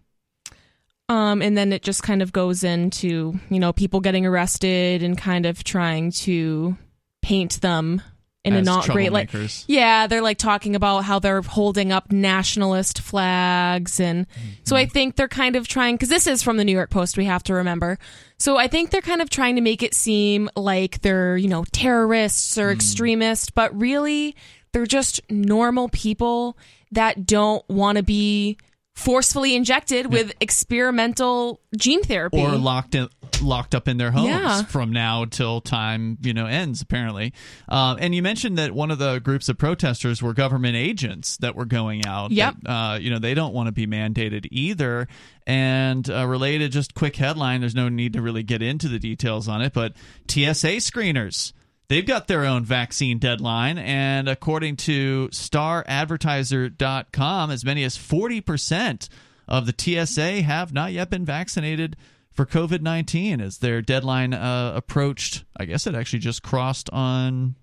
Um, 1.10 1.41
and 1.41 1.57
then 1.57 1.73
it 1.73 1.81
just 1.81 2.03
kind 2.03 2.22
of 2.22 2.31
goes 2.31 2.64
into, 2.64 3.40
you 3.49 3.60
know, 3.60 3.73
people 3.73 3.99
getting 3.99 4.27
arrested 4.27 5.02
and 5.02 5.18
kind 5.18 5.48
of 5.48 5.64
trying 5.64 6.11
to 6.11 6.77
paint 7.22 7.60
them 7.61 8.02
in 8.45 8.53
As 8.53 8.61
a 8.61 8.64
not 8.64 8.88
great 8.88 9.11
like 9.11 9.30
yeah 9.68 10.07
they're 10.07 10.22
like 10.22 10.38
talking 10.38 10.73
about 10.73 10.99
how 10.99 11.19
they're 11.19 11.41
holding 11.41 11.91
up 11.91 12.10
nationalist 12.10 13.02
flags 13.02 13.99
and 13.99 14.30
mm-hmm. 14.30 14.49
so 14.64 14.77
i 14.77 14.86
think 14.86 15.18
they're 15.18 15.27
kind 15.27 15.57
of 15.57 15.68
trying 15.68 15.95
because 15.95 16.07
this 16.07 16.26
is 16.26 16.41
from 16.41 16.56
the 16.56 16.64
new 16.64 16.72
york 16.72 16.90
post 16.90 17.18
we 17.18 17.26
have 17.26 17.44
to 17.44 17.53
remember 17.53 17.99
so 18.38 18.56
i 18.56 18.65
think 18.68 18.91
they're 18.91 19.02
kind 19.02 19.22
of 19.22 19.30
trying 19.30 19.56
to 19.56 19.61
make 19.61 19.84
it 19.84 19.94
seem 19.94 20.49
like 20.56 21.02
they're 21.02 21.36
you 21.36 21.49
know 21.49 21.65
terrorists 21.73 22.57
or 22.57 22.69
mm. 22.69 22.73
extremists 22.73 23.49
but 23.49 23.77
really 23.77 24.36
they're 24.72 24.86
just 24.86 25.19
normal 25.30 25.90
people 25.90 26.57
that 26.91 27.26
don't 27.26 27.68
want 27.68 27.98
to 27.98 28.03
be 28.03 28.57
forcefully 29.00 29.56
injected 29.56 30.12
with 30.12 30.34
experimental 30.42 31.62
gene 31.78 32.04
therapy. 32.04 32.42
Or 32.42 32.52
locked 32.58 32.96
in, 32.96 33.08
locked 33.42 33.74
up 33.74 33.88
in 33.88 33.96
their 33.98 34.12
homes 34.12 34.28
yeah. 34.28 34.64
from 34.64 34.92
now 34.92 35.24
till 35.24 35.62
time 35.62 36.18
you 36.22 36.34
know 36.34 36.46
ends 36.46 36.82
apparently. 36.82 37.34
Uh, 37.70 37.96
and 38.00 38.14
you 38.14 38.22
mentioned 38.22 38.58
that 38.58 38.74
one 38.74 38.92
of 38.92 39.00
the 39.00 39.20
groups 39.20 39.48
of 39.48 39.58
protesters 39.58 40.22
were 40.22 40.34
government 40.34 40.76
agents 40.76 41.38
that 41.38 41.56
were 41.56 41.66
going 41.66 42.06
out 42.06 42.32
yep. 42.32 42.56
that, 42.62 42.70
uh, 42.70 42.98
you 43.00 43.10
know 43.10 43.20
they 43.20 43.34
don't 43.34 43.54
want 43.54 43.68
to 43.68 43.72
be 43.72 43.88
mandated 43.88 44.48
either. 44.52 45.08
And 45.48 46.08
uh, 46.10 46.28
related 46.28 46.72
just 46.72 46.94
quick 46.94 47.16
headline 47.16 47.62
there's 47.62 47.74
no 47.74 47.90
need 47.90 48.14
to 48.14 48.22
really 48.22 48.44
get 48.44 48.62
into 48.62 48.88
the 48.88 49.00
details 49.00 49.48
on 49.48 49.64
it 49.64 49.74
but 49.74 49.94
tsa 50.28 50.78
screeners 50.78 51.54
They've 51.90 52.06
got 52.06 52.28
their 52.28 52.45
own 52.45 52.64
vaccine 52.66 53.18
deadline, 53.18 53.80
and 53.80 54.30
according 54.30 54.76
to 54.78 55.28
staradvertiser.com, 55.32 57.49
as 57.49 57.66
many 57.66 57.84
as 57.84 57.98
40% 57.98 59.10
of 59.48 59.66
the 59.66 59.74
TSA 59.76 60.44
have 60.44 60.72
not 60.72 60.94
yet 60.94 61.10
been 61.10 61.26
vaccinated 61.26 61.98
for 62.32 62.45
COVID 62.45 62.82
19 62.82 63.41
as 63.41 63.57
their 63.57 63.82
deadline 63.82 64.36
uh, 64.36 64.74
approached. 64.76 65.45
I 65.57 65.66
guess 65.66 65.88
it 65.88 65.95
actually 65.95 66.20
just 66.20 66.44
crossed 66.44 66.91
on 66.91 67.56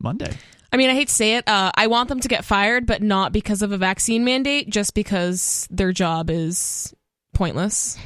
Monday. 0.00 0.36
I 0.72 0.76
mean, 0.76 0.90
I 0.90 0.94
hate 0.94 1.06
to 1.06 1.14
say 1.14 1.36
it. 1.36 1.48
Uh, 1.48 1.70
I 1.74 1.86
want 1.86 2.08
them 2.08 2.18
to 2.18 2.28
get 2.28 2.44
fired, 2.44 2.84
but 2.84 3.00
not 3.00 3.32
because 3.32 3.62
of 3.62 3.70
a 3.70 3.78
vaccine 3.78 4.24
mandate, 4.24 4.70
just 4.70 4.92
because 4.92 5.68
their 5.70 5.92
job 5.92 6.30
is 6.30 6.92
pointless. 7.32 7.96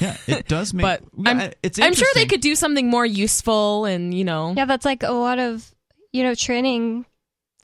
Yeah, 0.00 0.16
it 0.26 0.48
does 0.48 0.72
make. 0.72 0.84
but 0.84 1.02
I'm, 1.26 1.52
it's 1.62 1.80
I'm 1.80 1.94
sure 1.94 2.08
they 2.14 2.26
could 2.26 2.40
do 2.40 2.54
something 2.54 2.88
more 2.88 3.06
useful, 3.06 3.84
and 3.84 4.14
you 4.14 4.24
know. 4.24 4.54
Yeah, 4.56 4.64
that's 4.64 4.84
like 4.84 5.02
a 5.02 5.12
lot 5.12 5.38
of 5.38 5.72
you 6.12 6.22
know 6.22 6.34
training 6.34 7.04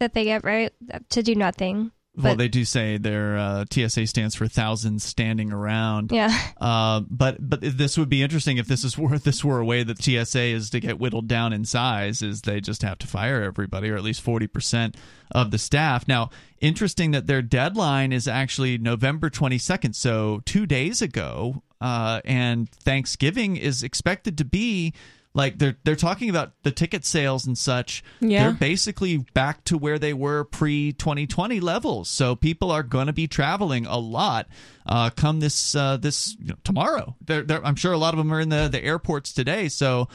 that 0.01 0.15
they 0.15 0.25
get 0.25 0.45
right 0.45 0.73
to 1.11 1.23
do 1.23 1.35
nothing. 1.35 1.91
Well, 2.17 2.37
they 2.37 2.47
do 2.47 2.65
say 2.65 2.97
their 2.97 3.37
uh, 3.37 3.65
TSA 3.69 4.07
stands 4.07 4.37
for 4.37 4.47
thousands 4.47 5.03
standing 5.03 5.53
around. 5.53 6.13
Yeah. 6.13 6.33
Uh, 6.61 7.01
but 7.11 7.39
but 7.41 7.61
this 7.61 7.99
would 7.99 8.09
be 8.09 8.23
interesting 8.23 8.57
if 8.57 8.69
this 8.69 8.85
is 8.85 8.97
were 8.97 9.19
this 9.25 9.45
were 9.45 9.59
a 9.59 9.65
way 9.65 9.83
that 9.83 10.03
TSA 10.03 10.41
is 10.41 10.71
to 10.71 10.81
get 10.81 11.01
whittled 11.01 11.27
down 11.27 11.53
in 11.53 11.65
size, 11.65 12.23
is 12.23 12.43
they 12.43 12.61
just 12.61 12.83
have 12.83 12.99
to 12.99 13.07
fire 13.07 13.43
everybody 13.43 13.91
or 13.91 13.97
at 13.97 14.05
least 14.05 14.21
forty 14.21 14.47
percent 14.47 14.97
of 15.33 15.51
the 15.51 15.59
staff. 15.59 16.07
Now, 16.07 16.31
interesting 16.61 17.11
that 17.11 17.27
their 17.27 17.43
deadline 17.43 18.13
is 18.13 18.29
actually 18.29 18.79
November 18.79 19.29
twenty 19.29 19.59
second, 19.59 19.95
so 19.95 20.41
two 20.45 20.67
days 20.67 21.03
ago, 21.03 21.65
uh, 21.85 22.23
and 22.25 22.71
Thanksgiving 22.71 23.59
is 23.59 23.83
expected 23.83 24.39
to 24.39 24.45
be 24.47 24.95
like 25.35 25.59
they're 25.59 25.77
they're 25.85 25.97
talking 25.97 26.31
about 26.31 26.53
the 26.63 26.71
ticket 26.71 27.05
sales 27.05 27.47
and 27.47 27.59
such. 27.59 28.03
Yeah. 28.21 28.45
They're 28.45 28.53
basically 28.55 29.19
back 29.35 29.65
to 29.65 29.77
where 29.77 29.99
they 29.99 30.15
were 30.15 30.45
pre 30.45 30.95
2020 30.95 31.61
levels. 31.61 32.09
So 32.09 32.37
people 32.37 32.71
are 32.71 32.83
going 32.83 33.09
to 33.09 33.13
be 33.13 33.27
traveling 33.27 33.85
a 33.85 33.99
lot 33.99 34.49
uh, 34.87 35.11
come 35.11 35.41
this 35.41 35.75
uh, 35.75 35.99
this 35.99 36.35
you 36.41 36.49
know, 36.49 36.57
tomorrow. 36.65 37.17
They're, 37.23 37.43
they're, 37.43 37.67
I'm 37.67 37.77
sure 37.77 37.93
a 37.93 37.99
lot 37.99 38.15
of 38.15 38.19
them 38.19 38.33
are 38.33 38.41
in 38.41 38.49
the 38.49 38.69
the 38.69 38.83
airports 38.83 39.35
today. 39.35 39.69
So 39.69 40.09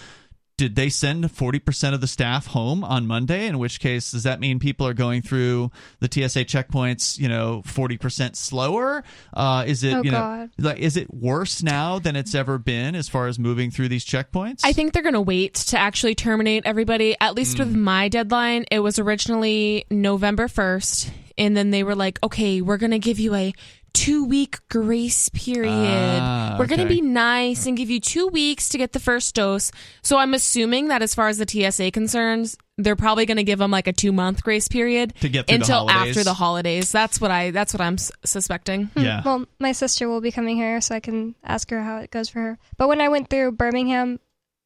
did 0.60 0.76
they 0.76 0.90
send 0.90 1.24
40% 1.24 1.94
of 1.94 2.02
the 2.02 2.08
staff 2.08 2.48
home 2.48 2.84
on 2.84 3.08
Monday? 3.08 3.48
In 3.48 3.60
which 3.60 3.80
case, 3.80 4.12
does 4.12 4.24
that 4.24 4.42
mean 4.42 4.60
people 4.60 4.86
are 4.86 4.94
going 4.94 5.22
through 5.22 5.72
the 6.02 6.08
TSA 6.12 6.44
checkpoints, 6.44 7.18
you 7.18 7.30
know, 7.30 7.64
40% 7.66 8.36
slower? 8.36 9.06
Uh, 9.34 9.64
is 9.66 9.86
it, 9.86 9.94
oh, 9.94 10.04
you 10.04 10.12
know, 10.12 10.18
God. 10.18 10.50
like, 10.58 10.80
is 10.80 10.98
it 10.98 11.14
worse 11.14 11.64
now 11.64 11.98
than 11.98 12.18
it's 12.18 12.36
ever 12.36 12.58
been 12.58 12.94
as 12.94 13.08
far 13.08 13.28
as 13.28 13.40
moving 13.40 13.72
through 13.72 13.88
these 13.88 14.04
checkpoints? 14.04 14.60
I 14.66 14.74
think 14.74 14.92
they're 14.92 15.02
going 15.02 15.14
to 15.14 15.22
wait 15.22 15.54
to 15.54 15.80
actually 15.80 16.14
terminate 16.14 16.66
everybody. 16.66 17.16
At 17.22 17.36
least 17.36 17.56
mm. 17.56 17.60
with 17.60 17.74
my 17.74 18.10
deadline, 18.10 18.66
it 18.70 18.80
was 18.80 19.00
originally 19.00 19.86
November 19.90 20.50
1st. 20.50 21.10
And 21.38 21.56
then 21.56 21.70
they 21.70 21.84
were 21.84 21.96
like, 21.96 22.20
okay, 22.22 22.60
we're 22.60 22.76
going 22.76 22.92
to 22.92 23.00
give 23.00 23.18
you 23.18 23.34
a 23.34 23.54
two 23.94 24.26
week 24.26 24.58
grace 24.70 25.30
period. 25.30 26.20
Ah, 26.22 26.56
We're 26.60 26.68
going 26.68 26.82
to 26.82 26.88
be 26.88 27.02
nice 27.02 27.66
and 27.66 27.78
give 27.78 27.90
you 27.90 28.00
two 28.00 28.28
weeks 28.28 28.70
to 28.70 28.78
get 28.78 28.94
the 28.94 29.00
first 29.00 29.36
dose. 29.36 29.72
So 30.02 30.18
I'm 30.18 30.34
assuming 30.34 30.88
that 30.88 31.02
as 31.02 31.16
far 31.16 31.28
as 31.28 31.38
the 31.38 31.48
TSA 31.48 31.92
concerns, 31.92 32.58
they're 32.78 32.96
probably 32.96 33.26
going 33.26 33.38
to 33.38 33.44
give 33.44 33.60
them 33.60 33.72
like 33.72 33.88
a 33.88 33.94
two 33.94 34.12
month 34.12 34.44
grace 34.44 34.68
period 34.68 35.14
to 35.22 35.30
get 35.30 35.50
until 35.52 35.88
the 35.88 35.94
after 35.94 36.24
the 36.24 36.34
holidays. 36.34 36.92
That's 36.92 37.20
what 37.20 37.32
I. 37.32 37.52
That's 37.52 37.74
what 37.74 37.82
I'm 37.82 37.96
s- 37.96 38.12
suspecting. 38.24 38.86
Hmm. 38.86 39.02
Yeah. 39.02 39.22
Well, 39.24 39.46
my 39.60 39.74
sister 39.74 40.08
will 40.08 40.22
be 40.22 40.32
coming 40.32 40.56
here, 40.56 40.82
so 40.82 40.96
I 40.96 41.00
can 41.00 41.36
ask 41.44 41.70
her 41.70 41.84
how 41.84 41.98
it 41.98 42.12
goes 42.12 42.30
for 42.30 42.40
her. 42.40 42.58
But 42.78 42.88
when 42.88 43.02
I 43.02 43.10
went 43.10 43.30
through 43.30 43.54
Birmingham, 43.54 44.20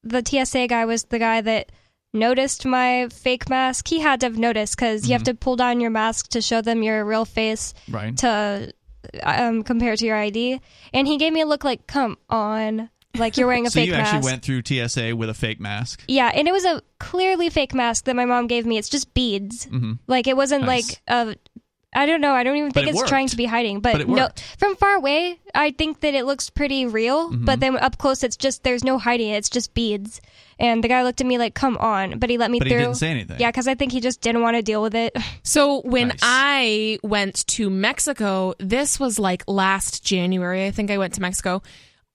the 0.04 0.24
TSA 0.26 0.68
guy 0.68 0.86
was 0.86 1.06
the 1.06 1.20
guy 1.20 1.42
that 1.42 1.72
noticed 2.14 2.66
my 2.66 3.08
fake 3.10 3.50
mask. 3.50 3.88
He 3.88 4.00
had 4.00 4.20
to 4.20 4.28
have 4.28 4.38
noticed 4.38 4.76
because 4.76 5.02
mm-hmm. 5.02 5.10
you 5.10 5.14
have 5.14 5.24
mm-hmm. 5.24 5.32
to 5.32 5.38
pull 5.38 5.56
down 5.56 5.80
your 5.80 5.90
mask 5.90 6.30
to 6.30 6.42
show 6.42 6.62
them 6.62 6.84
your 6.84 7.04
real 7.04 7.26
face. 7.26 7.74
Right. 7.90 8.16
To 8.18 8.74
um, 9.24 9.64
compared 9.64 10.00
to 10.00 10.06
your 10.06 10.18
ID, 10.18 10.60
and 10.94 11.08
he 11.08 11.18
gave 11.18 11.34
me 11.34 11.42
a 11.42 11.46
look 11.46 11.64
like, 11.64 11.88
"Come 11.88 12.18
on." 12.30 12.90
Like 13.16 13.38
you're 13.38 13.46
wearing 13.46 13.68
a 13.68 13.70
so 13.72 13.80
fake 13.80 13.92
mask. 13.92 13.98
you 13.98 14.02
actually 14.02 14.18
mask. 14.18 14.26
went 14.26 14.44
through 14.44 14.88
TSA 14.88 15.16
with 15.16 15.30
a 15.30 15.36
fake 15.36 15.60
mask. 15.60 16.04
Yeah, 16.08 16.32
and 16.34 16.48
it 16.48 16.52
was 16.52 16.66
a 16.66 16.82
clearly 17.00 17.50
fake 17.50 17.74
mask 17.74 18.06
that 18.06 18.16
my 18.16 18.26
mom 18.26 18.48
gave 18.48 18.66
me. 18.66 18.78
It's 18.78 18.90
just 18.90 19.14
beads. 19.14 19.68
Mm-hmm. 19.68 19.94
Like 20.08 20.26
it 20.28 20.36
wasn't 20.36 20.66
nice. 20.66 20.90
like 20.90 21.02
a 21.08 21.36
I 21.96 22.06
don't 22.06 22.22
know. 22.22 22.34
I 22.34 22.44
don't 22.44 22.56
even 22.58 22.72
think 22.72 22.88
it 22.88 22.92
it's 22.92 22.98
worked. 22.98 23.10
trying 23.10 23.28
to 23.28 23.38
be 23.38 23.46
hiding. 23.46 23.80
But, 23.80 24.00
but 24.00 24.10
no, 24.10 24.30
from 24.58 24.76
far 24.76 24.96
away, 24.96 25.40
I 25.54 25.72
think 25.72 26.02
that 26.02 26.14
it 26.14 26.26
looks 26.26 26.50
pretty 26.50 26.86
real. 26.86 27.30
Mm-hmm. 27.30 27.46
But 27.46 27.60
then 27.60 27.78
up 27.78 27.98
close, 27.98 28.24
it's 28.24 28.38
just 28.38 28.64
there's 28.64 28.84
no 28.84 28.98
hiding 28.98 29.30
it. 29.30 29.38
It's 29.38 29.50
just 29.50 29.74
beads. 29.74 30.22
And 30.64 30.84
the 30.84 30.88
guy 30.88 31.04
looked 31.04 31.20
at 31.20 31.28
me 31.28 31.38
like, 31.38 31.54
"Come 31.54 31.78
on!" 31.78 32.20
But 32.20 32.30
he 32.30 32.38
let 32.38 32.50
me 32.50 32.60
but 32.60 32.70
through. 32.70 32.78
He 32.78 32.84
didn't 32.86 32.98
say 32.98 33.12
anything. 33.12 33.40
Yeah, 33.40 33.52
because 33.52 33.68
I 33.68 33.76
think 33.76 33.92
he 33.92 34.00
just 34.00 34.22
didn't 34.22 34.42
want 34.42 34.56
to 34.56 34.62
deal 34.62 34.82
with 34.82 34.96
it. 34.96 35.16
So 35.46 35.82
when 35.82 36.10
nice. 36.10 36.20
I 36.22 37.00
went 37.04 37.46
to 37.48 37.70
Mexico, 37.70 38.54
this 38.60 39.00
was 39.00 39.20
like 39.20 39.44
last 39.46 40.04
January. 40.04 40.66
I 40.66 40.72
think 40.72 40.90
I 40.90 40.98
went 40.98 41.14
to 41.16 41.22
Mexico. 41.22 41.62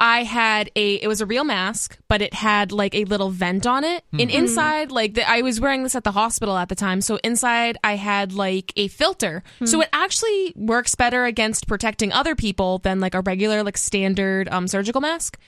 I 0.00 0.22
had 0.22 0.70
a 0.76 0.94
it 0.94 1.08
was 1.08 1.20
a 1.20 1.26
real 1.26 1.44
mask, 1.44 1.98
but 2.08 2.22
it 2.22 2.32
had 2.32 2.72
like 2.72 2.94
a 2.94 3.04
little 3.04 3.30
vent 3.30 3.66
on 3.66 3.84
it. 3.84 4.04
Mm-hmm. 4.06 4.20
And 4.20 4.30
inside, 4.30 4.90
like 4.92 5.14
the, 5.14 5.28
I 5.28 5.42
was 5.42 5.60
wearing 5.60 5.82
this 5.82 5.94
at 5.94 6.04
the 6.04 6.12
hospital 6.12 6.56
at 6.56 6.68
the 6.68 6.74
time, 6.74 7.00
so 7.00 7.18
inside 7.24 7.76
I 7.82 7.96
had 7.96 8.32
like 8.32 8.72
a 8.76 8.88
filter. 8.88 9.42
Mm-hmm. 9.56 9.66
So 9.66 9.82
it 9.82 9.88
actually 9.92 10.52
works 10.56 10.94
better 10.94 11.24
against 11.24 11.66
protecting 11.66 12.12
other 12.12 12.34
people 12.34 12.78
than 12.78 13.00
like 13.00 13.14
a 13.14 13.20
regular 13.20 13.62
like 13.62 13.76
standard 13.76 14.48
um, 14.48 14.68
surgical 14.68 15.00
mask. 15.00 15.38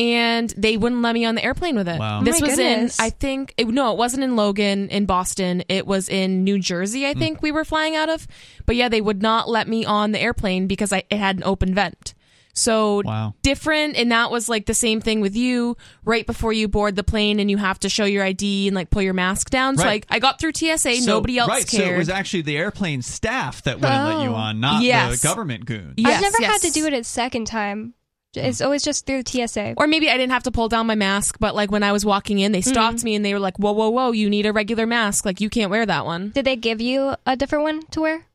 And 0.00 0.48
they 0.56 0.78
wouldn't 0.78 1.02
let 1.02 1.12
me 1.12 1.26
on 1.26 1.34
the 1.34 1.44
airplane 1.44 1.76
with 1.76 1.86
it. 1.86 1.98
Wow. 1.98 2.22
This 2.22 2.40
oh 2.40 2.46
was 2.46 2.56
goodness. 2.56 2.98
in, 2.98 3.04
I 3.04 3.10
think, 3.10 3.52
it, 3.58 3.68
no, 3.68 3.92
it 3.92 3.98
wasn't 3.98 4.24
in 4.24 4.34
Logan, 4.34 4.88
in 4.88 5.04
Boston. 5.04 5.62
It 5.68 5.86
was 5.86 6.08
in 6.08 6.42
New 6.42 6.58
Jersey, 6.58 7.06
I 7.06 7.12
think 7.12 7.38
mm. 7.38 7.42
we 7.42 7.52
were 7.52 7.66
flying 7.66 7.96
out 7.96 8.08
of. 8.08 8.26
But 8.64 8.76
yeah, 8.76 8.88
they 8.88 9.02
would 9.02 9.20
not 9.20 9.46
let 9.46 9.68
me 9.68 9.84
on 9.84 10.12
the 10.12 10.18
airplane 10.18 10.66
because 10.66 10.90
I, 10.90 11.04
it 11.10 11.18
had 11.18 11.36
an 11.36 11.44
open 11.44 11.74
vent. 11.74 12.14
So 12.52 13.02
wow. 13.04 13.34
different, 13.42 13.96
and 13.96 14.10
that 14.10 14.30
was 14.30 14.48
like 14.48 14.66
the 14.66 14.74
same 14.74 15.00
thing 15.00 15.20
with 15.20 15.36
you. 15.36 15.76
Right 16.04 16.26
before 16.26 16.52
you 16.52 16.66
board 16.66 16.96
the 16.96 17.04
plane, 17.04 17.38
and 17.38 17.50
you 17.50 17.56
have 17.56 17.78
to 17.80 17.88
show 17.88 18.04
your 18.04 18.24
ID 18.24 18.68
and 18.68 18.74
like 18.74 18.90
pull 18.90 19.02
your 19.02 19.14
mask 19.14 19.50
down. 19.50 19.76
Right. 19.76 19.82
So 19.82 19.86
like 19.86 20.06
I 20.10 20.18
got 20.18 20.40
through 20.40 20.52
TSA, 20.54 20.96
so, 20.96 21.06
nobody 21.06 21.38
else 21.38 21.48
right, 21.48 21.66
cared. 21.66 21.84
So 21.84 21.94
it 21.94 21.98
was 21.98 22.08
actually 22.08 22.42
the 22.42 22.56
airplane 22.56 23.02
staff 23.02 23.62
that 23.62 23.76
wouldn't 23.76 24.00
oh. 24.00 24.16
let 24.16 24.24
you 24.24 24.30
on, 24.30 24.60
not 24.60 24.82
yes. 24.82 25.20
the 25.20 25.28
government 25.28 25.64
goons. 25.66 25.94
Yes, 25.96 26.16
I've 26.16 26.22
never 26.22 26.36
yes. 26.40 26.62
had 26.62 26.68
to 26.68 26.72
do 26.72 26.86
it 26.86 26.92
a 26.92 27.04
second 27.04 27.46
time. 27.46 27.94
It's 28.34 28.60
always 28.60 28.82
just 28.82 29.06
through 29.06 29.22
TSA. 29.26 29.74
Or 29.76 29.86
maybe 29.86 30.08
I 30.08 30.16
didn't 30.16 30.32
have 30.32 30.44
to 30.44 30.50
pull 30.50 30.68
down 30.68 30.86
my 30.86 30.94
mask, 30.94 31.38
but 31.40 31.54
like 31.54 31.70
when 31.70 31.82
I 31.82 31.92
was 31.92 32.04
walking 32.04 32.38
in, 32.38 32.52
they 32.52 32.60
stopped 32.60 32.98
mm-hmm. 32.98 33.04
me 33.04 33.14
and 33.16 33.24
they 33.24 33.34
were 33.34 33.40
like, 33.40 33.58
"Whoa, 33.58 33.72
whoa, 33.72 33.90
whoa! 33.90 34.12
You 34.12 34.30
need 34.30 34.46
a 34.46 34.52
regular 34.52 34.86
mask. 34.86 35.24
Like 35.24 35.40
you 35.40 35.50
can't 35.50 35.70
wear 35.70 35.84
that 35.84 36.06
one." 36.06 36.30
Did 36.30 36.44
they 36.44 36.56
give 36.56 36.80
you 36.80 37.14
a 37.26 37.36
different 37.36 37.64
one 37.64 37.82
to 37.88 38.00
wear? 38.00 38.26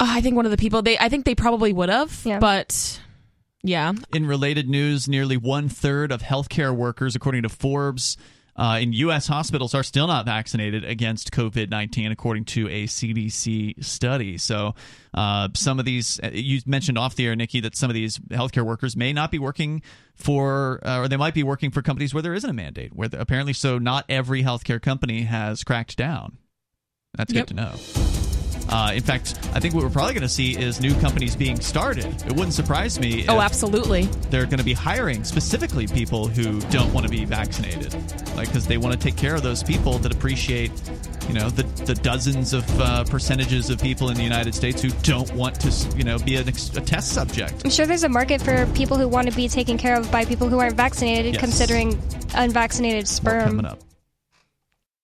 Uh, 0.00 0.06
I 0.08 0.20
think 0.20 0.36
one 0.36 0.44
of 0.44 0.50
the 0.50 0.56
people 0.56 0.82
they 0.82 0.98
I 0.98 1.08
think 1.08 1.24
they 1.24 1.34
probably 1.34 1.72
would 1.72 1.88
have, 1.88 2.22
yeah. 2.24 2.38
but 2.38 3.00
yeah. 3.62 3.92
In 4.12 4.26
related 4.26 4.68
news, 4.68 5.08
nearly 5.08 5.36
one 5.36 5.68
third 5.68 6.12
of 6.12 6.22
healthcare 6.22 6.74
workers, 6.74 7.14
according 7.14 7.42
to 7.42 7.48
Forbes, 7.48 8.16
uh, 8.58 8.78
in 8.80 8.92
U.S. 8.92 9.28
hospitals 9.28 9.74
are 9.74 9.84
still 9.84 10.08
not 10.08 10.26
vaccinated 10.26 10.84
against 10.84 11.30
COVID 11.32 11.70
19, 11.70 12.10
according 12.10 12.44
to 12.46 12.68
a 12.68 12.86
CDC 12.86 13.82
study. 13.84 14.36
So, 14.36 14.74
uh, 15.14 15.48
some 15.54 15.78
of 15.78 15.84
these, 15.84 16.18
uh, 16.22 16.30
you 16.32 16.60
mentioned 16.66 16.98
off 16.98 17.14
the 17.14 17.26
air, 17.26 17.36
Nikki, 17.36 17.60
that 17.60 17.76
some 17.76 17.88
of 17.88 17.94
these 17.94 18.18
healthcare 18.18 18.64
workers 18.64 18.96
may 18.96 19.12
not 19.12 19.30
be 19.30 19.38
working 19.38 19.82
for, 20.14 20.80
uh, 20.84 20.98
or 20.98 21.08
they 21.08 21.16
might 21.16 21.34
be 21.34 21.44
working 21.44 21.70
for 21.70 21.82
companies 21.82 22.12
where 22.12 22.22
there 22.22 22.34
isn't 22.34 22.50
a 22.50 22.54
mandate, 22.54 22.94
where 22.94 23.08
apparently, 23.12 23.52
so 23.52 23.78
not 23.78 24.04
every 24.08 24.42
healthcare 24.42 24.82
company 24.82 25.22
has 25.22 25.62
cracked 25.62 25.96
down. 25.96 26.38
That's 27.16 27.32
yep. 27.32 27.46
good 27.46 27.56
to 27.56 27.62
know. 27.62 28.37
Uh, 28.68 28.92
in 28.94 29.02
fact, 29.02 29.38
I 29.54 29.60
think 29.60 29.74
what 29.74 29.82
we're 29.82 29.90
probably 29.90 30.14
going 30.14 30.22
to 30.22 30.28
see 30.28 30.56
is 30.56 30.80
new 30.80 30.94
companies 31.00 31.34
being 31.34 31.60
started. 31.60 32.06
It 32.26 32.32
wouldn't 32.32 32.52
surprise 32.52 33.00
me. 33.00 33.26
Oh, 33.28 33.40
absolutely. 33.40 34.04
They're 34.30 34.44
going 34.44 34.58
to 34.58 34.64
be 34.64 34.74
hiring 34.74 35.24
specifically 35.24 35.86
people 35.86 36.28
who 36.28 36.60
don't 36.70 36.92
want 36.92 37.06
to 37.06 37.10
be 37.10 37.24
vaccinated, 37.24 37.94
like 38.36 38.48
because 38.48 38.66
they 38.66 38.76
want 38.76 38.92
to 38.92 38.98
take 38.98 39.16
care 39.16 39.34
of 39.34 39.42
those 39.42 39.62
people 39.62 39.98
that 39.98 40.14
appreciate, 40.14 40.70
you 41.28 41.34
know, 41.34 41.48
the 41.50 41.62
the 41.84 41.94
dozens 41.94 42.52
of 42.52 42.80
uh, 42.80 43.04
percentages 43.04 43.70
of 43.70 43.80
people 43.80 44.10
in 44.10 44.16
the 44.16 44.22
United 44.22 44.54
States 44.54 44.82
who 44.82 44.90
don't 45.02 45.32
want 45.34 45.58
to, 45.60 45.96
you 45.96 46.04
know, 46.04 46.18
be 46.18 46.36
a 46.36 46.44
test 46.44 47.12
subject. 47.12 47.62
I'm 47.64 47.70
sure 47.70 47.86
there's 47.86 48.04
a 48.04 48.08
market 48.08 48.42
for 48.42 48.66
people 48.74 48.96
who 48.96 49.08
want 49.08 49.30
to 49.30 49.34
be 49.34 49.48
taken 49.48 49.78
care 49.78 49.96
of 49.96 50.10
by 50.12 50.24
people 50.24 50.48
who 50.48 50.58
aren't 50.58 50.76
vaccinated, 50.76 51.34
yes. 51.34 51.40
considering 51.40 52.00
unvaccinated 52.34 53.08
sperm. 53.08 53.38
More 53.38 53.46
coming 53.46 53.66
up. 53.66 53.87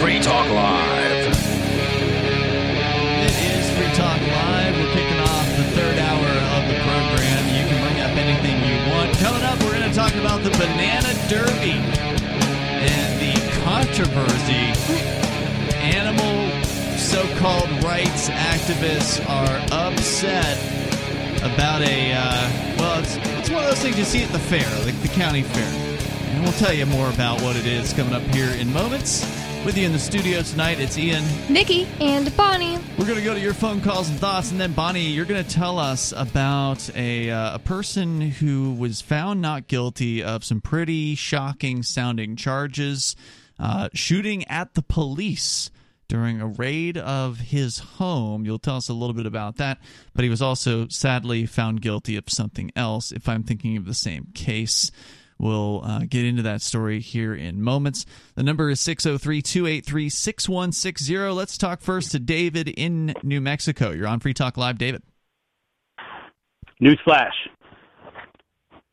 Free 0.00 0.18
Talk 0.18 0.48
Live. 0.48 1.26
It 3.20 3.34
is 3.52 3.70
Free 3.76 3.92
Talk 3.94 4.20
Live. 4.20 4.74
We're 4.76 4.92
kicking 4.94 5.20
off 5.20 5.46
the 5.56 5.64
third 5.76 5.98
hour 5.98 6.28
of 6.56 6.62
the 6.68 6.76
program. 6.80 7.42
You 7.48 7.64
can 7.68 7.78
bring 7.84 8.00
up 8.00 8.16
anything 8.16 8.56
you 8.64 8.76
want. 8.90 9.12
Coming 9.18 9.42
up, 9.42 9.58
we're 9.62 9.78
going 9.78 9.88
to 9.88 9.94
talk 9.94 10.14
about 10.14 10.42
the 10.42 10.50
Banana 10.50 11.12
Derby 11.28 11.76
and 12.80 13.20
the 13.20 13.34
controversy. 13.62 14.72
Animal 15.76 16.50
so 16.96 17.22
called 17.38 17.70
rights 17.84 18.28
activists 18.30 19.20
are 19.28 19.60
upset 19.72 20.58
about 21.42 21.82
a, 21.82 22.12
uh, 22.12 22.76
well, 22.78 23.00
it's, 23.00 23.16
it's 23.16 23.50
one 23.50 23.64
of 23.64 23.70
those 23.70 23.80
things 23.80 23.98
you 23.98 24.04
see 24.04 24.22
at 24.22 24.30
the 24.30 24.38
fair, 24.38 24.68
like 24.84 25.00
the 25.02 25.08
county 25.08 25.42
fair. 25.42 25.98
And 26.34 26.42
we'll 26.42 26.52
tell 26.52 26.72
you 26.72 26.86
more 26.86 27.08
about 27.10 27.40
what 27.40 27.56
it 27.56 27.66
is 27.66 27.92
coming 27.92 28.12
up 28.12 28.22
here 28.34 28.50
in 28.50 28.72
moments. 28.72 29.24
With 29.64 29.76
you 29.76 29.84
in 29.84 29.92
the 29.92 29.98
studio 29.98 30.40
tonight, 30.40 30.80
it's 30.80 30.96
Ian, 30.96 31.22
Nikki, 31.50 31.86
and 32.00 32.34
Bonnie. 32.34 32.78
We're 32.98 33.04
going 33.04 33.18
to 33.18 33.24
go 33.24 33.34
to 33.34 33.40
your 33.40 33.52
phone 33.52 33.82
calls 33.82 34.08
and 34.08 34.18
thoughts, 34.18 34.50
and 34.52 34.58
then 34.58 34.72
Bonnie, 34.72 35.08
you're 35.08 35.26
going 35.26 35.44
to 35.44 35.50
tell 35.50 35.78
us 35.78 36.14
about 36.16 36.88
a 36.96 37.30
uh, 37.30 37.56
a 37.56 37.58
person 37.58 38.22
who 38.22 38.72
was 38.72 39.02
found 39.02 39.42
not 39.42 39.66
guilty 39.66 40.22
of 40.22 40.44
some 40.44 40.62
pretty 40.62 41.14
shocking 41.14 41.82
sounding 41.82 42.36
charges, 42.36 43.16
uh, 43.58 43.90
shooting 43.92 44.44
at 44.44 44.72
the 44.72 44.82
police 44.82 45.70
during 46.10 46.40
a 46.40 46.46
raid 46.48 46.98
of 46.98 47.38
his 47.38 47.78
home. 47.78 48.44
You'll 48.44 48.58
tell 48.58 48.76
us 48.76 48.88
a 48.88 48.92
little 48.92 49.14
bit 49.14 49.26
about 49.26 49.58
that, 49.58 49.78
but 50.12 50.24
he 50.24 50.28
was 50.28 50.42
also 50.42 50.88
sadly 50.88 51.46
found 51.46 51.80
guilty 51.80 52.16
of 52.16 52.24
something 52.28 52.72
else, 52.74 53.12
if 53.12 53.28
I'm 53.28 53.44
thinking 53.44 53.76
of 53.76 53.86
the 53.86 53.94
same 53.94 54.26
case. 54.34 54.90
We'll 55.38 55.82
uh, 55.84 56.00
get 56.00 56.24
into 56.24 56.42
that 56.42 56.62
story 56.62 56.98
here 56.98 57.32
in 57.32 57.62
moments. 57.62 58.06
The 58.34 58.42
number 58.42 58.68
is 58.70 58.80
603 58.80 59.40
283 59.40 60.08
6160. 60.10 61.16
Let's 61.30 61.56
talk 61.56 61.80
first 61.80 62.10
to 62.10 62.18
David 62.18 62.68
in 62.68 63.14
New 63.22 63.40
Mexico. 63.40 63.92
You're 63.92 64.08
on 64.08 64.18
Free 64.18 64.34
Talk 64.34 64.56
Live, 64.56 64.78
David. 64.78 65.04
Newsflash 66.82 67.30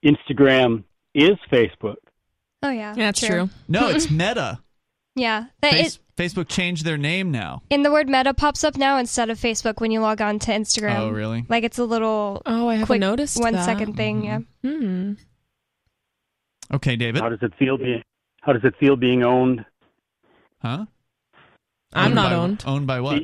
Instagram 0.06 0.84
is 1.16 1.36
Facebook. 1.52 1.96
Oh, 2.62 2.70
yeah. 2.70 2.94
Yeah, 2.96 3.06
that's 3.08 3.26
true. 3.26 3.50
No, 3.68 3.90
it's 3.90 4.10
Meta. 4.12 4.60
yeah. 5.16 5.46
That 5.62 5.72
Face- 5.72 5.96
it, 5.96 6.00
Facebook 6.18 6.48
changed 6.50 6.84
their 6.84 6.98
name 6.98 7.32
now. 7.32 7.62
And 7.72 7.86
the 7.86 7.92
word 7.92 8.10
meta 8.10 8.34
pops 8.34 8.64
up 8.64 8.76
now 8.76 8.98
instead 8.98 9.30
of 9.30 9.40
Facebook 9.40 9.80
when 9.80 9.92
you 9.92 10.00
log 10.02 10.20
on 10.22 10.40
to 10.40 10.52
Instagram. 10.52 10.98
Oh, 10.98 11.10
really? 11.10 11.46
Like 11.48 11.64
it's 11.64 11.78
a 11.78 11.86
little 11.86 12.42
oh, 12.46 12.68
I 12.68 12.74
haven't 12.74 12.88
quick 12.88 13.00
noticed 13.00 13.40
one 13.40 13.54
that. 13.54 13.64
second 13.66 13.96
thing. 13.96 14.24
Mm-hmm. 14.24 14.68
Yeah. 14.68 14.72
Hmm. 14.72 15.14
Okay, 16.74 16.96
David. 16.96 17.22
How 17.22 17.30
does 17.30 17.40
it 17.42 17.54
feel 17.58 17.78
being 17.78 18.02
How 18.42 18.52
does 18.54 18.64
it 18.66 18.74
feel 18.80 18.96
being 18.96 19.24
owned? 19.24 19.64
Huh? 20.62 20.86
I'm 21.94 22.06
Owned 22.08 22.16
not 22.16 22.30
by- 22.32 22.36
owned. 22.36 22.64
Owned 22.68 22.88
by 22.88 23.00
what? 23.00 23.24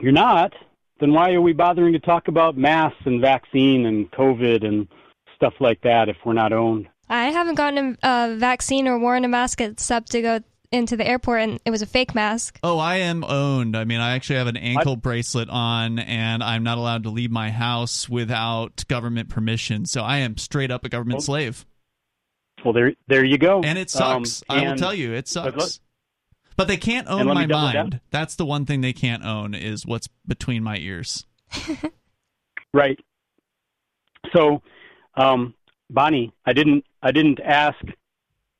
You're 0.00 0.12
not. 0.12 0.54
Then 1.00 1.12
why 1.12 1.32
are 1.32 1.40
we 1.40 1.52
bothering 1.52 1.92
to 1.92 1.98
talk 1.98 2.28
about 2.28 2.56
masks 2.56 3.00
and 3.04 3.20
vaccine 3.20 3.86
and 3.86 4.10
COVID 4.12 4.64
and 4.66 4.86
stuff 5.34 5.54
like 5.60 5.80
that 5.82 6.08
if 6.08 6.16
we're 6.24 6.34
not 6.34 6.52
owned? 6.52 6.88
I 7.08 7.26
haven't 7.30 7.56
gotten 7.56 7.98
a, 8.02 8.08
a 8.32 8.36
vaccine 8.36 8.86
or 8.86 8.98
worn 8.98 9.24
a 9.24 9.28
mask 9.28 9.60
except 9.60 10.12
to 10.12 10.22
go 10.22 10.40
into 10.72 10.96
the 10.96 11.06
airport, 11.06 11.40
and 11.40 11.60
it 11.64 11.70
was 11.70 11.82
a 11.82 11.86
fake 11.86 12.14
mask. 12.14 12.58
Oh, 12.62 12.78
I 12.78 12.96
am 12.96 13.24
owned. 13.24 13.76
I 13.76 13.84
mean, 13.84 14.00
I 14.00 14.12
actually 14.14 14.36
have 14.36 14.46
an 14.46 14.56
ankle 14.56 14.96
bracelet 14.96 15.48
on, 15.50 15.98
and 15.98 16.42
I'm 16.42 16.62
not 16.62 16.78
allowed 16.78 17.02
to 17.04 17.10
leave 17.10 17.30
my 17.30 17.50
house 17.50 18.08
without 18.08 18.84
government 18.88 19.28
permission. 19.28 19.84
So 19.86 20.02
I 20.02 20.18
am 20.18 20.36
straight 20.36 20.70
up 20.70 20.84
a 20.84 20.88
government 20.88 21.18
Oh. 21.18 21.24
slave, 21.24 21.66
Well, 22.64 22.72
there, 22.72 22.92
there 23.08 23.24
you 23.24 23.38
go. 23.38 23.62
and 23.62 23.78
it 23.78 23.94
Um, 23.96 24.24
sucks. 24.24 24.44
I 24.48 24.68
will 24.68 24.76
tell 24.76 24.94
you, 24.94 25.12
it 25.12 25.30
but 25.34 25.54
look- 25.56 25.60
sucks. 25.62 25.80
But 26.56 26.68
they 26.68 26.76
can't 26.76 27.08
own 27.08 27.26
my 27.26 27.46
mind. 27.46 27.72
Down. 27.92 28.00
That's 28.10 28.34
the 28.36 28.44
one 28.44 28.66
thing 28.66 28.82
they 28.82 28.92
can't 28.92 29.24
own 29.24 29.54
is 29.54 29.86
what's 29.86 30.08
between 30.26 30.62
my 30.62 30.76
ears. 30.76 31.24
right. 32.74 32.98
So, 34.34 34.62
um, 35.14 35.54
Bonnie, 35.88 36.32
I 36.44 36.52
didn't 36.52 36.84
I 37.02 37.12
didn't 37.12 37.40
ask 37.40 37.78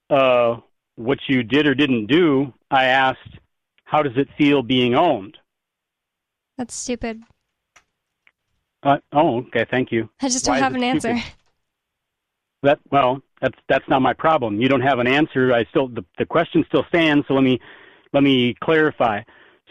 uh, 0.09 0.57
what 1.01 1.19
you 1.29 1.43
did 1.43 1.67
or 1.67 1.75
didn't 1.75 2.07
do. 2.07 2.53
I 2.71 2.85
asked, 2.87 3.39
how 3.85 4.03
does 4.03 4.17
it 4.17 4.29
feel 4.39 4.63
being 4.63 4.95
owned? 4.95 5.37
That's 6.57 6.75
stupid. 6.75 7.23
Uh, 8.83 8.99
oh, 9.13 9.39
okay. 9.39 9.67
Thank 9.71 9.93
you. 9.93 10.09
I 10.23 10.29
just 10.29 10.45
don't 10.45 10.55
Why 10.55 10.61
have 10.61 10.75
an 10.75 10.85
answer. 10.85 11.17
That 12.63 12.79
well, 12.91 13.23
that's 13.41 13.57
that's 13.71 13.89
not 13.89 14.03
my 14.03 14.13
problem. 14.13 14.61
You 14.61 14.69
don't 14.69 14.83
have 14.83 14.99
an 14.99 15.07
answer. 15.07 15.51
I 15.51 15.65
still 15.71 15.89
the, 15.89 16.05
the 16.19 16.27
question 16.27 16.63
still 16.69 16.85
stands. 16.89 17.27
So 17.27 17.33
let 17.33 17.43
me 17.43 17.59
let 18.13 18.23
me 18.23 18.55
clarify. 18.63 19.23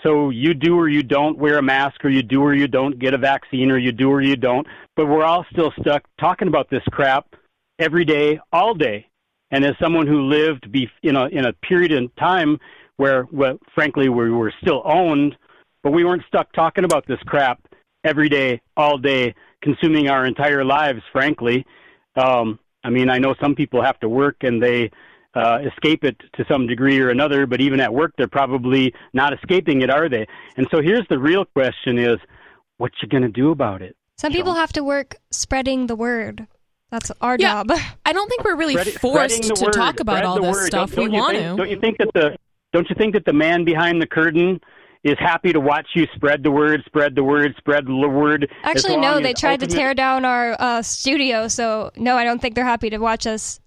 So 0.01 0.31
you 0.31 0.56
do 0.56 0.76
or 0.76 0.89
you 0.89 1.03
don't 1.03 1.38
wear 1.38 1.60
a 1.60 1.61
mask, 1.61 2.03
or 2.03 2.10
you 2.10 2.23
do 2.23 2.41
or 2.41 2.56
you 2.56 2.68
don't 2.68 2.97
get 2.97 3.14
a 3.14 3.18
vaccine, 3.19 3.69
or 3.69 3.77
you 3.77 3.91
do 3.91 4.10
or 4.10 4.22
you 4.22 4.35
don't. 4.35 4.65
But 4.95 5.06
we're 5.06 5.23
all 5.23 5.45
still 5.51 5.72
stuck 5.80 6.03
talking 6.19 6.47
about 6.47 6.72
this 6.72 6.81
crap 6.91 7.35
every 7.77 8.06
day, 8.06 8.39
all 8.51 8.73
day. 8.73 9.09
And 9.51 9.65
as 9.65 9.73
someone 9.81 10.07
who 10.07 10.21
lived 10.21 10.71
be, 10.71 10.89
in 11.03 11.15
a 11.15 11.26
in 11.27 11.45
a 11.45 11.53
period 11.53 11.91
in 11.91 12.09
time 12.19 12.59
where, 12.97 13.27
well, 13.31 13.57
frankly, 13.73 14.09
we 14.09 14.30
were 14.30 14.53
still 14.61 14.81
owned, 14.85 15.35
but 15.84 15.91
we 15.91 16.03
weren't 16.03 16.23
stuck 16.27 16.51
talking 16.53 16.84
about 16.84 17.07
this 17.07 17.19
crap 17.26 17.61
every 18.03 18.30
day, 18.30 18.61
all 18.77 18.97
day, 18.97 19.34
consuming 19.61 20.09
our 20.09 20.26
entire 20.26 20.63
lives. 20.63 21.01
Frankly, 21.11 21.65
um, 22.15 22.59
I 22.84 22.89
mean, 22.89 23.09
I 23.09 23.17
know 23.17 23.35
some 23.41 23.55
people 23.55 23.81
have 23.81 23.99
to 24.01 24.09
work 24.09 24.38
and 24.41 24.61
they 24.61 24.91
uh, 25.34 25.59
escape 25.65 26.03
it 26.03 26.17
to 26.34 26.45
some 26.49 26.67
degree 26.67 26.99
or 26.99 27.09
another, 27.09 27.45
but 27.45 27.61
even 27.61 27.80
at 27.80 27.93
work, 27.93 28.13
they're 28.17 28.27
probably 28.27 28.93
not 29.13 29.34
escaping 29.34 29.81
it, 29.81 29.89
are 29.89 30.09
they? 30.09 30.27
And 30.57 30.67
so 30.71 30.81
here's 30.81 31.07
the 31.09 31.19
real 31.19 31.45
question: 31.45 31.97
is 31.97 32.17
what 32.77 32.91
you 33.01 33.07
going 33.07 33.23
to 33.23 33.30
do 33.30 33.51
about 33.51 33.81
it? 33.81 33.95
Some 34.17 34.34
people 34.34 34.55
have 34.55 34.73
to 34.73 34.84
work 34.84 35.15
spreading 35.31 35.88
the 35.88 35.95
word. 35.95 36.47
That's 36.90 37.11
our 37.22 37.38
yeah, 37.40 37.64
job. 37.64 37.72
I 38.06 38.14
don't 38.14 38.28
think 38.30 38.44
we're 38.44 38.56
really 38.56 38.76
Spread, 38.76 39.02
forced 39.02 39.44
to 39.44 39.66
word, 39.66 39.74
talk 39.74 39.99
about 39.99 40.24
all 40.24 40.41
this 40.41 40.56
word. 40.56 40.68
stuff. 40.68 40.91
Don't, 40.91 41.06
don't 41.06 41.11
we 41.11 41.18
want 41.18 41.38
think, 41.38 41.49
to. 41.49 41.57
Don't 41.57 41.70
you 41.70 41.80
think 41.80 41.98
that 41.99 42.10
the 42.14 42.38
don't 42.72 42.90
you 42.90 42.95
think 42.95 43.14
that 43.14 43.26
the 43.26 43.34
man 43.34 43.64
behind 43.64 44.02
the 44.02 44.07
curtain 44.07 44.60
is 45.03 45.18
happy 45.20 45.53
to 45.53 45.60
watch 45.60 45.88
you 45.95 46.06
spread 46.16 46.44
the 46.44 46.52
word, 46.52 46.84
spread 46.86 47.16
the 47.16 47.24
word, 47.24 47.56
spread 47.57 47.86
the 47.86 48.07
word? 48.07 48.52
Actually, 48.64 48.98
no. 48.98 49.20
They 49.20 49.34
tried 49.34 49.53
ultimate... 49.53 49.70
to 49.72 49.76
tear 49.76 49.94
down 49.94 50.26
our 50.26 50.56
uh, 50.60 50.82
studio, 50.82 51.48
so 51.48 51.91
no, 51.95 52.18
I 52.18 52.24
don't 52.24 52.41
think 52.41 52.56
they're 52.56 52.66
happy 52.66 52.90
to 52.90 52.98
watch 52.98 53.26
us. 53.28 53.60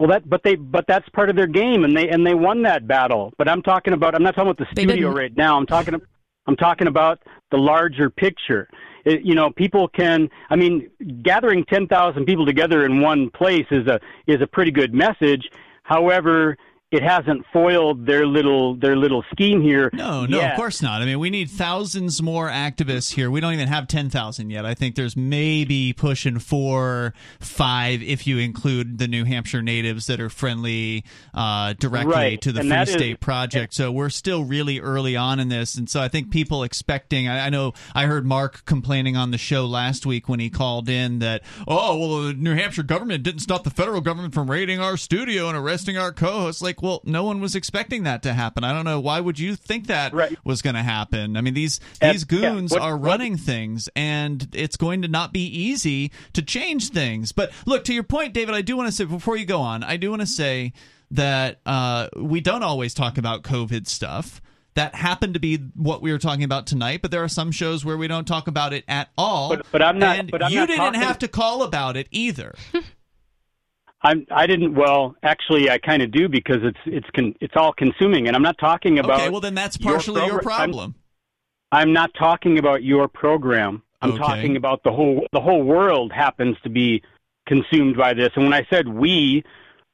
Well, 0.00 0.08
that 0.08 0.28
but 0.28 0.42
they 0.42 0.56
but 0.56 0.86
that's 0.88 1.08
part 1.10 1.30
of 1.30 1.36
their 1.36 1.46
game, 1.46 1.84
and 1.84 1.96
they 1.96 2.08
and 2.08 2.26
they 2.26 2.34
won 2.34 2.62
that 2.62 2.88
battle. 2.88 3.32
But 3.38 3.48
I'm 3.48 3.62
talking 3.62 3.92
about 3.92 4.14
I'm 4.14 4.22
not 4.22 4.34
talking 4.34 4.50
about 4.50 4.58
the 4.58 4.72
studio 4.72 5.10
right 5.10 5.36
now. 5.36 5.56
I'm 5.56 5.66
talking 5.66 6.00
I'm 6.46 6.56
talking 6.56 6.88
about 6.88 7.20
the 7.50 7.58
larger 7.58 8.10
picture 8.10 8.68
it, 9.04 9.22
you 9.22 9.34
know, 9.34 9.50
people 9.50 9.88
can. 9.88 10.28
I 10.50 10.56
mean, 10.56 10.90
gathering 11.22 11.64
ten 11.64 11.86
thousand 11.86 12.26
people 12.26 12.46
together 12.46 12.84
in 12.84 13.00
one 13.00 13.30
place 13.30 13.66
is 13.70 13.86
a 13.86 14.00
is 14.26 14.40
a 14.40 14.46
pretty 14.46 14.70
good 14.70 14.94
message. 14.94 15.50
However, 15.82 16.56
it 16.92 17.02
hasn't 17.02 17.46
foiled 17.50 18.04
their 18.04 18.26
little 18.26 18.74
their 18.74 18.96
little 18.96 19.24
scheme 19.32 19.62
here. 19.62 19.88
No, 19.94 20.26
no, 20.26 20.38
yet. 20.38 20.52
of 20.52 20.56
course 20.56 20.82
not. 20.82 21.00
I 21.00 21.06
mean, 21.06 21.18
we 21.18 21.30
need 21.30 21.50
thousands 21.50 22.20
more 22.20 22.50
activists 22.50 23.14
here. 23.14 23.30
We 23.30 23.40
don't 23.40 23.54
even 23.54 23.68
have 23.68 23.88
ten 23.88 24.10
thousand 24.10 24.50
yet. 24.50 24.66
I 24.66 24.74
think 24.74 24.94
there's 24.94 25.16
maybe 25.16 25.94
pushing 25.94 26.38
four, 26.38 27.14
five 27.40 28.02
if 28.02 28.26
you 28.26 28.36
include 28.36 28.98
the 28.98 29.08
New 29.08 29.24
Hampshire 29.24 29.62
natives 29.62 30.06
that 30.06 30.20
are 30.20 30.28
friendly 30.28 31.04
uh, 31.32 31.72
directly 31.78 32.12
right. 32.12 32.40
to 32.42 32.52
the 32.52 32.60
and 32.60 32.68
Free 32.68 32.84
State 32.84 33.12
is, 33.12 33.18
Project. 33.18 33.72
So 33.72 33.90
we're 33.90 34.10
still 34.10 34.44
really 34.44 34.78
early 34.78 35.16
on 35.16 35.40
in 35.40 35.48
this, 35.48 35.76
and 35.76 35.88
so 35.88 36.02
I 36.02 36.08
think 36.08 36.30
people 36.30 36.62
expecting. 36.62 37.26
I, 37.26 37.46
I 37.46 37.48
know 37.48 37.72
I 37.94 38.04
heard 38.04 38.26
Mark 38.26 38.66
complaining 38.66 39.16
on 39.16 39.30
the 39.30 39.38
show 39.38 39.64
last 39.64 40.04
week 40.04 40.28
when 40.28 40.40
he 40.40 40.50
called 40.50 40.90
in 40.90 41.20
that 41.20 41.42
oh 41.66 41.96
well 41.96 42.22
the 42.24 42.34
New 42.34 42.54
Hampshire 42.54 42.82
government 42.82 43.22
didn't 43.22 43.40
stop 43.40 43.64
the 43.64 43.70
federal 43.70 44.02
government 44.02 44.34
from 44.34 44.50
raiding 44.50 44.78
our 44.78 44.98
studio 44.98 45.48
and 45.48 45.56
arresting 45.56 45.96
our 45.96 46.12
co-hosts. 46.12 46.60
Like 46.60 46.81
well, 46.82 47.00
no 47.04 47.22
one 47.22 47.40
was 47.40 47.54
expecting 47.54 48.02
that 48.02 48.24
to 48.24 48.34
happen. 48.34 48.64
I 48.64 48.72
don't 48.72 48.84
know 48.84 48.98
why 48.98 49.20
would 49.20 49.38
you 49.38 49.54
think 49.54 49.86
that 49.86 50.12
right. 50.12 50.36
was 50.44 50.62
going 50.62 50.74
to 50.74 50.82
happen. 50.82 51.36
I 51.36 51.40
mean, 51.40 51.54
these 51.54 51.78
these 52.00 52.24
goons 52.24 52.72
yeah. 52.72 52.80
what, 52.80 52.84
are 52.84 52.96
running 52.96 53.34
what? 53.34 53.40
things, 53.42 53.88
and 53.94 54.48
it's 54.52 54.76
going 54.76 55.02
to 55.02 55.08
not 55.08 55.32
be 55.32 55.46
easy 55.46 56.10
to 56.32 56.42
change 56.42 56.90
things. 56.90 57.30
But 57.30 57.52
look, 57.66 57.84
to 57.84 57.94
your 57.94 58.02
point, 58.02 58.34
David, 58.34 58.56
I 58.56 58.62
do 58.62 58.76
want 58.76 58.88
to 58.88 58.92
say 58.92 59.04
before 59.04 59.36
you 59.36 59.46
go 59.46 59.60
on, 59.60 59.84
I 59.84 59.96
do 59.96 60.10
want 60.10 60.22
to 60.22 60.26
say 60.26 60.72
that 61.12 61.60
uh, 61.64 62.08
we 62.16 62.40
don't 62.40 62.64
always 62.64 62.94
talk 62.94 63.16
about 63.16 63.44
COVID 63.44 63.86
stuff 63.86 64.42
that 64.74 64.94
happened 64.96 65.34
to 65.34 65.40
be 65.40 65.58
what 65.76 66.02
we 66.02 66.10
were 66.10 66.18
talking 66.18 66.44
about 66.44 66.66
tonight. 66.66 67.00
But 67.00 67.12
there 67.12 67.22
are 67.22 67.28
some 67.28 67.52
shows 67.52 67.84
where 67.84 67.96
we 67.96 68.08
don't 68.08 68.26
talk 68.26 68.48
about 68.48 68.72
it 68.72 68.84
at 68.88 69.08
all. 69.16 69.50
But, 69.50 69.66
but 69.70 69.82
I'm 69.82 70.00
not. 70.00 70.18
And 70.18 70.30
but 70.32 70.42
I'm 70.42 70.50
you 70.50 70.58
not 70.58 70.66
didn't 70.66 70.78
talking... 70.80 71.00
have 71.00 71.18
to 71.20 71.28
call 71.28 71.62
about 71.62 71.96
it 71.96 72.08
either. 72.10 72.54
I'm, 74.04 74.26
I 74.30 74.46
didn't. 74.46 74.74
Well, 74.74 75.14
actually, 75.22 75.70
I 75.70 75.78
kind 75.78 76.02
of 76.02 76.10
do 76.10 76.28
because 76.28 76.58
it's 76.62 76.78
it's 76.86 77.08
con, 77.14 77.34
it's 77.40 77.54
all 77.56 77.72
consuming, 77.72 78.26
and 78.26 78.34
I'm 78.34 78.42
not 78.42 78.58
talking 78.58 78.98
about. 78.98 79.20
Okay, 79.20 79.30
well 79.30 79.40
then 79.40 79.54
that's 79.54 79.76
partially 79.76 80.20
your, 80.22 80.32
your 80.32 80.40
problem. 80.40 80.96
I'm, 81.70 81.88
I'm, 81.88 81.92
not 81.92 82.10
talking 82.18 82.58
about 82.58 82.82
your 82.82 83.06
program. 83.06 83.82
I'm 84.00 84.12
okay. 84.12 84.18
talking 84.18 84.56
about 84.56 84.82
the 84.82 84.90
whole 84.90 85.26
the 85.32 85.40
whole 85.40 85.62
world 85.62 86.12
happens 86.12 86.56
to 86.64 86.68
be 86.68 87.02
consumed 87.46 87.96
by 87.96 88.14
this. 88.14 88.30
And 88.34 88.44
when 88.44 88.52
I 88.52 88.66
said 88.68 88.88
we, 88.88 89.44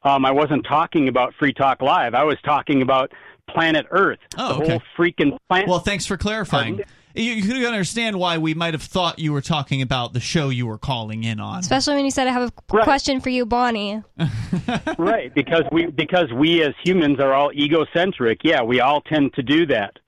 um, 0.03 0.25
I 0.25 0.31
wasn't 0.31 0.65
talking 0.67 1.09
about 1.09 1.35
Free 1.39 1.53
Talk 1.53 1.83
Live. 1.83 2.15
I 2.15 2.25
was 2.25 2.39
talking 2.45 2.81
about 2.81 3.13
planet 3.49 3.87
Earth. 3.91 4.19
Oh, 4.39 4.55
the 4.55 4.63
okay. 4.63 4.71
whole 4.71 4.83
freaking 4.97 5.37
planet. 5.49 5.69
Well, 5.69 5.81
thanks 5.81 6.07
for 6.07 6.17
clarifying. 6.17 6.77
Pardon? 6.77 6.95
You 7.19 7.43
could 7.43 7.65
understand 7.65 8.19
why 8.19 8.39
we 8.39 8.55
might 8.55 8.75
have 8.75 8.83
thought 8.83 9.19
you 9.19 9.33
were 9.33 9.41
talking 9.41 9.83
about 9.83 10.13
the 10.13 10.21
show 10.21 10.49
you 10.49 10.67
were 10.67 10.79
calling 10.79 11.25
in 11.25 11.41
on. 11.41 11.59
Especially 11.59 11.95
when 11.95 12.05
you 12.05 12.11
said 12.11 12.27
I 12.27 12.33
have 12.33 12.51
a 12.51 12.53
right. 12.73 12.85
question 12.85 13.21
for 13.21 13.31
you, 13.31 13.45
Bonnie. 13.45 14.03
right, 14.99 15.35
because 15.35 15.65
we 15.73 15.87
because 15.87 16.33
we 16.33 16.63
as 16.63 16.75
humans 16.85 17.21
are 17.21 17.35
all 17.35 17.51
egocentric. 17.53 18.41
Yeah, 18.45 18.63
we 18.63 18.81
all 18.81 19.01
tend 19.03 19.35
to 19.35 19.43
do 19.43 19.67
that. 19.67 19.99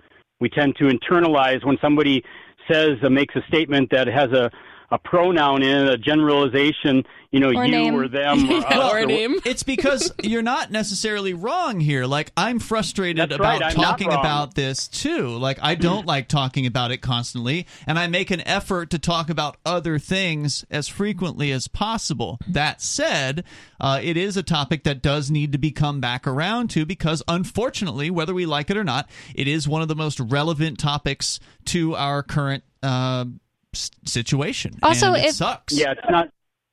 We 0.40 0.48
tend 0.48 0.76
to 0.76 0.84
internalize 0.84 1.64
when 1.64 1.78
somebody 1.80 2.22
says 2.70 2.92
uh, 3.04 3.10
makes 3.10 3.34
a 3.36 3.42
statement 3.48 3.90
that 3.90 4.06
has 4.06 4.30
a 4.32 4.50
a 4.90 4.98
pronoun 4.98 5.62
in 5.62 5.86
a 5.88 5.96
generalization, 5.96 7.04
you 7.30 7.38
know, 7.38 7.48
or 7.48 7.64
you 7.64 7.70
name. 7.70 7.94
or 7.94 8.08
them 8.08 8.50
or, 8.50 8.74
or 8.74 8.98
a 8.98 9.06
name. 9.06 9.38
It's 9.44 9.62
because 9.62 10.12
you're 10.22 10.42
not 10.42 10.72
necessarily 10.72 11.32
wrong 11.32 11.78
here. 11.78 12.06
Like 12.06 12.32
I'm 12.36 12.58
frustrated 12.58 13.30
That's 13.30 13.36
about 13.36 13.60
right, 13.60 13.72
talking 13.72 14.08
about 14.08 14.54
this 14.54 14.88
too. 14.88 15.28
Like 15.28 15.58
I 15.62 15.76
don't 15.76 16.06
like 16.06 16.28
talking 16.28 16.66
about 16.66 16.90
it 16.90 16.98
constantly, 16.98 17.66
and 17.86 17.98
I 17.98 18.08
make 18.08 18.30
an 18.30 18.40
effort 18.46 18.90
to 18.90 18.98
talk 18.98 19.30
about 19.30 19.58
other 19.64 19.98
things 19.98 20.64
as 20.70 20.88
frequently 20.88 21.52
as 21.52 21.68
possible. 21.68 22.38
That 22.48 22.82
said, 22.82 23.44
uh, 23.80 24.00
it 24.02 24.16
is 24.16 24.36
a 24.36 24.42
topic 24.42 24.82
that 24.84 25.02
does 25.02 25.30
need 25.30 25.52
to 25.52 25.58
be 25.58 25.70
come 25.70 26.00
back 26.00 26.26
around 26.26 26.70
to 26.70 26.84
because 26.84 27.22
unfortunately, 27.28 28.10
whether 28.10 28.34
we 28.34 28.44
like 28.44 28.70
it 28.70 28.76
or 28.76 28.84
not, 28.84 29.08
it 29.34 29.46
is 29.46 29.68
one 29.68 29.82
of 29.82 29.88
the 29.88 29.94
most 29.94 30.18
relevant 30.18 30.78
topics 30.78 31.38
to 31.66 31.94
our 31.94 32.22
current 32.24 32.64
uh, 32.82 33.26
situation. 33.72 34.72
Also, 34.82 35.14
it 35.14 35.32
sucks. 35.34 35.78
Yeah, 35.78 35.92
it's 35.92 36.10
not. 36.10 36.28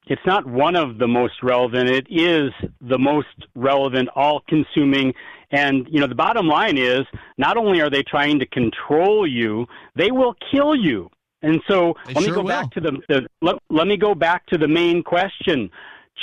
It's 0.10 0.22
not 0.26 0.46
one 0.46 0.78
of 0.78 1.00
the 1.00 1.08
most 1.08 1.44
relevant. 1.44 1.90
It 1.90 2.08
is 2.10 2.52
the 2.80 2.98
most 2.98 3.28
relevant, 3.56 4.08
all-consuming. 4.16 5.14
And 5.52 5.86
you 5.92 6.00
know, 6.00 6.08
the 6.08 6.16
bottom 6.16 6.48
line 6.48 6.78
is, 6.78 7.02
not 7.38 7.58
only 7.58 7.82
are 7.82 7.90
they 7.90 8.04
trying 8.04 8.40
to 8.40 8.46
control 8.46 9.28
you, 9.28 9.68
they 9.96 10.12
will 10.12 10.34
kill 10.50 10.76
you. 10.76 11.10
And 11.42 11.62
so, 11.68 11.94
they 12.06 12.14
let 12.14 12.24
sure 12.24 12.32
me 12.32 12.36
go 12.36 12.42
will. 12.42 12.48
back 12.48 12.72
to 12.72 12.80
the, 12.80 12.92
the 13.10 13.28
let, 13.42 13.56
let 13.70 13.86
me 13.86 13.98
go 13.98 14.16
back 14.16 14.46
to 14.48 14.58
the 14.58 14.68
main 14.68 15.04
question 15.04 15.70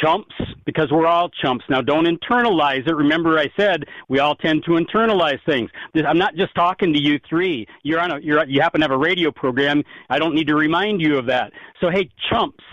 chumps 0.03 0.35
because 0.65 0.91
we're 0.91 1.07
all 1.07 1.29
chumps. 1.29 1.65
Now, 1.69 1.81
don't 1.81 2.07
internalize 2.07 2.87
it. 2.87 2.95
Remember, 2.95 3.39
I 3.39 3.51
said 3.57 3.85
we 4.09 4.19
all 4.19 4.35
tend 4.35 4.65
to 4.65 4.73
internalize 4.73 5.41
things. 5.47 5.71
I'm 5.95 6.19
not 6.19 6.35
just 6.37 6.55
talking 6.55 6.93
to 6.93 7.01
you 7.01 7.19
three. 7.29 7.67
You're 7.83 8.01
on 8.01 8.13
a, 8.13 8.19
you're, 8.21 8.45
you 8.47 8.61
happen 8.61 8.81
to 8.81 8.85
have 8.85 8.93
a 8.93 8.99
radio 8.99 9.31
program. 9.31 9.83
I 10.11 10.19
don't 10.19 10.35
need 10.35 10.49
to 10.49 10.55
remind 10.55 11.01
you 11.01 11.19
of 11.19 11.27
that. 11.27 11.53
So, 11.81 11.91
hey, 11.91 12.11
chumps, 12.31 12.65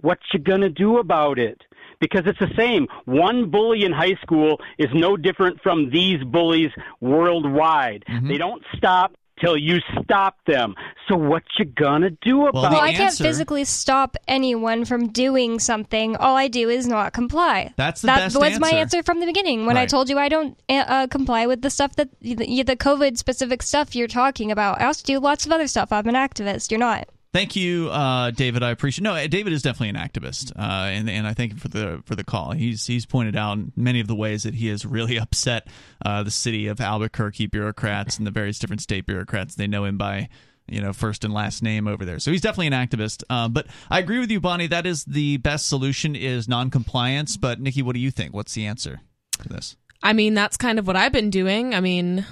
what 0.00 0.18
you 0.32 0.40
gonna 0.40 0.70
do 0.70 0.98
about 0.98 1.38
it? 1.38 1.60
Because 2.00 2.22
it's 2.26 2.38
the 2.38 2.52
same. 2.56 2.86
One 3.06 3.50
bully 3.50 3.84
in 3.84 3.92
high 3.92 4.16
school 4.20 4.60
is 4.78 4.88
no 4.92 5.16
different 5.16 5.62
from 5.62 5.90
these 5.90 6.22
bullies 6.24 6.70
worldwide. 7.00 8.04
Mm-hmm. 8.08 8.28
They 8.28 8.38
don't 8.38 8.62
stop 8.76 9.14
till 9.40 9.56
you 9.56 9.78
stop 10.02 10.36
them. 10.46 10.74
So 11.08 11.16
what 11.16 11.42
you 11.58 11.64
gonna 11.64 12.10
do 12.10 12.46
about 12.46 12.72
well, 12.72 12.74
it? 12.74 12.82
I 12.82 12.92
can't 12.92 13.14
physically 13.14 13.64
stop 13.64 14.16
anyone 14.28 14.84
from 14.84 15.08
doing 15.08 15.58
something. 15.58 16.16
All 16.16 16.36
I 16.36 16.48
do 16.48 16.68
is 16.68 16.86
not 16.86 17.12
comply. 17.12 17.72
That's 17.76 18.00
the 18.00 18.06
that 18.06 18.16
best 18.16 18.36
was 18.36 18.44
answer. 18.44 18.60
my 18.60 18.70
answer 18.70 19.02
from 19.02 19.20
the 19.20 19.26
beginning 19.26 19.66
when 19.66 19.76
right. 19.76 19.82
I 19.82 19.86
told 19.86 20.08
you 20.08 20.18
I 20.18 20.28
don't 20.28 20.58
uh, 20.68 20.74
uh, 20.74 21.06
comply 21.08 21.46
with 21.46 21.62
the 21.62 21.70
stuff 21.70 21.96
that 21.96 22.08
the, 22.20 22.34
the 22.34 22.76
COVID 22.76 23.18
specific 23.18 23.62
stuff 23.62 23.94
you're 23.94 24.08
talking 24.08 24.50
about. 24.50 24.80
I 24.80 24.86
also 24.86 25.04
do 25.04 25.18
lots 25.18 25.46
of 25.46 25.52
other 25.52 25.66
stuff. 25.66 25.92
I'm 25.92 26.08
an 26.08 26.14
activist. 26.14 26.70
You're 26.70 26.80
not. 26.80 27.08
Thank 27.34 27.56
you, 27.56 27.90
uh, 27.90 28.30
David. 28.30 28.62
I 28.62 28.70
appreciate. 28.70 29.02
No, 29.02 29.26
David 29.26 29.52
is 29.52 29.60
definitely 29.60 29.88
an 29.88 29.96
activist, 29.96 30.52
uh, 30.56 30.86
and 30.86 31.10
and 31.10 31.26
I 31.26 31.34
thank 31.34 31.50
him 31.50 31.58
for 31.58 31.66
the 31.66 32.00
for 32.06 32.14
the 32.14 32.22
call. 32.22 32.52
He's 32.52 32.86
he's 32.86 33.06
pointed 33.06 33.34
out 33.34 33.58
many 33.74 33.98
of 33.98 34.06
the 34.06 34.14
ways 34.14 34.44
that 34.44 34.54
he 34.54 34.68
has 34.68 34.86
really 34.86 35.16
upset 35.18 35.66
uh, 36.06 36.22
the 36.22 36.30
city 36.30 36.68
of 36.68 36.80
Albuquerque 36.80 37.48
bureaucrats 37.48 38.18
and 38.18 38.26
the 38.26 38.30
various 38.30 38.60
different 38.60 38.82
state 38.82 39.04
bureaucrats. 39.04 39.56
They 39.56 39.66
know 39.66 39.84
him 39.84 39.98
by 39.98 40.28
you 40.68 40.80
know 40.80 40.92
first 40.92 41.24
and 41.24 41.34
last 41.34 41.60
name 41.60 41.88
over 41.88 42.04
there. 42.04 42.20
So 42.20 42.30
he's 42.30 42.40
definitely 42.40 42.68
an 42.68 42.72
activist. 42.72 43.24
Uh, 43.28 43.48
but 43.48 43.66
I 43.90 43.98
agree 43.98 44.20
with 44.20 44.30
you, 44.30 44.38
Bonnie. 44.38 44.68
That 44.68 44.86
is 44.86 45.04
the 45.04 45.38
best 45.38 45.66
solution 45.66 46.14
is 46.14 46.46
non-compliance. 46.46 47.36
But 47.36 47.58
Nikki, 47.58 47.82
what 47.82 47.94
do 47.94 48.00
you 48.00 48.12
think? 48.12 48.32
What's 48.32 48.54
the 48.54 48.66
answer 48.66 49.00
to 49.42 49.48
this? 49.48 49.76
I 50.04 50.12
mean, 50.12 50.34
that's 50.34 50.56
kind 50.56 50.78
of 50.78 50.86
what 50.86 50.94
I've 50.94 51.10
been 51.10 51.30
doing. 51.30 51.74
I 51.74 51.80
mean, 51.80 52.24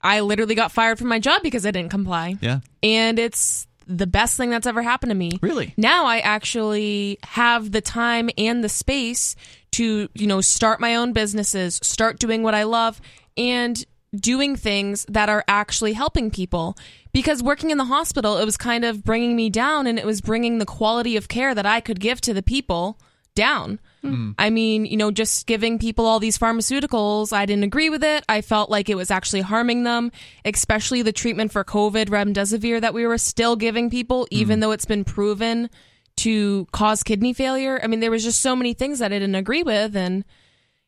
I 0.00 0.20
literally 0.20 0.54
got 0.54 0.72
fired 0.72 0.98
from 0.98 1.08
my 1.08 1.18
job 1.18 1.42
because 1.42 1.66
I 1.66 1.72
didn't 1.72 1.90
comply. 1.90 2.36
Yeah, 2.40 2.60
and 2.82 3.18
it's 3.18 3.66
the 3.86 4.06
best 4.06 4.36
thing 4.36 4.50
that's 4.50 4.66
ever 4.66 4.82
happened 4.82 5.10
to 5.10 5.16
me. 5.16 5.38
Really? 5.40 5.74
Now 5.76 6.06
I 6.06 6.18
actually 6.18 7.18
have 7.24 7.72
the 7.72 7.80
time 7.80 8.30
and 8.36 8.62
the 8.62 8.68
space 8.68 9.36
to, 9.72 10.08
you 10.14 10.26
know, 10.26 10.40
start 10.40 10.80
my 10.80 10.96
own 10.96 11.12
businesses, 11.12 11.80
start 11.82 12.18
doing 12.18 12.42
what 12.42 12.54
I 12.54 12.62
love 12.62 13.00
and 13.36 13.84
doing 14.14 14.56
things 14.56 15.04
that 15.08 15.28
are 15.28 15.44
actually 15.48 15.92
helping 15.92 16.30
people. 16.30 16.76
Because 17.12 17.42
working 17.42 17.70
in 17.70 17.78
the 17.78 17.84
hospital, 17.84 18.38
it 18.38 18.44
was 18.44 18.56
kind 18.56 18.84
of 18.84 19.04
bringing 19.04 19.36
me 19.36 19.50
down 19.50 19.86
and 19.86 19.98
it 19.98 20.06
was 20.06 20.20
bringing 20.20 20.58
the 20.58 20.66
quality 20.66 21.16
of 21.16 21.28
care 21.28 21.54
that 21.54 21.66
I 21.66 21.80
could 21.80 22.00
give 22.00 22.20
to 22.22 22.34
the 22.34 22.42
people 22.42 22.98
down. 23.34 23.80
Mm. 24.04 24.34
I 24.38 24.50
mean, 24.50 24.84
you 24.84 24.96
know, 24.96 25.10
just 25.10 25.46
giving 25.46 25.78
people 25.78 26.06
all 26.06 26.20
these 26.20 26.36
pharmaceuticals, 26.36 27.32
I 27.32 27.46
didn't 27.46 27.64
agree 27.64 27.90
with 27.90 28.04
it. 28.04 28.24
I 28.28 28.42
felt 28.42 28.70
like 28.70 28.88
it 28.88 28.96
was 28.96 29.10
actually 29.10 29.40
harming 29.40 29.84
them, 29.84 30.12
especially 30.44 31.02
the 31.02 31.12
treatment 31.12 31.52
for 31.52 31.64
COVID, 31.64 32.06
remdesivir, 32.06 32.80
that 32.80 32.94
we 32.94 33.06
were 33.06 33.18
still 33.18 33.56
giving 33.56 33.90
people, 33.90 34.28
even 34.30 34.58
mm. 34.58 34.62
though 34.62 34.72
it's 34.72 34.84
been 34.84 35.04
proven 35.04 35.70
to 36.16 36.66
cause 36.72 37.02
kidney 37.02 37.32
failure. 37.32 37.80
I 37.82 37.86
mean, 37.86 38.00
there 38.00 38.10
was 38.10 38.24
just 38.24 38.40
so 38.40 38.54
many 38.54 38.74
things 38.74 38.98
that 38.98 39.12
I 39.12 39.18
didn't 39.18 39.34
agree 39.34 39.62
with, 39.62 39.96
and 39.96 40.24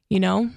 you 0.08 0.20
know, 0.20 0.50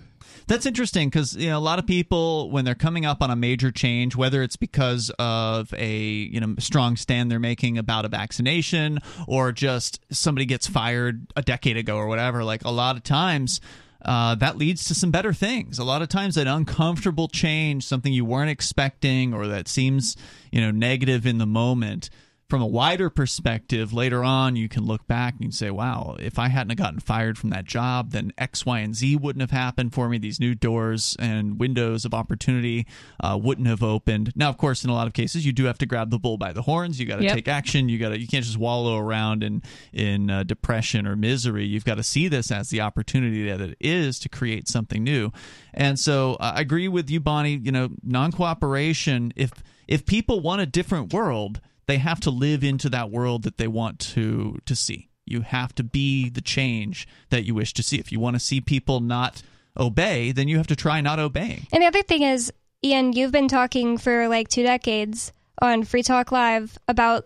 that's 0.49 0.65
interesting 0.65 1.09
because 1.09 1.35
you 1.35 1.47
know 1.47 1.57
a 1.57 1.61
lot 1.61 1.79
of 1.79 1.85
people 1.85 2.49
when 2.49 2.65
they're 2.65 2.75
coming 2.75 3.05
up 3.05 3.21
on 3.21 3.29
a 3.29 3.35
major 3.35 3.71
change, 3.71 4.15
whether 4.15 4.41
it's 4.41 4.55
because 4.55 5.11
of 5.19 5.73
a 5.77 5.97
you 5.97 6.39
know 6.39 6.55
strong 6.57 6.97
stand 6.97 7.31
they're 7.31 7.39
making 7.39 7.77
about 7.77 8.03
a 8.03 8.09
vaccination 8.09 8.99
or 9.27 9.51
just 9.51 10.03
somebody 10.11 10.45
gets 10.45 10.67
fired 10.67 11.27
a 11.35 11.43
decade 11.43 11.77
ago 11.77 11.95
or 11.97 12.07
whatever, 12.07 12.43
like 12.43 12.65
a 12.65 12.71
lot 12.71 12.97
of 12.97 13.03
times. 13.03 13.61
Uh, 14.01 14.33
that 14.35 14.57
leads 14.57 14.85
to 14.85 14.95
some 14.95 15.11
better 15.11 15.33
things. 15.33 15.77
A 15.77 15.83
lot 15.83 16.01
of 16.01 16.07
times, 16.07 16.35
that 16.35 16.47
uncomfortable 16.47 17.27
change, 17.27 17.85
something 17.85 18.13
you 18.13 18.23
weren't 18.23 18.49
expecting, 18.49 19.33
or 19.33 19.47
that 19.47 19.67
seems 19.67 20.15
you 20.51 20.61
know 20.61 20.71
negative 20.71 21.25
in 21.25 21.37
the 21.37 21.45
moment, 21.45 22.09
from 22.49 22.63
a 22.63 22.67
wider 22.67 23.11
perspective, 23.11 23.93
later 23.93 24.23
on, 24.23 24.55
you 24.55 24.67
can 24.67 24.83
look 24.83 25.05
back 25.07 25.35
and 25.39 25.53
say, 25.53 25.69
wow, 25.69 26.15
if 26.19 26.39
I 26.39 26.47
hadn't 26.47 26.75
gotten 26.77 26.99
fired 26.99 27.37
from 27.37 27.51
that 27.51 27.65
job, 27.65 28.09
then 28.09 28.33
X, 28.39 28.65
Y, 28.65 28.79
and 28.79 28.95
Z 28.95 29.17
wouldn't 29.17 29.41
have 29.41 29.51
happened 29.51 29.93
for 29.93 30.09
me. 30.09 30.17
These 30.17 30.39
new 30.39 30.55
doors 30.55 31.15
and 31.19 31.59
windows 31.59 32.05
of 32.05 32.13
opportunity 32.15 32.87
uh, 33.19 33.37
wouldn't 33.39 33.67
have 33.67 33.83
opened. 33.83 34.33
Now, 34.35 34.49
of 34.49 34.57
course, 34.57 34.83
in 34.83 34.89
a 34.89 34.93
lot 34.93 35.05
of 35.05 35.13
cases, 35.13 35.45
you 35.45 35.51
do 35.51 35.65
have 35.65 35.77
to 35.77 35.85
grab 35.85 36.09
the 36.09 36.17
bull 36.17 36.37
by 36.37 36.51
the 36.51 36.63
horns. 36.63 36.99
You 36.99 37.05
got 37.05 37.17
to 37.17 37.23
yep. 37.23 37.35
take 37.35 37.47
action. 37.47 37.87
You 37.87 37.99
got 37.99 38.09
to. 38.09 38.19
You 38.19 38.27
can't 38.27 38.43
just 38.43 38.57
wallow 38.57 38.97
around 38.97 39.43
in 39.43 39.61
in 39.93 40.31
uh, 40.31 40.41
depression 40.41 41.05
or 41.05 41.15
misery. 41.15 41.65
You've 41.65 41.85
got 41.85 41.95
to 41.95 42.03
see 42.03 42.27
this 42.27 42.51
as 42.51 42.69
the 42.69 42.81
opportunity 42.81 43.47
that 43.47 43.61
it 43.61 43.77
is 43.79 44.17
to 44.21 44.29
create 44.29 44.67
something 44.67 45.03
new. 45.03 45.31
And 45.71 45.99
so, 45.99 46.33
uh, 46.39 46.53
I 46.55 46.61
agree 46.61 46.87
with 46.87 47.11
you, 47.11 47.19
Bonnie. 47.19 47.59
You 47.61 47.71
know, 47.71 47.89
non 48.03 48.31
cooperation. 48.31 49.33
If 49.35 49.51
if 49.87 50.07
people 50.07 50.39
want 50.39 50.61
a 50.61 50.65
different 50.65 51.13
world 51.13 51.61
they 51.89 51.97
have 51.97 52.19
to 52.21 52.29
live 52.29 52.63
into 52.63 52.87
that 52.89 53.09
world 53.09 53.43
that 53.43 53.57
they 53.57 53.67
want 53.67 53.99
to 53.99 54.59
to 54.65 54.75
see. 54.75 55.09
You 55.25 55.41
have 55.41 55.73
to 55.75 55.83
be 55.83 56.29
the 56.29 56.41
change 56.41 57.07
that 57.29 57.45
you 57.45 57.55
wish 57.55 57.73
to 57.73 57.83
see. 57.83 57.97
If 57.97 58.11
you 58.11 58.19
want 58.19 58.35
to 58.35 58.39
see 58.39 58.61
people 58.61 58.99
not 58.99 59.41
obey, 59.77 60.31
then 60.31 60.47
you 60.47 60.57
have 60.57 60.67
to 60.67 60.75
try 60.75 61.01
not 61.01 61.19
obeying. 61.19 61.67
And 61.71 61.83
the 61.83 61.87
other 61.87 62.03
thing 62.03 62.23
is, 62.23 62.51
Ian, 62.83 63.13
you've 63.13 63.31
been 63.31 63.47
talking 63.47 63.97
for 63.97 64.27
like 64.27 64.47
two 64.47 64.63
decades 64.63 65.31
on 65.61 65.83
Free 65.83 66.03
Talk 66.03 66.31
Live 66.31 66.77
about 66.87 67.25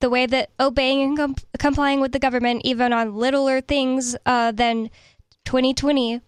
the 0.00 0.10
way 0.10 0.26
that 0.26 0.50
obeying 0.60 1.02
and 1.02 1.16
com- 1.16 1.36
complying 1.58 2.00
with 2.00 2.12
the 2.12 2.18
government, 2.18 2.62
even 2.64 2.92
on 2.92 3.14
littler 3.14 3.60
things 3.60 4.14
uh, 4.26 4.52
than 4.52 4.90
2020, 5.46 6.20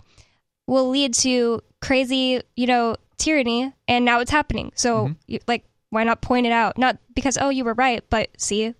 will 0.66 0.88
lead 0.88 1.12
to 1.14 1.62
crazy, 1.82 2.42
you 2.56 2.66
know, 2.66 2.96
tyranny. 3.18 3.72
And 3.86 4.04
now 4.04 4.20
it's 4.20 4.30
happening. 4.30 4.72
So, 4.74 5.04
mm-hmm. 5.04 5.12
you, 5.26 5.40
like, 5.46 5.64
why 5.90 6.04
not 6.04 6.20
point 6.20 6.46
it 6.46 6.52
out? 6.52 6.78
Not 6.78 6.98
because 7.14 7.38
oh 7.40 7.48
you 7.48 7.64
were 7.64 7.74
right, 7.74 8.02
but 8.10 8.30
see, 8.38 8.74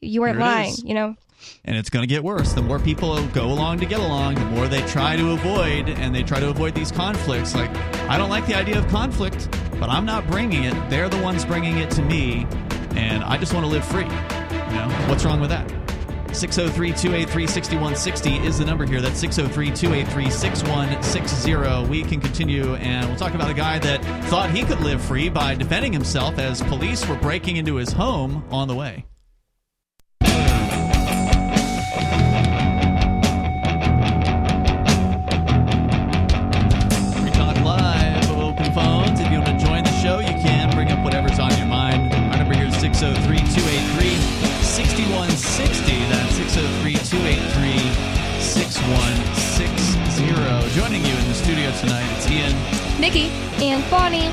you 0.00 0.20
weren't 0.20 0.38
lying. 0.38 0.74
You 0.84 0.94
know. 0.94 1.16
And 1.64 1.76
it's 1.76 1.90
going 1.90 2.02
to 2.02 2.06
get 2.06 2.24
worse. 2.24 2.54
The 2.54 2.62
more 2.62 2.78
people 2.78 3.24
go 3.28 3.46
along 3.46 3.78
to 3.80 3.86
get 3.86 4.00
along, 4.00 4.36
the 4.36 4.44
more 4.46 4.68
they 4.68 4.80
try 4.86 5.16
to 5.16 5.32
avoid, 5.32 5.88
and 5.88 6.14
they 6.14 6.22
try 6.22 6.40
to 6.40 6.48
avoid 6.48 6.74
these 6.74 6.90
conflicts. 6.90 7.54
Like, 7.54 7.70
I 8.08 8.16
don't 8.16 8.30
like 8.30 8.46
the 8.46 8.54
idea 8.54 8.78
of 8.78 8.88
conflict, 8.88 9.48
but 9.78 9.88
I'm 9.88 10.06
not 10.06 10.26
bringing 10.26 10.64
it. 10.64 10.74
They're 10.90 11.08
the 11.08 11.20
ones 11.22 11.44
bringing 11.44 11.78
it 11.78 11.90
to 11.92 12.02
me, 12.02 12.46
and 12.96 13.22
I 13.22 13.36
just 13.36 13.52
want 13.52 13.64
to 13.64 13.70
live 13.70 13.84
free. 13.84 14.04
You 14.04 14.82
know, 14.82 14.88
what's 15.08 15.24
wrong 15.24 15.40
with 15.40 15.50
that? 15.50 15.85
603 16.36 16.88
283 16.92 17.46
6160 17.46 18.46
is 18.46 18.58
the 18.58 18.64
number 18.64 18.84
here. 18.84 19.00
That's 19.00 19.18
603 19.18 19.70
283 19.70 20.30
6160. 20.30 21.90
We 21.90 22.02
can 22.02 22.20
continue 22.20 22.74
and 22.74 23.08
we'll 23.08 23.16
talk 23.16 23.34
about 23.34 23.50
a 23.50 23.54
guy 23.54 23.78
that 23.78 24.04
thought 24.26 24.50
he 24.50 24.62
could 24.62 24.80
live 24.80 25.02
free 25.02 25.30
by 25.30 25.54
defending 25.54 25.94
himself 25.94 26.38
as 26.38 26.62
police 26.62 27.08
were 27.08 27.16
breaking 27.16 27.56
into 27.56 27.76
his 27.76 27.92
home 27.92 28.44
on 28.50 28.68
the 28.68 28.74
way. 28.74 29.06
Phones. 38.74 39.18
If 39.20 39.32
you 39.32 39.38
want 39.38 39.58
to 39.58 39.64
join 39.64 39.84
the 39.84 40.02
show, 40.02 40.18
you 40.18 40.26
can 40.26 40.74
bring 40.74 40.90
up 40.92 41.02
whatever's 41.02 41.38
on 41.38 41.56
your 41.56 41.66
mind. 41.66 42.12
Our 42.12 42.36
number 42.36 42.54
here 42.54 42.66
is 42.66 42.76
603 42.76 43.38
283 43.38 44.35
6160. 45.16 45.96
That's 46.12 46.36
603 46.36 46.92
283 47.08 47.80
6160. 48.42 49.64
Joining 50.78 51.02
you 51.04 51.14
in 51.16 51.28
the 51.28 51.34
studio 51.34 51.72
tonight, 51.80 52.04
it's 52.16 52.30
Ian, 52.30 52.54
Nikki, 53.00 53.30
and 53.64 53.82
Bonnie. 53.90 54.28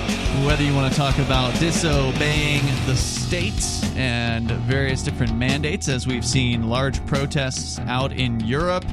Whether 0.46 0.64
you 0.64 0.76
want 0.76 0.92
to 0.92 1.00
talk 1.00 1.18
about 1.20 1.58
disobeying 1.58 2.66
the 2.86 2.98
states 2.98 3.82
and 3.96 4.52
various 4.52 5.04
different 5.04 5.38
mandates, 5.38 5.88
as 5.88 6.06
we've 6.06 6.26
seen 6.26 6.68
large 6.68 7.06
protests 7.06 7.80
out 7.80 8.12
in 8.12 8.42
Europe 8.42 8.84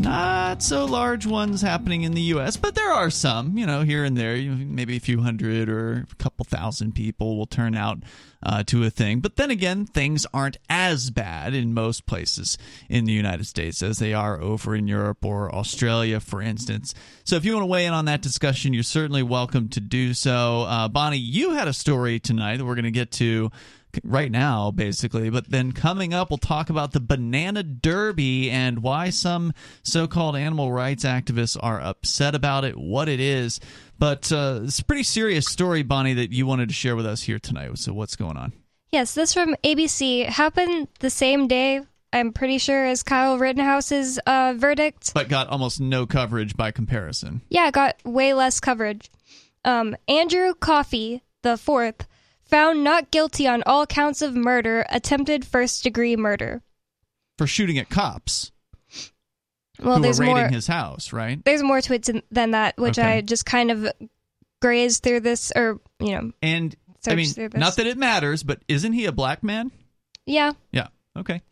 not 0.00 0.62
so 0.62 0.84
large 0.84 1.26
ones 1.26 1.62
happening 1.62 2.02
in 2.02 2.14
the 2.14 2.20
U.S., 2.22 2.56
but 2.56 2.74
there 2.74 2.92
are 2.92 3.10
some, 3.10 3.56
you 3.56 3.66
know, 3.66 3.82
here 3.82 4.04
and 4.04 4.16
there. 4.16 4.36
Maybe 4.36 4.96
a 4.96 5.00
few 5.00 5.20
hundred 5.22 5.68
or 5.68 6.06
a 6.10 6.14
couple 6.16 6.44
thousand 6.44 6.94
people 6.94 7.36
will 7.36 7.46
turn 7.46 7.74
out 7.74 7.98
uh, 8.42 8.62
to 8.64 8.84
a 8.84 8.90
thing. 8.90 9.20
But 9.20 9.36
then 9.36 9.50
again, 9.50 9.86
things 9.86 10.26
aren't 10.34 10.58
as 10.68 11.10
bad 11.10 11.54
in 11.54 11.74
most 11.74 12.06
places 12.06 12.58
in 12.88 13.04
the 13.04 13.12
United 13.12 13.46
States 13.46 13.82
as 13.82 13.98
they 13.98 14.12
are 14.12 14.40
over 14.40 14.74
in 14.74 14.86
Europe 14.86 15.24
or 15.24 15.54
Australia, 15.54 16.20
for 16.20 16.42
instance. 16.42 16.94
So 17.24 17.36
if 17.36 17.44
you 17.44 17.54
want 17.54 17.62
to 17.62 17.68
weigh 17.68 17.86
in 17.86 17.92
on 17.92 18.04
that 18.04 18.22
discussion, 18.22 18.74
you're 18.74 18.82
certainly 18.82 19.22
welcome 19.22 19.68
to 19.70 19.80
do 19.80 20.14
so. 20.14 20.62
Uh, 20.62 20.88
Bonnie, 20.88 21.16
you 21.18 21.54
had 21.54 21.68
a 21.68 21.72
story 21.72 22.20
tonight 22.20 22.58
that 22.58 22.64
we're 22.64 22.74
going 22.74 22.84
to 22.84 22.90
get 22.90 23.10
to 23.12 23.50
right 24.02 24.30
now, 24.30 24.70
basically. 24.70 25.30
But 25.30 25.50
then 25.50 25.72
coming 25.72 26.12
up, 26.12 26.30
we'll 26.30 26.38
talk 26.38 26.70
about 26.70 26.92
the 26.92 27.00
banana 27.00 27.62
derby 27.62 28.50
and 28.50 28.82
why 28.82 29.10
some 29.10 29.52
so 29.82 30.06
called 30.06 30.36
animal 30.36 30.72
rights 30.72 31.04
activists 31.04 31.56
are 31.60 31.80
upset 31.80 32.34
about 32.34 32.64
it, 32.64 32.76
what 32.76 33.08
it 33.08 33.20
is. 33.20 33.60
But 33.98 34.32
uh, 34.32 34.60
it's 34.64 34.80
a 34.80 34.84
pretty 34.84 35.04
serious 35.04 35.46
story, 35.46 35.82
Bonnie, 35.82 36.14
that 36.14 36.32
you 36.32 36.46
wanted 36.46 36.68
to 36.68 36.74
share 36.74 36.96
with 36.96 37.06
us 37.06 37.22
here 37.22 37.38
tonight. 37.38 37.78
So, 37.78 37.92
what's 37.92 38.16
going 38.16 38.36
on? 38.36 38.52
Yes, 38.90 39.14
this 39.14 39.34
from 39.34 39.56
ABC 39.64 40.26
happened 40.26 40.88
the 41.00 41.10
same 41.10 41.48
day 41.48 41.80
I'm 42.14 42.32
pretty 42.32 42.58
sure, 42.58 42.86
as 42.86 43.02
Kyle 43.02 43.38
Rittenhouse's 43.38 44.18
uh, 44.18 44.54
verdict. 44.56 45.12
But 45.14 45.28
got 45.28 45.48
almost 45.48 45.80
no 45.80 46.06
coverage 46.06 46.56
by 46.56 46.70
comparison. 46.70 47.42
Yeah, 47.48 47.72
got 47.72 47.96
way 48.04 48.34
less 48.34 48.60
coverage. 48.60 49.10
Um, 49.64 49.96
Andrew 50.06 50.54
Coffey, 50.54 51.24
the 51.42 51.56
fourth, 51.56 52.06
found 52.44 52.84
not 52.84 53.10
guilty 53.10 53.46
on 53.46 53.62
all 53.66 53.86
counts 53.86 54.22
of 54.22 54.34
murder, 54.34 54.84
attempted 54.90 55.44
first 55.44 55.82
degree 55.82 56.16
murder. 56.16 56.62
For 57.38 57.46
shooting 57.46 57.78
at 57.78 57.88
cops. 57.88 58.52
Well, 59.82 59.98
there's 59.98 60.20
raiding 60.20 60.36
more, 60.36 60.48
his 60.48 60.66
house, 60.66 61.12
right? 61.12 61.44
There's 61.44 61.62
more 61.62 61.80
to 61.80 61.94
it 61.94 62.08
than 62.30 62.52
that, 62.52 62.78
which 62.78 62.98
okay. 62.98 63.18
I 63.18 63.20
just 63.22 63.44
kind 63.44 63.70
of 63.70 63.90
grazed 64.62 65.02
through 65.02 65.20
this, 65.20 65.52
or 65.54 65.80
you 65.98 66.12
know, 66.12 66.32
and 66.42 66.76
I 67.06 67.16
mean, 67.16 67.28
not 67.54 67.76
that 67.76 67.86
it 67.86 67.98
matters, 67.98 68.42
but 68.42 68.60
isn't 68.68 68.92
he 68.92 69.06
a 69.06 69.12
black 69.12 69.42
man? 69.42 69.72
Yeah. 70.26 70.52
Yeah. 70.72 70.88
Okay. 71.16 71.42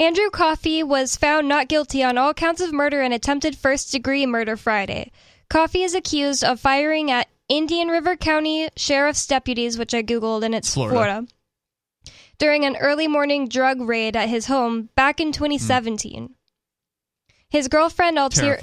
Andrew 0.00 0.28
Coffey 0.30 0.82
was 0.82 1.16
found 1.16 1.48
not 1.48 1.68
guilty 1.68 2.02
on 2.02 2.18
all 2.18 2.34
counts 2.34 2.60
of 2.60 2.72
murder 2.72 3.00
and 3.00 3.14
attempted 3.14 3.56
first 3.56 3.92
degree 3.92 4.26
murder 4.26 4.56
Friday. 4.56 5.12
Coffey 5.48 5.84
is 5.84 5.94
accused 5.94 6.42
of 6.42 6.58
firing 6.58 7.10
at 7.10 7.28
Indian 7.48 7.88
River 7.88 8.16
County 8.16 8.68
Sheriff's 8.76 9.26
deputies, 9.26 9.76
which 9.76 9.94
I 9.94 10.02
Googled, 10.02 10.44
and 10.44 10.54
it's 10.54 10.72
Florida. 10.72 10.94
Florida. 10.94 11.26
during 12.38 12.64
an 12.64 12.76
early 12.76 13.06
morning 13.06 13.48
drug 13.48 13.80
raid 13.80 14.16
at 14.16 14.28
his 14.28 14.46
home 14.46 14.88
back 14.96 15.20
in 15.20 15.32
2017. 15.32 16.28
Mm. 16.28 16.34
His 17.48 17.68
girlfriend, 17.68 18.18
Alter- 18.18 18.58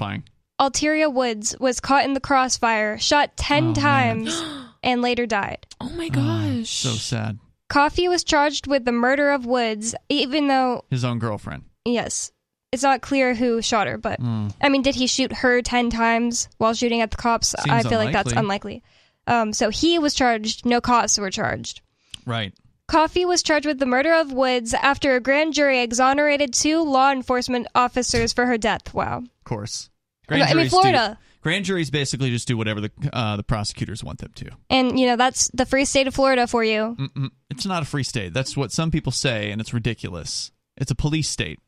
Alteria 0.60 1.12
Woods, 1.12 1.56
was 1.58 1.80
caught 1.80 2.04
in 2.04 2.12
the 2.12 2.20
crossfire, 2.20 2.98
shot 2.98 3.36
10 3.36 3.68
oh, 3.68 3.74
times, 3.74 4.42
and 4.82 5.00
later 5.00 5.26
died. 5.26 5.66
Oh 5.80 5.90
my 5.90 6.08
gosh. 6.08 6.84
Oh, 6.84 6.90
so 6.90 6.90
sad. 6.90 7.38
Coffey 7.68 8.06
was 8.06 8.22
charged 8.22 8.66
with 8.66 8.84
the 8.84 8.92
murder 8.92 9.30
of 9.30 9.46
Woods, 9.46 9.94
even 10.10 10.48
though. 10.48 10.84
His 10.90 11.04
own 11.04 11.18
girlfriend. 11.18 11.64
Yes. 11.86 12.32
It's 12.72 12.82
not 12.82 13.02
clear 13.02 13.34
who 13.34 13.60
shot 13.62 13.86
her, 13.86 13.98
but. 13.98 14.20
Mm. 14.20 14.52
I 14.60 14.68
mean, 14.70 14.82
did 14.82 14.94
he 14.94 15.06
shoot 15.06 15.32
her 15.32 15.60
10 15.62 15.90
times 15.90 16.48
while 16.58 16.74
shooting 16.74 17.02
at 17.02 17.10
the 17.10 17.18
cops? 17.18 17.48
Seems 17.48 17.70
I 17.70 17.82
feel 17.82 18.00
unlikely. 18.00 18.04
like 18.06 18.12
that's 18.14 18.32
unlikely. 18.32 18.82
Um, 19.26 19.52
so 19.52 19.68
he 19.68 19.98
was 19.98 20.14
charged, 20.14 20.66
no 20.66 20.80
cops 20.80 21.18
were 21.18 21.30
charged. 21.30 21.82
Right. 22.26 22.54
Coffey 22.88 23.24
was 23.24 23.42
charged 23.42 23.66
with 23.66 23.78
the 23.78 23.86
murder 23.86 24.12
of 24.12 24.32
Woods 24.32 24.74
after 24.74 25.14
a 25.14 25.20
grand 25.20 25.54
jury 25.54 25.80
exonerated 25.80 26.52
two 26.52 26.82
law 26.82 27.10
enforcement 27.12 27.66
officers 27.74 28.32
for 28.32 28.46
her 28.46 28.58
death. 28.58 28.92
Wow. 28.92 29.18
Of 29.18 29.44
course. 29.44 29.88
Grand 30.26 30.42
I 30.44 30.54
mean, 30.54 30.68
Florida. 30.68 31.18
Do, 31.18 31.26
grand 31.42 31.64
juries 31.64 31.90
basically 31.90 32.30
just 32.30 32.48
do 32.48 32.56
whatever 32.56 32.80
the 32.80 32.90
uh, 33.12 33.36
the 33.36 33.42
prosecutors 33.42 34.02
want 34.04 34.18
them 34.18 34.32
to. 34.36 34.50
And 34.70 34.98
you 34.98 35.06
know 35.06 35.16
that's 35.16 35.48
the 35.54 35.66
free 35.66 35.84
state 35.84 36.06
of 36.06 36.14
Florida 36.14 36.46
for 36.46 36.62
you. 36.64 36.96
Mm-mm. 36.98 37.30
It's 37.50 37.66
not 37.66 37.82
a 37.82 37.86
free 37.86 38.04
state. 38.04 38.32
That's 38.32 38.56
what 38.56 38.72
some 38.72 38.90
people 38.90 39.12
say, 39.12 39.50
and 39.50 39.60
it's 39.60 39.74
ridiculous. 39.74 40.52
It's 40.76 40.90
a 40.90 40.94
police 40.94 41.28
state. 41.28 41.60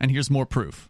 And 0.00 0.10
here's 0.10 0.30
more 0.30 0.46
proof. 0.46 0.88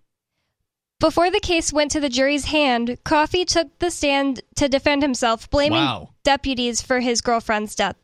Before 1.01 1.31
the 1.31 1.41
case 1.41 1.73
went 1.73 1.93
to 1.93 2.01
the 2.01 2.09
jury's 2.09 2.47
hand, 2.47 2.99
Coffey 3.05 3.45
took 3.45 3.79
the 3.79 3.91
stand 3.91 4.41
to 4.57 4.69
defend 4.69 5.03
himself, 5.03 5.49
blaming 5.49 5.79
wow. 5.79 6.11
deputies 6.25 6.83
for 6.83 6.99
his 6.99 7.21
girlfriend's 7.21 7.77
death. 7.77 7.97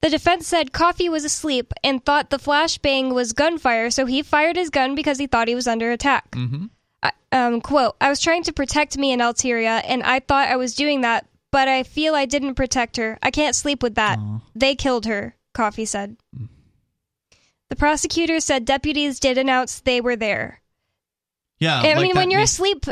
The 0.00 0.10
defense 0.10 0.48
said 0.48 0.72
Coffey 0.72 1.08
was 1.08 1.24
asleep 1.24 1.72
and 1.84 2.04
thought 2.04 2.30
the 2.30 2.38
flashbang 2.38 3.14
was 3.14 3.32
gunfire, 3.32 3.88
so 3.90 4.04
he 4.06 4.22
fired 4.22 4.56
his 4.56 4.70
gun 4.70 4.96
because 4.96 5.18
he 5.18 5.28
thought 5.28 5.46
he 5.46 5.54
was 5.54 5.68
under 5.68 5.92
attack. 5.92 6.32
Mm-hmm. 6.32 6.66
I, 7.04 7.12
um, 7.30 7.60
quote, 7.60 7.94
I 8.00 8.08
was 8.08 8.20
trying 8.20 8.42
to 8.44 8.52
protect 8.52 8.98
me 8.98 9.12
and 9.12 9.22
Alteria, 9.22 9.82
and 9.86 10.02
I 10.02 10.18
thought 10.18 10.48
I 10.48 10.56
was 10.56 10.74
doing 10.74 11.02
that, 11.02 11.28
but 11.52 11.68
I 11.68 11.84
feel 11.84 12.16
I 12.16 12.26
didn't 12.26 12.56
protect 12.56 12.96
her. 12.96 13.16
I 13.22 13.30
can't 13.30 13.54
sleep 13.54 13.80
with 13.80 13.94
that. 13.94 14.18
Aww. 14.18 14.42
They 14.56 14.74
killed 14.74 15.06
her, 15.06 15.36
Coffey 15.54 15.84
said. 15.84 16.16
Mm. 16.36 16.48
The 17.72 17.76
prosecutor 17.76 18.38
said 18.40 18.66
deputies 18.66 19.18
did 19.18 19.38
announce 19.38 19.80
they 19.80 20.02
were 20.02 20.14
there. 20.14 20.60
Yeah. 21.58 21.80
I 21.80 21.94
like 21.94 22.02
mean, 22.02 22.16
when 22.16 22.30
you're 22.30 22.42
asleep, 22.42 22.84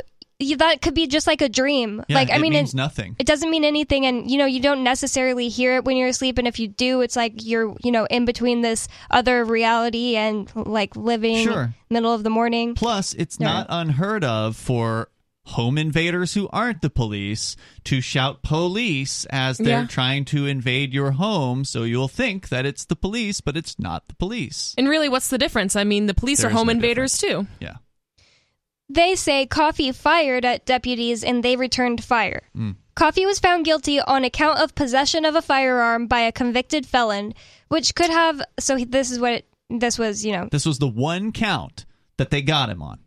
that 0.56 0.80
could 0.80 0.94
be 0.94 1.06
just 1.06 1.26
like 1.26 1.42
a 1.42 1.50
dream. 1.50 2.02
Yeah, 2.08 2.16
like 2.16 2.30
I 2.30 2.36
it 2.36 2.40
mean, 2.40 2.54
means 2.54 2.72
it, 2.72 2.78
nothing. 2.78 3.14
It 3.18 3.26
doesn't 3.26 3.50
mean 3.50 3.64
anything, 3.64 4.06
and 4.06 4.30
you 4.30 4.38
know, 4.38 4.46
you 4.46 4.58
don't 4.58 4.82
necessarily 4.82 5.50
hear 5.50 5.76
it 5.76 5.84
when 5.84 5.98
you're 5.98 6.08
asleep. 6.08 6.38
And 6.38 6.48
if 6.48 6.58
you 6.58 6.66
do, 6.66 7.02
it's 7.02 7.14
like 7.14 7.44
you're 7.44 7.76
you 7.84 7.92
know 7.92 8.06
in 8.06 8.24
between 8.24 8.62
this 8.62 8.88
other 9.10 9.44
reality 9.44 10.16
and 10.16 10.50
like 10.56 10.96
living 10.96 11.44
sure. 11.44 11.74
middle 11.90 12.14
of 12.14 12.22
the 12.22 12.30
morning. 12.30 12.74
Plus, 12.74 13.12
it's 13.12 13.38
not 13.38 13.66
unheard 13.68 14.24
of 14.24 14.56
for 14.56 15.10
home 15.50 15.78
invaders 15.78 16.34
who 16.34 16.48
aren't 16.48 16.82
the 16.82 16.90
police 16.90 17.56
to 17.84 18.00
shout 18.00 18.42
police 18.42 19.24
as 19.26 19.58
they're 19.58 19.82
yeah. 19.82 19.86
trying 19.86 20.24
to 20.24 20.46
invade 20.46 20.92
your 20.92 21.12
home 21.12 21.64
so 21.64 21.82
you'll 21.82 22.08
think 22.08 22.48
that 22.48 22.66
it's 22.66 22.84
the 22.84 22.96
police 22.96 23.40
but 23.40 23.56
it's 23.56 23.78
not 23.78 24.08
the 24.08 24.14
police 24.14 24.74
and 24.76 24.88
really 24.88 25.08
what's 25.08 25.28
the 25.28 25.38
difference 25.38 25.76
i 25.76 25.84
mean 25.84 26.06
the 26.06 26.14
police 26.14 26.40
there 26.40 26.50
are 26.50 26.52
home 26.52 26.66
no 26.66 26.72
invaders 26.72 27.16
difference. 27.18 27.48
too 27.48 27.64
yeah 27.64 27.76
they 28.90 29.14
say 29.14 29.46
Coffey 29.46 29.92
fired 29.92 30.44
at 30.44 30.66
deputies 30.66 31.22
and 31.22 31.44
they 31.44 31.54
returned 31.54 32.02
fire. 32.02 32.42
Mm. 32.56 32.74
Coffey 32.96 33.24
was 33.24 33.38
found 33.38 33.64
guilty 33.64 34.00
on 34.00 34.24
account 34.24 34.58
of 34.58 34.74
possession 34.74 35.24
of 35.24 35.36
a 35.36 35.42
firearm 35.42 36.08
by 36.08 36.20
a 36.20 36.32
convicted 36.32 36.84
felon, 36.84 37.32
which 37.68 37.94
could 37.94 38.10
have. 38.10 38.42
So 38.58 38.76
this 38.76 39.12
is 39.12 39.20
what 39.20 39.32
it, 39.32 39.48
this 39.70 39.96
was, 39.96 40.24
you 40.24 40.32
know. 40.32 40.48
This 40.50 40.66
was 40.66 40.80
the 40.80 40.88
one 40.88 41.30
count 41.30 41.86
that 42.16 42.30
they 42.30 42.42
got 42.42 42.68
him 42.68 42.82
on. 42.82 42.98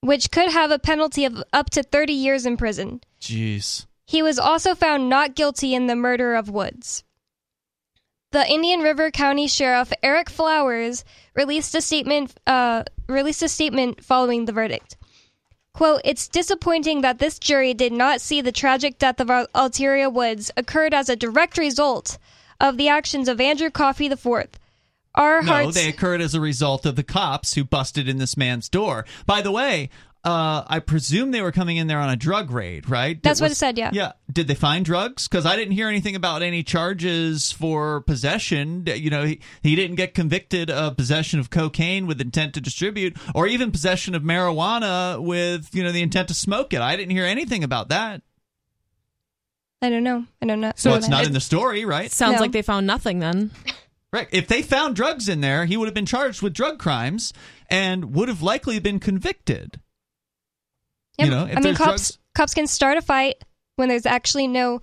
Which 0.00 0.30
could 0.30 0.50
have 0.50 0.70
a 0.70 0.78
penalty 0.78 1.24
of 1.24 1.42
up 1.52 1.70
to 1.70 1.82
30 1.82 2.12
years 2.12 2.46
in 2.46 2.56
prison. 2.56 3.00
Jeez. 3.20 3.86
He 4.06 4.22
was 4.22 4.38
also 4.38 4.74
found 4.74 5.08
not 5.08 5.34
guilty 5.34 5.74
in 5.74 5.86
the 5.86 5.96
murder 5.96 6.34
of 6.34 6.48
Woods. 6.48 7.04
The 8.30 8.46
Indian 8.46 8.80
River 8.80 9.10
County 9.10 9.48
Sheriff 9.48 9.92
Eric 10.02 10.28
Flowers 10.28 11.04
released 11.34 11.74
a 11.74 11.80
statement 11.80 12.38
uh, 12.46 12.84
released 13.08 13.42
a 13.42 13.48
statement 13.48 14.04
following 14.04 14.44
the 14.44 14.52
verdict. 14.52 14.96
Quote, 15.72 16.02
It's 16.04 16.28
disappointing 16.28 17.00
that 17.02 17.18
this 17.18 17.38
jury 17.38 17.72
did 17.72 17.92
not 17.92 18.20
see 18.20 18.40
the 18.40 18.52
tragic 18.52 18.98
death 18.98 19.20
of 19.20 19.28
Alteria 19.28 20.12
Woods 20.12 20.50
occurred 20.56 20.92
as 20.92 21.08
a 21.08 21.16
direct 21.16 21.56
result 21.56 22.18
of 22.60 22.76
the 22.76 22.88
actions 22.88 23.28
of 23.28 23.40
Andrew 23.40 23.70
Coffey 23.70 24.06
IV. 24.06 24.48
Our 25.14 25.42
no, 25.42 25.52
hearts- 25.52 25.74
they 25.74 25.88
occurred 25.88 26.20
as 26.20 26.34
a 26.34 26.40
result 26.40 26.86
of 26.86 26.96
the 26.96 27.02
cops 27.02 27.54
who 27.54 27.64
busted 27.64 28.08
in 28.08 28.18
this 28.18 28.36
man's 28.36 28.68
door. 28.68 29.04
By 29.26 29.42
the 29.42 29.50
way, 29.50 29.90
uh, 30.24 30.64
I 30.66 30.80
presume 30.80 31.30
they 31.30 31.40
were 31.40 31.52
coming 31.52 31.76
in 31.76 31.86
there 31.86 32.00
on 32.00 32.10
a 32.10 32.16
drug 32.16 32.50
raid, 32.50 32.90
right? 32.90 33.22
That's 33.22 33.40
was, 33.40 33.46
what 33.46 33.52
it 33.52 33.54
said, 33.54 33.78
yeah. 33.78 33.90
Yeah. 33.92 34.12
Did 34.30 34.48
they 34.48 34.54
find 34.54 34.84
drugs? 34.84 35.28
Because 35.28 35.46
I 35.46 35.56
didn't 35.56 35.72
hear 35.72 35.88
anything 35.88 36.16
about 36.16 36.42
any 36.42 36.62
charges 36.62 37.52
for 37.52 38.00
possession. 38.02 38.84
You 38.86 39.10
know, 39.10 39.24
he, 39.24 39.40
he 39.62 39.76
didn't 39.76 39.96
get 39.96 40.14
convicted 40.14 40.70
of 40.70 40.96
possession 40.96 41.38
of 41.38 41.50
cocaine 41.50 42.06
with 42.06 42.20
intent 42.20 42.54
to 42.54 42.60
distribute, 42.60 43.16
or 43.34 43.46
even 43.46 43.70
possession 43.70 44.14
of 44.14 44.22
marijuana 44.22 45.22
with 45.22 45.74
you 45.74 45.82
know 45.82 45.92
the 45.92 46.02
intent 46.02 46.28
to 46.28 46.34
smoke 46.34 46.74
it. 46.74 46.80
I 46.80 46.96
didn't 46.96 47.12
hear 47.12 47.24
anything 47.24 47.62
about 47.62 47.88
that. 47.88 48.22
I 49.80 49.88
don't 49.88 50.04
know. 50.04 50.24
I 50.42 50.46
don't 50.46 50.60
know. 50.60 50.72
So 50.74 50.90
well, 50.90 50.98
it's 50.98 51.08
not 51.08 51.24
in 51.24 51.32
the 51.32 51.40
story, 51.40 51.84
right? 51.84 52.10
Sounds 52.10 52.34
no. 52.34 52.40
like 52.40 52.52
they 52.52 52.62
found 52.62 52.86
nothing 52.86 53.20
then. 53.20 53.52
Right. 54.12 54.28
If 54.30 54.48
they 54.48 54.62
found 54.62 54.96
drugs 54.96 55.28
in 55.28 55.40
there, 55.42 55.66
he 55.66 55.76
would 55.76 55.86
have 55.86 55.94
been 55.94 56.06
charged 56.06 56.40
with 56.40 56.54
drug 56.54 56.78
crimes 56.78 57.32
and 57.68 58.14
would 58.14 58.28
have 58.28 58.42
likely 58.42 58.78
been 58.78 59.00
convicted. 59.00 59.80
You 61.18 61.30
know, 61.30 61.44
I 61.44 61.60
mean, 61.60 61.74
cops 61.74 61.76
drugs- 61.76 62.18
cops 62.34 62.54
can 62.54 62.66
start 62.68 62.96
a 62.96 63.02
fight 63.02 63.42
when 63.76 63.88
there's 63.88 64.06
actually 64.06 64.46
no 64.46 64.80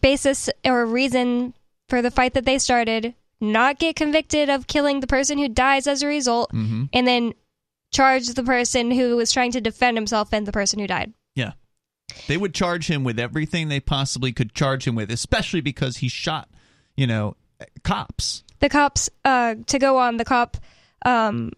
basis 0.00 0.50
or 0.64 0.84
reason 0.84 1.54
for 1.88 2.02
the 2.02 2.10
fight 2.10 2.34
that 2.34 2.44
they 2.44 2.58
started, 2.58 3.14
not 3.40 3.78
get 3.78 3.96
convicted 3.96 4.50
of 4.50 4.66
killing 4.66 5.00
the 5.00 5.06
person 5.06 5.38
who 5.38 5.48
dies 5.48 5.86
as 5.86 6.02
a 6.02 6.06
result, 6.06 6.52
mm-hmm. 6.52 6.84
and 6.92 7.06
then 7.06 7.32
charge 7.92 8.28
the 8.28 8.42
person 8.42 8.90
who 8.90 9.16
was 9.16 9.32
trying 9.32 9.52
to 9.52 9.60
defend 9.60 9.96
himself 9.96 10.32
and 10.32 10.46
the 10.46 10.52
person 10.52 10.78
who 10.78 10.86
died. 10.86 11.14
Yeah. 11.34 11.52
They 12.28 12.36
would 12.36 12.54
charge 12.54 12.88
him 12.88 13.02
with 13.02 13.18
everything 13.18 13.68
they 13.68 13.80
possibly 13.80 14.32
could 14.32 14.54
charge 14.54 14.86
him 14.86 14.94
with, 14.94 15.10
especially 15.10 15.60
because 15.60 15.98
he 15.98 16.08
shot, 16.08 16.50
you 16.96 17.06
know, 17.06 17.36
cops. 17.82 18.42
The 18.60 18.68
cops, 18.68 19.10
uh, 19.24 19.56
to 19.66 19.78
go 19.78 19.98
on, 19.98 20.16
the 20.16 20.24
cop 20.24 20.56
um, 21.04 21.52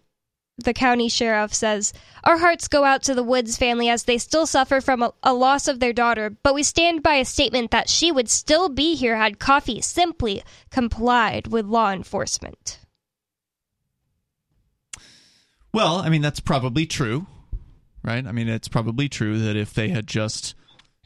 the 0.63 0.73
county 0.73 1.09
sheriff 1.09 1.53
says, 1.53 1.93
Our 2.23 2.37
hearts 2.37 2.67
go 2.67 2.83
out 2.83 3.03
to 3.03 3.15
the 3.15 3.23
Woods 3.23 3.57
family 3.57 3.89
as 3.89 4.03
they 4.03 4.17
still 4.17 4.45
suffer 4.45 4.81
from 4.81 5.01
a, 5.01 5.13
a, 5.23 5.33
loss 5.33 5.67
of 5.67 5.79
their 5.79 5.93
daughter, 5.93 6.29
but 6.29 6.53
we 6.53 6.63
stand 6.63 7.03
by 7.03 7.15
a 7.15 7.25
statement 7.25 7.71
that 7.71 7.89
she 7.89 8.11
would 8.11 8.29
still 8.29 8.69
be 8.69 8.95
here 8.95 9.15
had 9.15 9.39
Coffey 9.39 9.81
simply 9.81 10.43
complied 10.69 11.47
with 11.47 11.65
law 11.65 11.91
enforcement. 11.91 12.79
Well, 15.73 15.97
I 15.97 16.09
mean, 16.09 16.21
that's 16.21 16.39
probably 16.39 16.85
true, 16.85 17.27
right? 18.03 18.25
I 18.25 18.31
mean, 18.31 18.49
it's 18.49 18.67
probably 18.67 19.07
true 19.07 19.39
that 19.39 19.55
if 19.55 19.73
they 19.73 19.89
had 19.89 20.07
just 20.07 20.55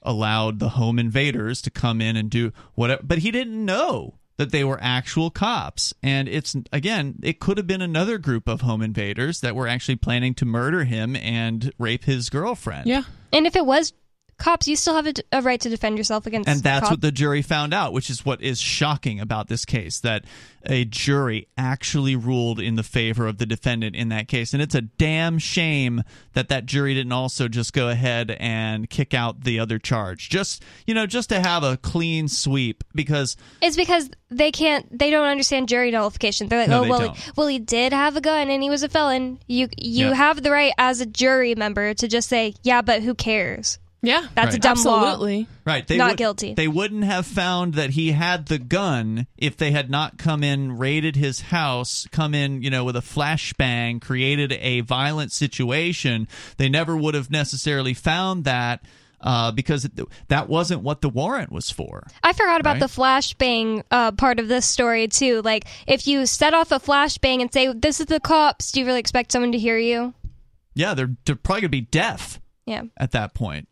allowed 0.02 0.60
the 0.60 0.70
home 0.70 0.99
invaders 0.99 1.61
to 1.61 1.70
come 1.70 2.02
in 2.02 2.15
and 2.15 2.30
do 2.30 2.52
whatever, 2.76 3.03
but 3.03 3.20
he 3.20 3.32
didn't 3.32 3.64
know 3.64 4.15
that 4.38 4.51
they 4.51 4.64
were 4.64 4.80
actual 4.81 5.30
cops. 5.30 5.93
And 6.01 6.27
it's, 6.27 6.55
again, 6.72 7.19
it 7.22 7.39
could 7.39 7.57
have 7.57 7.68
been 7.68 7.81
another 7.81 8.18
group 8.18 8.47
of 8.47 8.61
home 8.61 8.81
invaders 8.81 9.41
that 9.41 9.55
were 9.55 9.68
actually 9.68 9.97
planning 9.97 10.34
to 10.35 10.45
murder 10.45 10.84
him 10.84 11.15
and 11.15 11.72
rape 11.77 12.05
his 12.05 12.30
girlfriend. 12.30 12.88
Yeah. 12.88 13.03
And 13.31 13.45
if 13.45 13.55
it 13.55 13.65
was 13.65 13.93
cops, 14.38 14.68
you 14.68 14.76
still 14.76 14.95
have 14.95 15.07
a, 15.07 15.14
a, 15.31 15.41
right 15.41 15.60
to 15.61 15.69
defend 15.69 15.97
yourself 15.97 16.26
against. 16.26 16.49
And 16.49 16.61
that's 16.61 16.89
what 16.89 17.01
the 17.01 17.11
jury 17.11 17.41
found 17.41 17.73
out, 17.73 17.93
which 17.93 18.10
is 18.10 18.26
what 18.26 18.41
is 18.41 18.60
shocking 18.60 19.19
about 19.19 19.47
this 19.47 19.65
case 19.65 19.99
that 20.01 20.26
a 20.65 20.85
jury 20.85 21.47
actually 21.57 22.15
ruled 22.15 22.60
in 22.60 22.76
the 22.76 22.84
favor 22.84 23.27
of 23.27 23.38
the 23.38 23.45
defendant 23.45 23.95
in 23.95 24.10
that 24.10 24.27
case. 24.27 24.53
And 24.53 24.61
it's 24.61 24.76
a 24.76 24.81
damn 24.81 25.38
shame 25.39 26.03
that 26.34 26.49
that 26.49 26.65
jury 26.65 26.93
didn't 26.93 27.11
also 27.11 27.47
just 27.47 27.73
go 27.73 27.89
ahead 27.89 28.31
and 28.39 28.89
kick 28.89 29.14
out 29.14 29.43
the 29.43 29.60
other 29.60 29.80
charge. 29.80 30.30
Just, 30.30 30.64
you 30.88 30.93
know, 30.93 31.05
just 31.05 31.30
to 31.30 31.39
have 31.39 31.64
a 31.64 31.77
clean 31.77 32.27
sweep 32.27 32.84
because 32.93 33.35
it's 33.61 33.76
because 33.76 34.10
they 34.30 34.51
can't 34.51 34.97
they 34.97 35.10
don't 35.10 35.27
understand 35.27 35.68
jury 35.68 35.91
nullification. 35.91 36.47
They're 36.47 36.60
like, 36.60 36.69
no, 36.69 36.81
"Oh, 36.81 36.84
they 36.84 36.89
well, 36.89 37.14
he, 37.14 37.31
well 37.35 37.47
he 37.47 37.60
did 37.60 37.93
have 37.93 38.18
a 38.18 38.22
gun 38.22 38.49
and 38.49 38.64
he 38.64 38.69
was 38.69 38.84
a 38.84 38.89
felon." 38.89 39.39
You 39.47 39.68
you 39.77 40.07
yep. 40.07 40.15
have 40.15 40.43
the 40.43 40.51
right 40.51 40.73
as 40.77 41.01
a 41.01 41.05
jury 41.05 41.55
member 41.55 41.93
to 41.93 42.07
just 42.07 42.30
say, 42.30 42.55
"Yeah, 42.64 42.81
but 42.81 43.03
who 43.03 43.15
cares?" 43.15 43.80
Yeah, 44.04 44.28
that's 44.36 44.48
right. 44.48 44.56
a 44.56 44.60
dumb 44.60 44.72
Absolutely. 44.74 45.40
law. 45.40 45.48
Right, 45.66 45.88
they 45.88 45.96
not 45.96 46.12
would, 46.12 46.18
guilty. 46.18 46.54
They 46.54 46.68
wouldn't 46.68 47.06
have 47.06 47.26
found 47.26 47.76
that 47.76 47.92
he 47.92 48.12
had 48.12 48.48
the 48.48 48.60
gun 48.60 49.28
if 49.38 49.56
they 49.56 49.72
had 49.72 49.90
not 49.90 50.18
come 50.18 50.44
in, 50.44 50.78
raided 50.78 51.16
his 51.16 51.40
house, 51.40 52.06
come 52.12 52.36
in, 52.36 52.62
you 52.62 52.70
know, 52.70 52.84
with 52.84 52.98
a 52.98 53.02
flashbang, 53.02 54.02
created 54.02 54.52
a 54.60 54.82
violent 54.82 55.32
situation. 55.32 56.28
They 56.58 56.68
never 56.68 56.98
would 56.98 57.14
have 57.14 57.32
necessarily 57.32 57.94
found 57.94 58.44
that 58.44 58.84
uh, 59.22 59.54
because 59.54 59.90
that 60.28 60.50
wasn't 60.50 60.82
what 60.82 61.00
the 61.00 61.08
warrant 61.08 61.50
was 61.50 61.72
for. 61.72 62.06
I 62.22 62.34
forgot 62.34 62.60
about 62.60 62.74
right? 62.74 62.80
the 62.82 62.88
flashbang 62.88 63.84
uh, 63.90 64.12
part 64.12 64.38
of 64.38 64.50
this 64.50 64.66
story 64.66 65.08
too. 65.08 65.42
Like, 65.44 65.64
if 65.88 66.08
you 66.08 66.26
set 66.26 66.54
off 66.54 66.74
a 66.74 66.80
flashbang 66.80 67.40
and 67.40 67.54
say, 67.54 67.72
"This 67.72 68.02
is 68.02 68.08
the 68.08 68.20
cops," 68.20 68.74
do 68.74 68.82
you 68.82 68.86
really 68.86 69.00
expect 69.00 69.32
someone 69.32 69.54
to 69.54 69.58
hear 69.58 69.78
you? 69.78 70.14
Yeah, 70.76 70.94
they're, 70.94 71.16
they're 71.26 71.38
probably 71.38 71.62
gonna 71.62 71.70
be 71.70 71.82
deaf. 71.82 72.42
Yeah. 72.66 72.84
At 72.98 73.12
that 73.12 73.34
point. 73.34 73.68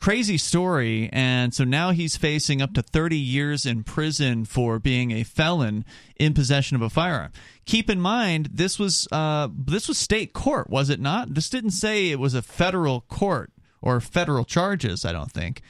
Crazy 0.00 0.38
story, 0.38 1.10
and 1.12 1.52
so 1.52 1.62
now 1.62 1.90
he's 1.90 2.16
facing 2.16 2.62
up 2.62 2.72
to 2.72 2.82
30 2.82 3.18
years 3.18 3.66
in 3.66 3.84
prison 3.84 4.46
for 4.46 4.78
being 4.78 5.10
a 5.10 5.24
felon 5.24 5.84
in 6.16 6.32
possession 6.32 6.74
of 6.74 6.80
a 6.80 6.88
firearm. 6.88 7.32
Keep 7.66 7.90
in 7.90 8.00
mind, 8.00 8.48
this 8.50 8.78
was 8.78 9.06
uh, 9.12 9.48
this 9.54 9.88
was 9.88 9.98
state 9.98 10.32
court, 10.32 10.70
was 10.70 10.88
it 10.88 11.00
not? 11.00 11.34
This 11.34 11.50
didn't 11.50 11.72
say 11.72 12.08
it 12.08 12.18
was 12.18 12.32
a 12.32 12.40
federal 12.40 13.02
court 13.02 13.52
or 13.82 14.00
federal 14.00 14.46
charges, 14.46 15.04
I 15.04 15.12
don't 15.12 15.30
think. 15.30 15.60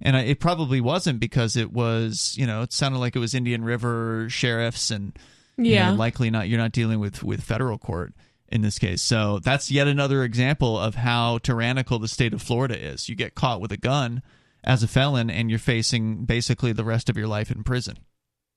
And 0.00 0.16
it 0.16 0.38
probably 0.38 0.80
wasn't 0.80 1.18
because 1.18 1.56
it 1.56 1.72
was, 1.72 2.34
you 2.38 2.46
know, 2.46 2.62
it 2.62 2.72
sounded 2.72 2.98
like 2.98 3.16
it 3.16 3.18
was 3.18 3.34
Indian 3.34 3.64
River 3.64 4.28
sheriffs 4.30 4.92
and 4.92 5.18
yeah, 5.56 5.86
you 5.86 5.92
know, 5.92 5.98
likely 5.98 6.30
not. 6.30 6.48
You're 6.48 6.58
not 6.58 6.72
dealing 6.72 7.00
with 7.00 7.22
with 7.22 7.42
federal 7.42 7.76
court 7.76 8.14
in 8.50 8.62
this 8.62 8.78
case. 8.78 9.02
So 9.02 9.38
that's 9.38 9.70
yet 9.70 9.86
another 9.86 10.24
example 10.24 10.78
of 10.78 10.96
how 10.96 11.38
tyrannical 11.38 11.98
the 11.98 12.08
state 12.08 12.32
of 12.32 12.42
Florida 12.42 12.78
is. 12.78 13.08
You 13.08 13.14
get 13.14 13.34
caught 13.34 13.60
with 13.60 13.72
a 13.72 13.76
gun 13.76 14.22
as 14.62 14.82
a 14.82 14.88
felon, 14.88 15.30
and 15.30 15.48
you're 15.48 15.58
facing 15.58 16.24
basically 16.24 16.72
the 16.72 16.84
rest 16.84 17.08
of 17.08 17.16
your 17.16 17.28
life 17.28 17.50
in 17.50 17.64
prison. 17.64 17.98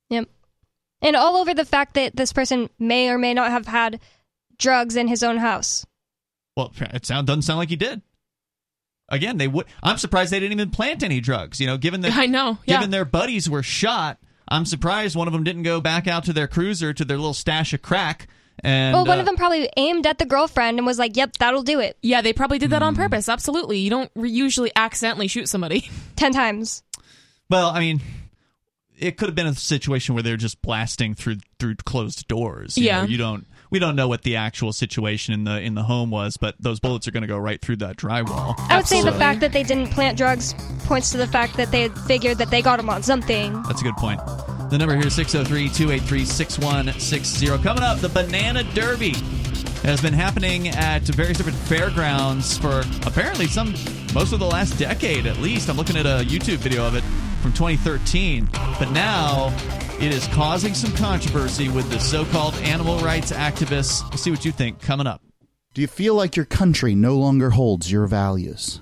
Yep. 0.09 0.27
And 1.01 1.15
all 1.15 1.37
over 1.37 1.53
the 1.53 1.65
fact 1.65 1.93
that 1.95 2.15
this 2.15 2.33
person 2.33 2.69
may 2.79 3.09
or 3.09 3.17
may 3.17 3.33
not 3.33 3.51
have 3.51 3.67
had 3.67 3.99
drugs 4.57 4.95
in 4.95 5.07
his 5.07 5.23
own 5.23 5.37
house. 5.37 5.85
Well, 6.55 6.73
it 6.79 7.05
sound, 7.05 7.27
doesn't 7.27 7.43
sound 7.43 7.59
like 7.59 7.69
he 7.69 7.75
did 7.75 8.01
again, 9.13 9.37
they 9.37 9.47
would. 9.47 9.65
I'm 9.81 9.97
surprised 9.97 10.31
they 10.31 10.39
didn't 10.39 10.53
even 10.53 10.71
plant 10.71 11.03
any 11.03 11.19
drugs. 11.19 11.59
You 11.59 11.67
know, 11.67 11.77
given 11.77 12.01
that 12.01 12.13
I 12.17 12.25
know, 12.25 12.57
yeah. 12.65 12.77
given 12.77 12.91
their 12.91 13.05
buddies 13.05 13.49
were 13.49 13.63
shot, 13.63 14.17
I'm 14.47 14.65
surprised 14.65 15.15
one 15.15 15.27
of 15.27 15.33
them 15.33 15.43
didn't 15.43 15.63
go 15.63 15.79
back 15.79 16.07
out 16.07 16.25
to 16.25 16.33
their 16.33 16.47
cruiser 16.47 16.93
to 16.93 17.05
their 17.05 17.17
little 17.17 17.33
stash 17.33 17.73
of 17.73 17.81
crack. 17.81 18.27
And, 18.64 18.94
well, 18.94 19.06
one 19.06 19.18
uh, 19.18 19.22
of 19.22 19.26
them 19.26 19.35
probably 19.35 19.69
aimed 19.76 20.07
at 20.07 20.19
the 20.19 20.26
girlfriend 20.26 20.77
and 20.77 20.88
was 20.88 20.98
like, 20.98 21.18
"Yep, 21.18 21.38
that'll 21.38 21.64
do 21.64 21.80
it." 21.80 21.98
Yeah, 22.02 22.22
they 22.22 22.31
probably 22.31 22.60
did 22.60 22.69
that 22.69 22.81
on 22.81 22.95
hmm. 22.95 23.02
purpose. 23.02 23.27
Absolutely, 23.27 23.80
you 23.80 23.90
don't 23.90 24.10
usually 24.15 24.72
accidentally 24.76 25.27
shoot 25.27 25.49
somebody 25.49 25.90
ten 26.15 26.31
times. 26.31 26.81
Well, 27.49 27.69
I 27.69 27.80
mean, 27.81 28.02
it 28.98 29.18
could 29.18 29.27
have 29.27 29.35
been 29.35 29.48
a 29.48 29.53
situation 29.53 30.15
where 30.15 30.23
they're 30.23 30.38
just 30.38 30.61
blasting 30.61 31.14
through 31.14 31.38
through 31.60 31.76
closed 31.76 32.27
doors. 32.27 32.77
You 32.77 32.85
yeah, 32.85 33.02
know, 33.02 33.07
you 33.07 33.18
don't 33.18 33.45
we 33.69 33.80
don't 33.80 33.95
know 33.95 34.07
what 34.07 34.22
the 34.22 34.38
actual 34.38 34.72
situation 34.72 35.34
in 35.34 35.44
the 35.44 35.60
in 35.60 35.76
the 35.76 35.84
home 35.84 36.10
was, 36.10 36.38
but 36.38 36.56
those 36.60 36.80
bullets 36.80 37.07
are 37.07 37.11
going 37.11 37.23
to 37.23 37.27
go 37.27 37.38
right 37.38 37.60
through 37.60 37.77
that 37.77 37.98
drywall. 37.98 38.56
I 38.69 38.77
would 38.77 38.88
say 38.88 39.02
the 39.03 39.11
fact 39.11 39.41
that 39.41 39.52
they 39.52 39.64
didn't 39.64 39.88
plant 39.88 40.18
drugs 40.18 40.53
points 40.85 41.11
to 41.11 41.18
the 41.18 41.27
fact 41.27 41.57
that 41.57 41.72
they 41.72 41.90
figured 41.90 42.38
that 42.38 42.49
they 42.49 42.61
got 42.61 42.77
them 42.77 42.90
on 42.90 43.03
something. 43.03 43.61
That's 43.64 43.81
a 43.81 43.84
good 43.84 43.98
point. 43.98 44.22
The 44.73 44.79
number 44.79 44.95
here 44.95 45.05
is 45.05 45.13
603 45.13 45.69
283 45.69 46.25
6160. 46.25 47.45
Coming 47.61 47.83
up, 47.83 47.99
the 47.99 48.09
Banana 48.09 48.63
Derby 48.73 49.13
has 49.83 50.01
been 50.01 50.15
happening 50.15 50.69
at 50.69 51.03
various 51.03 51.37
different 51.37 51.59
fairgrounds 51.59 52.57
for 52.57 52.81
apparently 53.05 53.45
some 53.45 53.75
most 54.15 54.33
of 54.33 54.39
the 54.39 54.47
last 54.47 54.79
decade 54.79 55.27
at 55.27 55.37
least. 55.37 55.69
I'm 55.69 55.77
looking 55.77 55.95
at 55.95 56.07
a 56.07 56.25
YouTube 56.25 56.57
video 56.57 56.87
of 56.87 56.95
it 56.95 57.03
from 57.43 57.53
2013. 57.53 58.49
But 58.79 58.89
now 58.89 59.55
it 59.99 60.11
is 60.11 60.25
causing 60.29 60.73
some 60.73 60.91
controversy 60.93 61.69
with 61.69 61.91
the 61.91 61.99
so 61.99 62.25
called 62.25 62.55
animal 62.55 62.97
rights 62.97 63.31
activists. 63.31 64.01
We'll 64.09 64.17
see 64.17 64.31
what 64.31 64.43
you 64.43 64.51
think 64.51 64.81
coming 64.81 65.05
up. 65.05 65.21
Do 65.75 65.81
you 65.81 65.87
feel 65.87 66.15
like 66.15 66.35
your 66.35 66.45
country 66.45 66.95
no 66.95 67.15
longer 67.15 67.51
holds 67.51 67.91
your 67.91 68.07
values? 68.07 68.81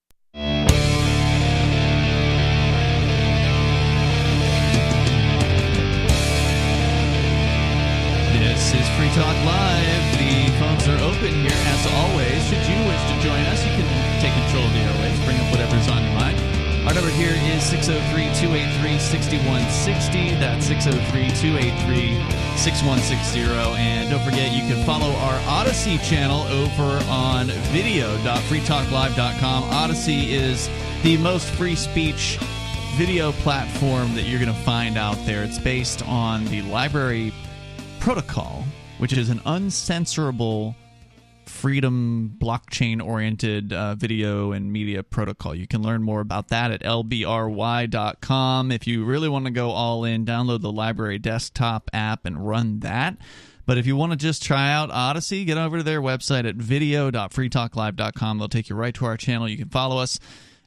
This 8.51 8.75
is 8.75 8.83
Free 8.99 9.07
Talk 9.15 9.31
Live. 9.47 10.03
The 10.19 10.51
phones 10.59 10.83
are 10.89 10.99
open 11.07 11.31
here 11.39 11.55
as 11.71 11.87
always. 11.87 12.35
Should 12.51 12.67
you 12.67 12.75
wish 12.83 12.99
to 13.07 13.15
join 13.23 13.39
us, 13.47 13.63
you 13.63 13.71
can 13.71 13.87
take 14.19 14.33
control 14.43 14.65
of 14.65 14.73
the 14.75 14.79
airwaves, 14.79 15.23
bring 15.23 15.39
up 15.39 15.49
whatever's 15.51 15.87
on 15.87 16.03
your 16.03 16.11
mind. 16.19 16.35
Our 16.85 16.93
number 16.93 17.11
here 17.11 17.31
is 17.31 17.63
603 17.63 18.27
283 18.35 18.99
6160. 18.99 20.35
That's 20.35 20.65
603 20.67 21.31
283 21.31 22.19
6160. 22.59 23.39
And 23.79 24.09
don't 24.11 24.19
forget, 24.19 24.51
you 24.51 24.67
can 24.67 24.83
follow 24.85 25.15
our 25.23 25.39
Odysee 25.47 25.97
channel 26.03 26.43
over 26.51 26.99
on 27.07 27.47
video.freetalklive.com. 27.71 29.63
Odysee 29.71 30.33
is 30.33 30.69
the 31.03 31.15
most 31.23 31.47
free 31.51 31.75
speech 31.75 32.37
video 32.97 33.31
platform 33.31 34.13
that 34.15 34.23
you're 34.23 34.41
going 34.43 34.53
to 34.53 34.61
find 34.63 34.97
out 34.97 35.15
there. 35.25 35.41
It's 35.41 35.57
based 35.57 36.05
on 36.05 36.43
the 36.45 36.61
LBRY 36.63 37.31
Protocol, 38.01 38.65
which 38.97 39.13
is 39.13 39.29
an 39.29 39.37
uncensorable 39.41 40.73
freedom 41.45 42.35
blockchain 42.41 42.99
oriented 42.99 43.71
uh, 43.71 43.93
video 43.93 44.53
and 44.53 44.73
media 44.73 45.03
protocol. 45.03 45.53
You 45.53 45.67
can 45.67 45.83
learn 45.83 46.01
more 46.01 46.19
about 46.19 46.47
that 46.47 46.71
at 46.71 46.81
lbry.com. 46.81 48.71
If 48.71 48.87
you 48.87 49.05
really 49.05 49.29
want 49.29 49.45
to 49.45 49.51
go 49.51 49.69
all 49.69 50.03
in, 50.03 50.25
download 50.25 50.61
the 50.61 50.73
LBRY 50.73 51.21
desktop 51.21 51.91
app 51.93 52.25
and 52.25 52.47
run 52.47 52.79
that. 52.79 53.17
But 53.67 53.77
if 53.77 53.85
you 53.85 53.95
want 53.95 54.13
to 54.13 54.17
just 54.17 54.43
try 54.43 54.71
out 54.71 54.89
Odysee, 54.89 55.45
get 55.45 55.59
over 55.59 55.77
to 55.77 55.83
their 55.83 56.01
website 56.01 56.49
at 56.49 56.55
video.freetalklive.com. 56.55 58.37
They'll 58.39 58.49
take 58.49 58.69
you 58.69 58.75
right 58.75 58.95
to 58.95 59.05
our 59.05 59.15
channel. 59.15 59.47
You 59.47 59.57
can 59.57 59.69
follow 59.69 59.99
us. 59.99 60.19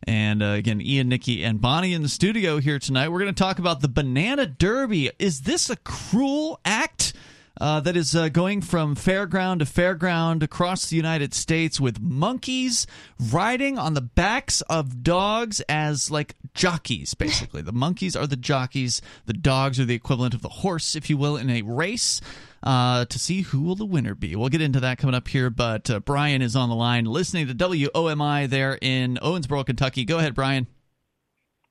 And 0.06 0.42
uh, 0.42 0.46
again, 0.46 0.80
Ian, 0.80 1.08
Nikki, 1.08 1.44
and 1.44 1.60
Bonnie 1.60 1.94
in 1.94 2.02
the 2.02 2.08
studio 2.08 2.58
here 2.58 2.78
tonight. 2.78 3.08
We're 3.08 3.20
going 3.20 3.34
to 3.34 3.42
talk 3.42 3.58
about 3.58 3.80
the 3.80 3.88
Banana 3.88 4.46
Derby. 4.46 5.10
Is 5.18 5.42
this 5.42 5.70
a 5.70 5.76
cruel 5.76 6.60
act? 6.64 7.14
Uh, 7.60 7.78
that 7.78 7.96
is 7.96 8.16
uh, 8.16 8.28
going 8.28 8.60
from 8.60 8.96
fairground 8.96 9.60
to 9.60 9.64
fairground 9.64 10.42
across 10.42 10.86
the 10.86 10.96
United 10.96 11.32
States 11.32 11.80
with 11.80 12.00
monkeys 12.00 12.84
riding 13.30 13.78
on 13.78 13.94
the 13.94 14.00
backs 14.00 14.60
of 14.62 15.04
dogs 15.04 15.60
as 15.68 16.10
like 16.10 16.34
jockeys, 16.52 17.14
basically. 17.14 17.62
the 17.62 17.70
monkeys 17.70 18.16
are 18.16 18.26
the 18.26 18.34
jockeys, 18.34 19.00
the 19.26 19.32
dogs 19.32 19.78
are 19.78 19.84
the 19.84 19.94
equivalent 19.94 20.34
of 20.34 20.42
the 20.42 20.48
horse, 20.48 20.96
if 20.96 21.08
you 21.08 21.16
will, 21.16 21.36
in 21.36 21.48
a 21.48 21.62
race. 21.62 22.20
Uh, 22.64 23.04
to 23.04 23.18
see 23.18 23.42
who 23.42 23.60
will 23.60 23.74
the 23.74 23.84
winner 23.84 24.14
be. 24.14 24.34
We'll 24.34 24.48
get 24.48 24.62
into 24.62 24.80
that 24.80 24.96
coming 24.96 25.14
up 25.14 25.28
here, 25.28 25.50
but 25.50 25.90
uh, 25.90 26.00
Brian 26.00 26.40
is 26.40 26.56
on 26.56 26.70
the 26.70 26.74
line 26.74 27.04
listening 27.04 27.46
to 27.46 27.54
WOMI 27.54 28.48
there 28.48 28.78
in 28.80 29.18
Owensboro, 29.22 29.66
Kentucky. 29.66 30.06
Go 30.06 30.16
ahead, 30.16 30.34
Brian. 30.34 30.66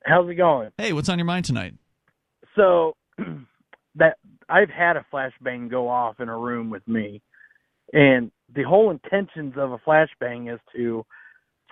How's 0.06 0.30
it 0.30 0.36
going? 0.36 0.70
Hey, 0.78 0.94
what's 0.94 1.10
on 1.10 1.18
your 1.18 1.26
mind 1.26 1.46
tonight? 1.46 1.74
So 2.56 2.96
that 3.96 4.18
I've 4.48 4.70
had 4.70 4.96
a 4.96 5.06
flashbang 5.12 5.72
go 5.72 5.90
off 5.90 6.20
in 6.20 6.30
a 6.30 6.38
room 6.38 6.70
with 6.70 6.88
me, 6.88 7.24
and 7.92 8.32
the 8.54 8.62
whole 8.62 8.92
intentions 8.92 9.54
of 9.58 9.72
a 9.72 9.80
flashbang 9.80 10.54
is 10.54 10.60
to 10.76 11.04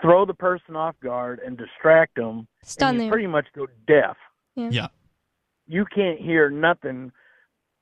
throw 0.01 0.25
the 0.25 0.33
person 0.33 0.75
off 0.75 0.95
guard 1.03 1.39
and 1.45 1.57
distract 1.57 2.15
them, 2.15 2.47
Stun 2.63 2.95
and 2.95 3.05
you 3.05 3.11
pretty 3.11 3.27
much 3.27 3.45
go 3.55 3.67
deaf. 3.85 4.17
Yeah. 4.55 4.69
yeah. 4.71 4.87
You 5.67 5.85
can't 5.85 6.19
hear 6.19 6.49
nothing, 6.49 7.11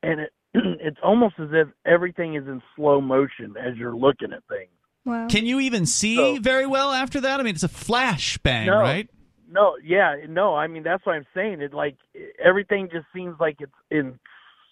and 0.04 0.20
it 0.20 0.34
it's 0.54 0.98
almost 1.04 1.36
as 1.40 1.50
if 1.52 1.68
everything 1.86 2.36
is 2.36 2.48
in 2.48 2.62
slow 2.76 3.02
motion 3.02 3.56
as 3.58 3.78
you're 3.78 3.96
looking 3.96 4.34
at 4.34 4.44
things. 4.50 4.70
Wow. 5.06 5.28
Can 5.28 5.46
you 5.46 5.60
even 5.60 5.86
see 5.86 6.16
so, 6.16 6.40
very 6.42 6.68
well 6.68 6.92
after 6.92 7.22
that? 7.22 7.40
I 7.40 7.44
mean, 7.44 7.56
it's 7.56 7.64
a 7.64 7.70
flashbang, 7.70 8.68
no, 8.68 8.80
right? 8.80 9.10
No, 9.50 9.76
yeah, 9.84 10.16
no. 10.28 10.56
I 10.56 10.68
mean, 10.68 10.84
that's 10.84 11.06
what 11.06 11.16
I'm 11.16 11.26
saying. 11.34 11.62
It 11.62 11.74
like 11.74 11.96
everything 12.44 12.90
just 12.92 13.06
seems 13.14 13.36
like 13.40 13.58
it's 13.60 13.72
in 13.90 14.20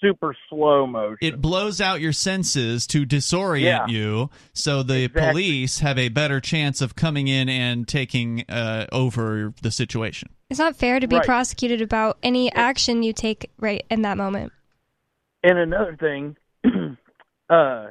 super 0.01 0.35
slow 0.49 0.85
motion. 0.85 1.17
It 1.21 1.41
blows 1.41 1.81
out 1.81 2.01
your 2.01 2.13
senses 2.13 2.85
to 2.87 3.05
disorient 3.05 3.63
yeah. 3.63 3.87
you, 3.87 4.29
so 4.53 4.83
the 4.83 5.05
exactly. 5.05 5.31
police 5.31 5.79
have 5.79 5.97
a 5.97 6.09
better 6.09 6.39
chance 6.39 6.81
of 6.81 6.95
coming 6.95 7.27
in 7.27 7.49
and 7.49 7.87
taking 7.87 8.45
uh, 8.49 8.85
over 8.91 9.53
the 9.61 9.71
situation. 9.71 10.29
It's 10.49 10.59
not 10.59 10.75
fair 10.75 10.99
to 10.99 11.07
be 11.07 11.17
right. 11.17 11.25
prosecuted 11.25 11.81
about 11.81 12.17
any 12.23 12.51
action 12.53 13.03
you 13.03 13.13
take 13.13 13.49
right 13.59 13.85
in 13.89 14.03
that 14.03 14.17
moment. 14.17 14.53
And 15.43 15.57
another 15.57 15.95
thing, 15.99 16.35
uh, 17.49 17.87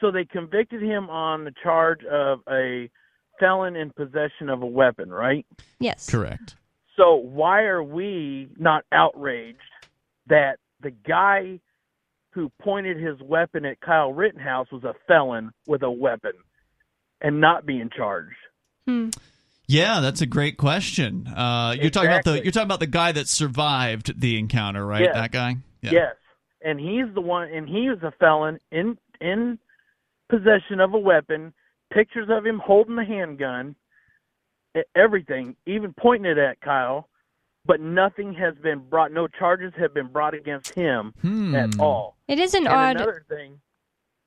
so 0.00 0.10
they 0.10 0.24
convicted 0.24 0.82
him 0.82 1.08
on 1.08 1.44
the 1.44 1.52
charge 1.62 2.04
of 2.04 2.40
a 2.50 2.90
felon 3.40 3.76
in 3.76 3.90
possession 3.90 4.48
of 4.48 4.62
a 4.62 4.66
weapon, 4.66 5.10
right? 5.10 5.46
Yes. 5.78 6.08
Correct. 6.10 6.56
So 6.96 7.14
why 7.16 7.62
are 7.62 7.82
we 7.82 8.48
not 8.56 8.84
outraged 8.92 9.58
that 10.28 10.58
the 10.80 10.90
guy 10.90 11.60
who 12.30 12.50
pointed 12.60 12.96
his 12.96 13.20
weapon 13.22 13.64
at 13.64 13.80
Kyle 13.80 14.12
Rittenhouse 14.12 14.70
was 14.70 14.84
a 14.84 14.94
felon 15.06 15.52
with 15.66 15.82
a 15.82 15.90
weapon 15.90 16.32
and 17.20 17.40
not 17.40 17.66
being 17.66 17.90
charged? 17.94 18.36
Hmm. 18.86 19.10
Yeah, 19.66 20.00
that's 20.00 20.20
a 20.20 20.26
great 20.26 20.58
question. 20.58 21.26
Uh, 21.26 21.74
you're 21.80 21.90
talking 21.90 22.10
about 22.10 22.24
the 22.24 22.42
you're 22.42 22.52
talking 22.52 22.66
about 22.66 22.80
the 22.80 22.86
guy 22.86 23.12
that 23.12 23.28
survived 23.28 24.20
the 24.20 24.38
encounter, 24.38 24.84
right? 24.84 25.02
Yes. 25.02 25.14
That 25.14 25.32
guy. 25.32 25.56
Yeah. 25.80 25.90
Yes, 25.92 26.14
and 26.64 26.80
he's 26.80 27.12
the 27.14 27.20
one, 27.20 27.48
and 27.50 27.68
he 27.68 27.88
was 27.88 28.02
a 28.02 28.12
felon 28.18 28.58
in 28.72 28.98
in 29.20 29.58
possession 30.28 30.80
of 30.80 30.94
a 30.94 30.98
weapon. 30.98 31.52
Pictures 31.92 32.28
of 32.30 32.44
him 32.44 32.58
holding 32.58 32.96
the 32.96 33.04
handgun, 33.04 33.76
everything, 34.96 35.54
even 35.66 35.94
pointing 35.98 36.30
it 36.30 36.38
at 36.38 36.60
Kyle, 36.60 37.08
but 37.66 37.80
nothing 37.80 38.34
has 38.34 38.54
been 38.56 38.80
brought. 38.80 39.12
No 39.12 39.28
charges 39.28 39.72
have 39.78 39.94
been 39.94 40.08
brought 40.08 40.34
against 40.34 40.74
him 40.74 41.14
Hmm. 41.20 41.54
at 41.54 41.78
all. 41.78 42.16
It 42.26 42.40
is 42.40 42.54
an 42.54 42.66
and 42.66 42.74
odd. 42.74 42.96
Another 42.96 43.24
thing, 43.28 43.60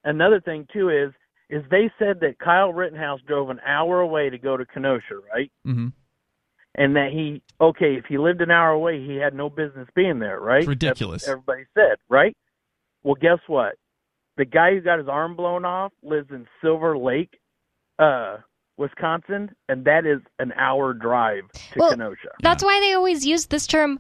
another 0.06 0.40
thing 0.40 0.68
too 0.72 0.90
is 0.90 1.12
is 1.50 1.64
they 1.72 1.90
said 1.98 2.20
that 2.20 2.38
Kyle 2.40 2.74
Rittenhouse 2.74 3.22
drove 3.22 3.50
an 3.50 3.60
hour 3.66 4.02
away 4.02 4.30
to 4.30 4.38
go 4.38 4.58
to 4.58 4.66
Kenosha, 4.66 5.16
right? 5.34 5.52
hmm 5.66 5.88
And 6.78 6.96
that 6.96 7.10
he 7.12 7.42
okay, 7.60 7.96
if 7.96 8.06
he 8.06 8.18
lived 8.20 8.42
an 8.42 8.52
hour 8.52 8.70
away, 8.70 9.04
he 9.04 9.16
had 9.16 9.34
no 9.34 9.50
business 9.50 9.88
being 9.96 10.20
there, 10.20 10.40
right? 10.40 10.60
It's 10.60 10.68
ridiculous. 10.68 11.24
That's 11.24 11.30
what 11.36 11.44
everybody 11.50 11.66
said, 11.74 11.98
right? 12.08 12.38
Well, 13.04 13.16
guess 13.16 13.40
what? 13.48 13.76
The 14.38 14.46
guy 14.46 14.74
who 14.76 14.82
got 14.82 15.00
his 15.00 15.08
arm 15.08 15.36
blown 15.36 15.66
off 15.66 15.92
lives 16.04 16.30
in 16.30 16.46
Silver 16.62 16.96
Lake, 16.96 17.40
uh, 17.98 18.38
Wisconsin, 18.78 19.50
and 19.68 19.86
that 19.86 20.06
is 20.06 20.20
an 20.38 20.52
hour 20.54 20.94
drive 20.94 21.52
to 21.52 21.80
Well, 21.80 21.90
Kenosha. 21.90 22.30
That's 22.44 22.64
why 22.64 22.80
they 22.80 22.94
always 22.94 23.26
use 23.26 23.48
this 23.48 23.66
term, 23.66 23.98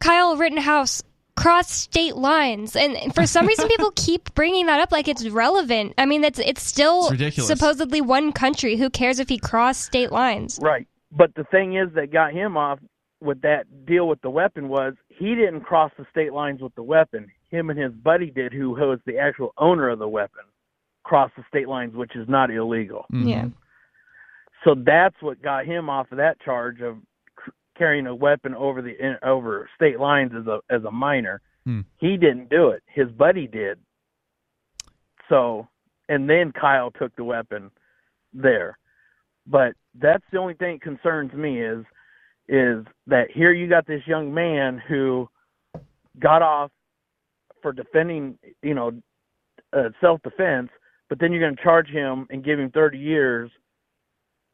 Kyle 0.00 0.36
Rittenhouse 0.36 1.02
crossed 1.36 1.70
state 1.72 2.16
lines, 2.16 2.76
and 2.76 3.14
for 3.14 3.26
some 3.26 3.46
reason 3.46 3.68
people 3.68 3.90
keep 3.96 4.32
bringing 4.34 4.66
that 4.66 4.80
up 4.80 4.92
like 4.92 5.08
it's 5.08 5.28
relevant. 5.28 5.92
I 5.98 6.06
mean, 6.06 6.24
it's 6.24 6.38
it's 6.38 6.62
still 6.62 7.02
It's 7.02 7.10
ridiculous. 7.10 7.48
supposedly 7.48 8.00
one 8.00 8.32
country. 8.32 8.76
Who 8.76 8.88
cares 8.88 9.18
if 9.18 9.28
he 9.28 9.36
crossed 9.36 9.82
state 9.82 10.12
lines? 10.12 10.58
Right. 10.62 10.86
But 11.16 11.34
the 11.34 11.44
thing 11.44 11.76
is 11.76 11.88
that 11.94 12.12
got 12.12 12.32
him 12.32 12.56
off 12.56 12.80
with 13.20 13.40
that 13.42 13.86
deal 13.86 14.08
with 14.08 14.20
the 14.20 14.30
weapon 14.30 14.68
was 14.68 14.94
he 15.08 15.34
didn't 15.34 15.62
cross 15.62 15.92
the 15.96 16.06
state 16.10 16.32
lines 16.32 16.60
with 16.60 16.74
the 16.74 16.82
weapon. 16.82 17.30
Him 17.50 17.70
and 17.70 17.78
his 17.78 17.92
buddy 17.92 18.30
did, 18.30 18.52
who 18.52 18.70
was 18.70 18.98
the 19.06 19.18
actual 19.18 19.54
owner 19.56 19.88
of 19.88 19.98
the 19.98 20.08
weapon, 20.08 20.42
crossed 21.04 21.36
the 21.36 21.44
state 21.48 21.68
lines, 21.68 21.94
which 21.94 22.16
is 22.16 22.28
not 22.28 22.50
illegal. 22.50 23.06
Mhm. 23.12 23.28
Yeah. 23.28 23.48
So 24.64 24.74
that's 24.74 25.20
what 25.20 25.40
got 25.42 25.66
him 25.66 25.88
off 25.88 26.10
of 26.10 26.18
that 26.18 26.40
charge 26.40 26.80
of 26.80 26.98
carrying 27.76 28.06
a 28.06 28.14
weapon 28.14 28.54
over 28.54 28.82
the 28.82 28.96
in, 29.04 29.16
over 29.22 29.68
state 29.74 30.00
lines 30.00 30.32
as 30.34 30.46
a 30.46 30.60
as 30.70 30.84
a 30.84 30.90
minor. 30.90 31.40
Hmm. 31.64 31.82
He 31.98 32.16
didn't 32.16 32.50
do 32.50 32.70
it. 32.70 32.82
His 32.86 33.10
buddy 33.10 33.46
did. 33.46 33.78
So, 35.28 35.68
and 36.08 36.28
then 36.28 36.52
Kyle 36.52 36.90
took 36.90 37.14
the 37.16 37.24
weapon 37.24 37.70
there. 38.32 38.78
But 39.46 39.74
that's 40.00 40.24
the 40.32 40.38
only 40.38 40.54
thing 40.54 40.74
that 40.76 40.82
concerns 40.82 41.32
me 41.32 41.60
is 41.62 41.84
is 42.48 42.84
that 43.06 43.28
here 43.32 43.52
you 43.52 43.68
got 43.68 43.86
this 43.86 44.02
young 44.06 44.32
man 44.34 44.80
who 44.88 45.28
got 46.20 46.42
off 46.42 46.70
for 47.62 47.72
defending, 47.72 48.38
you 48.62 48.74
know, 48.74 48.92
uh, 49.72 49.88
self 50.00 50.20
defense, 50.22 50.68
but 51.08 51.18
then 51.18 51.32
you're 51.32 51.40
going 51.40 51.56
to 51.56 51.62
charge 51.62 51.88
him 51.88 52.26
and 52.30 52.44
give 52.44 52.58
him 52.58 52.70
30 52.70 52.98
years 52.98 53.50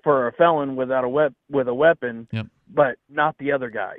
for 0.04 0.28
a 0.28 0.32
felon 0.32 0.76
without 0.76 1.02
a 1.04 1.08
wep- 1.08 1.34
with 1.50 1.66
a 1.68 1.74
weapon, 1.74 2.28
Yep. 2.32 2.46
but 2.72 2.96
not 3.08 3.36
the 3.38 3.50
other 3.52 3.70
guy. 3.70 3.96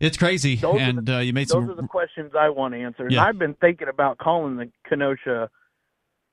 It's 0.00 0.16
crazy, 0.16 0.54
Those 0.56 0.80
and 0.80 1.04
the- 1.04 1.16
uh, 1.16 1.20
you 1.20 1.32
made 1.32 1.48
Those 1.48 1.64
some. 1.64 1.70
are 1.70 1.74
the 1.74 1.86
questions 1.88 2.32
I 2.38 2.48
want 2.50 2.74
answered. 2.74 3.06
And 3.06 3.12
Yeah. 3.14 3.24
I've 3.24 3.38
been 3.38 3.54
thinking 3.54 3.88
about 3.88 4.18
calling 4.18 4.56
the 4.56 4.70
Kenosha 4.88 5.50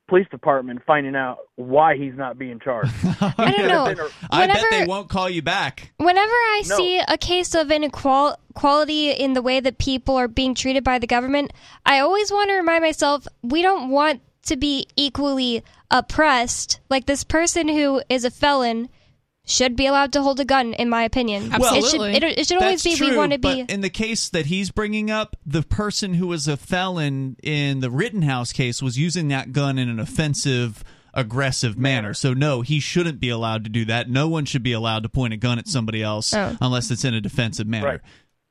Police 0.07 0.27
Department, 0.29 0.81
finding 0.85 1.15
out 1.15 1.37
why 1.55 1.97
he's 1.97 2.13
not 2.15 2.37
being 2.37 2.59
charged. 2.59 2.91
I 3.21 3.51
don't 3.57 3.67
know. 3.67 3.85
Been 3.85 3.99
a- 3.99 4.09
I 4.31 4.45
bet 4.45 4.63
they 4.69 4.85
won't 4.85 5.09
call 5.09 5.27
you 5.29 5.41
back. 5.41 5.91
Whenever 5.97 6.31
I 6.31 6.61
No. 6.67 6.77
see 6.77 6.99
a 7.07 7.17
case 7.17 7.55
of 7.55 7.71
inequality 7.71 9.11
in 9.11 9.33
the 9.33 9.41
way 9.41 9.59
that 9.59 9.77
people 9.79 10.15
are 10.15 10.27
being 10.27 10.53
treated 10.53 10.83
by 10.83 10.99
the 10.99 11.07
government, 11.07 11.51
I 11.85 11.99
always 11.99 12.31
want 12.31 12.49
to 12.49 12.55
remind 12.55 12.83
myself 12.83 13.27
we 13.41 13.61
don't 13.63 13.89
want 13.89 14.21
to 14.43 14.55
be 14.55 14.85
equally 14.95 15.63
oppressed. 15.89 16.79
Like 16.89 17.07
this 17.07 17.23
person 17.23 17.67
who 17.67 18.01
is 18.07 18.23
a 18.25 18.31
felon 18.31 18.89
should 19.45 19.75
be 19.75 19.85
allowed 19.85 20.11
to 20.13 20.21
hold 20.21 20.39
a 20.39 20.45
gun, 20.45 20.73
in 20.73 20.89
my 20.89 21.03
opinion. 21.03 21.51
Absolutely. 21.53 22.11
It 22.11 22.15
should, 22.15 22.23
it, 22.23 22.39
it 22.39 22.47
should 22.47 22.61
always 22.61 22.81
That's 22.83 22.95
be 22.95 22.97
true, 22.97 23.11
we 23.11 23.17
want 23.17 23.31
to 23.31 23.37
be. 23.37 23.63
But 23.63 23.71
in 23.71 23.81
the 23.81 23.89
case 23.89 24.29
that 24.29 24.47
he's 24.47 24.71
bringing 24.71 25.11
up, 25.11 25.35
the 25.45 25.61
person 25.61 26.15
who 26.15 26.27
was 26.27 26.47
a 26.47 26.57
felon 26.57 27.35
in 27.43 27.79
the 27.79 27.91
Rittenhouse 27.91 28.51
case 28.51 28.81
was 28.81 28.97
using 28.97 29.27
that 29.29 29.51
gun 29.53 29.77
in 29.77 29.87
an 29.87 29.99
offensive, 29.99 30.83
aggressive 31.13 31.77
manner. 31.77 32.13
So 32.13 32.33
no, 32.33 32.61
he 32.61 32.79
shouldn't 32.79 33.19
be 33.19 33.29
allowed 33.29 33.63
to 33.65 33.69
do 33.69 33.85
that. 33.85 34.09
No 34.09 34.27
one 34.27 34.45
should 34.45 34.63
be 34.63 34.73
allowed 34.73 35.03
to 35.03 35.09
point 35.09 35.33
a 35.33 35.37
gun 35.37 35.59
at 35.59 35.67
somebody 35.67 36.01
else 36.01 36.33
Oh. 36.33 36.57
unless 36.59 36.89
it's 36.91 37.05
in 37.05 37.13
a 37.13 37.21
defensive 37.21 37.67
manner. 37.67 37.85
Right. 37.87 38.01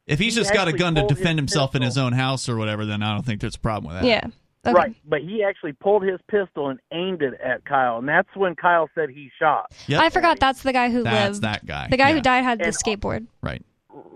If 0.07 0.19
he's 0.19 0.35
He 0.35 0.41
just 0.41 0.53
got 0.53 0.69
a 0.69 0.73
gun 0.73 0.95
to 0.97 1.07
defend 1.07 1.39
himself 1.39 1.75
in 1.75 1.83
his 1.83 1.97
own 1.99 2.13
house 2.13 2.49
or 2.49 2.57
whatever, 2.57 2.85
then 2.87 3.03
I 3.03 3.15
don't 3.15 3.25
think 3.25 3.41
there's 3.41 3.57
a 3.57 3.61
problem 3.61 3.93
with 3.95 4.03
that. 4.03 4.09
yeah. 4.09 4.27
Okay. 4.67 4.73
Right, 4.75 4.97
but 5.07 5.21
he 5.21 5.43
actually 5.45 5.73
pulled 5.75 6.03
his 6.03 6.21
pistol 6.29 6.69
and 6.71 6.79
aimed 6.93 7.23
it 7.23 7.35
at 7.41 7.65
Kyle, 7.65 7.99
and 7.99 8.09
that's 8.09 8.29
when 8.35 8.55
Kyle 8.55 8.89
said 8.95 9.11
he 9.11 9.31
shot. 9.39 9.73
Yep. 9.89 10.01
I 10.01 10.09
forgot 10.11 10.41
that's 10.41 10.63
the 10.63 10.73
guy 10.73 10.89
who 10.89 10.99
lived. 10.99 11.07
That's 11.07 11.33
lived. 11.35 11.43
that 11.45 11.67
guy. 11.67 11.89
The 11.91 11.97
guy 11.97 12.09
Yeah. 12.11 12.15
who 12.17 12.21
died 12.23 12.45
had 12.45 12.59
the 12.61 12.67
And- 12.67 12.75
skateboard. 12.75 13.27
Right. 13.43 13.63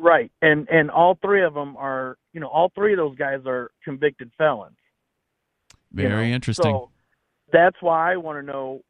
Right, 0.00 0.32
and 0.42 0.68
and 0.70 0.90
all 0.90 1.16
three 1.22 1.42
of 1.44 1.54
them 1.54 1.76
are, 1.76 2.16
you 2.32 2.40
know, 2.40 2.48
all 2.48 2.70
three 2.74 2.92
of 2.94 2.96
those 2.96 3.16
guys 3.16 3.40
are 3.46 3.70
convicted 3.84 4.30
felons. 4.38 4.76
you 5.94 6.02
Very 6.08 6.28
know? 6.28 6.34
interesting. 6.34 6.72
So 6.72 6.90
that's 7.52 7.76
why 7.80 8.12
I 8.12 8.16
want 8.16 8.38
to 8.38 8.42
know 8.42 8.82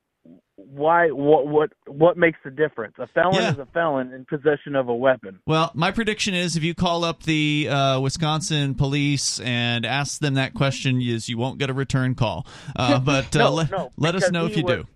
why 0.60 1.09
what 1.10 1.47
what 1.47 1.70
what 1.86 2.16
makes 2.16 2.39
the 2.44 2.51
difference. 2.51 2.94
A 2.98 3.06
felon 3.06 3.36
Yeah. 3.36 3.52
is 3.52 3.59
a 3.59 3.66
felon 3.66 4.12
in 4.12 4.24
possession 4.24 4.74
of 4.74 4.89
a 4.89 4.94
weapon. 4.94 5.39
Well, 5.47 5.70
my 5.74 5.93
prediction 5.93 6.35
is 6.35 6.56
if 6.56 6.64
you 6.64 6.74
call 6.74 7.05
up 7.05 7.22
the 7.22 7.68
uh, 7.70 8.01
Wisconsin 8.01 8.74
police 8.74 9.39
and 9.40 9.86
ask 9.86 10.20
them 10.20 10.35
that 10.35 10.55
question, 10.55 11.01
is 11.01 11.28
you 11.28 11.39
won't 11.39 11.59
get 11.59 11.70
a 11.70 11.72
return 11.74 12.14
call. 12.16 12.44
Uh, 12.74 12.98
but 13.05 13.35
uh, 13.36 13.39
No, 13.39 13.51
let, 13.55 13.70
no, 13.70 13.90
let 13.97 14.14
us 14.16 14.30
know 14.32 14.47
if 14.47 14.56
you 14.56 14.64
was- 14.64 14.76
do. 14.78 14.86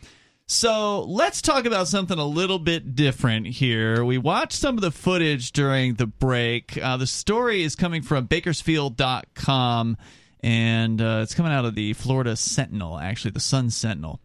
So 0.51 1.03
let's 1.03 1.43
talk 1.43 1.65
about 1.65 1.87
something 1.87 2.17
a 2.17 2.25
little 2.25 2.57
bit 2.57 2.95
different 2.95 3.45
here. 3.45 4.03
We 4.03 4.17
watched 4.17 4.53
some 4.53 4.77
of 4.77 4.81
the 4.81 4.89
footage 4.89 5.51
during 5.51 5.93
the 5.93 6.07
break. 6.07 6.75
Uh, 6.75 6.97
the 6.97 7.05
story 7.05 7.61
is 7.61 7.75
coming 7.75 8.01
from 8.01 8.25
Bakersfield.com, 8.25 9.95
and 10.39 11.01
uh, 11.03 11.19
it's 11.21 11.35
coming 11.35 11.51
out 11.51 11.65
of 11.65 11.75
the 11.75 11.93
Florida 11.93 12.35
Sentinel, 12.35 12.97
actually, 12.97 13.29
the 13.29 13.39
Sun 13.39 13.69
Sentinel 13.69 14.19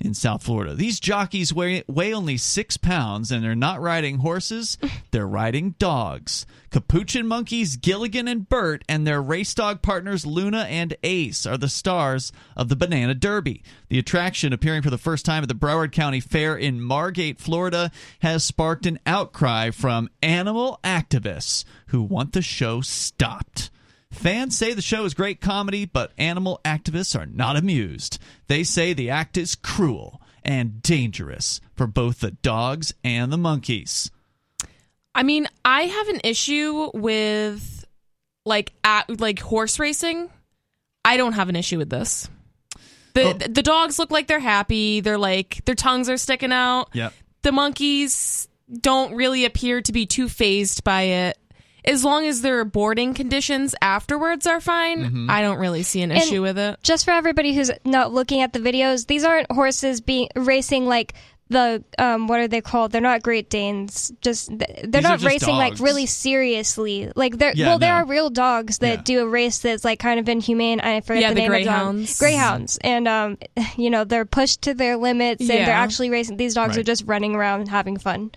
in 0.00 0.14
South 0.14 0.42
Florida. 0.42 0.74
These 0.74 1.00
jockeys 1.00 1.52
weigh, 1.52 1.84
weigh 1.86 2.14
only 2.14 2.36
six 2.36 2.76
pounds, 2.76 3.30
and 3.30 3.44
they're 3.44 3.54
not 3.54 3.80
riding 3.80 4.18
horses, 4.18 4.78
they're 5.10 5.26
riding 5.26 5.74
dogs. 5.78 6.46
Capuchin 6.70 7.26
monkeys 7.26 7.76
Gilligan 7.76 8.28
and 8.28 8.48
Bert 8.48 8.84
and 8.88 9.06
their 9.06 9.20
race 9.20 9.54
dog 9.54 9.82
partners 9.82 10.24
Luna 10.24 10.62
and 10.62 10.96
Ace 11.02 11.44
are 11.44 11.58
the 11.58 11.68
stars 11.68 12.32
of 12.56 12.68
the 12.68 12.76
Banana 12.76 13.14
Derby. 13.14 13.62
The 13.88 13.98
attraction, 13.98 14.52
appearing 14.52 14.82
for 14.82 14.90
the 14.90 14.98
first 14.98 15.24
time 15.24 15.42
at 15.42 15.48
the 15.48 15.54
Broward 15.54 15.92
County 15.92 16.20
Fair 16.20 16.56
in 16.56 16.80
Margate, 16.80 17.40
Florida, 17.40 17.90
has 18.20 18.44
sparked 18.44 18.86
an 18.86 19.00
outcry 19.04 19.70
from 19.70 20.08
animal 20.22 20.78
activists 20.84 21.64
who 21.86 22.02
want 22.02 22.32
the 22.32 22.42
show 22.42 22.80
stopped. 22.80 23.70
Fans 24.10 24.56
say 24.56 24.74
the 24.74 24.82
show 24.82 25.04
is 25.04 25.14
great 25.14 25.40
comedy, 25.40 25.84
but 25.84 26.12
animal 26.18 26.60
activists 26.64 27.18
are 27.18 27.26
not 27.26 27.56
amused. 27.56 28.18
They 28.48 28.64
say 28.64 28.92
the 28.92 29.10
act 29.10 29.36
is 29.36 29.54
cruel 29.54 30.20
and 30.44 30.82
dangerous 30.82 31.60
for 31.74 31.86
both 31.86 32.20
the 32.20 32.32
dogs 32.32 32.92
and 33.04 33.32
the 33.32 33.38
monkeys. 33.38 34.10
I 35.14 35.22
mean, 35.22 35.46
I 35.64 35.82
have 35.82 36.08
an 36.08 36.20
issue 36.24 36.90
with 36.94 37.84
like 38.44 38.72
at, 38.84 39.20
like 39.20 39.38
horse 39.38 39.78
racing. 39.78 40.30
I 41.04 41.16
don't 41.16 41.32
have 41.32 41.48
an 41.48 41.56
issue 41.56 41.78
with 41.78 41.90
this. 41.90 42.28
The 43.14 43.22
oh. 43.22 43.32
the 43.32 43.62
dogs 43.62 43.98
look 43.98 44.10
like 44.10 44.26
they're 44.28 44.38
happy. 44.38 45.00
They're 45.00 45.18
like 45.18 45.64
their 45.64 45.74
tongues 45.74 46.08
are 46.08 46.16
sticking 46.16 46.52
out. 46.52 46.90
Yep. 46.92 47.12
The 47.42 47.52
monkeys 47.52 48.48
don't 48.72 49.14
really 49.14 49.44
appear 49.44 49.80
to 49.82 49.92
be 49.92 50.06
too 50.06 50.28
phased 50.28 50.84
by 50.84 51.02
it. 51.02 51.38
As 51.84 52.04
long 52.04 52.26
as 52.26 52.42
their 52.42 52.64
boarding 52.64 53.14
conditions 53.14 53.74
afterwards 53.80 54.46
are 54.46 54.60
fine, 54.60 55.04
mm-hmm. 55.04 55.30
I 55.30 55.42
don't 55.42 55.58
really 55.58 55.82
see 55.82 56.02
an 56.02 56.10
issue 56.10 56.36
and 56.36 56.42
with 56.42 56.58
it. 56.58 56.78
Just 56.82 57.04
for 57.04 57.12
everybody 57.12 57.54
who's 57.54 57.70
not 57.84 58.12
looking 58.12 58.40
at 58.40 58.52
the 58.52 58.58
videos, 58.58 59.06
these 59.06 59.24
aren't 59.24 59.50
horses 59.50 60.00
being 60.00 60.28
racing 60.36 60.86
like 60.86 61.14
the 61.50 61.82
um 61.98 62.28
what 62.28 62.40
are 62.40 62.48
they 62.48 62.60
called? 62.60 62.92
They're 62.92 63.00
not 63.00 63.22
Great 63.22 63.50
Danes. 63.50 64.12
Just 64.20 64.56
they're 64.56 64.66
These 64.84 65.02
not 65.02 65.22
racing 65.22 65.56
dogs. 65.56 65.80
like 65.80 65.80
really 65.80 66.06
seriously. 66.06 67.12
Like 67.14 67.36
they're 67.38 67.52
yeah, 67.54 67.66
well, 67.66 67.78
no. 67.78 67.86
there 67.86 67.94
are 67.94 68.06
real 68.06 68.30
dogs 68.30 68.78
that 68.78 68.98
yeah. 68.98 69.02
do 69.02 69.22
a 69.22 69.28
race 69.28 69.58
that's 69.58 69.84
like 69.84 69.98
kind 69.98 70.20
of 70.20 70.28
inhumane. 70.28 70.80
I 70.80 71.00
forget 71.00 71.22
yeah, 71.22 71.28
the, 71.30 71.34
the 71.34 71.40
name 71.40 71.50
greyhounds. 71.50 72.12
of 72.12 72.18
the 72.18 72.22
Greyhounds, 72.24 72.78
and 72.82 73.08
um, 73.08 73.38
you 73.76 73.90
know 73.90 74.04
they're 74.04 74.24
pushed 74.24 74.62
to 74.62 74.74
their 74.74 74.96
limits, 74.96 75.40
and 75.40 75.50
they're 75.50 75.70
actually 75.70 76.10
racing. 76.10 76.36
These 76.36 76.54
dogs 76.54 76.76
right. 76.76 76.80
are 76.80 76.84
just 76.84 77.04
running 77.06 77.34
around 77.34 77.68
having 77.68 77.96
fun. 77.96 78.30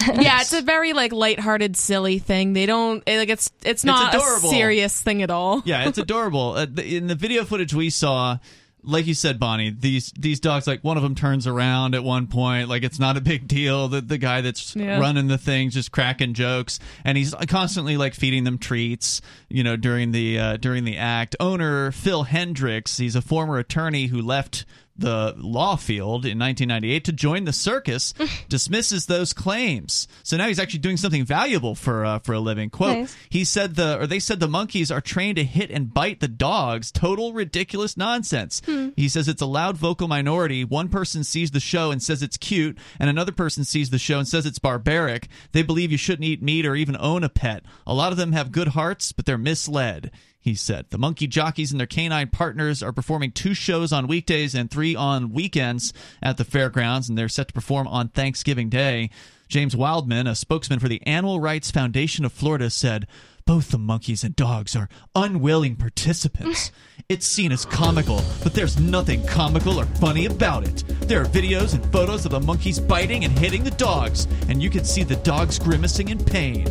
Yeah, 0.00 0.40
it's 0.40 0.52
a 0.52 0.62
very 0.62 0.92
like 0.92 1.12
lighthearted, 1.12 1.76
silly 1.76 2.18
thing. 2.18 2.52
They 2.52 2.66
don't 2.66 3.06
like 3.06 3.28
it's 3.28 3.50
it's 3.64 3.84
not 3.84 4.14
it's 4.14 4.24
a 4.24 4.46
serious 4.48 5.00
thing 5.00 5.22
at 5.22 5.30
all. 5.30 5.62
Yeah, 5.64 5.88
it's 5.88 5.98
adorable. 6.04 6.52
Uh, 6.52 6.66
the, 6.70 6.96
in 6.96 7.06
the 7.06 7.14
video 7.14 7.44
footage 7.44 7.74
we 7.74 7.90
saw, 7.90 8.38
like 8.82 9.06
you 9.06 9.14
said, 9.14 9.38
Bonnie, 9.38 9.70
these 9.70 10.12
these 10.18 10.40
dogs, 10.40 10.66
like 10.66 10.82
one 10.82 10.96
of 10.96 11.02
them 11.02 11.14
turns 11.14 11.46
around 11.46 11.94
at 11.94 12.04
one 12.04 12.26
point, 12.26 12.68
like 12.68 12.82
it's 12.82 12.98
not 12.98 13.16
a 13.16 13.20
big 13.20 13.48
deal. 13.48 13.88
The 13.88 14.00
the 14.00 14.18
guy 14.18 14.40
that's 14.40 14.76
yeah. 14.76 14.98
running 14.98 15.28
the 15.28 15.38
thing 15.38 15.70
just 15.70 15.90
cracking 15.90 16.34
jokes, 16.34 16.80
and 17.04 17.16
he's 17.16 17.34
constantly 17.48 17.96
like 17.96 18.14
feeding 18.14 18.44
them 18.44 18.58
treats, 18.58 19.20
you 19.48 19.64
know, 19.64 19.76
during 19.76 20.12
the 20.12 20.38
uh, 20.38 20.56
during 20.58 20.84
the 20.84 20.96
act. 20.96 21.34
Owner 21.40 21.92
Phil 21.92 22.24
Hendricks, 22.24 22.98
he's 22.98 23.16
a 23.16 23.22
former 23.22 23.58
attorney 23.58 24.06
who 24.06 24.20
left 24.20 24.66
the 24.96 25.34
law 25.36 25.76
field 25.76 26.24
in 26.24 26.38
1998 26.38 27.04
to 27.04 27.12
join 27.12 27.44
the 27.44 27.52
circus 27.52 28.14
dismisses 28.48 29.06
those 29.06 29.32
claims. 29.32 30.06
So 30.22 30.36
now 30.36 30.48
he's 30.48 30.58
actually 30.58 30.80
doing 30.80 30.96
something 30.96 31.24
valuable 31.24 31.74
for 31.74 32.04
uh, 32.04 32.18
for 32.20 32.34
a 32.34 32.40
living. 32.40 32.70
Quote: 32.70 32.98
nice. 32.98 33.16
He 33.28 33.44
said 33.44 33.74
the 33.74 34.00
or 34.00 34.06
they 34.06 34.18
said 34.18 34.40
the 34.40 34.48
monkeys 34.48 34.90
are 34.90 35.00
trained 35.00 35.36
to 35.36 35.44
hit 35.44 35.70
and 35.70 35.92
bite 35.92 36.20
the 36.20 36.28
dogs. 36.28 36.92
Total 36.92 37.32
ridiculous 37.32 37.96
nonsense. 37.96 38.62
Hmm. 38.64 38.90
He 38.96 39.08
says 39.08 39.28
it's 39.28 39.42
a 39.42 39.46
loud 39.46 39.76
vocal 39.76 40.08
minority. 40.08 40.64
One 40.64 40.88
person 40.88 41.24
sees 41.24 41.50
the 41.50 41.60
show 41.60 41.90
and 41.90 42.02
says 42.02 42.22
it's 42.22 42.36
cute, 42.36 42.78
and 43.00 43.10
another 43.10 43.32
person 43.32 43.64
sees 43.64 43.90
the 43.90 43.98
show 43.98 44.18
and 44.18 44.28
says 44.28 44.46
it's 44.46 44.58
barbaric. 44.58 45.28
They 45.52 45.62
believe 45.62 45.90
you 45.90 45.98
shouldn't 45.98 46.24
eat 46.24 46.42
meat 46.42 46.66
or 46.66 46.76
even 46.76 46.96
own 46.98 47.24
a 47.24 47.28
pet. 47.28 47.64
A 47.86 47.94
lot 47.94 48.12
of 48.12 48.18
them 48.18 48.32
have 48.32 48.52
good 48.52 48.68
hearts, 48.68 49.12
but 49.12 49.26
they're 49.26 49.38
misled 49.38 50.10
he 50.44 50.54
said. 50.54 50.84
The 50.90 50.98
monkey 50.98 51.26
jockeys 51.26 51.70
and 51.72 51.80
their 51.80 51.86
canine 51.86 52.28
partners 52.28 52.82
are 52.82 52.92
performing 52.92 53.32
two 53.32 53.54
shows 53.54 53.94
on 53.94 54.06
weekdays 54.06 54.54
and 54.54 54.70
three 54.70 54.94
on 54.94 55.32
weekends 55.32 55.94
at 56.22 56.36
the 56.36 56.44
fairgrounds, 56.44 57.08
and 57.08 57.16
they're 57.16 57.30
set 57.30 57.48
to 57.48 57.54
perform 57.54 57.88
on 57.88 58.08
Thanksgiving 58.08 58.68
Day. 58.68 59.08
James 59.48 59.74
Wildman, 59.74 60.26
a 60.26 60.34
spokesman 60.34 60.80
for 60.80 60.88
the 60.88 61.00
Animal 61.06 61.40
Rights 61.40 61.70
Foundation 61.70 62.26
of 62.26 62.32
Florida, 62.32 62.68
said, 62.68 63.06
both 63.46 63.70
the 63.70 63.78
monkeys 63.78 64.24
and 64.24 64.34
dogs 64.34 64.74
are 64.74 64.88
unwilling 65.14 65.76
participants. 65.76 66.70
It's 67.06 67.26
seen 67.26 67.52
as 67.52 67.66
comical, 67.66 68.22
but 68.42 68.54
there's 68.54 68.80
nothing 68.80 69.26
comical 69.26 69.78
or 69.78 69.84
funny 69.84 70.24
about 70.24 70.66
it. 70.66 70.84
There 71.02 71.20
are 71.20 71.26
videos 71.26 71.74
and 71.74 71.84
photos 71.92 72.24
of 72.24 72.30
the 72.30 72.40
monkeys 72.40 72.80
biting 72.80 73.26
and 73.26 73.38
hitting 73.38 73.62
the 73.62 73.72
dogs, 73.72 74.26
and 74.48 74.62
you 74.62 74.70
can 74.70 74.86
see 74.86 75.02
the 75.02 75.16
dogs 75.16 75.58
grimacing 75.58 76.08
in 76.08 76.24
pain, 76.24 76.66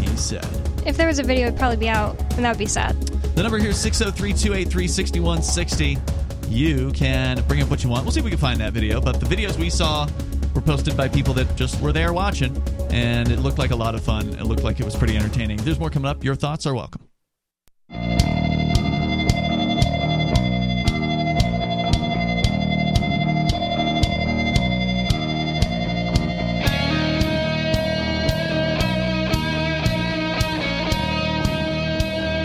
he 0.00 0.08
said. 0.16 0.44
If 0.84 0.96
there 0.96 1.06
was 1.06 1.20
a 1.20 1.22
video, 1.22 1.46
it'd 1.46 1.58
probably 1.58 1.76
be 1.76 1.88
out, 1.88 2.18
and 2.34 2.44
that 2.44 2.50
would 2.50 2.58
be 2.58 2.66
sad. 2.66 3.00
The 3.36 3.44
number 3.44 3.58
here 3.58 3.70
is 3.70 3.78
603 3.78 4.32
283 4.32 4.88
6160. 4.88 5.98
You 6.48 6.90
can 6.90 7.40
bring 7.42 7.62
up 7.62 7.70
what 7.70 7.84
you 7.84 7.90
want. 7.90 8.04
We'll 8.04 8.10
see 8.10 8.18
if 8.18 8.24
we 8.24 8.30
can 8.30 8.40
find 8.40 8.60
that 8.60 8.72
video. 8.72 9.00
But 9.00 9.20
the 9.20 9.26
videos 9.26 9.56
we 9.56 9.70
saw 9.70 10.08
posted 10.66 10.96
by 10.96 11.08
people 11.08 11.32
that 11.34 11.56
just 11.56 11.80
were 11.80 11.92
there 11.92 12.12
watching, 12.12 12.60
and 12.90 13.30
it 13.30 13.38
looked 13.38 13.58
like 13.58 13.70
a 13.70 13.76
lot 13.76 13.94
of 13.94 14.02
fun. 14.02 14.28
It 14.30 14.44
looked 14.44 14.64
like 14.64 14.80
it 14.80 14.84
was 14.84 14.96
pretty 14.96 15.16
entertaining. 15.16 15.58
There's 15.58 15.78
more 15.78 15.90
coming 15.90 16.10
up. 16.10 16.24
Your 16.24 16.34
thoughts 16.34 16.66
are 16.66 16.74
welcome. 16.74 17.06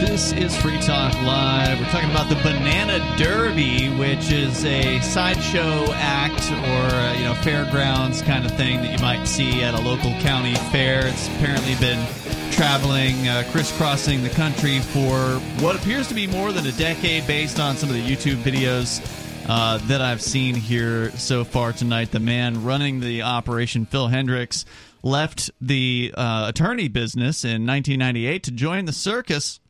This 0.01 0.31
is 0.33 0.57
Free 0.57 0.79
Talk 0.79 1.13
Live. 1.21 1.79
We're 1.79 1.85
talking 1.91 2.09
about 2.09 2.27
the 2.27 2.35
Banana 2.37 2.97
Derby, 3.19 3.87
which 3.89 4.31
is 4.31 4.65
a 4.65 4.99
sideshow 4.99 5.93
act 5.93 6.51
or 6.51 6.95
uh, 6.95 7.13
you 7.13 7.25
know 7.25 7.35
fairgrounds 7.35 8.23
kind 8.23 8.43
of 8.43 8.57
thing 8.57 8.81
that 8.81 8.91
you 8.91 8.97
might 8.97 9.25
see 9.25 9.61
at 9.61 9.75
a 9.75 9.79
local 9.79 10.11
county 10.21 10.55
fair. 10.71 11.05
It's 11.05 11.27
apparently 11.27 11.75
been 11.75 12.03
traveling, 12.51 13.27
uh, 13.27 13.47
crisscrossing 13.51 14.23
the 14.23 14.31
country 14.31 14.79
for 14.79 15.35
what 15.63 15.75
appears 15.75 16.07
to 16.07 16.15
be 16.15 16.25
more 16.25 16.51
than 16.51 16.65
a 16.65 16.71
decade, 16.71 17.27
based 17.27 17.59
on 17.59 17.77
some 17.77 17.87
of 17.87 17.93
the 17.93 18.03
YouTube 18.03 18.37
videos 18.37 19.05
uh, 19.47 19.77
that 19.85 20.01
I've 20.01 20.23
seen 20.23 20.55
here 20.55 21.11
so 21.11 21.43
far 21.43 21.73
tonight. 21.73 22.09
The 22.09 22.19
man 22.19 22.63
running 22.63 23.01
the 23.01 23.21
operation, 23.21 23.85
Phil 23.85 24.07
Hendricks, 24.07 24.65
left 25.03 25.51
the 25.61 26.11
uh, 26.17 26.45
attorney 26.47 26.87
business 26.87 27.45
in 27.45 27.67
1998 27.67 28.43
to 28.43 28.51
join 28.51 28.85
the 28.85 28.93
circus 28.93 29.60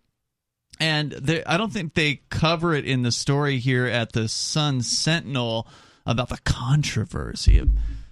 and 0.82 1.12
they, 1.12 1.44
I 1.46 1.58
don't 1.58 1.72
think 1.72 1.94
they 1.94 2.22
cover 2.30 2.74
it 2.74 2.86
in 2.86 3.04
the 3.04 3.12
story 3.12 3.60
here 3.60 3.86
at 3.86 4.14
the 4.14 4.28
Sun 4.28 4.82
Sentinel 4.82 5.68
about 6.08 6.30
the 6.30 6.40
controversy 6.44 7.60
of 7.60 7.70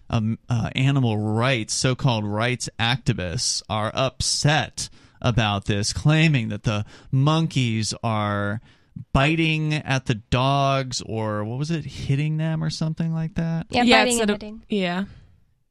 um, 0.07 0.37
uh, 0.47 0.69
animal 0.75 1.17
rights. 1.17 1.73
So-called 1.73 2.25
rights 2.25 2.69
activists 2.79 3.63
are 3.69 3.91
upset 3.95 4.89
about 5.19 5.65
this, 5.65 5.93
claiming 5.93 6.49
that 6.49 6.61
the 6.61 6.85
monkeys 7.11 7.95
are 8.03 8.61
biting 9.13 9.73
at 9.73 10.05
the 10.05 10.15
dogs 10.15 11.01
or 11.01 11.43
what 11.43 11.57
was 11.57 11.71
it, 11.71 11.85
hitting 11.85 12.37
them 12.37 12.63
or 12.63 12.69
something 12.69 13.11
like 13.11 13.33
that. 13.35 13.65
Yeah, 13.71 13.81
yeah 13.81 14.03
biting 14.05 14.21
and 14.21 14.29
hitting. 14.29 14.63
Yeah. 14.69 15.05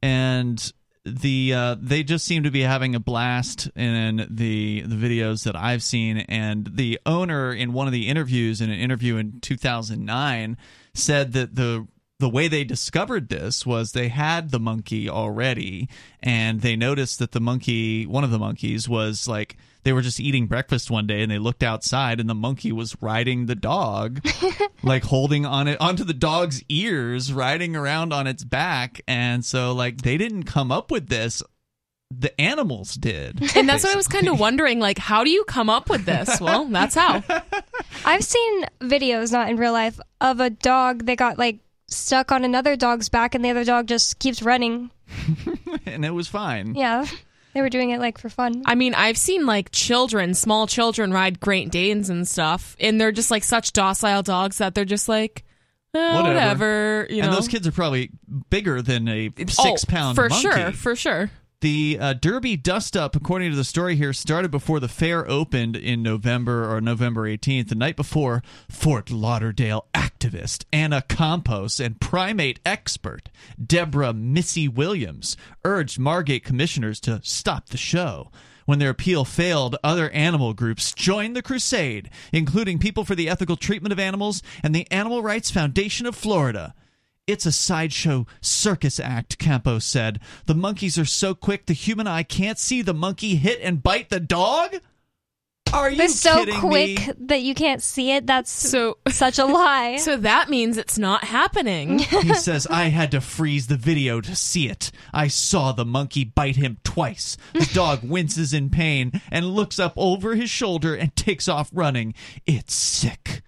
And 0.01 0.73
the 1.09 1.53
uh, 1.53 1.75
they 1.79 2.03
just 2.03 2.25
seem 2.25 2.43
to 2.43 2.51
be 2.51 2.61
having 2.61 2.95
a 2.95 2.99
blast 2.99 3.69
in 3.75 4.27
the 4.29 4.81
the 4.81 4.95
videos 4.95 5.43
that 5.43 5.55
I've 5.55 5.83
seen, 5.83 6.17
and 6.17 6.69
the 6.75 6.99
owner 7.05 7.53
in 7.53 7.73
one 7.73 7.87
of 7.87 7.93
the 7.93 8.07
interviews 8.07 8.61
in 8.61 8.69
an 8.69 8.79
interview 8.79 9.17
in 9.17 9.39
2009 9.41 10.57
said 10.93 11.33
that 11.33 11.55
the 11.55 11.87
the 12.19 12.29
way 12.29 12.47
they 12.47 12.63
discovered 12.63 13.29
this 13.29 13.65
was 13.65 13.91
they 13.91 14.09
had 14.09 14.51
the 14.51 14.59
monkey 14.59 15.09
already. 15.09 15.87
And 16.21 16.61
they 16.61 16.75
noticed 16.75 17.19
that 17.19 17.31
the 17.31 17.39
monkey 17.39 18.05
one 18.05 18.23
of 18.23 18.31
the 18.31 18.39
monkeys 18.39 18.87
was 18.87 19.27
like 19.27 19.57
they 19.83 19.93
were 19.93 20.01
just 20.01 20.19
eating 20.19 20.47
breakfast 20.47 20.91
one 20.91 21.07
day 21.07 21.21
and 21.21 21.31
they 21.31 21.39
looked 21.39 21.63
outside 21.63 22.19
and 22.19 22.29
the 22.29 22.35
monkey 22.35 22.71
was 22.71 22.95
riding 23.01 23.45
the 23.45 23.55
dog 23.55 24.25
like 24.83 25.03
holding 25.03 25.45
on 25.45 25.67
it 25.67 25.79
onto 25.79 26.03
the 26.03 26.13
dog's 26.13 26.63
ears 26.69 27.31
riding 27.31 27.75
around 27.75 28.13
on 28.13 28.27
its 28.27 28.43
back. 28.43 29.01
And 29.07 29.43
so 29.43 29.73
like 29.73 30.01
they 30.01 30.17
didn't 30.17 30.43
come 30.43 30.71
up 30.71 30.91
with 30.91 31.07
this. 31.07 31.41
The 32.11 32.39
animals 32.41 32.95
did. 32.95 33.39
And 33.55 33.69
that's 33.69 33.83
what 33.83 33.93
i 33.93 33.95
was 33.95 34.07
kind 34.07 34.27
of 34.27 34.39
wondering 34.39 34.79
like 34.79 34.97
how 34.97 35.23
do 35.23 35.29
you 35.29 35.43
come 35.45 35.69
up 35.69 35.89
with 35.89 36.05
this? 36.05 36.41
Well 36.41 36.65
that's 36.65 36.95
how. 36.95 37.23
I've 38.05 38.23
seen 38.23 38.65
videos 38.81 39.31
not 39.31 39.49
in 39.49 39.57
real 39.57 39.73
life 39.73 39.99
of 40.19 40.39
a 40.39 40.49
dog 40.49 41.05
that 41.05 41.17
got 41.17 41.37
like 41.37 41.59
stuck 41.87 42.31
on 42.31 42.43
another 42.43 42.75
dog's 42.75 43.09
back 43.09 43.33
and 43.33 43.43
the 43.43 43.49
other 43.49 43.63
dog 43.63 43.87
just 43.87 44.19
keeps 44.19 44.41
running. 44.41 44.91
And 45.85 46.05
it 46.05 46.11
was 46.11 46.27
fine. 46.27 46.75
Yeah 46.75 47.05
they 47.59 47.61
were 47.61 47.69
doing 47.69 47.89
it 47.89 47.99
like 47.99 48.17
for 48.17 48.29
fun. 48.29 48.63
I 48.65 48.75
mean, 48.75 48.93
I've 48.93 49.17
seen 49.17 49.45
like 49.45 49.69
children, 49.71 50.33
small 50.33 50.65
children 50.65 51.11
ride 51.11 51.41
Great 51.41 51.69
Danes 51.71 52.09
and 52.09 52.25
stuff, 52.25 52.77
and 52.79 53.01
they're 53.01 53.11
just 53.11 53.29
like 53.29 53.43
such 53.43 53.73
docile 53.73 54.23
dogs 54.23 54.59
that 54.59 54.73
they're 54.75 54.85
just 54.85 55.09
like, 55.09 55.43
eh, 55.93 56.15
whatever. 56.15 56.29
whatever. 56.29 57.07
you 57.09 57.21
and 57.21 57.33
those 57.33 57.49
kids 57.49 57.67
are 57.67 57.73
probably 57.73 58.11
bigger 58.49 58.81
than 58.81 59.09
a 59.09 59.29
six 59.37 59.59
oh, 59.59 59.75
pound 59.89 60.15
for 60.15 60.29
monkey. 60.29 60.41
sure, 60.41 60.71
for 60.71 60.95
sure. 60.95 61.31
The 61.61 61.97
uh, 61.99 62.13
Derby 62.13 62.55
dust 62.55 62.95
up, 62.95 63.17
according 63.17 63.51
to 63.51 63.57
the 63.57 63.65
story 63.65 63.97
here, 63.97 64.13
started 64.13 64.49
before 64.49 64.79
the 64.79 64.87
fair 64.87 65.29
opened 65.29 65.75
in 65.75 66.01
November 66.01 66.73
or 66.73 66.79
November 66.79 67.23
18th. 67.23 67.67
The 67.67 67.75
night 67.75 67.97
before, 67.97 68.41
Fort 68.69 69.11
Lauderdale 69.11 69.85
activist 69.93 70.63
Anna 70.71 71.01
Campos 71.01 71.81
and 71.81 71.99
primate 71.99 72.61
expert 72.65 73.27
Deborah 73.61 74.13
Missy 74.13 74.69
Williams 74.69 75.35
urged 75.65 75.99
Margate 75.99 76.45
commissioners 76.45 77.01
to 77.01 77.19
stop 77.25 77.67
the 77.67 77.77
show. 77.77 78.31
When 78.65 78.79
their 78.79 78.91
appeal 78.91 79.25
failed, 79.25 79.75
other 79.83 80.09
animal 80.11 80.53
groups 80.53 80.93
joined 80.93 81.35
the 81.35 81.41
crusade, 81.41 82.09
including 82.31 82.79
People 82.79 83.03
for 83.03 83.15
the 83.15 83.27
Ethical 83.27 83.57
Treatment 83.57 83.91
of 83.91 83.99
Animals 83.99 84.41
and 84.63 84.73
the 84.73 84.89
Animal 84.91 85.21
Rights 85.21 85.51
Foundation 85.51 86.05
of 86.05 86.15
Florida. 86.15 86.73
It's 87.29 87.45
a 87.45 87.51
sideshow 87.51 88.25
circus 88.41 88.99
act, 88.99 89.37
Campo 89.37 89.77
said. 89.77 90.19
The 90.47 90.55
monkeys 90.55 90.97
are 90.97 91.05
so 91.05 91.35
quick 91.35 91.67
the 91.67 91.73
human 91.73 92.07
eye 92.07 92.23
can't 92.23 92.57
see 92.57 92.81
the 92.81 92.93
monkey 92.93 93.35
hit 93.35 93.59
and 93.61 93.83
bite 93.83 94.09
the 94.09 94.19
dog? 94.19 94.77
Are 95.71 95.91
you 95.91 95.97
They're 95.97 96.07
so 96.07 96.43
quick 96.59 96.97
me? 97.07 97.13
that 97.27 97.43
you 97.43 97.53
can't 97.53 97.83
see 97.83 98.13
it. 98.13 98.25
That's 98.25 98.49
So 98.51 98.97
such 99.09 99.37
a 99.37 99.45
lie. 99.45 99.97
so 99.99 100.17
that 100.17 100.49
means 100.49 100.75
it's 100.77 100.97
not 100.97 101.23
happening. 101.23 101.99
He 102.19 102.33
says, 102.33 102.65
I 102.65 102.85
had 102.85 103.11
to 103.11 103.21
freeze 103.21 103.67
the 103.67 103.77
video 103.77 104.21
to 104.21 104.35
see 104.35 104.67
it. 104.67 104.89
I 105.13 105.27
saw 105.27 105.71
the 105.71 105.85
monkey 105.85 106.23
bite 106.23 106.55
him 106.55 106.77
twice. 106.83 107.37
The 107.53 107.69
dog 107.73 107.99
winces 108.01 108.53
in 108.55 108.71
pain 108.71 109.21
and 109.31 109.45
looks 109.45 109.77
up 109.77 109.93
over 109.97 110.33
his 110.33 110.49
shoulder 110.49 110.95
and 110.95 111.15
takes 111.15 111.47
off 111.47 111.69
running. 111.71 112.15
It's 112.47 112.73
sick. 112.73 113.43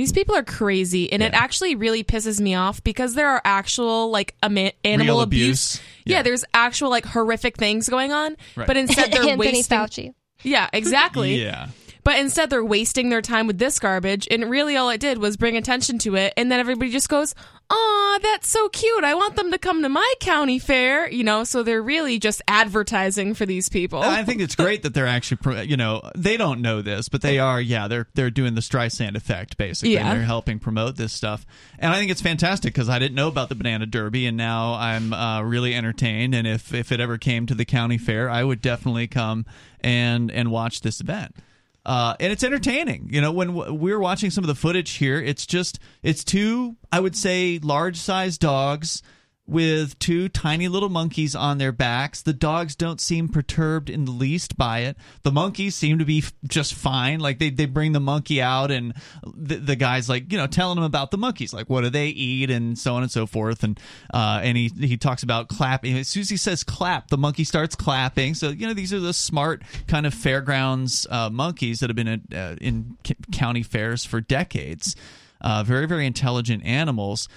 These 0.00 0.12
people 0.12 0.34
are 0.34 0.42
crazy, 0.42 1.12
and 1.12 1.22
it 1.22 1.34
actually 1.34 1.74
really 1.74 2.02
pisses 2.02 2.40
me 2.40 2.54
off 2.54 2.82
because 2.82 3.12
there 3.12 3.28
are 3.28 3.42
actual 3.44 4.10
like 4.10 4.34
ama- 4.42 4.72
animal 4.82 5.16
Real 5.16 5.20
abuse. 5.20 5.74
abuse. 5.74 5.86
Yeah. 6.06 6.16
Yeah. 6.16 6.22
there's 6.22 6.42
actual 6.54 6.88
like 6.88 7.04
horrific 7.04 7.58
things 7.58 7.86
going 7.90 8.10
on, 8.10 8.34
Right. 8.56 8.66
but 8.66 8.78
instead 8.78 9.12
they're 9.12 9.20
Anthony 9.24 9.36
wasting. 9.36 9.76
Fauci. 9.78 10.14
Yeah, 10.42 10.70
exactly. 10.72 11.42
Yeah. 11.42 11.68
But 12.04 12.18
instead 12.18 12.50
they're 12.50 12.64
wasting 12.64 13.10
their 13.10 13.22
time 13.22 13.46
with 13.46 13.58
this 13.58 13.78
garbage, 13.78 14.26
and 14.30 14.50
really 14.50 14.76
all 14.76 14.90
it 14.90 15.00
did 15.00 15.18
was 15.18 15.36
bring 15.36 15.56
attention 15.56 15.98
to 16.00 16.16
it, 16.16 16.32
and 16.36 16.50
then 16.50 16.60
everybody 16.60 16.90
just 16.90 17.08
goes, 17.08 17.34
"Aw, 17.68 18.18
that's 18.22 18.48
so 18.48 18.68
cute! 18.70 19.04
I 19.04 19.14
want 19.14 19.36
them 19.36 19.50
to 19.50 19.58
come 19.58 19.82
to 19.82 19.88
my 19.88 20.14
county 20.20 20.58
fair," 20.58 21.10
you 21.10 21.22
know. 21.24 21.44
So 21.44 21.62
they're 21.62 21.82
really 21.82 22.18
just 22.18 22.42
advertising 22.48 23.34
for 23.34 23.46
these 23.46 23.68
people. 23.68 24.00
I 24.02 24.24
think 24.24 24.40
it's 24.40 24.54
great 24.54 24.82
that 24.82 24.94
they're 24.94 25.06
actually, 25.06 25.66
you 25.66 25.76
know, 25.76 26.00
they 26.16 26.36
don't 26.36 26.60
know 26.62 26.82
this, 26.82 27.08
but 27.08 27.22
they 27.22 27.38
are. 27.38 27.60
Yeah, 27.60 27.88
they're 27.88 28.08
they're 28.14 28.30
doing 28.30 28.54
the 28.54 28.60
Streisand 28.60 29.16
effect 29.16 29.56
basically. 29.56 29.94
Yeah. 29.94 30.10
and 30.10 30.18
they're 30.18 30.26
helping 30.26 30.58
promote 30.58 30.96
this 30.96 31.12
stuff, 31.12 31.44
and 31.78 31.92
I 31.92 31.98
think 31.98 32.10
it's 32.10 32.22
fantastic 32.22 32.72
because 32.72 32.88
I 32.88 32.98
didn't 32.98 33.14
know 33.14 33.28
about 33.28 33.48
the 33.48 33.54
banana 33.54 33.86
derby, 33.86 34.26
and 34.26 34.36
now 34.36 34.74
I'm 34.74 35.12
uh, 35.12 35.42
really 35.42 35.74
entertained. 35.74 36.34
And 36.34 36.46
if 36.46 36.72
if 36.72 36.92
it 36.92 37.00
ever 37.00 37.18
came 37.18 37.46
to 37.46 37.54
the 37.54 37.64
county 37.64 37.98
fair, 37.98 38.30
I 38.30 38.42
would 38.42 38.62
definitely 38.62 39.06
come 39.06 39.44
and 39.80 40.30
and 40.30 40.50
watch 40.50 40.80
this 40.80 41.00
event. 41.00 41.34
Uh, 41.84 42.14
and 42.20 42.32
it's 42.32 42.44
entertaining. 42.44 43.08
You 43.10 43.20
know, 43.20 43.32
when 43.32 43.54
we're 43.54 43.98
watching 43.98 44.30
some 44.30 44.44
of 44.44 44.48
the 44.48 44.54
footage 44.54 44.92
here, 44.92 45.20
it's 45.20 45.46
just 45.46 45.78
it's 46.02 46.24
two, 46.24 46.76
I 46.92 47.00
would 47.00 47.16
say, 47.16 47.58
large 47.62 47.96
sized 47.96 48.40
dogs 48.40 49.02
with 49.50 49.98
two 49.98 50.28
tiny 50.28 50.68
little 50.68 50.88
monkeys 50.88 51.34
on 51.34 51.58
their 51.58 51.72
backs. 51.72 52.22
The 52.22 52.32
dogs 52.32 52.76
don't 52.76 53.00
seem 53.00 53.28
perturbed 53.28 53.90
in 53.90 54.04
the 54.04 54.12
least 54.12 54.56
by 54.56 54.80
it. 54.80 54.96
The 55.24 55.32
monkeys 55.32 55.74
seem 55.74 55.98
to 55.98 56.04
be 56.04 56.22
just 56.46 56.72
fine. 56.72 57.18
Like 57.18 57.40
they, 57.40 57.50
they 57.50 57.66
bring 57.66 57.90
the 57.90 58.00
monkey 58.00 58.40
out, 58.40 58.70
and 58.70 58.94
the, 59.24 59.56
the 59.56 59.74
guy's 59.74 60.08
like, 60.08 60.30
you 60.30 60.38
know, 60.38 60.46
telling 60.46 60.76
them 60.76 60.84
about 60.84 61.10
the 61.10 61.18
monkeys, 61.18 61.52
like 61.52 61.68
what 61.68 61.80
do 61.80 61.90
they 61.90 62.06
eat, 62.06 62.48
and 62.48 62.78
so 62.78 62.94
on 62.94 63.02
and 63.02 63.10
so 63.10 63.26
forth. 63.26 63.64
And 63.64 63.78
uh, 64.14 64.40
and 64.42 64.56
he 64.56 64.68
he 64.78 64.96
talks 64.96 65.24
about 65.24 65.48
clapping. 65.48 65.98
As 65.98 66.06
soon 66.06 66.20
as 66.20 66.30
he 66.30 66.36
says 66.36 66.62
clap, 66.62 67.08
the 67.08 67.18
monkey 67.18 67.42
starts 67.42 67.74
clapping. 67.74 68.34
So 68.34 68.50
you 68.50 68.68
know, 68.68 68.74
these 68.74 68.94
are 68.94 69.00
the 69.00 69.12
smart 69.12 69.62
kind 69.88 70.06
of 70.06 70.14
fairgrounds 70.14 71.08
uh, 71.10 71.28
monkeys 71.28 71.80
that 71.80 71.90
have 71.90 71.96
been 71.96 72.08
in, 72.08 72.22
uh, 72.32 72.54
in 72.60 72.96
c- 73.04 73.16
county 73.32 73.64
fairs 73.64 74.04
for 74.04 74.20
decades. 74.20 74.94
Uh, 75.40 75.64
very 75.64 75.86
very 75.86 76.06
intelligent 76.06 76.64
animals. 76.64 77.28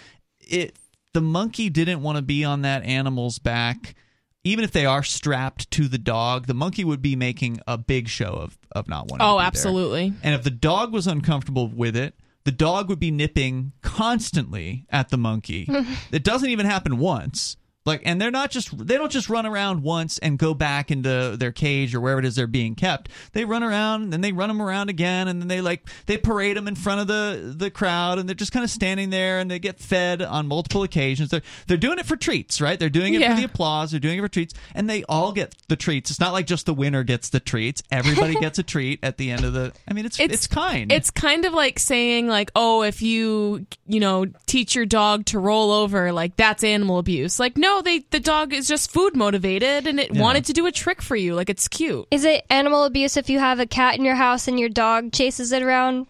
It 0.42 0.78
the 1.14 1.22
monkey 1.22 1.70
didn't 1.70 2.02
want 2.02 2.18
to 2.18 2.22
be 2.22 2.44
on 2.44 2.62
that 2.64 2.84
animal's 2.84 3.40
back. 3.40 3.96
Even 4.44 4.66
if 4.66 4.72
they 4.72 4.86
are 4.86 5.04
strapped 5.04 5.72
to 5.72 5.88
the 5.88 5.98
dog, 5.98 6.48
the 6.48 6.54
monkey 6.54 6.84
would 6.84 7.02
be 7.02 7.16
making 7.16 7.62
a 7.66 7.78
big 7.78 8.10
show 8.10 8.34
of, 8.34 8.58
of 8.74 8.90
not 8.90 9.08
wanting 9.10 9.20
to 9.20 9.26
oh, 9.26 9.36
be 9.36 9.38
there. 9.38 9.48
absolutely. 9.48 10.14
And 10.22 10.36
if 10.36 10.44
the 10.44 10.50
dog 10.50 10.92
was 10.92 11.08
uncomfortable 11.08 11.70
with 11.70 11.96
it, 11.96 12.16
the 12.44 12.52
dog 12.52 12.90
would 12.90 13.00
be 13.00 13.10
nipping 13.10 13.72
constantly 13.82 14.86
at 14.90 15.10
the 15.10 15.18
monkey. 15.18 15.66
it 16.12 16.26
doesn't 16.26 16.50
even 16.50 16.66
happen 16.66 16.98
once. 16.98 17.56
Like 17.86 18.02
and 18.06 18.22
they're 18.22 18.32
not 18.32 18.50
just 18.50 18.78
they 18.88 18.96
don't 18.98 19.12
just 19.12 19.30
run 19.30 19.46
around 19.46 19.84
once 19.84 20.18
and 20.20 20.40
go 20.40 20.54
back 20.54 20.90
into 20.90 21.36
their 21.38 21.52
cage 21.52 21.94
or 21.94 22.00
wherever 22.00 22.20
it 22.20 22.26
is 22.26 22.36
they're 22.36 22.48
being 22.48 22.76
kept. 22.76 23.10
They 23.34 23.44
run 23.44 23.62
around 23.62 24.04
and 24.04 24.14
then 24.14 24.22
they 24.22 24.32
run 24.32 24.48
them 24.48 24.62
around 24.62 24.90
again 24.90 25.28
and 25.28 25.42
then 25.42 25.50
they 25.50 25.60
like 25.60 25.90
they 26.06 26.18
parade 26.18 26.56
them 26.56 26.68
in 26.70 26.76
front 26.76 27.02
of 27.02 27.08
the 27.08 27.54
the 27.58 27.70
crowd 27.70 28.20
and 28.20 28.30
they're 28.30 28.36
just 28.36 28.54
kind 28.54 28.64
of 28.64 28.70
standing 28.70 29.10
there 29.10 29.40
and 29.40 29.52
they 29.52 29.60
get 29.60 29.80
fed 29.80 30.22
on 30.22 30.48
multiple 30.48 30.84
occasions. 30.84 31.30
They're 31.30 31.42
they're 31.68 31.76
doing 31.78 32.00
it 32.00 32.06
for 32.06 32.16
treats, 32.16 32.62
right? 32.62 32.80
They're 32.80 32.90
doing 32.90 33.16
it 33.16 33.22
Yeah. 33.22 33.36
for 33.36 33.42
the 33.42 33.46
applause, 33.48 33.92
they're 33.92 34.00
doing 34.00 34.18
it 34.18 34.22
for 34.22 34.30
treats 34.30 34.54
and 34.74 34.90
they 34.90 35.04
all 35.10 35.34
get 35.34 35.54
the 35.68 35.76
treats. 35.76 36.10
It's 36.10 36.20
not 36.22 36.32
like 36.32 36.48
just 36.48 36.66
the 36.66 36.74
winner 36.74 37.04
gets 37.04 37.30
the 37.30 37.42
treats. 37.42 37.84
Everybody 37.92 38.36
gets 38.40 38.60
a 38.60 38.64
treat 38.64 39.00
at 39.04 39.18
the 39.18 39.30
end 39.30 39.44
of 39.44 39.52
the 39.52 39.74
I 39.90 39.94
mean 39.94 40.06
it's 40.06 40.20
it's, 40.22 40.48
kind. 40.48 40.90
It's 40.92 41.12
kind 41.12 41.44
of 41.46 41.54
like 41.54 41.80
saying 41.80 42.28
like, 42.28 42.50
oh, 42.56 42.84
if 42.84 43.02
you 43.02 43.66
you 43.88 44.00
know 44.00 44.26
teach 44.46 44.74
your 44.74 44.86
dog 44.86 45.26
to 45.26 45.40
roll 45.40 45.72
over, 45.72 46.14
like 46.14 46.38
that's 46.38 46.64
animal 46.64 46.98
abuse. 46.98 47.40
Like, 47.40 47.58
no, 47.58 47.73
they 47.82 48.00
the 48.12 48.20
dog 48.20 48.54
is 48.54 48.68
just 48.68 48.92
food 48.92 49.16
motivated 49.16 49.88
and 49.88 50.00
it 50.00 50.14
Yeah. 50.14 50.22
wanted 50.22 50.46
to 50.46 50.54
do 50.54 50.66
a 50.66 50.72
trick 50.72 51.02
for 51.02 51.16
you. 51.16 51.34
Like, 51.36 51.50
it's 51.50 51.68
cute. 51.68 52.06
Is 52.12 52.24
it 52.26 52.46
animal 52.50 52.84
abuse 52.86 53.18
if 53.18 53.30
you 53.30 53.40
have 53.40 53.60
a 53.60 53.66
cat 53.66 53.98
in 53.98 54.06
your 54.06 54.16
house 54.16 54.48
and 54.48 54.60
your 54.60 54.70
dog 54.70 55.12
chases 55.12 55.52
it 55.52 55.64
around? 55.64 56.08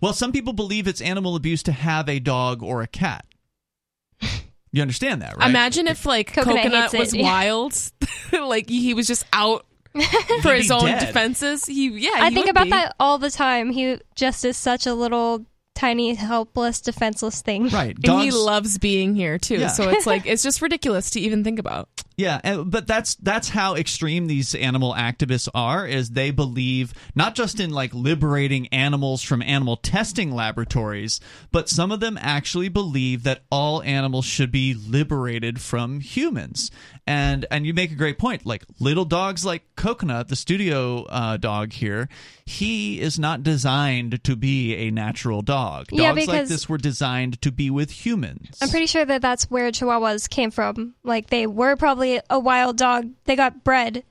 Well, 0.00 0.12
some 0.12 0.30
people 0.32 0.52
believe 0.52 0.86
it's 0.86 1.00
animal 1.00 1.34
abuse 1.36 1.62
to 1.64 1.72
have 1.72 2.08
a 2.08 2.18
dog 2.20 2.62
or 2.62 2.82
a 2.82 2.86
cat. 2.86 3.24
You 4.70 4.82
understand 4.82 5.22
that, 5.22 5.34
right? 5.38 5.48
Imagine 5.48 5.88
if 5.88 6.04
like 6.04 6.30
Coconut 6.34 6.56
Coconut, 6.64 6.90
hates 6.92 6.94
it. 6.94 7.00
was 7.00 7.16
wild, 7.16 7.72
like 8.32 8.68
he 8.68 8.92
was 8.92 9.06
just 9.06 9.24
out 9.32 9.64
for 10.42 10.52
his 10.54 10.70
own 10.70 10.84
dead. 10.84 11.00
defenses. 11.06 11.64
He 11.64 11.88
yeah, 11.88 12.10
I 12.16 12.28
he 12.28 12.34
think 12.34 12.44
would 12.46 12.50
about 12.50 12.64
be. 12.64 12.70
that 12.72 12.94
all 13.00 13.16
the 13.16 13.30
time. 13.30 13.70
He 13.70 13.96
just 14.14 14.44
is 14.44 14.58
such 14.58 14.86
a 14.86 14.92
little 14.92 15.46
tiny, 15.78 16.12
helpless, 16.14 16.80
defenseless 16.80 17.40
thing. 17.40 17.68
Right. 17.68 17.96
And 18.04 18.22
he 18.22 18.32
loves 18.32 18.78
being 18.78 19.14
here 19.14 19.38
too. 19.38 19.58
Yeah. 19.58 19.68
So 19.68 19.88
it's 19.88 20.06
like 20.06 20.26
it's 20.26 20.42
just 20.42 20.60
ridiculous 20.60 21.10
to 21.10 21.20
even 21.20 21.44
think 21.44 21.60
about. 21.60 21.88
Yeah, 22.16 22.40
and- 22.42 22.68
but 22.68 22.88
that's 22.88 23.14
that's 23.14 23.50
how 23.50 23.76
extreme 23.76 24.26
these 24.26 24.52
animal 24.56 24.92
activists 24.94 25.48
are 25.54 25.86
is 25.86 26.10
they 26.10 26.32
believe 26.32 26.92
not 27.14 27.36
just 27.36 27.60
in 27.60 27.70
like 27.70 27.94
liberating 27.94 28.66
animals 28.68 29.22
from 29.22 29.40
animal 29.40 29.76
testing 29.76 30.32
laboratories, 30.32 31.20
but 31.52 31.68
some 31.68 31.92
of 31.92 32.00
them 32.00 32.18
actually 32.20 32.68
believe 32.68 33.22
that 33.22 33.42
all 33.52 33.80
animals 33.84 34.24
should 34.24 34.50
be 34.50 34.74
liberated 34.74 35.60
from 35.60 36.00
humans. 36.00 36.72
And 37.08 37.46
and 37.50 37.64
you 37.64 37.72
make 37.72 37.90
a 37.90 37.94
great 37.94 38.18
point. 38.18 38.44
Like 38.44 38.64
little 38.78 39.06
dogs 39.06 39.42
like 39.44 39.62
Coconut, 39.76 40.28
the 40.28 40.36
studio 40.36 41.04
uh, 41.04 41.38
dog 41.38 41.72
here, 41.72 42.08
he 42.44 43.00
is 43.00 43.18
not 43.18 43.42
designed 43.42 44.22
to 44.24 44.36
be 44.36 44.74
a 44.74 44.90
natural 44.90 45.40
dog. 45.40 45.86
Dogs 45.86 46.02
Yeah, 46.02 46.12
like 46.12 46.48
this 46.48 46.68
were 46.68 46.76
designed 46.76 47.40
to 47.40 47.50
be 47.50 47.70
with 47.70 47.90
humans. 47.90 48.58
I'm 48.60 48.68
pretty 48.68 48.86
sure 48.86 49.06
that 49.06 49.22
that's 49.22 49.50
where 49.50 49.70
Chihuahuas 49.70 50.28
came 50.28 50.50
from. 50.50 50.96
Like 51.02 51.30
they 51.30 51.46
were 51.46 51.76
probably 51.76 52.20
a 52.28 52.38
wild 52.38 52.76
dog. 52.76 53.08
They 53.24 53.36
got 53.36 53.64
bred 53.64 54.04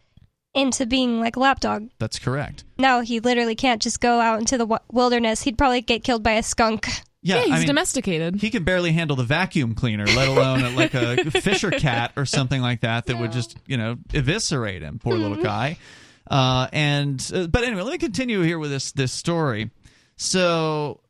into 0.56 0.88
being 0.88 1.20
like 1.20 1.36
a 1.36 1.40
lapdog. 1.40 1.90
That's 2.00 2.18
correct. 2.18 2.64
No, 2.80 3.02
he 3.02 3.20
literally 3.20 3.56
can't 3.56 3.82
just 3.82 4.00
go 4.02 4.20
out 4.20 4.40
into 4.40 4.58
the 4.58 4.82
wilderness. 4.92 5.44
He'd 5.44 5.58
probably 5.58 5.82
get 5.82 6.04
killed 6.04 6.24
by 6.24 6.32
a 6.34 6.44
skunk. 6.44 6.88
Yeah, 7.28 7.36
Yeah, 7.38 7.44
he's 7.44 7.52
I 7.54 7.58
mean, 7.60 7.68
domesticated. 7.68 8.36
he 8.42 8.50
can 8.50 8.64
barely 8.64 8.92
handle 8.92 9.16
the 9.16 9.24
vacuum 9.24 9.76
cleaner, 9.76 10.06
let 10.06 10.28
alone 10.28 10.76
like 10.76 10.94
a 10.94 11.30
Fisher 11.42 11.72
cat 11.72 12.14
or 12.16 12.26
something 12.26 12.62
like 12.62 12.82
that 12.82 13.06
that 13.08 13.20
would 13.20 13.32
just 13.32 13.58
you 13.68 13.78
know 13.78 13.98
eviscerate 14.14 14.82
him. 14.82 15.00
Poor 15.00 15.16
little 15.18 15.42
guy. 15.42 15.78
Uh, 16.30 16.68
and 16.74 17.32
uh, 17.34 17.48
but 17.48 17.64
anyway, 17.64 17.82
let 17.82 17.92
me 17.92 17.98
continue 17.98 18.42
here 18.42 18.60
with 18.60 18.70
this 18.72 18.92
this 18.92 19.12
story. 19.12 19.70
So 20.18 21.02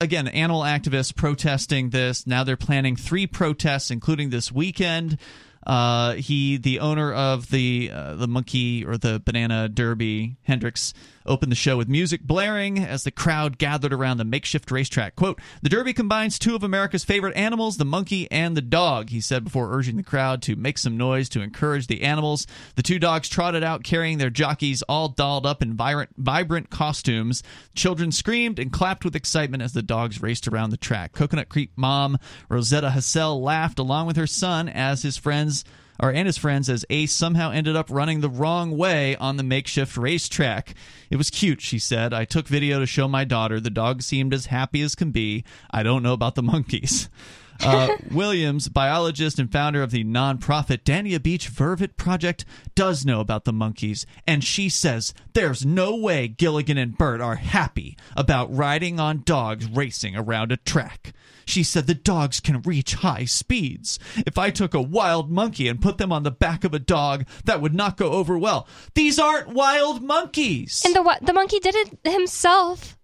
again, 0.00 0.26
animal 0.28 0.62
activists 0.62 1.14
protesting 1.14 1.90
this. 1.90 2.26
Now 2.26 2.44
they're 2.44 2.56
planning 2.56 2.96
three 2.96 3.26
protests, 3.26 3.90
including 3.90 4.30
this 4.30 4.50
weekend. 4.50 5.18
Uh, 5.64 6.14
he, 6.14 6.56
the 6.56 6.80
owner 6.80 7.12
of 7.12 7.48
the 7.50 7.88
uh, 7.94 8.14
the 8.16 8.26
monkey 8.26 8.84
or 8.84 8.98
the 8.98 9.22
banana 9.24 9.68
derby, 9.68 10.36
Hendricks, 10.42 10.92
opened 11.26 11.52
the 11.52 11.56
show 11.56 11.76
with 11.76 11.88
music 11.88 12.22
blaring 12.22 12.78
as 12.78 13.04
the 13.04 13.10
crowd 13.10 13.58
gathered 13.58 13.92
around 13.92 14.16
the 14.16 14.24
makeshift 14.24 14.70
racetrack. 14.70 15.16
"Quote: 15.16 15.40
The 15.62 15.68
derby 15.68 15.92
combines 15.92 16.38
two 16.38 16.54
of 16.54 16.62
America's 16.62 17.04
favorite 17.04 17.36
animals, 17.36 17.76
the 17.76 17.84
monkey 17.84 18.30
and 18.30 18.56
the 18.56 18.62
dog," 18.62 19.10
he 19.10 19.20
said 19.20 19.44
before 19.44 19.74
urging 19.74 19.96
the 19.96 20.02
crowd 20.02 20.42
to 20.42 20.56
make 20.56 20.78
some 20.78 20.96
noise 20.96 21.28
to 21.30 21.40
encourage 21.40 21.86
the 21.86 22.02
animals. 22.02 22.46
The 22.76 22.82
two 22.82 22.98
dogs 22.98 23.28
trotted 23.28 23.62
out 23.62 23.84
carrying 23.84 24.18
their 24.18 24.30
jockeys, 24.30 24.82
all 24.82 25.08
dolled 25.08 25.46
up 25.46 25.62
in 25.62 25.74
vibrant, 25.74 26.10
vibrant 26.16 26.70
costumes. 26.70 27.42
Children 27.74 28.12
screamed 28.12 28.58
and 28.58 28.72
clapped 28.72 29.04
with 29.04 29.16
excitement 29.16 29.62
as 29.62 29.72
the 29.72 29.82
dogs 29.82 30.22
raced 30.22 30.48
around 30.48 30.70
the 30.70 30.76
track. 30.76 31.12
Coconut 31.12 31.48
Creek 31.48 31.70
mom 31.76 32.18
Rosetta 32.48 32.90
Hassell 32.90 33.40
laughed 33.40 33.78
along 33.78 34.06
with 34.06 34.16
her 34.16 34.26
son 34.26 34.68
as 34.68 35.02
his 35.02 35.16
friends 35.16 35.64
or 36.02 36.10
and 36.12 36.26
his 36.26 36.36
friends 36.36 36.68
as 36.68 36.84
Ace 36.90 37.12
somehow 37.12 37.52
ended 37.52 37.76
up 37.76 37.86
running 37.88 38.20
the 38.20 38.28
wrong 38.28 38.76
way 38.76 39.14
on 39.16 39.36
the 39.36 39.44
makeshift 39.44 39.96
racetrack. 39.96 40.74
It 41.10 41.16
was 41.16 41.30
cute, 41.30 41.60
she 41.60 41.78
said. 41.78 42.12
I 42.12 42.24
took 42.24 42.48
video 42.48 42.80
to 42.80 42.86
show 42.86 43.06
my 43.06 43.24
daughter. 43.24 43.60
The 43.60 43.70
dog 43.70 44.02
seemed 44.02 44.34
as 44.34 44.46
happy 44.46 44.82
as 44.82 44.96
can 44.96 45.12
be. 45.12 45.44
I 45.70 45.84
don't 45.84 46.02
know 46.02 46.12
about 46.12 46.34
the 46.34 46.42
monkeys. 46.42 47.08
Uh, 47.60 47.96
Williams, 48.10 48.68
biologist 48.68 49.38
and 49.38 49.50
founder 49.50 49.82
of 49.82 49.90
the 49.90 50.04
nonprofit 50.04 50.82
Dania 50.82 51.22
Beach 51.22 51.48
Vervet 51.48 51.96
Project, 51.96 52.44
does 52.74 53.04
know 53.04 53.20
about 53.20 53.44
the 53.44 53.52
monkeys, 53.52 54.06
and 54.26 54.42
she 54.42 54.68
says 54.68 55.14
there's 55.32 55.64
no 55.64 55.96
way 55.96 56.28
Gilligan 56.28 56.78
and 56.78 56.96
Bert 56.96 57.20
are 57.20 57.36
happy 57.36 57.96
about 58.16 58.54
riding 58.54 58.98
on 58.98 59.22
dogs 59.24 59.66
racing 59.66 60.16
around 60.16 60.52
a 60.52 60.56
track. 60.56 61.12
She 61.44 61.62
said 61.62 61.86
the 61.86 61.94
dogs 61.94 62.40
can 62.40 62.62
reach 62.62 62.94
high 62.94 63.24
speeds. 63.24 63.98
If 64.26 64.38
I 64.38 64.50
took 64.50 64.74
a 64.74 64.80
wild 64.80 65.30
monkey 65.30 65.68
and 65.68 65.80
put 65.82 65.98
them 65.98 66.12
on 66.12 66.22
the 66.22 66.30
back 66.30 66.64
of 66.64 66.74
a 66.74 66.78
dog, 66.78 67.26
that 67.44 67.60
would 67.60 67.74
not 67.74 67.96
go 67.96 68.12
over 68.12 68.38
well. 68.38 68.66
These 68.94 69.18
aren't 69.18 69.48
wild 69.48 70.02
monkeys. 70.02 70.82
And 70.84 70.94
the 70.94 71.18
the 71.20 71.32
monkey 71.32 71.58
did 71.58 71.74
it 71.74 71.98
himself. 72.04 72.98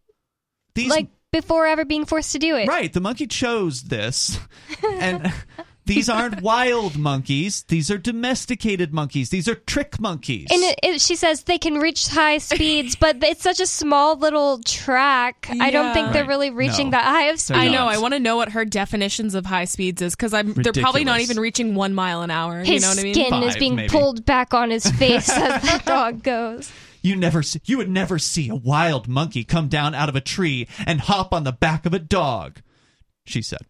These 0.74 0.90
like 0.90 1.08
before 1.32 1.66
ever 1.66 1.84
being 1.84 2.04
forced 2.04 2.32
to 2.32 2.38
do 2.38 2.56
it. 2.56 2.68
Right, 2.68 2.92
the 2.92 3.00
monkey 3.00 3.26
chose 3.26 3.82
this. 3.82 4.38
and 4.82 5.32
these 5.84 6.08
aren't 6.08 6.40
wild 6.42 6.96
monkeys. 6.96 7.64
These 7.64 7.90
are 7.90 7.98
domesticated 7.98 8.94
monkeys. 8.94 9.28
These 9.30 9.48
are 9.48 9.54
trick 9.54 10.00
monkeys. 10.00 10.48
And 10.50 10.62
it, 10.62 10.78
it, 10.82 11.00
she 11.00 11.16
says 11.16 11.42
they 11.42 11.58
can 11.58 11.78
reach 11.78 12.08
high 12.08 12.38
speeds, 12.38 12.96
but 12.96 13.22
it's 13.22 13.42
such 13.42 13.60
a 13.60 13.66
small 13.66 14.16
little 14.16 14.60
track. 14.60 15.48
Yeah. 15.52 15.64
I 15.64 15.70
don't 15.70 15.92
think 15.92 16.12
they're 16.12 16.26
really 16.26 16.50
reaching 16.50 16.88
no, 16.88 16.92
that 16.92 17.04
high 17.04 17.24
of 17.24 17.40
speed. 17.40 17.56
I 17.56 17.68
know. 17.68 17.86
I 17.86 17.98
want 17.98 18.14
to 18.14 18.20
know 18.20 18.36
what 18.36 18.52
her 18.52 18.64
definitions 18.64 19.34
of 19.34 19.44
high 19.44 19.66
speeds 19.66 20.00
is 20.00 20.14
because 20.14 20.32
I'm 20.32 20.54
they're 20.54 20.72
probably 20.72 21.04
not 21.04 21.20
even 21.20 21.38
reaching 21.38 21.74
one 21.74 21.94
mile 21.94 22.22
an 22.22 22.30
hour. 22.30 22.60
His 22.60 22.68
you 22.68 22.80
know 22.80 22.88
what 22.88 22.98
I 22.98 23.02
mean? 23.02 23.14
skin 23.14 23.30
Five, 23.30 23.42
is 23.44 23.56
being 23.56 23.76
maybe. 23.76 23.88
pulled 23.88 24.24
back 24.24 24.54
on 24.54 24.70
his 24.70 24.90
face 24.90 25.28
as 25.32 25.62
the 25.62 25.82
dog 25.84 26.22
goes. 26.22 26.72
You 27.08 27.16
never 27.16 27.42
see, 27.42 27.62
you 27.64 27.78
would 27.78 27.88
never 27.88 28.18
see 28.18 28.50
a 28.50 28.54
wild 28.54 29.08
monkey 29.08 29.42
come 29.42 29.68
down 29.68 29.94
out 29.94 30.10
of 30.10 30.16
a 30.16 30.20
tree 30.20 30.68
and 30.86 31.00
hop 31.00 31.32
on 31.32 31.44
the 31.44 31.52
back 31.52 31.86
of 31.86 31.94
a 31.94 31.98
dog, 31.98 32.60
she 33.24 33.40
said. 33.40 33.60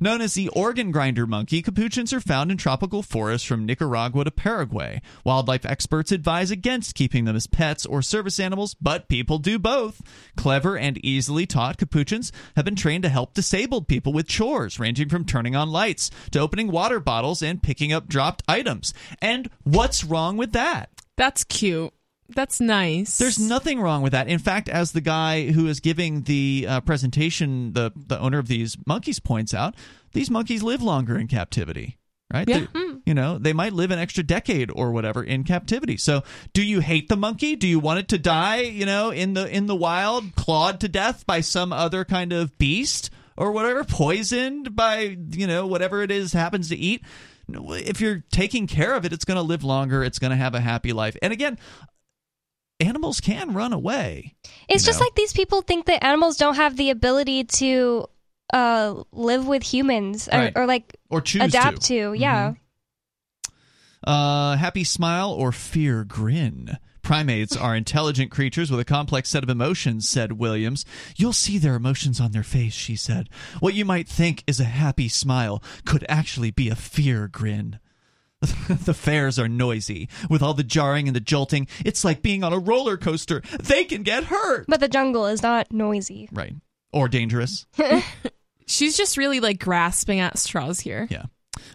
Known 0.00 0.20
as 0.20 0.34
the 0.34 0.48
organ 0.48 0.90
grinder 0.90 1.24
monkey, 1.24 1.62
capuchins 1.62 2.12
are 2.12 2.20
found 2.20 2.50
in 2.50 2.56
tropical 2.56 3.04
forests 3.04 3.46
from 3.46 3.64
Nicaragua 3.64 4.24
to 4.24 4.32
Paraguay. 4.32 5.00
Wildlife 5.22 5.64
experts 5.64 6.10
advise 6.10 6.50
against 6.50 6.96
keeping 6.96 7.26
them 7.26 7.36
as 7.36 7.46
pets 7.46 7.86
or 7.86 8.02
service 8.02 8.40
animals, 8.40 8.74
but 8.74 9.08
people 9.08 9.38
do 9.38 9.60
both. 9.60 10.02
Clever 10.36 10.76
and 10.76 10.98
easily 11.04 11.46
taught 11.46 11.78
capuchins 11.78 12.32
have 12.56 12.64
been 12.64 12.74
trained 12.74 13.04
to 13.04 13.08
help 13.08 13.34
disabled 13.34 13.86
people 13.86 14.12
with 14.12 14.26
chores, 14.26 14.80
ranging 14.80 15.08
from 15.08 15.24
turning 15.24 15.54
on 15.54 15.70
lights 15.70 16.10
to 16.32 16.40
opening 16.40 16.72
water 16.72 16.98
bottles 16.98 17.40
and 17.40 17.62
picking 17.62 17.92
up 17.92 18.08
dropped 18.08 18.42
items. 18.48 18.92
And 19.22 19.48
what's 19.62 20.02
wrong 20.02 20.36
with 20.36 20.50
that? 20.54 20.90
That's 21.16 21.44
cute. 21.44 21.92
That's 22.34 22.60
nice. 22.60 23.18
There's 23.18 23.38
nothing 23.38 23.80
wrong 23.80 24.02
with 24.02 24.12
that. 24.12 24.28
In 24.28 24.38
fact, 24.38 24.68
as 24.68 24.92
the 24.92 25.00
guy 25.00 25.50
who 25.50 25.66
is 25.66 25.80
giving 25.80 26.22
the 26.22 26.66
uh, 26.68 26.80
presentation, 26.80 27.72
the 27.72 27.92
the 27.94 28.18
owner 28.18 28.38
of 28.38 28.48
these 28.48 28.76
monkeys 28.86 29.18
points 29.20 29.52
out, 29.54 29.74
these 30.12 30.30
monkeys 30.30 30.62
live 30.62 30.82
longer 30.82 31.18
in 31.18 31.26
captivity. 31.28 31.96
Right? 32.32 32.48
Yeah. 32.48 32.66
They- 32.72 32.86
you 33.06 33.14
know, 33.14 33.38
they 33.38 33.54
might 33.54 33.72
live 33.72 33.90
an 33.90 33.98
extra 33.98 34.22
decade 34.22 34.70
or 34.70 34.92
whatever 34.92 35.24
in 35.24 35.42
captivity. 35.42 35.96
So, 35.96 36.22
do 36.52 36.62
you 36.62 36.80
hate 36.80 37.08
the 37.08 37.16
monkey? 37.16 37.56
Do 37.56 37.66
you 37.66 37.80
want 37.80 37.98
it 38.00 38.08
to 38.08 38.18
die, 38.18 38.60
you 38.60 38.84
know, 38.86 39.10
in 39.10 39.32
the 39.34 39.48
in 39.48 39.66
the 39.66 39.74
wild, 39.74 40.36
clawed 40.36 40.80
to 40.80 40.88
death 40.88 41.26
by 41.26 41.40
some 41.40 41.72
other 41.72 42.04
kind 42.04 42.32
of 42.32 42.56
beast 42.58 43.10
or 43.36 43.52
whatever, 43.52 43.82
poisoned 43.84 44.76
by, 44.76 45.16
you 45.32 45.46
know, 45.46 45.66
whatever 45.66 46.02
it 46.02 46.10
is 46.10 46.32
happens 46.34 46.68
to 46.68 46.76
eat? 46.76 47.02
If 47.48 48.00
you're 48.00 48.22
taking 48.30 48.66
care 48.68 48.94
of 48.94 49.04
it, 49.04 49.12
it's 49.12 49.24
going 49.24 49.38
to 49.38 49.42
live 49.42 49.64
longer. 49.64 50.04
It's 50.04 50.20
going 50.20 50.30
to 50.30 50.36
have 50.36 50.54
a 50.54 50.60
happy 50.60 50.92
life. 50.92 51.16
And 51.20 51.32
again, 51.32 51.58
animals 52.80 53.20
can 53.20 53.52
run 53.52 53.72
away. 53.72 54.34
It's 54.68 54.84
just 54.84 54.98
know? 55.00 55.04
like 55.06 55.14
these 55.14 55.32
people 55.32 55.62
think 55.62 55.86
that 55.86 56.04
animals 56.04 56.36
don't 56.36 56.56
have 56.56 56.76
the 56.76 56.90
ability 56.90 57.44
to 57.44 58.06
uh, 58.52 59.02
live 59.12 59.46
with 59.46 59.62
humans 59.62 60.28
or, 60.28 60.38
Right. 60.38 60.52
or 60.56 60.66
like 60.66 60.96
or 61.08 61.20
choose 61.20 61.42
adapt 61.42 61.82
to. 61.82 62.12
to. 62.12 62.18
Yeah. 62.18 62.54
Uh, 64.02 64.56
happy 64.56 64.84
smile 64.84 65.30
or 65.30 65.52
fear 65.52 66.04
grin. 66.04 66.78
Primates 67.02 67.56
are 67.56 67.76
intelligent 67.76 68.30
creatures 68.30 68.70
with 68.70 68.80
a 68.80 68.84
complex 68.84 69.28
set 69.28 69.42
of 69.42 69.50
emotions, 69.50 70.08
said 70.08 70.32
Williams. 70.32 70.84
You'll 71.16 71.32
see 71.32 71.58
their 71.58 71.74
emotions 71.74 72.20
on 72.20 72.32
their 72.32 72.42
face, 72.42 72.72
she 72.72 72.96
said. 72.96 73.28
What 73.60 73.74
you 73.74 73.84
might 73.84 74.08
think 74.08 74.42
is 74.46 74.58
a 74.60 74.64
happy 74.64 75.08
smile 75.08 75.62
could 75.84 76.04
actually 76.08 76.50
be 76.50 76.68
a 76.68 76.74
fear 76.76 77.28
grin. 77.28 77.78
the 78.68 78.94
fairs 78.94 79.38
are 79.38 79.48
noisy. 79.48 80.08
With 80.30 80.42
all 80.42 80.54
the 80.54 80.64
jarring 80.64 81.08
and 81.08 81.14
the 81.14 81.20
jolting, 81.20 81.66
it's 81.84 82.04
like 82.04 82.22
being 82.22 82.42
on 82.42 82.52
a 82.52 82.58
roller 82.58 82.96
coaster. 82.96 83.42
They 83.60 83.84
can 83.84 84.02
get 84.02 84.24
hurt. 84.24 84.66
But 84.66 84.80
the 84.80 84.88
jungle 84.88 85.26
is 85.26 85.42
not 85.42 85.72
noisy. 85.72 86.28
Right. 86.32 86.54
Or 86.92 87.08
dangerous. 87.08 87.66
She's 88.66 88.96
just 88.96 89.16
really 89.16 89.40
like 89.40 89.58
grasping 89.58 90.20
at 90.20 90.38
straws 90.38 90.80
here. 90.80 91.06
Yeah. 91.10 91.24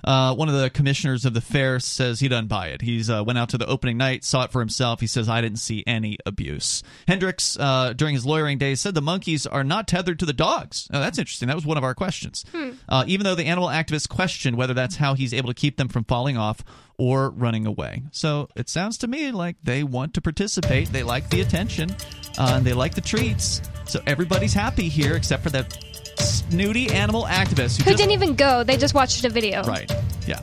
Uh, 0.03 0.36
one 0.36 0.49
of 0.49 0.56
the 0.56 0.70
commissioners 0.70 1.26
of 1.26 1.34
the 1.34 1.41
fair 1.41 1.80
says 1.80 2.20
he 2.20 2.28
doesn't 2.28 2.48
buy 2.48 2.68
it. 2.68 2.82
He's 2.82 3.10
uh, 3.10 3.24
went 3.24 3.40
out 3.40 3.49
to 3.49 3.57
the 3.57 3.68
opening 3.68 3.98
night, 3.98 4.24
saw 4.24 4.44
it 4.44 4.52
for 4.52 4.60
himself. 4.60 4.99
He 4.99 5.07
says 5.07 5.28
I 5.30 5.41
didn't 5.41 5.60
see 5.60 5.84
any 5.88 6.18
abuse. 6.26 6.84
Hendricks, 7.07 7.57
uh, 7.60 7.94
during 7.94 8.14
his 8.14 8.26
lawyering 8.26 8.57
days, 8.57 8.82
said 8.82 8.94
the 8.94 9.02
monkeys 9.02 9.45
are 9.45 9.64
not 9.64 9.88
tethered 9.88 10.20
to 10.20 10.26
the 10.26 10.34
dogs. 10.34 10.88
Oh, 10.94 10.99
that's 10.99 11.18
interesting. 11.18 11.48
That 11.48 11.56
was 11.56 11.66
one 11.66 11.78
of 11.78 11.84
our 11.84 11.95
questions. 11.95 12.45
Uh, 12.88 13.03
even 13.07 13.24
though 13.24 13.36
the 13.36 13.45
animal 13.45 13.70
activists 13.70 14.07
questioned 14.07 14.57
whether 14.57 14.74
that's 14.74 14.95
how 14.95 15.14
he's 15.14 15.34
able 15.34 15.49
to 15.49 15.53
keep 15.53 15.78
them 15.78 15.88
from 15.88 16.03
falling 16.03 16.38
off 16.38 16.64
or 16.98 17.30
running 17.32 17.66
away. 17.66 18.03
So 18.12 18.48
it 18.56 18.70
sounds 18.70 18.98
to 18.99 19.07
me 19.07 19.32
like 19.32 19.57
they 19.64 19.84
want 19.84 20.14
to 20.14 20.22
participate. 20.22 20.91
They 20.91 21.03
like 21.03 21.30
the 21.30 21.41
attention, 21.41 21.91
uh, 22.38 22.53
and 22.56 22.66
they 22.66 22.74
like 22.74 22.95
the 22.95 23.02
treats. 23.02 23.62
So 23.86 24.02
everybody's 24.07 24.53
happy 24.53 24.88
here, 24.88 25.16
except 25.16 25.44
for 25.44 25.49
that 25.52 25.78
snooty 26.17 26.89
animal 26.91 27.23
activist 27.25 27.77
who, 27.77 27.83
Who 27.85 27.91
just 27.91 27.97
didn't 27.97 28.11
even 28.11 28.35
go? 28.35 28.63
They 28.63 28.77
just 28.77 28.93
watched 28.93 29.23
a 29.25 29.29
video. 29.29 29.63
Right. 29.63 29.91
Yeah. 30.27 30.41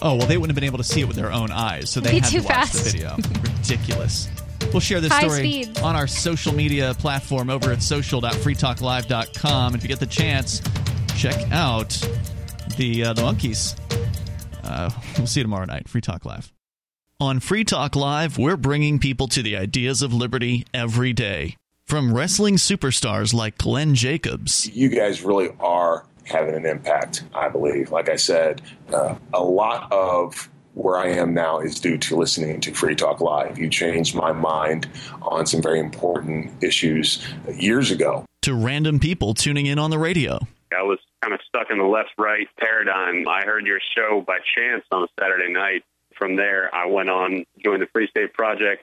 Oh 0.00 0.16
well, 0.16 0.26
they 0.26 0.36
wouldn't 0.36 0.50
have 0.50 0.54
been 0.56 0.64
able 0.64 0.78
to 0.78 0.84
see 0.84 1.00
it 1.00 1.06
with 1.08 1.16
their 1.16 1.32
own 1.32 1.50
eyes, 1.52 1.88
so 1.90 2.00
they 2.00 2.10
Be 2.12 2.18
had 2.20 2.30
too 2.30 2.40
to 2.40 2.44
watch 2.44 2.54
fast. 2.54 2.84
the 2.84 2.90
video. 2.90 3.16
Ridiculous. 3.58 4.28
We'll 4.72 4.80
share 4.80 5.00
this 5.00 5.12
High 5.12 5.22
story 5.28 5.62
speed. 5.64 5.78
on 5.80 5.96
our 5.96 6.06
social 6.06 6.54
media 6.54 6.94
platform 6.94 7.50
over 7.50 7.72
at 7.72 7.82
social.freetalklive.com. 7.82 9.74
If 9.74 9.82
you 9.82 9.88
get 9.88 10.00
the 10.00 10.06
chance, 10.06 10.62
check 11.16 11.50
out 11.52 11.90
the 12.76 13.04
uh, 13.04 13.12
the 13.12 13.22
monkeys. 13.22 13.76
Uh, 14.64 14.90
we'll 15.18 15.26
see 15.26 15.40
you 15.40 15.44
tomorrow 15.44 15.64
night. 15.66 15.88
Free 15.88 16.00
Talk 16.00 16.24
Live. 16.24 16.52
On 17.20 17.38
Free 17.38 17.62
Talk 17.64 17.94
Live, 17.94 18.38
we're 18.38 18.56
bringing 18.56 18.98
people 18.98 19.28
to 19.28 19.42
the 19.42 19.56
ideas 19.56 20.02
of 20.02 20.12
liberty 20.12 20.64
every 20.74 21.12
day. 21.12 21.56
From 21.92 22.14
wrestling 22.14 22.54
superstars 22.54 23.34
like 23.34 23.58
Glenn 23.58 23.94
Jacobs 23.94 24.66
you 24.74 24.88
guys 24.88 25.20
really 25.20 25.50
are 25.60 26.06
having 26.24 26.54
an 26.54 26.64
impact, 26.64 27.24
I 27.34 27.50
believe. 27.50 27.90
Like 27.90 28.08
I 28.08 28.16
said, 28.16 28.62
uh, 28.94 29.16
a 29.34 29.42
lot 29.42 29.92
of 29.92 30.48
where 30.72 30.96
I 30.96 31.08
am 31.08 31.34
now 31.34 31.58
is 31.58 31.78
due 31.78 31.98
to 31.98 32.16
listening 32.16 32.62
to 32.62 32.72
Free 32.72 32.94
Talk 32.94 33.20
Live. 33.20 33.58
You 33.58 33.68
changed 33.68 34.14
my 34.14 34.32
mind 34.32 34.88
on 35.20 35.44
some 35.44 35.60
very 35.60 35.80
important 35.80 36.64
issues 36.64 37.22
years 37.58 37.90
ago. 37.90 38.24
to 38.40 38.54
random 38.54 38.98
people 38.98 39.34
tuning 39.34 39.66
in 39.66 39.78
on 39.78 39.90
the 39.90 39.98
radio. 39.98 40.38
I 40.74 40.84
was 40.84 40.98
kind 41.20 41.34
of 41.34 41.40
stuck 41.46 41.66
in 41.70 41.76
the 41.76 41.84
left 41.84 42.12
right 42.16 42.48
paradigm. 42.58 43.28
I 43.28 43.44
heard 43.44 43.66
your 43.66 43.80
show 43.94 44.24
by 44.26 44.38
chance 44.56 44.82
on 44.92 45.02
a 45.02 45.08
Saturday 45.20 45.52
night. 45.52 45.84
From 46.16 46.36
there, 46.36 46.74
I 46.74 46.86
went 46.86 47.10
on, 47.10 47.44
joined 47.62 47.82
the 47.82 47.86
Free 47.92 48.08
State 48.08 48.32
Project, 48.32 48.82